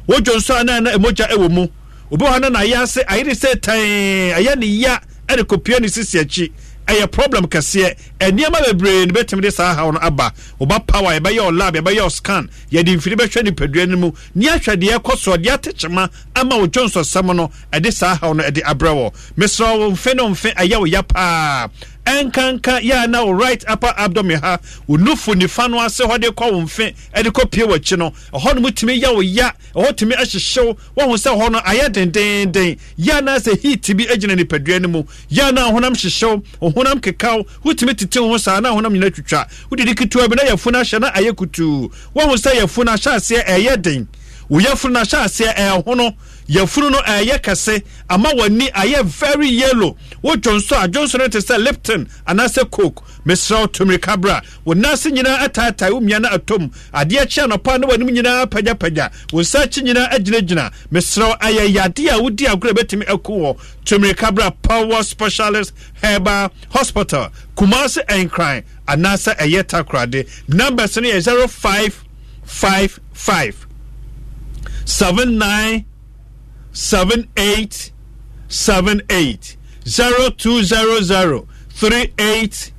wodwo 0.08 0.36
nso 0.36 0.60
a 0.60 0.64
na 0.64 0.78
na 0.80 0.90
mogya 0.98 1.28
ɛwɔ 1.30 1.50
mu. 1.50 1.66
Obi 2.12 2.24
hɔ 2.24 2.40
no 2.42 2.48
na 2.48 2.60
ayɛ 2.60 2.82
ase 2.82 2.98
ayere 3.08 3.32
sɛ 3.32 3.54
tɛn 3.60 4.34
ɛyɛ 4.36 4.58
ne 4.58 4.66
ya 4.66 4.98
ɛde 5.26 5.42
kɔpia 5.44 5.80
ne 5.80 5.88
sisi 5.88 6.18
akyi 6.20 6.52
ɛyɛ 6.88 7.10
problem 7.10 7.46
kɛseɛ. 7.46 7.94
Nneɛma 8.20 8.60
bebree 8.66 9.06
no 9.06 9.12
bɛtumi 9.14 9.42
de 9.42 9.50
saa 9.50 9.74
haw 9.74 9.90
no 9.90 9.98
aba. 10.00 10.32
Woba 10.60 10.84
power 10.86 11.12
yɛbɛyɛ 11.20 11.40
o 11.46 11.48
lab 11.50 11.74
yɛbɛyɛ 11.74 12.00
o 12.04 12.08
scan 12.08 12.48
yɛde 12.72 12.96
mfiri 12.96 13.14
bɛhwɛ 13.16 13.42
nipadua 13.46 13.88
no 13.88 13.96
mu. 13.96 14.12
Ne 14.34 14.46
ahwɛ 14.48 14.76
deɛ 14.76 14.98
ɛkɔ 14.98 15.12
soɔ 15.16 15.36
deɛ 15.44 15.52
atekyema 15.58 16.10
ama 16.34 16.56
wo 16.58 16.66
dwonsɔsɛm 16.66 17.36
no 17.36 17.50
ɛde 17.72 17.92
saa 17.92 18.14
haw 18.16 18.32
no 18.32 18.42
ɛde 18.42 18.62
abrɛ 18.62 18.90
wɔ. 18.94 19.12
Mesrɛ 19.36 19.78
wo 19.78 19.90
mfe 19.92 20.14
no 20.16 20.28
mfe 20.30 20.54
ɛyɛ 20.54 20.78
wo 20.78 20.84
ya 20.86 21.02
paa 21.02 21.68
ɛnkanka 22.08 22.80
yɛ 22.82 23.04
a 23.04 23.06
na 23.06 23.24
wo 23.24 23.32
right 23.32 23.64
upper 23.68 23.92
abdomen 23.96 24.40
ha 24.40 24.58
wo 24.86 24.96
nufu 24.96 25.34
nifa 25.34 25.68
no 25.70 25.78
ase 25.80 26.00
hɔ 26.04 26.20
de 26.20 26.28
kɔ 26.28 26.52
wo 26.52 26.60
mfe 26.62 26.94
ɛde 27.14 27.30
kɔ 27.30 27.50
pie 27.50 27.62
w'akyi 27.64 27.98
no 27.98 28.10
ɛhɔ 28.32 28.54
no 28.54 28.60
mu 28.60 28.70
tumi 28.70 29.00
yɛ 29.00 29.14
wo 29.14 29.20
ya 29.20 29.50
ɛhɔ 29.74 29.92
tumi 29.96 30.14
ahyehyew 30.14 30.76
wɔho 30.96 31.14
sɛ 31.16 31.30
hɔ 31.36 31.52
no 31.52 31.58
ayɛ 31.60 31.88
dendenden 31.92 32.78
yɛ 32.98 33.22
na 33.24 33.36
sɛ 33.36 33.60
heat 33.60 33.96
bi 33.96 34.04
gyina 34.16 34.34
nipadua 34.36 34.80
no 34.80 34.88
mu 34.88 35.02
yɛ 35.30 35.52
na 35.54 35.70
honam 35.70 35.92
hyehyew 35.94 36.42
honam 36.60 37.00
kekaw 37.00 37.44
wotumi 37.64 37.94
tete 37.94 38.18
ho 38.18 38.36
saa 38.38 38.60
na 38.60 38.70
honam 38.74 38.92
nyina 38.92 39.10
twitwa. 39.10 39.46
Wodidi 39.70 39.94
ketewa 39.94 40.28
bi 40.28 40.36
na 40.36 40.42
yɛfu 40.50 40.72
no 40.72 40.80
ahyɛ 40.80 41.00
na 41.00 41.10
ayɛ 41.12 41.32
kutuu. 41.32 41.90
Wɔho 42.14 42.34
sɛ 42.36 42.52
yɛfu 42.60 42.84
no 42.84 42.92
ahyɛ 42.92 43.16
aseɛ 43.16 43.44
ɛyɛ 43.46 43.82
den. 43.82 44.08
Wo 44.48 44.58
yɛfunu 44.60 44.92
no 44.92 45.00
ahyɛ 45.00 45.24
aseɛ 45.24 45.54
ɛɛhono 45.56 46.14
yɛfunu 46.48 46.90
no 46.90 46.98
eh, 47.06 47.24
ɛyɛ 47.24 47.38
kɛse. 47.40 47.82
Ama 48.10 48.30
w'ani 48.30 48.70
ayɛ 48.72 49.04
very 49.04 49.48
yellow. 49.48 49.96
Wodwo 50.22 50.56
nso 50.58 50.76
a 50.82 50.88
dwonso 50.88 51.18
no 51.18 51.28
te 51.28 51.38
sɛ 51.38 51.58
lipton 51.62 52.08
anaasɛ 52.26 52.70
coke. 52.70 53.02
Mesrɛ 53.26 53.60
wo 53.60 53.66
tomirika 53.66 54.16
bra. 54.20 54.40
Wo 54.64 54.74
nase 54.74 55.10
nyinaa 55.12 55.38
ataatae 55.48 55.90
wo 55.92 56.00
mmia 56.00 56.24
atom. 56.32 56.70
Adeɛ 56.92 57.26
kye 57.28 57.42
anɔpa 57.46 57.78
na 57.80 57.86
w'anim 57.86 58.10
nyinaa 58.10 58.46
pagyapagya 58.46 59.10
wo 59.32 59.40
nsa 59.40 59.60
akyi 59.66 59.82
nyinaa 59.84 60.08
agyinagyina. 60.10 60.72
Mesrɛ 60.92 61.28
wo 61.28 61.34
ayɛ 61.40 61.68
yade 61.74 62.08
a 62.08 62.18
wodi 62.18 62.46
agorɔ 62.46 62.72
bɛtumi 62.72 63.04
aku 63.08 63.32
wɔ. 63.32 63.56
Power 64.62 65.02
specialist 65.02 65.72
herba 66.02 66.50
hospital. 66.70 67.28
Kumase 67.56 68.04
ɛnkran 68.06 68.62
anaasɛ 68.86 69.36
ɛyɛ 69.38 69.62
takorade. 69.64 70.26
Numbers 70.48 70.96
no 70.96 71.08
yɛ 71.08 71.48
0555 71.48 73.66
seven 74.86 75.36
nine 75.36 75.84
seven 76.72 77.28
eight 77.36 77.92
seven 78.48 79.02
eight 79.10 79.56
zero 79.86 80.30
two 80.30 80.62
zero 80.62 81.00
zero 81.00 81.46
three 81.70 82.12
eight 82.18 82.72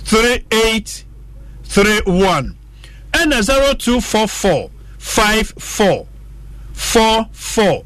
three 0.00 0.44
eight 0.50 1.04
three 1.64 2.00
one 2.06 2.56
ɛna 3.12 3.42
zero 3.42 3.74
two 3.74 4.00
four 4.00 4.26
four 4.28 4.70
five 4.98 5.48
four 5.58 6.06
four 6.72 7.28
four 7.32 7.84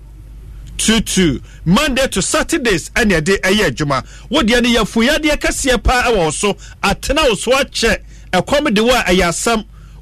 two 0.76 1.00
two. 1.00 1.40
Monday 1.64 2.06
to 2.08 2.20
saturdays 2.22 2.90
ɛna 2.90 3.20
ɛde 3.20 3.40
ɛyɛ 3.40 3.70
adwuma 3.70 4.04
wodeɛ 4.30 4.62
no 4.62 4.68
yɛfuyadeɛ 4.82 5.36
kɛseɛ 5.38 5.82
paa 5.82 6.02
ɛwɔ 6.10 6.32
so 6.32 6.54
atena 6.82 7.28
wo 7.28 7.34
so 7.34 7.50
akyɛ 7.52 8.02
ɛkɔm 8.32 8.74
de 8.74 8.82
wo 8.82 8.90
a 8.90 9.02
ɛyɛ 9.04 9.32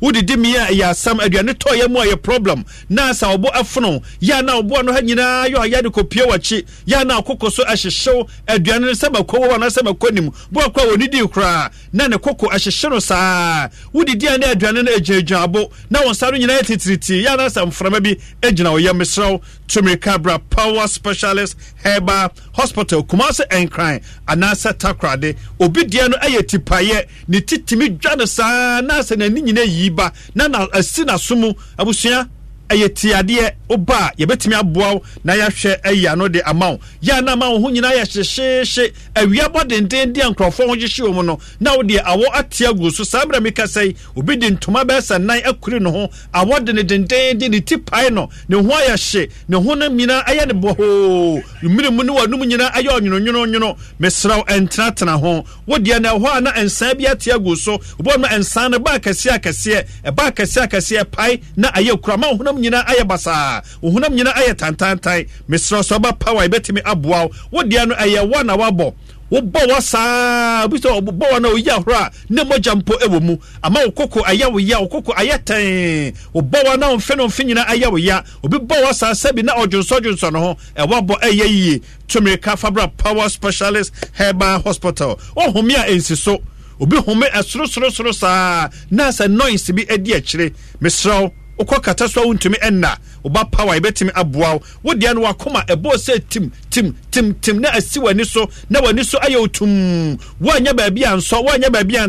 wodidi 0.02 0.36
mi 0.36 0.56
a 0.56 0.66
ɛyɛ 0.66 0.90
asam 0.90 1.20
aduane 1.20 1.52
tɔ 1.54 1.76
yɛ 1.78 1.88
mu 1.88 2.00
a 2.00 2.04
yɛ 2.06 2.20
problem. 2.22 2.64
Na 2.88 3.10
sɛ 3.12 3.36
ɔbɔ 3.36 3.52
ɛfono 3.54 4.02
yɛ 4.20 4.44
na 4.44 4.60
ɔboa 4.60 4.84
no 4.84 4.92
ha 4.92 5.00
nyinaa 5.00 5.46
yɛ 5.48 5.54
ɔyɛ 5.64 5.82
de 5.82 5.88
kɔpie 5.90 6.26
w'akyi. 6.26 6.64
Yɛ 6.86 7.06
na 7.06 7.20
akoko 7.22 7.50
so 7.52 7.62
ahyehyew 7.64 8.26
aduane 8.48 8.80
no 8.80 8.90
sɛ 8.92 9.12
mako 9.12 9.38
wɔ 9.38 9.60
na 9.60 9.66
sɛ 9.66 9.84
mako 9.84 10.08
nim 10.10 10.30
boa 10.50 10.64
kɔ 10.68 10.82
a 10.82 10.86
wɔnidi 10.96 11.22
koraa. 11.30 11.70
Na 11.92 12.08
ne 12.08 12.18
koko 12.18 12.48
ahyehye 12.48 12.90
no 12.90 12.98
saa. 12.98 13.68
Wodidi 13.94 14.26
a 14.34 14.38
ne 14.38 14.46
aduane 14.46 14.84
no 14.84 14.90
agyinagyina 14.92 15.44
abo. 15.46 15.70
Na 15.88 16.00
wɔn 16.00 16.10
nsa 16.10 16.32
no 16.32 16.38
nyinaa 16.38 16.58
yɛ 16.60 16.66
titiriti. 16.66 17.24
Yɛ 17.24 17.36
na 17.36 17.46
sɛ 17.46 17.64
mframa 17.68 18.00
bi 18.02 18.16
agyina 18.42 18.70
ɔyɛ 18.74 18.90
mesrɛw 18.98 19.40
tumirika 19.72 20.18
bra 20.18 20.38
power 20.38 20.86
specialist 20.88 21.56
herba 21.82 22.30
hospital 22.52 23.02
kumase 23.02 23.44
nkran 23.64 24.00
anaasɛ 24.26 24.72
takorade 24.78 25.34
obi 25.60 25.80
deɛ 25.84 26.08
no 26.10 26.16
ɛyɛ 26.18 26.42
tipayɛ 26.50 27.06
ne 27.28 27.40
titimi 27.40 27.88
dwa 27.98 28.16
no 28.16 28.24
saa 28.26 28.80
na 28.82 29.00
sɛ 29.00 29.16
n'ani 29.16 29.40
nyina 29.42 29.62
yi 29.64 29.88
ba 29.90 30.12
na 30.34 30.46
na 30.48 30.66
asi 30.72 31.04
n'aso 31.04 31.34
abusua 31.78 32.28
ɛyɛ 32.72 32.88
tiadeɛ 32.94 33.52
woba 33.68 33.94
a 33.96 34.12
yɛbɛtumi 34.18 34.54
aboa 34.58 34.94
wo 34.94 35.02
na 35.24 35.32
yɛahwɛ 35.34 35.80
ayi 35.84 36.06
ano 36.06 36.28
de 36.28 36.40
ama 36.48 36.70
wo. 36.72 36.78
Yɛ 37.02 37.24
na 37.24 37.36
ma 37.36 37.48
wo 37.50 37.60
ho 37.60 37.68
nyinaa 37.70 37.92
yɛ 37.92 38.04
hyehyeehye 38.04 38.92
awia 39.14 39.48
bɔ 39.52 39.64
denden 39.68 40.12
de 40.12 40.20
a 40.20 40.30
nkurɔfoɔ 40.30 40.66
ho 40.68 40.74
gyehye 40.76 41.04
wɔ 41.08 41.14
mu 41.14 41.22
no 41.22 41.38
na 41.60 41.76
wo 41.76 41.82
deɛ 41.82 42.02
awɔ 42.04 42.24
ate 42.34 42.66
agu 42.68 42.90
so. 42.90 43.04
Saa 43.04 43.24
berɛ 43.24 43.40
meka 43.42 43.64
sɛ 43.64 43.94
obi 44.16 44.36
de 44.36 44.50
ntoma 44.50 44.84
bɛyɛ 44.84 45.00
sɛ 45.00 45.22
nan 45.22 45.40
akuri 45.40 45.80
ne 45.80 45.90
ho. 45.90 46.08
Awɔ 46.34 46.64
de 46.64 46.72
ne 46.72 46.82
denden 46.82 47.38
de 47.38 47.48
ne 47.48 47.60
ti 47.60 47.76
pae 47.76 48.08
no 48.10 48.28
ne 48.48 48.56
ho 48.56 48.62
ayɛ 48.62 48.96
hye. 48.96 49.28
Ne 49.48 49.56
ho 49.56 49.74
no 49.74 49.88
nyinaa 49.88 50.24
ayɛ 50.24 50.46
ne 50.46 50.54
bɔhoo. 50.54 51.42
Mmiri 51.62 51.90
mu 51.92 52.02
ne 52.04 52.12
wɔnom 52.12 52.44
nyinaa 52.46 52.72
ayɛ 52.72 52.88
ɔnwononwononwono 53.00 53.76
mesrɛ 54.00 54.36
wo 54.36 54.44
ɛntenatena 54.44 55.18
ho. 55.20 55.44
Wo 55.66 55.76
deɛ 55.78 56.00
na 56.00 56.14
ɛhɔ 56.18 56.36
a 56.36 56.40
na 56.40 56.52
nsan 56.52 56.98
bi 56.98 57.06
ate 57.10 57.32
agu 57.32 57.56
so 57.56 57.78
wobɔ 57.98 58.18
no 58.20 58.28
nsan 58.28 58.70
no 58.72 58.78
ba 58.78 58.98
akɛseɛ 58.98 59.38
akɛseɛ 59.38 59.84
ɛba 60.04 60.30
akɛseɛ 60.30 60.68
akɛseɛ 60.68 61.04
pae 61.10 61.40
na 61.56 61.70
ayɛ 61.72 62.00
kura. 62.02 62.16
Ma 62.18 62.28
wo 62.30 62.36
honam 62.38 62.61
nyinaa 62.62 62.84
ayɛ 62.86 63.04
basaa. 63.06 63.62
Wo 63.80 63.90
honam 63.90 64.14
nyinaa 64.14 64.34
ayɛ 64.34 64.54
tantantan. 64.54 65.26
Mesrɛ 65.48 65.82
ɔba 65.82 66.18
power 66.18 66.46
yɛbɛtumi 66.48 66.80
aboa 66.84 67.24
wo. 67.26 67.30
Wo 67.50 67.62
deɛ 67.62 67.88
no 67.88 67.94
ɛyɛ 67.94 68.28
wa 68.30 68.42
na 68.42 68.56
wabɔ 68.56 68.94
wobɔ 69.32 69.60
wɔ 69.70 69.80
saa 69.82 70.66
bi 70.68 70.76
sɛ 70.76 70.88
ɔbɔ 71.00 71.12
wɔ 71.32 71.40
no 71.40 71.54
ɔyi 71.54 71.68
ahoro 71.68 71.94
a 71.94 72.10
ne 72.28 72.42
mogya 72.44 72.74
mpo 72.76 72.92
wɔ 73.00 73.22
mu. 73.22 73.36
Ama 73.62 73.80
wo 73.86 73.90
koko 73.90 74.20
ayɛ 74.20 74.52
wo 74.52 74.58
ya 74.58 74.80
wo 74.80 74.88
koko 74.88 75.12
ayɛ 75.12 75.38
tɛn. 75.44 76.14
Wobɔ 76.34 76.58
wɔ 76.64 76.78
na 76.78 76.86
ɔmfe 76.92 77.16
no 77.16 77.26
mfe 77.28 77.44
nyinaa 77.46 77.66
ayɛ 77.66 77.90
wo 77.90 77.96
ya. 77.96 78.22
Obi 78.44 78.58
bɔ 78.58 78.84
wɔ 78.84 78.92
saa 78.94 79.12
sɛbi 79.12 79.42
na 79.44 79.54
ɔdwonsɔ 79.54 80.00
dwonsɔ 80.00 80.32
no 80.32 80.40
ho. 80.40 80.56
Ɛwɔ 80.76 81.06
ɛyɛ 81.20 81.48
yie 81.48 81.80
tumirika 82.08 82.58
fabra 82.58 82.88
power 82.88 83.28
specialist 83.30 83.92
herbal 84.12 84.60
hospital. 84.60 85.18
Ɔhome 85.36 85.74
a 85.76 85.90
ɛnsi 85.90 86.16
so. 86.16 86.38
Obi 86.78 86.96
home 86.98 87.22
ɛsorosorosoro 87.22 88.12
saa. 88.12 88.68
Na 88.90 89.08
sɛ 89.08 89.30
noise 89.30 89.70
bi 89.70 89.86
adi 89.88 90.12
akyire. 90.12 90.52
Mesrɛ 90.82 91.32
wokɔ 91.58 91.82
kata 91.82 92.08
so 92.08 92.22
a 92.22 92.26
wontumi 92.26 92.58
ɛnna 92.60 92.96
woba 93.24 93.44
power 93.50 93.74
yɛbɛtumi 93.78 94.10
aboa 94.14 94.54
wo. 94.54 94.62
Wodeɛ 94.84 95.14
no 95.14 95.20
wakoma 95.22 95.64
ɛbɔɔ 95.66 95.94
sɛ 95.96 96.22
tim 96.28 96.50
tim 96.70 96.94
tim 97.10 97.34
tim. 97.34 97.58
Na 97.60 97.70
asi 97.74 97.98
w'ani 98.00 98.24
so 98.26 98.48
na 98.70 98.80
w'ani 98.80 99.04
so 99.04 99.18
ayɛ 99.18 99.38
wo 99.40 99.46
tum 99.46 100.16
woanyɛ 100.40 100.72
baabi 100.76 101.02
a 101.04 101.16
nsɔ 101.16 101.44
woanyɛ 101.46 101.68
baabi 101.70 101.96
a 101.96 102.06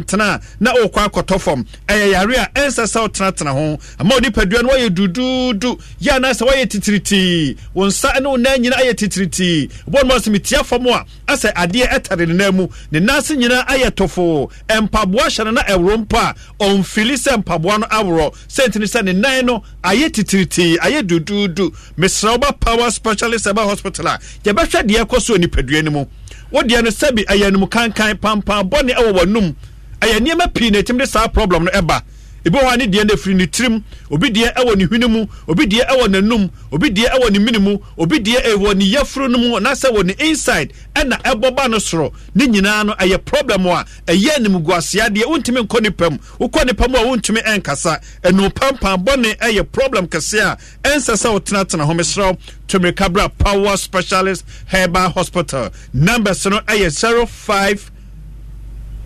na 0.60 0.74
wokɔ 0.74 1.10
akɔtɔ 1.10 1.40
fam. 1.40 1.66
Ɛyɛ 1.88 2.12
yare 2.12 2.34
a 2.36 2.50
ɛnsɛ 2.56 2.84
sɛ 2.86 3.08
wotenatena 3.08 3.52
ho. 3.52 3.78
Ama 4.00 4.16
wo 4.16 4.20
nipadua 4.20 4.64
no 4.64 4.70
woayɛ 4.70 4.90
duduudu 4.90 5.80
yɛ 6.02 6.18
anaasɛ 6.18 6.48
woayɛ 6.48 6.66
titiritii 6.68 7.58
wo 7.74 7.86
nsa 7.88 8.20
ne 8.22 8.28
wo 8.30 8.36
nan 8.38 8.62
nyina 8.64 8.76
ayɛ 8.78 8.94
titiritii 8.94 9.70
wobɔ 9.90 10.08
no 10.08 10.16
sɛ 10.16 10.32
metia 10.36 10.64
fam 10.66 10.86
a 10.88 11.06
asɛ 11.28 11.54
adeɛ 11.54 11.90
ɛtare 11.90 12.28
ne 12.28 12.34
nan 12.34 12.56
mu. 12.56 12.68
Ne 12.92 13.00
nase 13.00 13.36
nyinaa 13.38 13.66
ayɛ 13.68 13.92
tofoo 13.92 14.50
mpaboa 14.70 15.28
hyɛ 15.28 15.46
no 15.46 15.52
na 15.52 15.62
ɛworo 15.64 15.98
mpo 16.06 16.18
a 16.18 16.34
ɔmfili 16.60 17.14
sɛ 17.18 17.44
mpaboa 17.44 17.80
no 17.80 17.88
aworɔ. 17.88 18.34
Sɛ 18.48 18.68
ntini 18.68 18.86
sɛ 18.88 19.04
ne 19.06 19.14
nan 19.14 19.46
no 19.46 19.64
ayɛ 19.84 20.10
titiritii 20.10 20.78
ayɛ 20.80 21.03
duduudu 21.04 21.74
mesrɛ 21.98 22.32
woba 22.38 22.52
power 22.60 22.90
specialist 22.92 23.46
ɛba 23.46 23.64
hospital 23.66 24.08
a 24.08 24.20
yɛbɛhwɛ 24.44 24.84
deɛ 24.88 25.04
ɛkɔ 25.06 25.22
so 25.22 25.36
nipadua 25.38 25.84
no 25.84 25.92
mu. 25.92 26.06
Wodeɛ 26.52 26.84
no 26.84 26.90
sɛbi 26.90 27.26
ɛyɛ 27.26 27.48
anom 27.52 27.68
kankan 27.70 28.16
pampan 28.20 28.70
bɔne 28.70 28.94
ɛwɔ 28.96 29.12
w'anum. 29.18 29.56
Ɛyɛ 30.02 30.20
nneɛma 30.20 30.54
pii 30.54 30.70
na 30.70 30.80
ɛtumi 30.80 31.00
de 31.00 31.08
saa 31.08 31.28
problem 31.28 31.64
no 31.66 31.72
ɛba 31.72 32.02
ebi 32.46 32.58
wɔ 32.58 32.64
hɔ 32.64 32.74
a 32.74 32.78
ne 32.78 32.86
deɛ 32.88 33.06
no 33.08 33.14
afiri 33.16 33.36
ne 33.36 33.46
tirim 33.48 33.84
obi 34.12 34.30
deɛ 34.30 34.54
ɛwɔ 34.56 34.76
ne 34.78 34.86
hwene 34.86 35.10
mu 35.10 35.26
obi 35.48 35.66
deɛ 35.66 35.88
ɛwɔ 35.88 36.08
n'anum 36.12 36.50
obi 36.72 36.90
deɛ 36.90 37.10
ɛwɔ 37.16 37.32
ne 37.32 37.40
mene 37.40 37.58
mu 37.60 37.78
obi 37.98 38.20
deɛ 38.20 38.44
ɛwɔ 38.54 38.76
ne 38.78 38.86
yafuro 38.86 39.30
no 39.32 39.38
mu 39.38 39.56
anaasɛ 39.58 39.90
wɔ 39.96 40.04
ne 40.06 40.14
inside 40.20 40.74
ɛna 40.96 41.22
ɛbɔ 41.24 41.56
ba 41.56 41.68
no 41.70 41.78
soro. 41.78 42.12
Ne 42.36 42.48
nyinaa 42.48 42.86
no 42.86 42.94
ɛyɛ 42.96 43.24
problem 43.24 43.66
a 43.68 43.86
ɛyɛ 44.08 44.36
animguasea 44.38 45.08
deɛ 45.10 45.24
wontumi 45.24 45.66
nkɔ 45.68 45.82
nipa 45.84 46.10
mu 46.10 46.18
wokɔ 46.40 46.66
nipa 46.66 46.88
mu 46.90 46.98
a 46.98 47.02
wontumi 47.18 47.42
ɛnkasa 47.44 48.02
ɛnu 48.24 48.54
pampan 48.54 49.04
bɔne 49.06 49.38
ɛyɛ 49.38 49.72
problem 49.72 50.08
kɛse 50.08 50.40
a 50.42 50.58
ɛnsɛ 50.84 51.14
sɛ 51.16 51.40
wotenatena 51.40 51.86
ho 51.86 51.94
mesrɛ 51.94 52.38
tomirika 52.68 53.12
bra 53.12 53.28
power 53.30 53.78
specialist 53.78 54.44
herbal 54.68 55.10
hospital. 55.12 55.70
Numbers 55.94 56.46
no 56.46 56.60
ɛyɛ 56.60 57.28
05 57.28 57.92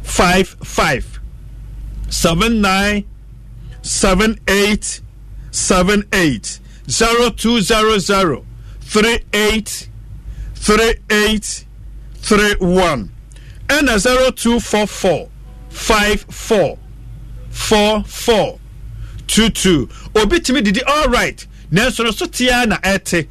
five 0.02 0.48
five 0.64 1.20
seven 3.88 4.38
eight 4.50 5.02
seven 5.52 6.04
eight 6.14 6.60
zero 6.90 7.30
two 7.30 7.62
zero 7.62 7.98
zero 7.98 8.46
three 8.82 9.20
eight 9.34 9.88
three 10.56 10.96
eight 11.10 11.66
three 12.16 12.54
one 12.60 13.10
ɛna 13.68 13.98
zero 13.98 14.30
two 14.32 14.60
four 14.60 14.86
four 14.88 15.30
five 15.70 16.22
four 16.30 16.78
four 17.50 18.04
four 18.04 18.60
two 19.28 19.50
two. 19.50 19.88
Obi 20.16 20.40
tumi 20.40 20.64
didi 20.64 20.82
all 20.84 21.08
right. 21.08 21.46
Nanso 21.72 22.04
no 22.04 22.12
so 22.12 22.26
tia 22.26 22.66
na 22.66 22.78
ɛte 22.80 23.28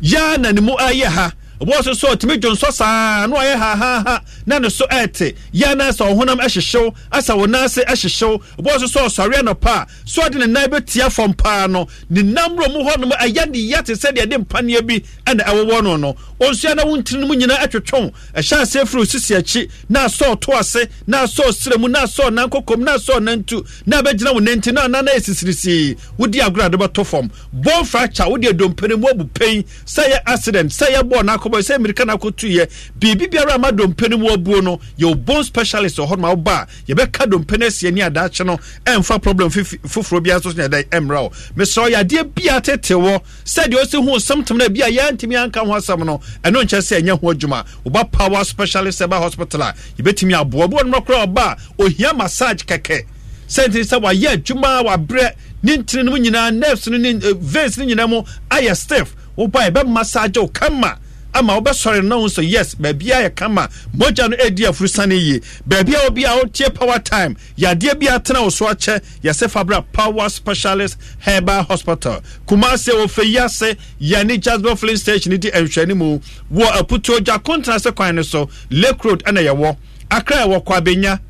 yaa 0.00 0.38
na 0.40 0.52
ne 0.52 0.60
mu 0.60 0.74
ayɛ 0.76 1.04
ha 1.06 1.32
ɔbɔ 1.60 1.94
so 1.96 2.06
ɔtumi 2.08 2.38
dwo 2.40 2.52
nsɔ 2.54 2.72
saa 2.72 3.26
na 3.26 3.36
ɔyɛ 3.36 3.54
hahaha 3.58 4.20
na 4.46 4.58
ne 4.58 4.68
so 4.70 4.86
ɛɛte 4.86 5.34
yɛ 5.52 5.76
na 5.76 5.88
sɛ 5.90 6.06
ɔhonam 6.14 6.38
ɛhyehyew 6.40 6.94
asa 7.12 7.32
wɔ 7.34 7.48
nan 7.50 7.64
ase 7.64 7.78
ɛhyehyew 7.84 8.40
ɔbɔ 8.58 8.88
so 8.88 9.00
ɔsɔre 9.00 9.34
anɔpa 9.40 9.82
a 9.82 9.86
so 10.04 10.22
ɔde 10.22 10.36
ne 10.38 10.46
nan 10.46 10.70
bɛtia 10.70 11.10
fam 11.10 11.32
paa 11.34 11.66
no 11.66 11.86
ne 12.10 12.22
nam 12.22 12.56
wura 12.56 12.68
mu 12.72 12.84
hɔnom 12.88 13.10
ɛyɛ 13.18 13.50
ne 13.50 13.58
ya 13.58 13.82
te 13.82 13.92
sɛdeɛ 13.94 14.28
de 14.30 14.36
mpaneɛ 14.38 14.86
bi 14.86 15.02
ɛna 15.26 15.44
ɛwɔwɔ 15.44 15.82
no. 15.82 15.96
No 15.98 16.14
ɔnsua 16.40 16.74
na 16.76 16.84
wontiri 16.84 17.18
no 17.20 17.26
mu 17.26 17.34
nyinaa 17.34 17.58
ɛtwetwɔn 17.66 18.12
ɛhyɛ 18.34 18.60
ase 18.62 18.84
firi 18.86 19.02
osisi 19.02 19.34
akyi 19.36 19.68
na 19.88 20.04
asɔ 20.06 20.34
ɔto 20.36 20.54
ase 20.58 20.86
na 21.06 21.22
asɔ 21.24 21.42
ɔsrɛ 21.48 21.78
mu 21.80 21.88
na 21.88 22.02
asɔ 22.04 22.28
ɔnan 22.30 22.48
kokom 22.48 22.80
na 22.84 22.94
asɔ 22.96 23.18
ɔnan 23.18 23.44
tu 23.46 23.64
na 23.86 24.00
abɛgyina 24.00 24.32
wo 24.34 24.40
nanti 24.40 24.72
na 24.72 24.84
anan 24.84 25.06
ayɛ 25.06 25.20
sisirisii 25.20 25.96
wodi 26.18 26.38
agorɔ 26.40 26.66
ade 26.66 26.76
bɛtɔ 26.78 27.04
fam 27.06 27.30
bɔn 27.60 27.86
fracture 27.86 28.24
wodi 28.26 28.46
adompene 28.48 28.98
mu 29.00 29.08
abu 29.08 29.24
pɛn 29.24 29.64
sɛ 29.84 30.04
yɛ 30.10 30.18
accident 30.26 30.70
sɛ 30.70 30.86
yɛ 30.94 31.02
bɔɔl 31.02 31.24
n'akɔbɔ 31.48 31.62
sɛ 31.62 31.78
mmirika 31.78 32.04
n'akɔtuyɛ 32.04 32.68
biribi 32.98 33.26
biara 33.30 33.54
ama 33.54 33.72
dompene 33.72 34.18
mu 34.18 34.28
abuo 34.30 34.62
no 34.62 34.80
yɛ 34.98 35.14
bone 35.24 35.42
specialist 35.44 35.96
wɔ 35.98 36.08
hɔ 36.08 36.18
ma 36.18 36.28
woba 36.34 36.62
a 36.62 36.66
yɛbɛka 36.92 37.26
dompene 37.30 37.66
asie 37.66 37.90
ne 37.90 38.00
adaakye 38.02 38.44
no 38.46 38.58
ɛmfa 38.84 39.20
problem 39.22 39.50
foforɔ 39.50 40.20
biara 40.22 40.40
nso 40.40 40.52
so 40.52 40.56
ne 40.56 40.68
ɛdɛ 40.68 40.84
ɛmmerɛ 40.90 41.22
wo. 41.22 41.30
Mesrɛ 41.56 41.90
ɔyɛ 41.90 42.04
adeɛ 42.04 42.34
bia 42.34 42.60
tete 42.60 42.94
wɔ 42.94 43.20
sɛdeɛ 43.44 43.82
ɔsi 43.84 44.04
ho 44.08 44.18
symptom 44.18 44.58
no 44.58 44.64
a 44.64 44.68
bi 44.68 44.80
a 44.86 44.90
yɛntumi 44.90 45.36
anka 45.50 45.60
ho 45.60 45.72
asɛm 45.72 46.04
no 46.04 46.20
ɛno 46.42 46.62
nkyɛ 46.62 46.78
sɛ 46.80 47.00
ɛnyɛ 47.02 47.20
ho 47.20 47.32
adwuma. 47.32 47.64
Woba 47.84 48.10
power 48.12 48.44
specialist 48.44 49.00
ɛba 49.00 49.18
hospital 49.18 49.62
a 49.62 49.74
yɛbɛtumi 49.98 50.38
aboa 50.40 50.68
bi 50.68 50.76
wɔnom 50.76 51.04
kora 51.06 51.26
ɔba 51.26 51.56
a 51.78 51.82
ohia 51.82 52.14
massage 52.14 52.64
kɛkɛ. 52.64 53.04
Sɛnti 53.48 53.82
sɛ 53.84 54.00
wayɛ 54.02 54.36
adwuma 54.42 54.84
wabrɛ 54.84 55.32
ne 55.62 55.76
ntiri 55.78 56.04
no 56.04 56.12
mu 56.12 56.18
nyinaa 56.18 56.50
nerves 56.54 56.86
no 56.88 56.98
ne 56.98 57.10
eh, 57.10 57.34
veins 57.38 57.78
no 57.78 57.84
nyinaa 57.84 58.08
mu 58.08 58.22
ayɛ 58.50 58.76
stiff 58.76 59.14
woba 59.36 59.66
yɛbɛ 59.68 59.86
massage 59.88 60.36
wo 60.38 60.48
kama 60.48 60.98
ama 61.38 61.54
wobɛsɔre 61.60 62.04
no 62.04 62.20
ho 62.20 62.26
sɛ 62.26 62.48
yes 62.48 62.74
baabi 62.74 63.10
a 63.12 63.28
yɛ 63.28 63.34
kama 63.34 63.68
mogya 63.96 64.28
no 64.28 64.36
ɛdi 64.36 64.66
afurusane 64.66 65.12
yie. 65.18 65.40
Baabi 65.68 65.94
a 65.94 66.06
obi 66.06 66.24
a 66.24 66.28
wotie 66.30 66.74
power 66.74 66.98
time 66.98 67.36
yadeɛ 67.56 67.98
bi 67.98 68.06
atena 68.06 68.42
wo 68.42 68.48
so 68.50 68.66
akyɛ 68.66 69.00
yɛsɛ 69.22 69.48
fabra 69.50 69.84
power 69.92 70.28
specialist 70.28 70.98
herbal 71.20 71.62
hospital. 71.64 72.20
Kumase 72.46 72.92
wɔfɛ 72.92 73.24
yi 73.24 73.38
ase 73.38 73.76
yɛne 74.00 74.40
jasper 74.40 74.74
filling 74.76 74.96
station 74.96 75.36
di 75.38 75.50
nhwɛne 75.50 75.96
mu 75.96 76.18
wɔ 76.52 76.66
aputuo 76.72 77.20
gya 77.24 77.38
kontena 77.38 77.76
sɛ 77.78 77.94
kwan 77.94 78.16
no 78.16 78.22
so 78.22 78.48
lake 78.70 79.04
road 79.04 79.22
ɛna 79.24 79.40
yɛwɔ. 79.44 79.76
Akra 80.10 80.36
ɛwɔ 80.38 80.64
kwabenya 80.64 81.20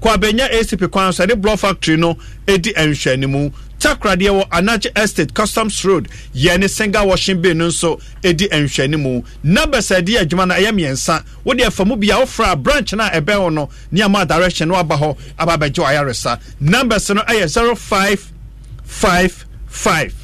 kwabenya 0.00 0.48
acp 0.52 0.90
kwan 0.90 1.12
so 1.12 1.24
ɛde 1.26 1.36
block 1.40 1.58
factory 1.60 1.96
no 1.96 2.16
ɛdi 2.46 2.72
nhwɛne 2.74 3.26
mu. 3.28 3.50
Takradeɛ 3.78 4.30
wɔ 4.30 4.48
anagye 4.50 4.90
estate 4.96 5.34
customs 5.34 5.84
road 5.84 6.08
yɛne 6.34 6.68
single 6.68 7.06
washing 7.08 7.40
bay 7.42 7.52
no 7.54 7.68
nso 7.68 8.00
ɛdi 8.22 8.48
nhwɛne 8.50 8.98
mu. 9.00 9.22
Numbers 9.42 9.90
a 9.90 10.00
ɛdi 10.02 10.16
adwuma 10.20 10.46
no 10.48 10.54
ɛyɛ 10.54 10.70
mmiɛnsa. 10.72 11.22
Wode 11.44 11.58
ɛfa 11.60 11.86
mu 11.86 11.96
bia 11.96 12.14
wofra 12.16 12.56
branch 12.62 12.92
no 12.94 13.04
a 13.04 13.10
ɛbɛn 13.10 13.40
wo 13.40 13.48
no 13.50 13.68
ne 13.90 14.02
ama 14.02 14.24
direction 14.26 14.68
no 14.68 14.74
aba 14.76 14.96
hɔ 14.96 15.16
aba 15.38 15.56
abɛgye 15.58 15.78
wo 15.78 15.84
ayaresa. 15.84 16.38
Numbers 16.60 17.10
no 17.10 17.22
ɛyɛ 17.22 17.48
0555 17.76 20.14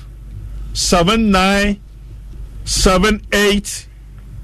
79 0.75 1.79
78 2.65 3.87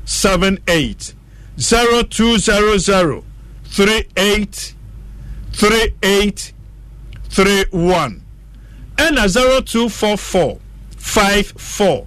78 0.05 1.15
0200 1.57 3.23
38 3.71 4.75
38 5.59 6.53
31 7.31 8.21
ɛna 8.97 9.27
0244 9.27 10.59
54 10.97 12.07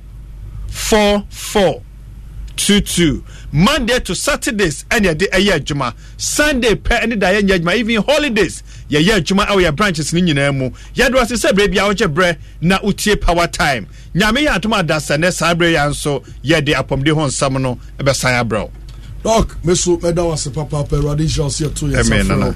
44 0.70 1.82
22 2.56 3.24
monday 3.52 4.00
to 4.00 4.16
saturdays 4.16 4.86
ɛna 4.90 5.12
yɛde 5.14 5.30
ɛyɛ 5.32 5.54
adwuma 5.60 5.94
sunday 6.18 6.76
pɛ 6.76 7.02
ɛne 7.04 7.20
da 7.20 7.28
yɛnyɛ 7.34 7.60
adwuma 7.60 7.76
even 7.76 8.02
holidays 8.04 8.64
yɛyɛ 8.90 9.20
adwuma 9.20 9.46
ɛwɔ 9.48 9.62
yɛ 9.68 9.76
branches 9.76 10.14
no 10.14 10.20
nyinaa 10.22 10.56
mu. 10.58 10.70
Yɛde 10.96 11.16
wase 11.16 11.36
sɛ 11.36 11.52
berɛ 11.52 11.72
bia 11.72 11.82
wogye 11.84 12.08
berɛ 12.14 12.38
na 12.62 12.80
wotie 12.80 13.20
power 13.20 13.48
time. 13.48 13.88
Nyame 14.16 14.46
yɛ 14.48 14.56
atom 14.56 14.72
adasɛnɛ 14.72 15.32
saa 15.34 15.54
berɛ 15.54 15.74
yɛ 15.76 15.90
nso 15.90 16.24
yɛde 16.44 16.74
apɔmde 16.76 17.10
ho 17.10 17.26
nsɛm 17.28 17.62
no 17.62 17.78
ɛbɛsan 18.00 18.40
abrɛ 18.44 18.62
wo 18.64 18.72
dɔk 19.24 19.56
meso 19.64 19.98
mɛda 20.00 20.24
wase 20.30 20.50
papaapa 20.52 20.98
awurade 20.98 21.20
nhyira 21.26 21.44
wo 21.44 21.50
sɛ 21.50 21.68
yɛto 21.68 21.92
yɛ 21.92 22.04
safrɛ 22.04 22.46
wo 22.48 22.56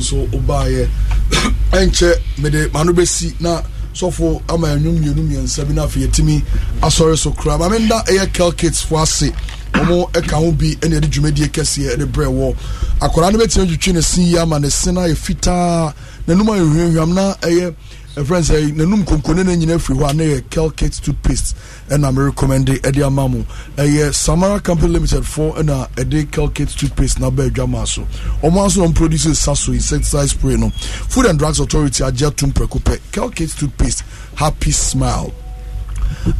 so 0.00 0.16
wobaayɛ 0.32 0.88
ɛnkyɛ 1.72 2.10
mede 2.38 2.70
mano 2.72 2.92
bɛsi 2.92 3.34
na 3.40 3.60
sɔfo 3.94 4.42
ama 4.48 4.68
ɛnwom 4.68 4.98
mmienu 4.98 5.22
mmiɛnsa 5.22 5.64
bi 5.66 5.74
no 5.74 5.84
afei 5.86 6.06
yɛtumi 6.06 6.42
asɔre 6.82 7.16
so 7.18 7.30
koraa 7.32 7.58
ma 7.58 7.68
menda 7.68 8.02
ɛyɛ 8.06 8.74
fo 8.86 8.96
ase. 8.98 9.32
Ɔmo 9.72 10.10
ɛka 10.12 10.34
ho 10.36 10.50
bi 10.52 10.74
ɛne 10.80 10.98
ɛde 11.00 11.08
dwumadie 11.10 11.48
kɛseɛ 11.48 11.94
ɛde 11.96 12.06
brɛ 12.12 12.26
wɔ 12.26 12.54
akwaraa 13.00 13.32
no 13.32 13.38
bɛtumi 13.38 13.64
adwitwi 13.66 13.92
ne 13.94 14.00
se 14.02 14.20
yi 14.22 14.38
ama 14.38 14.58
ne 14.58 14.68
se 14.68 14.90
no 14.92 15.00
ayɛ 15.00 15.14
fitaa. 15.16 15.92
N'anum 16.26 16.46
ayɛ 16.48 16.64
hwamhwam 16.74 17.14
na 17.14 17.34
ɛyɛ 17.42 17.74
ɛfrɛ 18.20 18.42
sɛ 18.42 18.72
n'anum 18.76 19.04
konkone 19.04 19.44
no 19.44 19.52
nyina 19.54 19.74
afiri 19.76 19.98
hɔ 19.98 20.10
a 20.10 20.12
na 20.14 20.24
yɛ 20.24 20.42
kelkit 20.50 21.00
toothpaste 21.00 21.54
ɛna 21.88 22.12
merecommende 22.12 22.80
ɛde 22.82 23.06
ama 23.06 23.28
mo. 23.28 23.44
Ɛyɛ 23.76 24.14
samara 24.14 24.60
company 24.60 24.92
limited 24.92 25.24
fo 25.26 25.52
ɛna 25.52 25.88
ɛde 25.96 26.26
kelkit 26.30 26.68
toothpaste 26.76 27.18
na 27.20 27.30
ba 27.30 27.48
adwa 27.48 27.68
ma 27.68 27.84
so. 27.84 28.02
Ɔmo 28.42 28.66
nso 28.66 28.78
na 28.78 28.86
ɔmo 28.88 28.94
produce 28.94 29.38
saso 29.38 29.72
insecticide 29.72 30.28
spray 30.28 30.56
no. 30.56 30.70
Food 31.08 31.26
and 31.26 31.38
drugs 31.38 31.60
authority 31.60 32.02
agye 32.02 32.26
atom 32.26 32.52
prɛko 32.52 32.80
pɛ. 32.82 32.98
Kelkit 33.12 33.56
toothpaste 33.56 34.02
happy 34.34 34.70
smile. 34.70 35.32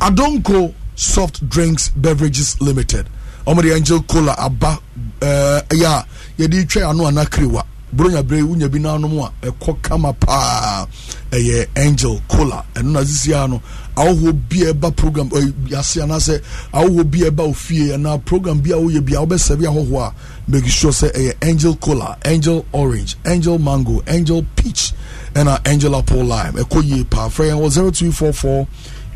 Adonko 0.00 0.74
soft 0.96 1.48
drinks 1.48 1.88
beverages 1.90 2.60
limited. 2.60 3.08
Ɔmo 3.46 3.64
angel 3.74 4.02
cola 4.02 4.34
aba 4.38 4.78
ɛɛ 5.20 5.66
ɛyɛ 5.68 5.86
a 5.86 6.06
yɛde 6.42 6.66
twɛ 6.66 6.90
ano 6.90 7.04
anakiriwa 7.04 7.64
bronya 7.92 8.22
bere 8.22 8.42
wunya 8.42 8.68
bi 8.70 8.78
nanom 8.78 9.18
a 9.24 9.32
ɛkɔ 9.46 9.82
kama 9.82 10.12
paa 10.12 10.86
ɛyɛ 11.30 11.66
angel 11.76 12.20
cola 12.28 12.64
ɛno 12.74 12.92
na 12.92 13.00
sisi 13.04 13.32
ano 13.34 13.60
ahohoɔ 13.96 14.32
bi 14.48 14.56
ɛba 14.58 14.94
program 14.96 15.28
ɛɛ 15.30 15.52
yase 15.70 15.96
anaasɛ 16.00 16.40
ahohoɔ 16.72 17.10
bi 17.10 17.18
a 17.26 17.30
ɛba 17.30 17.48
ofie 17.50 17.92
anaa 17.94 18.18
program 18.24 18.60
bi 18.60 18.70
a 18.70 18.74
woyɛ 18.76 19.04
bi 19.04 19.12
a 19.14 19.26
wobɛsɛbi 19.26 19.64
ahohoɔ 19.66 20.02
a 20.08 20.12
make 20.50 20.66
sure 20.66 20.92
sɛ 20.92 21.12
ɛyɛ 21.12 21.34
angel 21.42 21.74
cola 21.76 22.16
angel 22.24 22.64
orange 22.72 23.16
angel 23.26 23.58
mango 23.58 24.02
angel 24.06 24.44
peach 24.56 24.92
ɛna 25.34 25.60
angel 25.68 25.94
apple 25.96 26.24
lime. 26.24 26.54
Ɛkɔ 26.54 26.84
yie 26.84 27.04
paa 27.04 27.28
frɛ 27.28 27.50
yɛn 27.50 27.60
wɔ 27.60 27.70
zero 27.70 27.90
two 27.90 28.12
four 28.12 28.32
four 28.32 28.66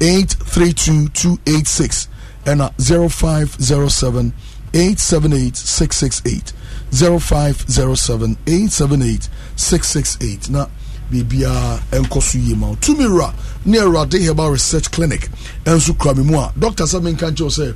eight 0.01 0.31
three 0.31 0.73
two 0.73 1.09
two 1.09 1.39
eight 1.47 1.67
six 1.67 2.09
ɛna 2.45 2.73
zero 2.81 3.09
five 3.09 3.57
zero 3.63 3.89
seven 3.89 4.33
eight 4.75 4.99
seven 4.99 5.33
eight 5.33 5.57
six 5.57 5.97
six 5.97 6.21
eight 6.27 6.53
zero 6.95 7.19
five 7.19 7.57
zero 7.69 7.95
seven 7.95 8.37
eight 8.47 8.71
seven 8.71 9.03
eight 9.03 9.29
six 9.57 9.89
six 9.89 10.17
eight. 10.23 10.49
Na 10.51 10.67
biribiara 11.11 11.81
ɛnkɔ 11.91 12.23
so 12.23 12.39
yie 12.39 12.55
ma 12.55 12.75
tumi 12.81 13.05
wura 13.07 13.35
ne 13.67 13.79
awurade 13.79 14.19
herbal 14.25 14.51
research 14.53 14.91
clinic. 14.91 15.29
Ɛnso 15.65 15.99
kura 15.99 16.15
me 16.15 16.23
mu 16.23 16.39
a. 16.39 16.53
Doctor 16.59 16.85
sɛ 16.85 17.01
menka 17.03 17.31
nkyɛw 17.31 17.51
sɛ 17.51 17.75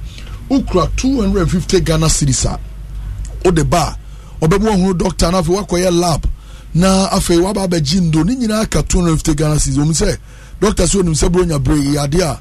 wokura 0.49 0.89
250 0.97 1.81
ghana 1.81 2.09
cities 2.09 2.45
a. 2.47 2.59
Wode 3.45 3.69
ba 3.69 3.97
a 4.41 4.45
ɔbɛmu 4.47 4.69
ahunu 4.71 4.97
doctor 4.99 5.31
no 5.33 5.43
afei 5.43 5.57
woakɔyɛ 5.57 5.99
lab. 6.01 6.27
Na 6.75 7.09
afei 7.11 7.39
waba 7.41 7.67
abɛgye 7.69 8.01
ndo 8.01 8.23
ne 8.23 8.35
nyinaa 8.37 8.71
ka 8.71 8.83
250 8.83 9.35
ghana 9.35 9.59
cities 9.59 9.79
ɔmu 9.79 9.93
sɛ 9.93 10.17
doctor 10.61 10.85
sɛ 10.85 11.01
onim 11.01 11.15
sɛ 11.15 11.29
buronya 11.29 11.59
bere 11.63 11.77
yɛ 11.77 12.07
adeɛ 12.09 12.23
a 12.23 12.41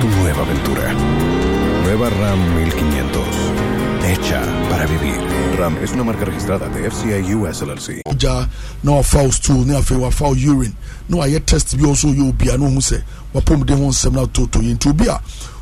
tu 0.00 0.08
nueva 0.08 0.42
aventura. 0.42 0.92
Nueva 1.84 2.08
RAM 2.08 2.38
1500. 2.56 3.20
Hecha 4.02 4.40
para 4.70 4.86
vivir. 4.86 5.20
RAM 5.58 5.76
es 5.82 5.92
una 5.92 6.04
marca 6.04 6.24
registrada 6.24 6.68
de 6.68 6.90
FCI 6.90 7.34
US 7.34 7.60
LLC. 7.60 8.02
Ja, 8.18 8.48
no 8.82 9.02
foul 9.02 9.30
stool, 9.30 9.66
no 9.66 9.82
foul 9.82 10.10
foul 10.10 10.36
urine. 10.38 10.74
No 11.08 11.24
I 11.26 11.38
test 11.40 11.76
bi 11.76 11.86
also 11.86 12.08
you 12.08 12.32
be 12.32 12.46
no 12.46 12.66
who 12.70 12.80
say. 12.80 13.02
Wapom 13.34 13.64
de 13.66 13.74
ho 13.74 13.88
nsem 13.90 14.14
to 14.32 14.46
to 14.46 14.62
yin 14.62 14.78
to. 14.78 14.94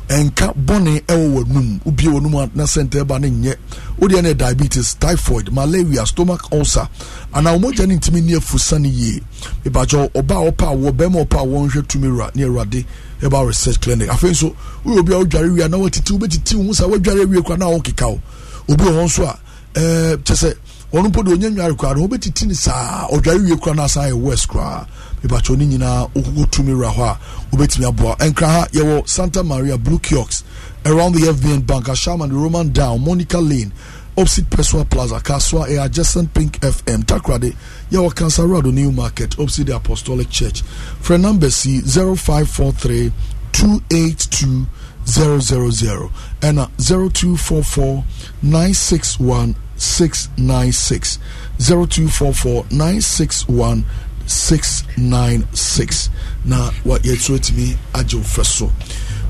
Ɛnka 0.09 0.53
bɔne 0.65 1.01
ɛwɔ 1.05 1.27
w'anum. 1.35 1.79
Wobie 1.85 2.07
a 2.09 2.49
na 2.55 2.63
sɛnta 2.65 3.03
ɛba 3.03 3.19
ne 3.21 3.29
nyɛ 3.29 3.55
wodeɛ 3.99 4.23
ne 4.23 4.33
diabetes 4.33 4.95
typhoid 4.99 5.51
malaria 5.51 6.05
stomach 6.05 6.41
ulcer. 6.51 6.87
Anaa 7.33 7.57
wɔmɔgya 7.57 7.87
ne 7.87 7.95
ntumi 7.97 8.23
ne 8.23 8.33
afusa 8.35 8.79
no 8.81 8.89
yie 8.89 9.21
mebakyɛ 9.63 10.11
ɔba 10.13 10.35
a 10.47 10.51
ɔpa 10.51 10.65
awɔ 10.73 10.91
bɛrima 10.91 11.25
ɔpa 11.25 11.37
awɔ 11.45 11.67
nhwɛ 11.69 11.87
tumi 11.87 12.07
ne 12.35 12.43
awurade 12.43 12.85
ɛba 13.21 13.45
research 13.47 13.79
clinic. 13.81 14.09
Afei 14.09 14.31
nso 14.31 14.53
woyɛ 14.83 14.99
obi 14.99 15.13
a 15.13 15.17
wodware 15.19 15.53
wie 15.53 15.67
na 15.67 15.77
watiti 15.77 16.17
wobɛtiti 16.17 16.55
wo 16.55 16.73
sa 16.73 16.87
woadware 16.87 17.25
awie 17.25 17.43
kora 17.45 17.57
na 17.57 17.65
wokeka 17.67 18.07
wo 18.09 18.19
obi 18.67 18.83
wɔ 18.83 19.03
nso 19.05 19.23
a 19.25 19.37
ɛɛ 19.75 20.17
kyɛ 20.23 20.35
sɛ 20.35 20.53
ɔno 20.91 21.11
de 21.23 21.31
ɔnya 21.35 21.49
nware 21.53 21.95
no 21.95 22.07
wobɛtiti 22.07 22.47
ne 22.47 22.53
saa 22.55 23.07
ɔdware 23.09 23.43
wie 23.47 23.55
koraa 23.57 23.75
no 23.75 23.83
asan 23.83 24.09
yɛ 24.09 24.13
west 24.19 24.47
koraa 24.47 24.87
mebakyɛ 25.23 25.57
ne 25.57 25.65
nyinaa 25.65 26.09
wokokɔ 26.13 26.51
tumi 26.51 26.73
wura 26.73 26.91
hɔ 26.93 27.03
a 27.03 27.17
wobɛtumi 27.51 27.87
aboa. 27.87 28.17
Ɛnkra 28.17 28.47
ha 28.47 28.67
yɛwɔ 28.71 29.07
santa 29.07 29.43
maria 29.43 29.77
blue 29.77 29.99
kioks 29.99 30.43
around 30.85 31.13
the 31.15 31.21
fbn 31.21 31.65
bank 31.65 31.85
ashaman 31.85 32.31
roman 32.31 32.69
down 32.69 33.03
monica 33.03 33.37
lane 33.39 33.71
opposite 34.17 34.49
pessoa 34.49 34.89
plaza 34.89 35.19
kaswa 35.19 35.67
a 35.67 35.83
adjacent 35.85 36.33
pink 36.33 36.59
fm 36.59 37.03
takrade. 37.03 37.55
Yɛwɔ 37.91 38.13
cansarado 38.13 38.73
new 38.73 38.91
market 38.91 39.37
opposite 39.39 39.67
the 39.67 39.75
apostolic 39.75 40.29
church. 40.29 40.63
Frɛ 41.01 41.19
number 41.19 41.49
c 41.49 41.81
0543 41.81 43.11
282 43.51 44.67
000 45.05 46.11
ɛna 46.41 46.69
0244 46.77 48.03
961 48.43 49.55
696 49.75 51.19
0244 51.59 52.65
961 52.69 53.85
696 54.29 56.09
na 56.45 56.71
wa 56.85 56.97
yɛturo 56.99 57.35
atumi 57.37 57.75
agye 57.93 58.19
fɛ 58.21 58.45
so. 58.45 58.71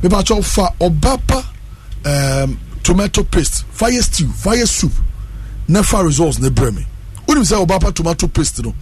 Mepakyɛ 0.04 0.44
fa 0.44 0.74
ɔba 0.80 1.44
um, 2.06 2.60
tomato 2.84 3.24
paste 3.24 3.64
fire 3.72 4.02
stew 4.02 4.28
fire 4.28 4.66
soup 4.66 4.92
na 5.68 5.82
fa 5.84 6.04
results 6.04 6.40
na 6.40 6.50
brɛ 6.50 6.76
me. 6.76 6.86
Wonim 7.28 7.44
sɛ 7.44 7.66
ɔba 7.66 7.80
pa 7.82 7.92
tomato 7.92 8.28
paste 8.28 8.64
no 8.64 8.76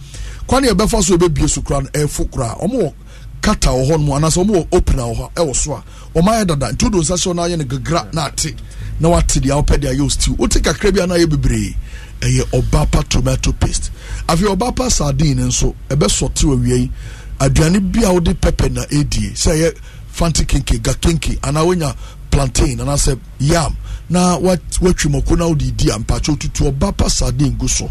kwane 0.48 0.68
yɛbɛfa 0.68 1.02
so 1.04 1.16
yɛbɛbie 1.16 1.48
so 1.48 1.60
koraa 1.62 1.82
no 1.84 1.88
ɛfo 1.90 2.28
koraa. 2.30 2.58
Ɔmo 2.62 2.92
kata 3.40 3.68
wɔ 3.70 3.86
hɔ 3.86 4.16
anaasɛ 4.16 4.44
ɔmo 4.44 4.54
wɔ 4.54 4.68
wɔ 4.70 5.14
hɔ 5.16 5.32
ɛwɔ 5.34 5.54
so 5.56 5.72
a 5.74 5.84
ɔmo 6.18 6.28
ayɛ 6.28 6.46
dada. 6.48 6.72
Nti 6.72 6.82
wodo 6.84 6.98
nsa 7.00 7.14
hyɛ 7.14 7.34
no 7.36 7.42
ayɛ 7.42 7.58
no 7.58 7.64
gagra 7.64 8.12
na 8.12 8.26
ate 8.26 8.54
na 8.98 9.08
wate 9.10 9.40
deɛ 9.40 9.54
wopɛ 9.64 9.76
deɛ 9.80 9.94
ayɛ 9.94 10.00
wo 10.00 10.08
stew. 10.08 10.32
Wote 10.34 10.50
kakra 10.62 10.90
bi 10.92 11.00
a 11.02 11.06
na 11.06 11.14
ayɛ 11.14 11.26
bebree. 11.26 11.76
Ɛyɛ 12.20 12.44
ɔbapa 12.52 13.08
tomato 13.08 13.52
paste. 13.52 13.90
Afei 14.28 14.48
ɔbapa 14.54 14.90
sardine 14.90 15.42
nso 15.46 15.74
ɛbɛsɔte 15.88 16.44
wɔ 16.44 16.54
awia 16.56 16.76
yi. 16.76 16.90
Aduane 17.40 17.80
bi 17.92 18.02
a 18.04 18.12
wode 18.12 18.34
pɛpɛ 18.40 18.72
na 18.72 18.82
ɛdie 18.86 19.32
sɛ 19.34 19.52
ɛyɛ 19.54 19.74
fanti 20.08 20.44
kenke 20.44 20.82
ga 20.82 20.92
kenke 20.94 21.38
anaa 21.40 21.64
wonya 21.64 21.94
plantain 22.30 22.78
anaasɛ 22.78 23.18
yam 23.40 23.76
na 24.10 24.36
wat- 24.38 24.78
watwi 24.80 25.10
mɔko 25.12 25.38
na 25.38 25.46
wode 25.46 25.76
di 25.76 25.88
a 25.90 25.98
mpakyɛ 25.98 26.36
wotutu 26.36 26.72
ɔbapa 26.72 27.08
sardine 27.10 27.56
gu 27.56 27.68
so. 27.68 27.90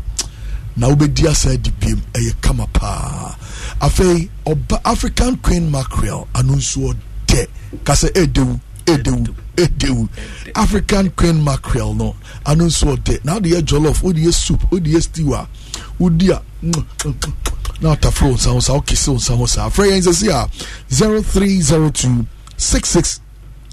Na 0.76 0.90
wobɛdi 0.90 1.28
asa 1.28 1.52
adi 1.52 1.72
biem 1.72 2.02
ɛyɛ 2.14 2.34
kama 2.42 2.68
paa. 2.68 3.36
Afei 3.82 4.30
ɔba 4.46 4.80
african 4.86 5.38
queen 5.38 5.72
mackerel 5.72 6.28
ano 6.36 6.54
nso 6.56 6.94
ɔdɛ 6.94 7.48
kasɛ 7.86 8.12
ɛdewu 8.14 8.60
edewu 8.88 9.28
edewu. 9.56 10.10
African 10.56 11.10
queen 11.12 11.44
mackerel 11.44 11.94
no. 11.94 12.16
Ano 12.46 12.66
nso 12.66 12.96
ɔdɛ 12.96 13.24
na 13.26 13.36
adi 13.36 13.52
yɛ 13.52 13.62
jollof 13.62 14.04
o 14.04 14.12
di 14.14 14.26
yɛ 14.26 14.34
soup 14.34 14.64
o 14.72 14.80
di 14.80 14.94
yɛ 14.94 15.02
stew 15.04 15.34
a 15.34 15.48
o 16.00 16.10
di 16.10 16.30
a 16.32 16.42
mm, 16.64 16.72
mm, 16.72 17.14
mm, 17.14 17.34
na 17.82 17.96
ataforo 17.96 18.34
nsanwosa 18.34 18.74
ɔkese 18.80 19.14
nsanwosa 19.16 19.66
afra 19.66 19.86
yɛn 19.86 20.02
nsɛsi 20.02 20.30
a 20.30 20.50
zero 20.94 21.22
three 21.22 21.62
zero 21.62 21.90
two 21.90 22.26
six 22.56 22.90
six 22.90 23.20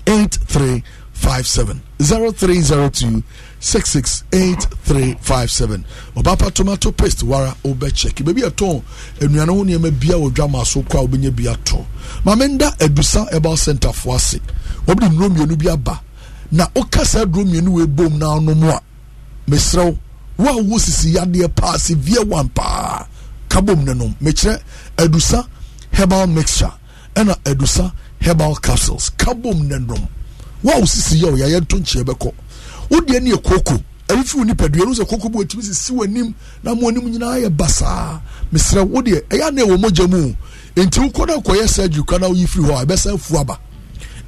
eight 0.07 0.35
three 0.47 0.82
five 1.12 1.47
seven. 1.47 1.81
zero 2.03 2.32
three 2.32 2.61
zero 2.61 2.89
two 2.91 3.23
six 3.61 3.89
six 3.91 4.24
eight 4.32 4.61
three 4.82 5.15
five 5.20 5.51
seven. 5.51 5.85
Ɔbaapa 6.16 6.53
tomato 6.53 6.91
paste 6.93 7.23
wara 7.23 7.55
ɔbɛ 7.65 7.95
check 7.95 8.16
beebi 8.16 8.43
ɛtɔn 8.43 8.82
nnuane 9.20 9.49
ho 9.49 9.65
nneɛma 9.65 9.99
bia 10.01 10.15
wɔ 10.16 10.32
dwa 10.35 10.51
maa 10.51 10.65
so 10.65 10.82
kora 10.82 11.07
ɔbɛnya 11.07 11.35
bi 11.35 11.45
atɔ. 11.45 11.85
Maame 12.24 12.49
nda 12.59 12.70
adusa 12.78 13.31
ɛbaa 13.32 13.57
center 13.57 13.93
fo 13.93 14.15
ase. 14.15 14.41
Wɔbde 14.86 15.09
nnuro 15.09 15.28
mmienu 15.31 15.56
bi 15.56 15.69
aba. 15.69 16.01
Na 16.52 16.69
woka 16.74 17.05
saa 17.05 17.24
duro 17.24 17.44
mmienu 17.44 17.70
wɔ 17.77 17.82
ebom 17.85 18.19
na 18.19 18.27
anom 18.36 18.62
a 18.70 18.81
mesrɛw 19.51 19.97
wo 20.36 20.44
wo 20.44 20.59
a 20.59 20.62
wo 20.62 20.78
sisi 20.78 21.15
yadeɛ 21.15 21.48
paa 21.55 21.77
severe 21.78 22.24
wan 22.24 22.48
paa. 22.48 23.06
Kabom 23.48 23.85
ne 23.85 23.94
nom. 23.94 24.15
Mekyerɛ 24.23 24.59
adusa 24.97 25.47
herbal 25.93 26.27
mixture 26.27 26.73
ɛna 27.15 27.35
adusa 27.44 27.93
herbal 28.20 28.55
capsules. 28.56 29.11
Kabom 29.16 29.69
ne 29.69 29.78
nom. 29.78 30.09
Wo 30.62 30.73
a 30.73 30.78
wo 30.81 30.85
sisi 30.86 31.20
yɛ 31.23 31.31
wo 31.31 31.36
yɛyɛ 31.36 31.61
nto 31.61 31.77
bɛkɔ. 31.78 32.05
Bɛkɔ 32.05 32.32
wodeɛ 32.90 33.23
ne 33.23 33.31
yɛ 33.31 33.43
koko. 33.43 33.81
Ɛwo 34.09 34.24
fi 34.24 34.36
wo 34.39 34.44
nipadua 34.44 34.85
no 34.86 34.93
sɛ 34.93 35.09
koko 35.09 35.28
bi 35.28 35.39
wɔtumi 35.39 35.62
sisi 35.62 35.93
w'anim 35.93 36.35
na 36.62 36.74
mo 36.74 36.89
anim 36.89 37.11
nyinaa 37.11 37.39
yɛ 37.43 37.48
basaa 37.56 38.20
mesrɛ 38.52 38.82
wo 38.89 39.01
deɛ 39.02 39.23
ɛyɛ 39.28 39.47
ana 39.48 39.62
ɛwɔ 39.62 39.81
mogya 39.81 40.06
mu. 40.11 40.35
Nti 40.77 40.98
wokɔ 41.01 41.27
na 41.27 41.35
kɔyɛ 41.36 41.69
surgery 41.69 42.02
kora 42.05 42.19
na 42.20 42.28
woyi 42.28 42.47
firi 42.47 42.65
hɔ 42.69 42.82
a 42.82 42.85
ɛbɛsan 42.86 43.19
fu 43.20 43.36
aba 43.39 43.59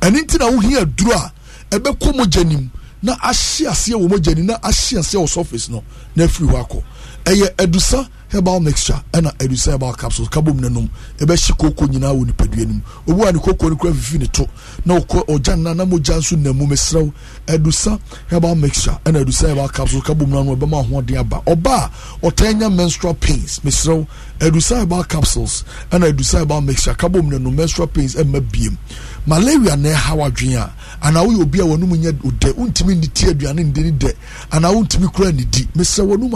ɛno 0.00 0.18
nti 0.22 0.38
na 0.38 0.46
wohia 0.50 0.80
aduro 0.82 1.12
a 1.12 1.32
ɛbɛkɔ 1.70 2.16
mogya 2.16 2.44
nim 2.44 2.70
na 3.02 3.12
ahye 3.22 3.66
aseɛ 3.68 3.94
wɔ 3.94 4.08
mogya 4.08 4.34
nim 4.34 4.46
na 4.46 4.54
ahye 4.62 4.98
aseɛ 4.98 5.18
wɔ 5.22 5.28
surface 5.28 5.68
no 5.68 5.82
na 6.14 6.24
afiri 6.24 6.48
hɔ 6.48 6.60
akɔ. 6.66 6.82
Ɛyɛ 7.24 7.48
adusa 7.58 8.08
herbal 8.28 8.60
mixture 8.60 9.00
ɛna 9.12 9.30
adusa 9.38 9.72
herbal 9.72 9.92
capsules 9.94 10.28
kabom 10.28 10.60
nanom. 10.60 10.88
Ɛbɛhye 11.18 11.56
koko 11.58 11.86
nyinaa 11.86 12.14
wɔ 12.14 12.24
nipadua 12.30 12.66
nim 12.66 12.82
obi 13.08 13.22
a 13.24 13.32
ne 13.32 13.38
koko 13.40 13.68
no 13.68 13.76
kora 13.76 13.92
fifi 13.94 14.18
ne 14.18 14.26
to 14.26 14.46
na 14.84 14.98
ɔkɔ 14.98 15.26
ɔgya 15.26 15.56
nna 15.56 15.74
na 15.76 15.84
mogya 15.84 16.16
nso 16.18 16.36
nam 16.38 16.56
mu 16.56 16.66
mesrɛw. 16.66 17.12
Adusa 17.48 17.98
herbal 18.28 18.54
mixture 18.54 18.96
ɛna 19.04 19.24
adusa 19.24 19.48
herbal 19.48 19.68
capsules 19.68 20.02
kabom 20.04 20.28
nanom 20.28 20.56
ɛbɛma 20.56 20.84
ahoɔden 20.86 21.18
aba. 21.18 21.42
Ɔba 21.46 21.74
a 21.74 21.90
ɔtaa 22.26 22.54
nya 22.58 22.70
menstrual 22.74 23.14
pains 23.14 23.60
mesrɛw. 23.64 24.06
Adusa 24.40 24.76
herbal 24.80 25.04
capsules 25.04 25.64
ɛna 25.90 26.12
adusa 26.12 26.38
herbal 26.40 26.60
mixture 26.60 26.94
kabom 26.94 27.28
nanom 27.30 27.54
menstrual 27.54 27.88
pains 27.88 28.14
ɛmma 28.14 28.40
biem 28.40 28.76
malaria 29.26 29.76
na 29.76 29.88
ɛha 29.90 30.14
wadwen 30.16 30.56
a 30.56 30.70
anaa 31.02 31.24
woyɛ 31.26 31.42
obi 31.42 31.60
a 31.60 31.64
wɔnum 31.64 31.96
nyɛ 31.98 32.12
odɛ 32.22 32.52
wontumi 32.54 32.94
nni 32.94 33.08
ti 33.12 33.26
aduane 33.26 33.64
ndi 33.64 33.80
ne 33.84 33.90
dɛ 33.92 34.12
anaa 34.52 34.72
wontumi 34.72 35.12
kora 35.12 35.32
ne 35.32 35.44
di 35.44 35.66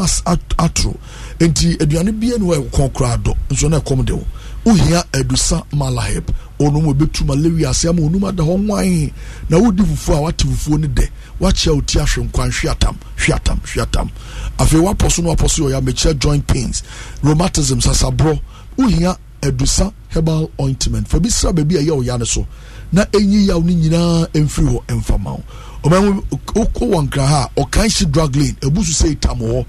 as- 0.03 0.23
at- 0.27 0.57
atoro. 0.59 0.97
Nti 1.39 1.77
aduane 1.79 2.13
bia 2.19 2.37
ne 2.39 2.45
wɔ 2.45 2.69
ɛkɔn 2.71 2.93
koraa 2.93 3.17
dɔ 3.23 3.35
nso 3.51 3.69
na 3.71 3.79
ɛkɔm 3.81 4.05
de 4.05 4.15
wo. 4.15 4.25
Wohia 4.65 5.05
adusa 5.13 5.63
malaheb 5.73 6.25
ɔnom 6.59 6.93
ɛbɛtu 6.95 7.25
malaria 7.27 7.71
ase 7.71 7.87
ama 7.87 8.03
ɔnum 8.03 8.29
ada 8.29 8.43
hɔ 8.43 8.59
nwan. 8.67 9.13
Na 9.49 9.59
wodi 9.59 9.83
fufuo 9.85 10.17
a 10.17 10.21
wate 10.23 10.39
fufuo 10.45 10.79
no 10.81 10.89
dɛ 10.89 11.09
wakyea 11.41 11.75
wo 11.75 11.81
ti 11.81 11.99
ahwe 11.99 12.29
nkwan 12.29 12.51
hweatam 12.51 12.97
hweatam 13.17 13.61
hweatam 13.65 14.11
afei 14.59 14.81
wapɔ 14.83 15.11
so 15.13 15.23
no 15.23 15.35
wapɔ 15.35 15.49
so 15.51 15.63
yɛ 15.69 15.81
ɔyɛ 15.81 16.19
joint 16.19 16.47
pains 16.47 16.83
rheumatism 17.23 17.81
sasaborɔ. 17.81 18.39
Wohia 18.77 19.17
adusa 19.43 19.93
herbal 20.09 20.51
ointment. 20.61 21.09
Fa 21.09 21.19
bi 21.21 21.29
sra 21.29 21.53
baabi 21.53 21.77
a 21.77 21.83
ɛyɛ 21.83 21.97
wo 21.97 22.03
ya 22.03 22.17
no 22.19 22.25
so 22.25 22.47
na 22.93 23.05
ɛnyi 23.07 23.47
yaw 23.49 23.61
no 23.61 23.73
nyinaa 23.73 24.27
ɛmfiri 24.33 24.69
hɔ 24.73 24.83
ɛmfama 24.89 25.31
wo. 25.37 25.43
Ɔmamu 25.85 26.23
wowɔ 26.55 27.03
nkra 27.09 27.27
ha 27.27 27.49
a 27.57 27.61
ɔkan 27.61 27.89
hye 27.99 28.07
drug 28.11 28.37
lane 28.37 28.57
ɛbu 28.61 28.85
so 28.85 28.93
sɛ 29.05 29.11
itam 29.17 29.39
hɔ. 29.41 29.65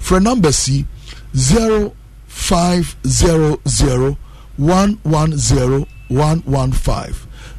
Frɛ 0.00 0.22
number 0.22 0.52
si 0.52 0.84
0500 1.34 4.16
110 4.56 5.86
115 6.08 7.14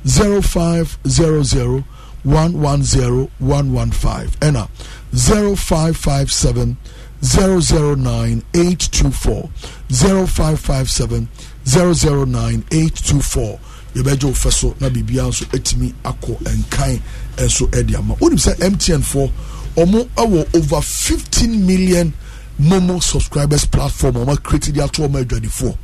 0500 0.05 1.83
110 2.23 3.27
115 3.39 4.29
ɛna 4.41 4.67
0557 5.13 6.77
009 7.21 8.43
824 8.53 9.49
0557 9.89 11.27
009 11.65 12.63
824 12.71 13.59
yɛbɛgye 13.95 14.23
wo 14.25 14.31
fɛ 14.33 14.51
so 14.53 14.75
na 14.79 14.89
biribiara 14.89 15.29
nso 15.29 15.45
atumi 15.51 15.93
akɔ 16.03 16.37
nkan 16.43 16.99
nso 17.37 17.67
de 17.71 17.95
ama. 17.97 18.15
Wonim 18.15 18.37
sɛ 18.37 18.55
mtn 18.59 19.01
foɔ 19.01 19.31
ɔmo 19.77 20.07
ɛwɔ 20.15 20.55
over 20.55 20.81
15 20.81 21.65
million 21.65 22.13
momo 22.59 23.01
subscribers 23.01 23.65
platform 23.65 24.15
ɔmo 24.15 24.35
akreti 24.37 24.71
de 24.73 24.83
ato 24.83 25.07
ɔmo 25.07 25.23
adwadifoɔ. 25.23 25.75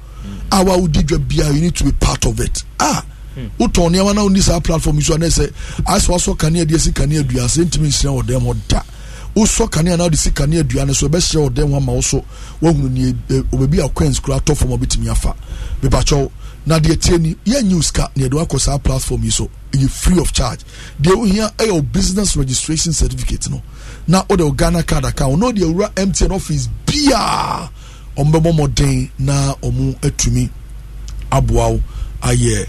A 0.51 0.63
wa 0.63 0.77
wodi 0.77 1.03
dwa 1.03 1.17
bia 1.27 1.51
you 1.51 1.61
need 1.61 1.75
to 1.75 1.83
be 1.83 1.91
part 1.93 2.25
of 2.25 2.39
it. 2.39 2.63
Ah 2.79 3.03
wotɔn 3.59 3.91
nneɛma 3.91 4.13
na 4.15 4.21
woni 4.23 4.41
saa 4.41 4.59
platform 4.59 4.97
yi 4.97 5.03
so 5.03 5.15
anɛ 5.15 5.27
sɛ 5.29 5.51
asɛ 5.85 6.09
wasɔ 6.09 6.37
kanea 6.37 6.65
deɛ 6.65 6.79
si 6.79 6.91
kanea 6.91 7.23
dua 7.27 7.43
sɛ 7.47 7.65
ntumi 7.65 7.87
nhyerɛ 7.87 8.11
wɔ 8.11 8.23
dɛm 8.25 8.41
hɔ 8.43 8.57
da. 8.67 8.83
Wosɔ 9.35 9.69
kanea 9.71 9.97
na 9.97 10.03
wode 10.03 10.17
si 10.17 10.29
kanea 10.31 10.63
dua 10.67 10.85
no 10.85 10.93
so 10.93 11.07
ɛbɛhyerɛ 11.07 11.47
wɔ 11.47 11.49
dɛm 11.49 11.69
hɔ 11.69 11.77
ama 11.77 11.91
wo 11.93 12.01
so. 12.01 12.25
Woahunu 12.61 12.89
ne 12.91 13.13
obabi 13.53 13.79
a 13.85 13.89
coins 13.89 14.19
kora 14.19 14.39
atɔ 14.39 14.57
fam 14.57 14.71
a 14.73 14.77
wobɛtumi 14.77 15.09
afa. 15.09 15.33
Mepakyɛw 15.81 16.29
na 16.65 16.79
deɛ 16.79 16.99
tie 16.99 17.17
ni 17.17 17.35
yɛnyi 17.45 17.73
wo 17.75 17.81
sika 17.81 18.09
na 18.15 18.25
yɛde 18.25 18.33
wakɔ 18.37 18.59
saa 18.59 18.77
platform 18.77 19.23
yi 19.23 19.29
so. 19.31 19.49
Ɛyɛ 19.71 19.89
free 19.89 20.19
of 20.19 20.31
charge. 20.33 20.59
Deɛ 21.01 21.15
wohia 21.15 21.51
ɛyɛ 21.57 21.71
wo 21.71 21.81
business 21.81 22.35
registration 22.35 22.93
certificate 22.93 23.49
no. 23.49 23.61
Na 24.07 24.23
wode 24.29 24.41
wo 24.41 24.51
ghana 24.51 24.83
card 24.83 25.05
account. 25.05 25.39
Na 25.39 25.47
wode 25.47 25.57
awura 25.59 25.89
mtn 25.95 26.31
office 26.31 26.67
biaa 26.85 27.69
ɔmbɛbɔ 28.17 28.53
mmɔden 28.53 29.09
na 29.19 29.53
ɔmo 29.63 29.95
atumi 30.01 30.49
aboa 31.31 31.69
wo 31.71 31.81
ayɛ 32.21 32.67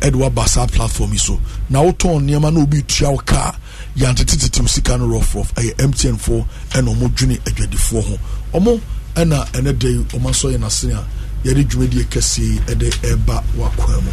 ɛde 0.00 0.14
waba 0.16 0.46
saa 0.48 0.66
platform 0.66 1.12
yi 1.12 1.18
so. 1.18 1.38
Na 1.68 1.80
wotɔn 1.82 2.22
nneɛma 2.24 2.52
na 2.52 2.60
obi 2.62 2.82
tua 2.82 3.10
wo 3.10 3.18
kaa 3.18 3.52
yɛantetetete 3.96 4.60
wo 4.60 4.66
sika 4.66 4.96
no 4.96 5.06
rɔfrɔf 5.06 5.52
ɛyɛ 5.54 5.74
mtn 5.88 6.16
foɔ 6.18 6.44
ɛna 6.70 6.94
ɔmo 6.94 7.08
dwene 7.14 7.38
adwadifoɔ 7.44 8.02
ho. 8.04 8.18
Ɔmo 8.54 8.80
ɛna 9.16 9.46
ɛnɛ 9.52 9.78
da 9.78 9.88
yi 9.88 9.98
ɔmo 9.98 10.30
asɔ 10.30 10.52
yɛ 10.54 10.58
n'asene 10.58 10.94
a 10.94 11.04
yɛde 11.44 11.64
dwumadie 11.68 12.04
kɛseɛ 12.04 12.42
yi 12.42 12.58
ɛde 12.66 12.88
ɛba 13.02 13.42
wakwan 13.56 14.02
mu. 14.04 14.10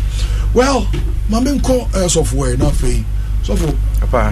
Well 0.54 0.88
maame 1.30 1.60
nkɔ 1.60 1.90
ɛyɛ 1.92 2.08
sɔfo 2.10 2.36
ɛ 2.48 2.58
na 2.60 2.66
afei 2.70 3.04
sɔfo 3.46 3.74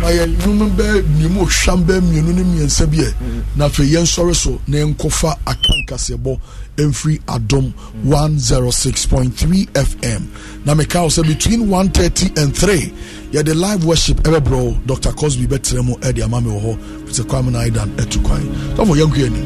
na 0.01 0.07
yɛ 0.09 0.25
nnwom 0.27 0.71
bɛ 0.75 1.03
nneɛma 1.03 1.41
ohwam 1.41 1.83
bɛ 1.85 1.99
mmienu 2.01 2.33
ne 2.33 2.43
mmiɛnsa 2.43 2.89
bi 2.89 2.97
ɛ 2.97 3.13
na 3.55 3.65
afei 3.67 3.89
yɛn 3.91 4.05
sɔre 4.05 4.35
so 4.35 4.59
na 4.67 4.77
yɛn 4.77 4.95
nkɔfa 4.95 5.35
akankaseɛbɔ 5.45 6.39
mfiri 6.77 7.19
adom 7.27 7.71
one 8.03 8.39
zero 8.39 8.71
six 8.71 9.05
point 9.05 9.35
three 9.37 9.67
fm 9.73 10.25
na 10.65 10.73
meka 10.73 11.01
wo 11.03 11.07
sɛ 11.09 11.25
between 11.27 11.69
one 11.69 11.89
thirty 11.89 12.31
and 12.41 12.55
three 12.57 12.91
yɛde 13.31 13.53
live 13.55 13.85
worship 13.85 14.17
ɛbɛbrɛ 14.23 14.85
dr 14.87 15.11
cosby 15.13 15.45
bɛtena 15.47 15.83
mu 15.85 15.93
ɛde 15.97 16.23
ama 16.23 16.41
me 16.41 16.49
wɔ 16.49 16.61
hɔ. 16.61 16.77
Sɛ 17.13 17.23
kwame 17.27 17.51
na 17.51 17.59
aidan 17.59 17.89
ɛtu 17.97 18.23
kwan. 18.23 18.41
Sɔfo 18.75 18.93
yɛnkɔ 18.97 19.17
yɛni 19.21 19.41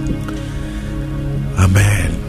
amen 1.57 2.26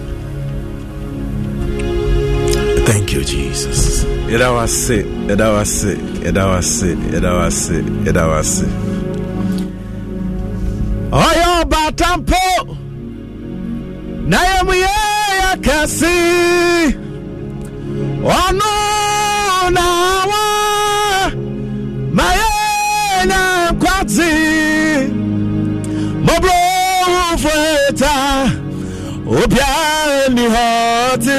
Thank 2.88 3.12
you, 3.12 3.22
Jesus. 3.22 4.04
Yɛda 4.32 4.48
wa 4.54 4.66
se, 4.66 5.02
yɛda 5.28 5.46
wa 5.54 5.62
se, 5.64 5.92
yɛda 6.24 6.44
wa 6.48 6.60
se, 6.62 6.94
yɛda 7.12 7.30
wa 7.38 7.48
se, 7.50 7.76
yɛda 8.06 8.24
wa 8.30 8.42
se. 8.42 8.66
Ɔyɛ 11.12 11.48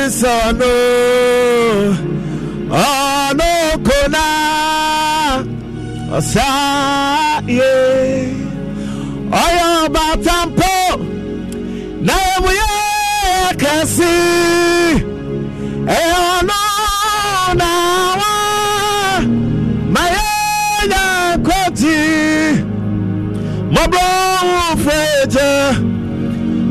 is 0.10 0.24
ọ̀nà 0.24 0.72
ọ̀nà 2.84 3.48
òkò 3.72 4.00
náà 4.16 5.44
ọ̀sá 6.18 6.48
yé. 7.58 7.74
Ọ̀yọ́ 9.44 9.70
ọba 9.84 10.06
tampo 10.26 10.74
náà 12.08 12.22
èmu 12.34 12.50
yẹ 12.62 12.74
kẹsí. 13.62 14.14
Ẹ̀yọ́ 16.00 16.28
náà 16.50 16.68
wá. 18.20 18.34
Mayé 19.94 20.28
yẹ 20.94 21.04
kọ́tì 21.48 21.98
mọ́bọ́ 23.74 24.08
fẹ́jẹ́. 24.84 25.89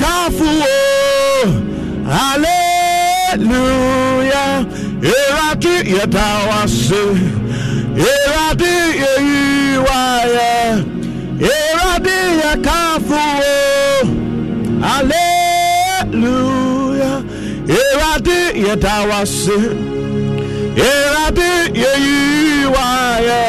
káfù 0.00 0.46
o 0.46 0.78
aleluya 3.22 4.44
ìrántí 5.12 5.74
yẹta 5.94 6.26
wá 6.48 6.60
sí 6.66 7.02
ìrántí 8.10 8.72
èyí 9.12 9.38
wá 9.86 10.02
yẹ. 10.36 10.54
Ìrántí 11.54 12.16
yẹ 12.42 12.52
káfù 12.66 13.18
o 13.18 13.58
aleluya 15.92 17.12
ìrántí 17.78 18.38
yẹta 18.66 18.94
wá 19.10 19.20
sí 19.38 19.58
ìrántí 20.88 21.48
èyí 21.92 22.16
wá 22.74 22.88
yẹ. 23.28 23.44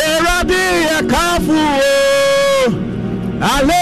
Ìrántí 0.00 0.62
yẹ 0.88 0.98
káfù 1.12 1.58
o 1.58 1.96
aleluya 3.54 3.79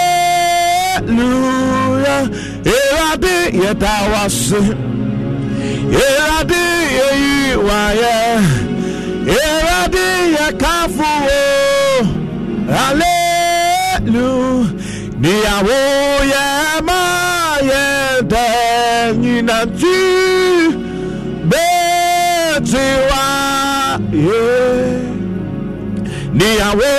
hallelujah 1.19 2.31
awurade 2.75 3.37
yɛda 3.61 3.93
wase 4.13 4.59
awurade 5.99 6.63
yɛyi 6.99 7.37
wayɛ 7.67 8.15
awurade 9.37 10.07
yɛkamfo 10.37 11.11
wo. 11.27 11.41
Hallelujah. 12.75 14.67
Níyàwó 15.23 15.79
yẹ 16.33 16.47
má 16.89 17.01
yẹ 17.71 17.85
dẹ 18.33 18.47
nyina 19.21 19.59
tí 19.81 19.97
bẹ́ẹ̀ 21.51 22.61
ti 22.71 22.85
wá 23.09 23.25
yé. 24.27 24.43
Níyàwó 26.39 26.91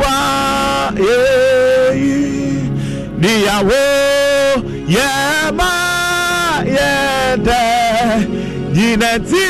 wá 0.00 0.92
yé 1.06 1.18
níyàwó 3.20 3.82
yẹ 4.96 5.50
má 5.58 5.72
yẹ 6.76 7.36
dẹ 7.46 7.64
nyina 8.74 9.12
tí 9.30 9.46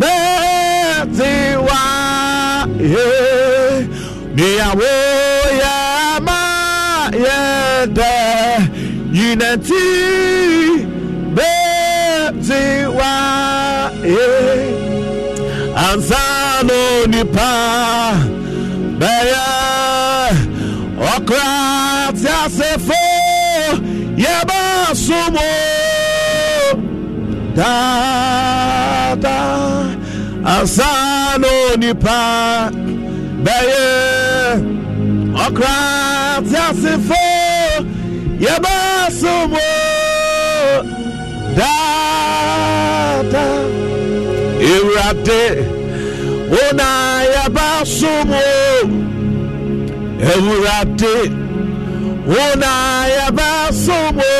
bẹ́ẹ̀ 0.00 1.06
ti 1.18 1.32
wá 1.66 1.82
yé 2.94 3.06
níyàwó 4.36 4.92
yẹ 5.62 5.76
má 6.26 6.40
yẹ 7.24 7.86
dẹ 7.96 8.58
yìnyín 9.12 9.60
tí 9.68 9.84
bẹ́ẹ̀ 11.36 12.32
ti 12.46 12.62
nipa 17.12 17.50
bɛyɛ 19.00 19.44
ɔkora 21.12 21.52
te 22.20 22.30
asefo 22.44 23.00
yɛba 24.24 24.60
somo 25.04 25.48
daada 27.58 29.38
ansa 30.54 30.90
no 31.42 31.52
nipa 31.82 32.18
bɛyɛ 33.44 33.84
ɔkora 35.44 35.78
te 36.50 36.58
asefo 36.70 37.22
yɛba 38.44 38.74
somo 39.20 39.66
daada 41.58 43.44
ewurade. 44.70 45.81
Sọmọ 47.98 48.40
ewurade 50.32 51.14
wọnà 52.32 52.72
yẹba 53.16 53.50
sọmọ 53.84 54.30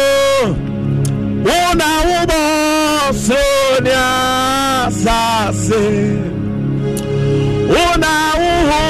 wọnà 1.46 1.88
wọbọ 2.08 2.40
sọnyà 3.26 4.04
sase. 5.02 5.82
Wọnà 7.72 8.12
wọhọ 8.42 8.82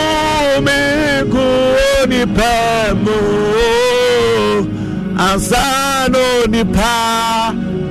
nipa 6.52 6.94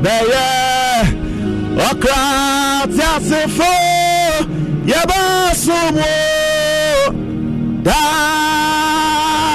bɛyɛ 0.04 0.50
ɔkra 1.88 2.22
te 2.96 3.42
ẹbẹ 5.02 5.22
sọmọ 5.64 6.12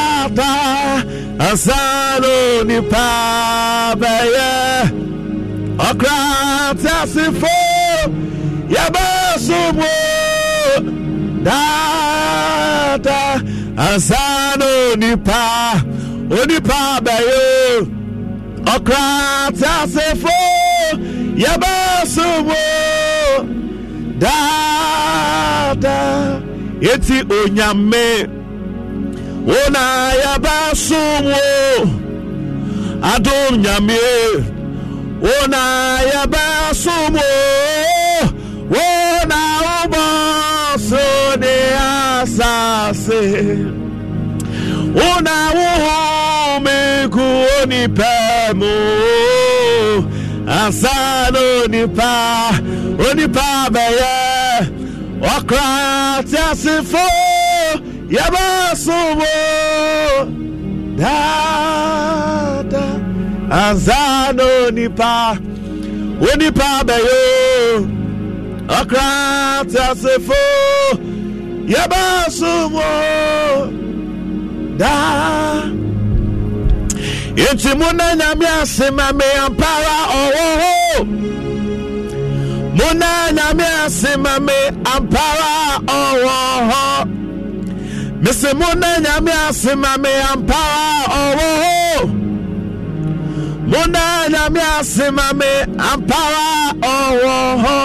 dáadáa 0.07 1.03
asanu 1.49 2.35
nípa 2.69 3.07
bẹyẹ 4.01 4.53
ọkra 5.89 6.19
tẹsifọ 6.83 7.57
yẹbẹ 8.75 9.09
sọmọ 9.47 9.91
nipa, 11.45 13.41
asanu 13.89 14.71
nípa 15.03 15.43
onípa 16.41 16.81
bẹyẹ 17.07 17.45
ọkra 18.75 19.05
tẹsifọ 19.61 20.37
yẹbẹ 21.43 21.75
sọmọ. 22.15 22.76
Dada 24.23 25.99
eti 26.93 27.19
onyame. 27.39 28.09
Wona 29.49 29.85
yɛbɛ 30.23 30.57
som 30.87 31.27
o 31.27 31.47
adom 33.13 33.53
nyame. 33.65 34.01
Wona 35.25 35.63
yɛbɛ 36.13 36.45
som 36.83 37.15
o 37.17 37.33
wona 38.73 39.41
wobɔ 39.65 40.07
so 40.89 41.05
ne 41.43 41.57
asase. 41.89 43.23
Wona 44.99 45.37
wohome 45.57 47.09
gu 47.15 47.27
onipa 47.61 48.15
mu 48.59 48.75
ansa 50.59 50.97
na 51.33 51.41
onipa 51.63 52.13
nipa 53.17 53.49
bɛyɛ 53.75 54.15
ɔkra 55.35 55.67
teasefo 56.31 57.07
yɛbɛsomo 58.15 59.33
daada 61.01 62.85
ansa 63.61 64.01
nipa 64.77 65.13
wo 66.21 66.31
nipa 66.41 66.69
bɛyɛ 66.89 67.21
ɔkra 68.79 69.09
teasefo 69.73 70.41
yɛbɛsomo 71.73 72.89
daa 74.79 75.63
nti 77.53 77.71
mu 77.79 77.89
na 77.99 78.07
nyame 78.19 78.47
ase 78.63 78.91
ma 78.97 79.07
me 79.19 79.25
ampa 79.45 79.69
ara 79.77 79.97
ɔwɔ 80.23 81.36
mo 82.77 82.89
na 83.01 83.33
nyame 83.37 83.67
ase 83.85 84.17
ma 84.25 84.35
me 84.47 84.59
ampara 84.95 85.53
ɔwɔ 86.01 86.37
hɔ 86.71 86.85
mese 88.23 88.51
mo 88.61 88.69
na 88.81 88.89
nyame 89.05 89.33
ase 89.49 89.73
ma 89.83 89.93
me 90.03 90.11
ampara 90.33 90.85
ɔwɔ 91.23 91.49
hɔ 91.63 91.77
mo 93.71 93.81
na 93.95 94.05
nyame 94.33 94.61
ase 94.79 95.07
ma 95.17 95.27
me 95.41 95.51
ampara 95.91 96.47
ɔwɔ 96.95 97.37
hɔ 97.65 97.79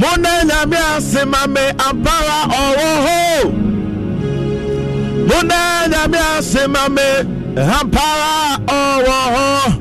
mo 0.00 0.10
na 0.22 0.32
nyame 0.48 0.78
ase 0.96 1.24
ma 1.32 1.42
me 1.54 1.64
ampara 1.88 2.38
ɔwɔ 2.62 2.88
hɔ 3.06 3.18
mo 5.28 5.38
na 5.50 5.58
nyame 5.92 6.18
ase 6.38 6.62
me 6.68 7.08
ampara 7.78 8.34
ɔwɔ 8.66 9.18
hɔ 9.34 9.73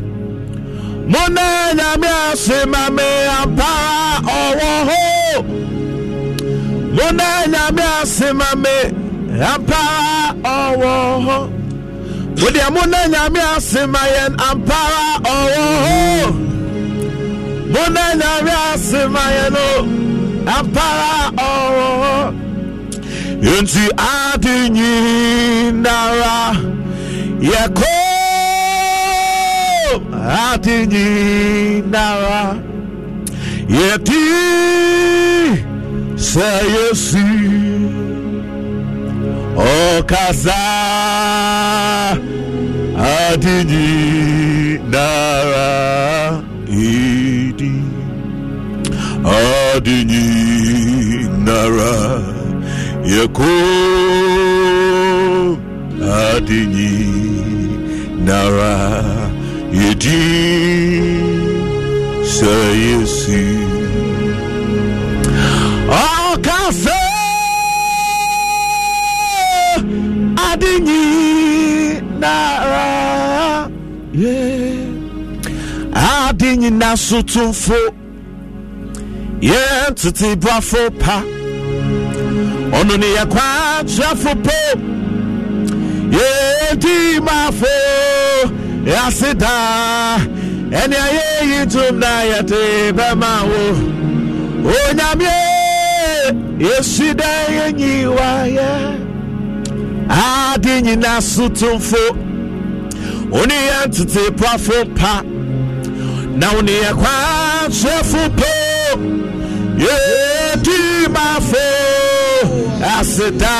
mo 1.13 1.23
na 1.35 1.45
nyame 1.77 2.09
ase 2.31 2.57
ma 2.73 2.83
me 2.95 3.07
ampara 3.41 3.93
ɔwɔ 4.41 4.71
hɔ 4.89 5.01
mo 6.95 7.05
na 7.19 7.27
nyame 7.53 7.83
ase 8.01 8.27
ma 8.39 8.49
me 8.63 8.75
ampara 9.51 10.33
ɔwɔ 10.55 10.93
hɔ 11.25 11.37
mo 12.39 12.47
deɛ 12.55 12.67
mo 12.75 12.81
na 12.93 12.99
nyame 13.13 13.41
ase 13.55 13.81
ma 13.93 14.01
yɛn 14.15 14.33
ampara 14.49 15.03
ɔwɔ 15.35 15.65
hɔ 15.85 15.97
mo 17.73 17.83
na 17.95 18.05
nyame 18.21 18.53
ase 18.71 19.01
ma 19.13 19.23
yɛn 19.37 19.55
o 19.67 19.69
ampara 20.57 21.13
ɔwɔ 21.49 21.87
hɔ 22.03 22.15
nti 23.61 23.85
ade 24.13 24.55
nyinara 24.75 26.37
yɛkɔ 27.51 27.91
ade 27.91 28.02
adinyinara 30.31 32.41
yeti 33.77 34.23
sɛ 36.29 36.49
yesu 36.75 37.25
ɔkasa 39.73 40.61
adinyinara 43.15 45.69
idi 46.71 47.75
adinyinara 49.75 51.95
yeko 53.11 53.51
adinyinara. 56.25 58.73
Nyinara 59.73 59.79
yɛkɔ 59.79 59.79
adinyi 59.79 59.79
nara 59.79 59.79
yedi 59.79 60.21
sɛ 62.35 62.53
yesi 62.83 63.41
ɔkasɛ 66.01 66.99
adinyi 70.47 71.03
nara. 72.21 72.87
Ye. 74.13 74.37
Adinyi 75.93 76.69
nasotomfo 76.81 77.79
yɛn 79.41 79.95
tete 79.99 80.29
boafo 80.43 80.81
pa. 81.01 81.17
Ɔno 82.77 82.95
ne 83.01 83.07
yɛ 83.17 83.23
kwakyerɛfo 83.33 84.31
po. 84.45 84.57
Yɛdi 86.17 86.95
mafo 87.27 87.73
yɛase 88.85 89.29
daa 89.37 90.17
ɛne 90.81 90.97
ayɛyi 91.07 91.57
ntom 91.65 91.95
na 91.99 92.11
yɛte 92.31 92.59
bɛma 92.97 93.31
wo 93.49 93.61
onyame 94.71 95.33
yɛsi 96.65 97.07
dɛ 97.19 97.31
yɛnyiwayɛ 97.57 98.69
ade 100.09 100.81
nyina 100.85 101.21
so 101.21 101.49
tomfo 101.49 102.03
wone 103.31 103.57
yɛ 103.69 103.87
ntete 103.87 104.23
poafo 104.37 104.77
pa. 104.95 105.23
Na 106.39 106.47
wone 106.55 106.71
yɛ 106.83 106.91
kwakyerɛfo 107.01 108.21
po 108.39 108.51
yɛdi 109.85 110.79
mafo 111.15 111.65
aseda 112.95 113.55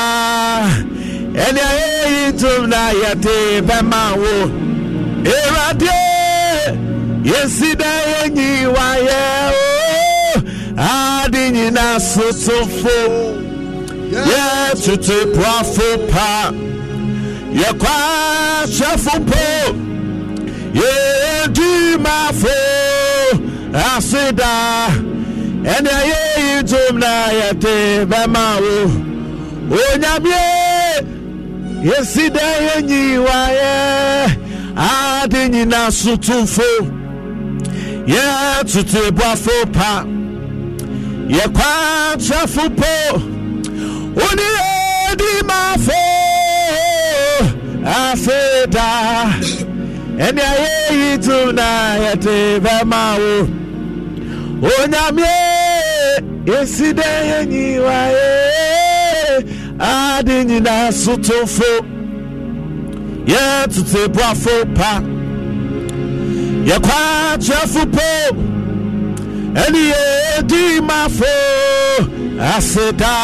ɛne 1.46 1.62
ayɛyi 1.72 2.34
ntom 2.34 2.62
na 2.70 2.82
yɛde 3.02 3.36
bɛma 3.68 4.02
wo 4.22 4.63
awurade 5.32 5.96
yɛsi 7.30 7.70
dɛ 7.82 7.92
yɛnyiwayɛ 8.14 9.22
o 9.52 9.66
ade 10.78 11.42
nyina 11.56 11.86
sotofo 12.12 12.98
yɛtete 14.30 15.18
poafo 15.36 15.88
pa 16.12 16.30
yɛkwa 17.60 17.96
hyɛfo 18.76 19.16
po. 19.30 19.44
Yɛdi 20.74 21.72
mafo 22.06 22.56
aseda 23.74 24.54
ɛne 25.74 25.92
ayɛyi 26.02 26.62
ntom 26.62 26.96
na 27.04 27.12
yɛde 27.40 27.76
bɛma 28.10 28.44
wo 28.64 28.76
onyame 29.78 30.42
yɛsi 31.88 32.26
dɛ 32.36 32.46
yɛnyiwayɛ 32.68 33.74
ade 34.76 35.50
nyina 35.50 35.92
sotomfo 35.92 36.64
yɛtete 38.08 39.12
boafo 39.18 39.56
pa. 39.74 39.92
Yɛkwa 41.36 41.72
kyerɛfo 42.20 42.64
po. 42.78 42.94
Wone 44.18 44.48
yɛdi 44.58 45.32
mafo 45.50 46.00
afeda 47.86 48.90
ɛne 50.26 50.42
ayɛyi 50.52 51.10
tom 51.26 51.56
na 51.56 51.68
yɛte 52.04 52.36
bɛma 52.64 53.02
wo. 53.20 53.34
Onyame 54.64 55.34
yɛsi 56.46 56.88
dɛ 56.94 57.10
yɛnyiwayɛ 57.30 58.28
ade 59.80 60.36
nyinaa 60.48 60.92
sotomfo 60.92 61.72
yɛtete 63.26 64.08
boafo 64.16 64.56
pa. 64.76 64.92
Yɛkwa 66.68 67.38
kyerɛfo 67.44 67.84
po. 67.96 68.10
Ɛne 69.62 69.82
yɛdi 69.94 70.64
mafo. 70.90 71.34
Aseda. 72.40 73.16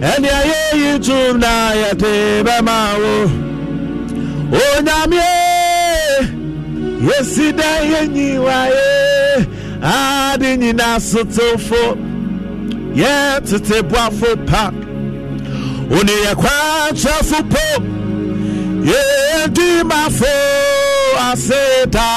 Ɛne 0.00 0.28
ayɛyi 0.40 0.98
dwom 1.04 1.38
na 1.40 1.72
yɛde 1.82 2.42
bɛma 2.46 2.76
wo. 3.00 3.14
Onyame 4.60 5.22
yɛsi 7.06 7.52
dɛ 7.58 7.70
yɛnyiwaye 7.92 8.86
ade 9.82 10.56
nyina 10.60 10.98
sotofo 11.00 11.96
yɛtete 12.94 13.82
boafo 13.90 14.30
pa. 14.46 14.70
One 15.88 16.06
yɛkwa 16.24 16.54
kyerɛfo 16.92 17.40
po 17.50 17.99
yɛdi 18.88 19.68
mafo 19.90 20.32
aseda 21.28 22.08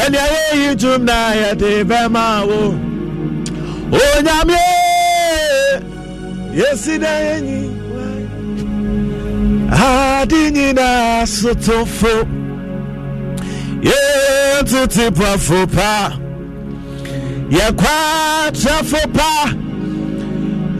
ɛne 0.00 0.18
ayɛyi 0.26 0.74
dwom 0.80 1.04
na 1.04 1.18
yɛde 1.40 1.70
bɛma 1.90 2.24
wo. 2.48 2.60
Onyame 3.90 4.60
yɛsi 6.58 6.94
dɛ 7.02 7.12
yɛnyi 7.26 7.60
ade 9.70 10.40
nyina 10.54 10.88
sotofo. 11.26 12.14
Yɛtete 13.88 15.04
boafo 15.16 15.66
pa 15.74 16.12
yɛkwa 17.50 17.96
kyerɛfo 18.60 19.00
pa. 19.16 19.32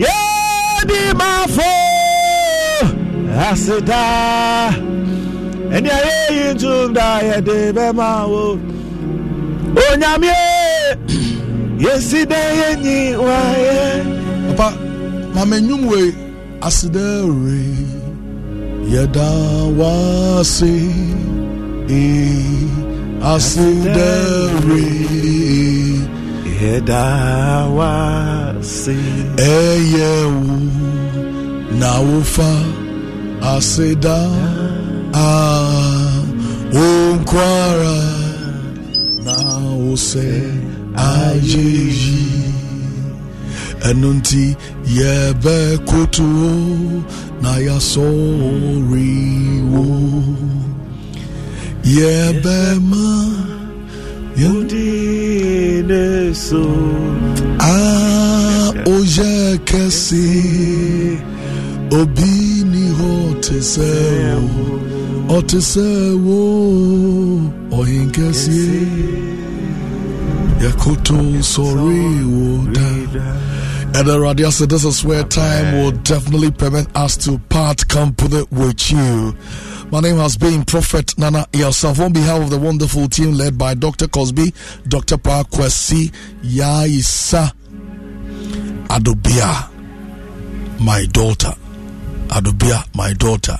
Yɛdi 0.04 1.00
mafo 1.20 1.97
aseda 3.46 4.02
ɛni 5.74 5.88
ayé 5.98 6.16
yi 6.38 6.44
ntum 6.54 6.88
da 6.96 7.06
yɛde 7.28 7.56
bɛ 7.76 7.84
ma 7.98 8.08
wo 8.32 8.44
onyamie 9.84 10.42
yesi 11.84 12.20
de 12.32 12.40
yenyi 12.60 12.98
wayɛ. 13.26 13.78
papa 14.56 14.68
maame 15.34 15.56
enyim 15.60 15.82
wei 15.90 16.08
aseda 16.66 17.06
re 17.44 17.62
yɛda 18.92 19.28
wase 19.78 20.74
ee 21.90 22.68
aseda 23.34 24.12
re 24.68 24.84
yɛda 26.60 27.04
wase 27.78 28.96
ɛyɛ 29.54 30.10
wo 30.42 30.56
na 31.80 31.90
wofa 32.08 32.50
aseda 33.42 34.18
a 35.12 35.28
wonkwara 36.72 37.98
na 39.24 39.36
wo 39.80 39.92
sɛ 40.08 40.28
ayɛ 41.10 41.66
yi 42.02 42.18
ɛno 43.88 44.08
nti 44.18 44.44
yɛbɛkoto 44.98 46.24
wo 46.38 46.52
na 47.42 47.52
yɛasɔre 47.66 49.08
wo 49.72 49.84
yɛbɛma 51.96 53.06
yɛn 54.40 54.54
wodine 54.54 56.34
so. 56.34 56.62
A 57.60 57.76
oyɛ 58.94 59.58
kɛse 59.68 60.26
obi 61.98 62.57
ni 63.38 63.42
hɔ 63.42 63.42
te 63.42 63.58
sɛ 63.60 63.88
wo 64.54 65.38
ɔte 65.38 65.58
sɛ 65.60 65.88
wo 66.24 66.38
sɔre 71.40 72.24
wo 72.26 72.72
da 72.72 72.88
And 73.94 74.06
uh, 74.06 74.18
Radia 74.18 74.52
said, 74.52 74.68
This 74.68 74.84
is 74.84 75.02
where 75.02 75.24
time 75.24 75.78
will 75.82 75.92
definitely 75.92 76.50
permit 76.50 76.86
us 76.94 77.16
to 77.24 77.38
part 77.48 77.88
company 77.88 78.44
with 78.50 78.90
you. 78.92 79.34
My 79.90 80.00
name 80.00 80.16
has 80.16 80.36
been 80.36 80.64
Prophet 80.66 81.16
Nana 81.18 81.46
yourself 81.54 81.98
on 81.98 82.12
behalf 82.12 82.42
of 82.42 82.50
the 82.50 82.58
wonderful 82.58 83.08
team 83.08 83.32
led 83.32 83.56
by 83.56 83.74
Dr. 83.74 84.06
Cosby, 84.06 84.52
Dr. 84.86 85.16
Pakwesi, 85.16 86.12
Yaisa, 86.42 87.50
Adobia, 88.88 89.70
my 90.80 91.06
daughter. 91.06 91.54
Adobia, 92.28 92.84
my 92.94 93.12
daughter. 93.14 93.58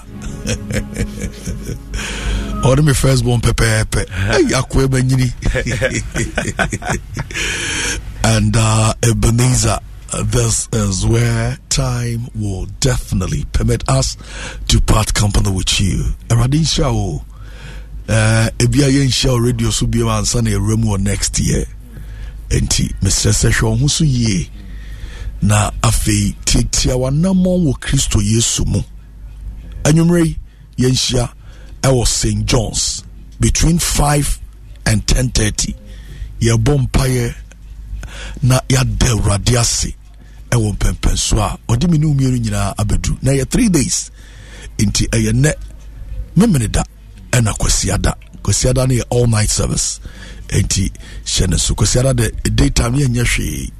Ɔde 2.64 2.84
me 2.84 2.92
first 2.92 3.24
born 3.24 3.40
pɛpɛɛpɛ 3.40 4.08
Hey, 4.10 4.42
akoe 4.54 4.86
manyini 4.88 5.32
and 8.24 8.56
uh, 8.56 8.94
Ebenezer 9.02 9.78
uh, 10.12 10.22
this 10.24 10.68
is 10.72 11.06
where 11.06 11.58
time 11.68 12.28
will 12.34 12.66
definitely 12.80 13.44
permit 13.52 13.86
us 13.88 14.16
to 14.66 14.80
part 14.80 15.12
company 15.14 15.50
with 15.50 15.80
you. 15.80 16.14
Awurade 16.28 16.58
nhyira 16.58 16.92
wo. 16.92 17.24
Uh, 18.08 18.48
ebi 18.58 18.82
a 18.82 18.88
yɛnhyia 18.90 19.44
radio 19.44 19.70
so 19.70 19.86
biom 19.86 20.08
ansa 20.08 20.42
na 20.42 20.96
next 20.96 21.38
year. 21.40 21.64
Enti, 22.48 22.92
mesrɛ 23.00 23.32
sɛ 23.32 23.50
hwɛ 23.50 23.62
wo 23.70 23.76
ho 23.76 23.86
so 23.86 24.04
yie. 24.04 24.48
Na 25.42 25.70
afei, 25.82 26.34
tiatia 26.44 26.94
w'anammɔn 26.96 27.64
wɔ 27.66 27.78
Kristo 27.80 28.20
Yesu 28.20 28.64
mu. 28.66 28.82
Anwummerɛ 29.84 30.24
yi, 30.26 30.36
yɛnhyia 30.78 31.30
ɛwɔ 31.82 32.06
St. 32.06 32.44
John's 32.46 33.02
between 33.40 33.78
5 33.78 34.40
and 34.86 35.06
10.30. 35.06 35.74
Yɛbɔ 36.40 36.88
mpayɛ 36.88 37.34
na 38.42 38.60
yɛada 38.68 39.08
awurade 39.12 39.56
ase 39.60 39.94
ɛwɔ 40.50 40.72
mpɛmpɛnso 40.76 41.38
a 41.38 41.58
ɔde 41.68 41.88
me 41.90 41.98
ne 41.98 42.06
mmienu 42.06 42.38
nyinaa 42.40 42.74
abɛdu 42.76 43.18
na 43.22 43.32
ɛyɛ 43.32 43.50
three 43.50 43.68
days 43.68 44.10
nti 44.78 45.06
ɛyɛ 45.08 45.32
nnɛ 45.32 45.52
memene 46.36 46.68
da 46.70 46.82
ɛna 47.32 47.52
kwasiada 47.58 48.14
kwasiada 48.42 48.86
no 48.88 48.94
yɛ 48.94 49.02
all 49.10 49.26
night 49.26 49.50
service 49.50 50.00
nti 50.48 50.90
hyɛ 51.24 51.48
no 51.50 51.56
so 51.56 51.74
kwasiada 51.74 52.14
de 52.16 52.30
daytime 52.50 52.94
yɛnyɛ 52.96 53.24
hwee 53.24 53.70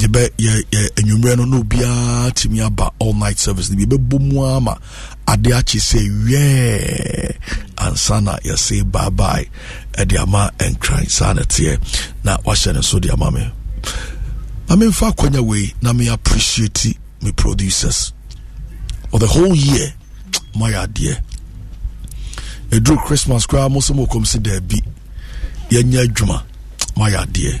yɛbɛ 0.00 0.22
yɛ 0.38 0.52
yɛ 0.72 0.80
anwummerɛ 0.98 1.36
no 1.38 1.44
na 1.44 1.56
obiara 1.58 2.30
tumi 2.34 2.60
aba 2.64 2.90
all 2.98 3.14
night 3.14 3.38
service 3.38 3.70
no 3.70 3.76
bi. 3.76 3.84
Yɛbɛbɔ 3.84 4.20
mu 4.20 4.44
ara 4.44 4.60
ma 4.60 4.74
ade 5.26 5.50
akye 5.52 5.80
sɛ 5.80 6.00
wɛɛ 6.26 7.36
ansa 7.78 8.20
na 8.22 8.36
yɛse 8.38 8.84
bye 8.90 9.08
bye 9.10 9.46
ɛde 9.94 10.18
ama 10.20 10.50
nkran 10.58 11.08
saa 11.10 11.32
na 11.32 11.42
teɛ 11.42 11.78
na 12.24 12.36
wahyɛ 12.38 12.74
no 12.74 12.80
so 12.80 12.98
de 12.98 13.10
ama 13.12 13.30
me. 13.30 13.50
Ma 14.68 14.76
memfa 14.76 15.12
akwanya 15.12 15.40
wei 15.44 15.74
na 15.82 15.92
me 15.92 16.08
appreciate 16.08 16.96
me 17.22 17.32
producers. 17.32 18.12
For 19.10 19.18
the 19.18 19.26
whole 19.26 19.54
year 19.54 19.92
moayɛ 20.54 20.86
adeɛ. 20.86 21.20
Ɛduru 22.70 23.02
christmas 23.04 23.46
koraa 23.46 23.70
mo 23.70 23.80
sɛ 23.80 23.94
mokɔm 23.96 24.24
sɛ 24.24 24.38
daabi. 24.42 24.82
Yɛnyɛ 25.70 26.06
adwuma 26.06 26.42
adeɛ 26.42 26.48
moayɛ 26.96 27.18
adeɛ 27.26 27.60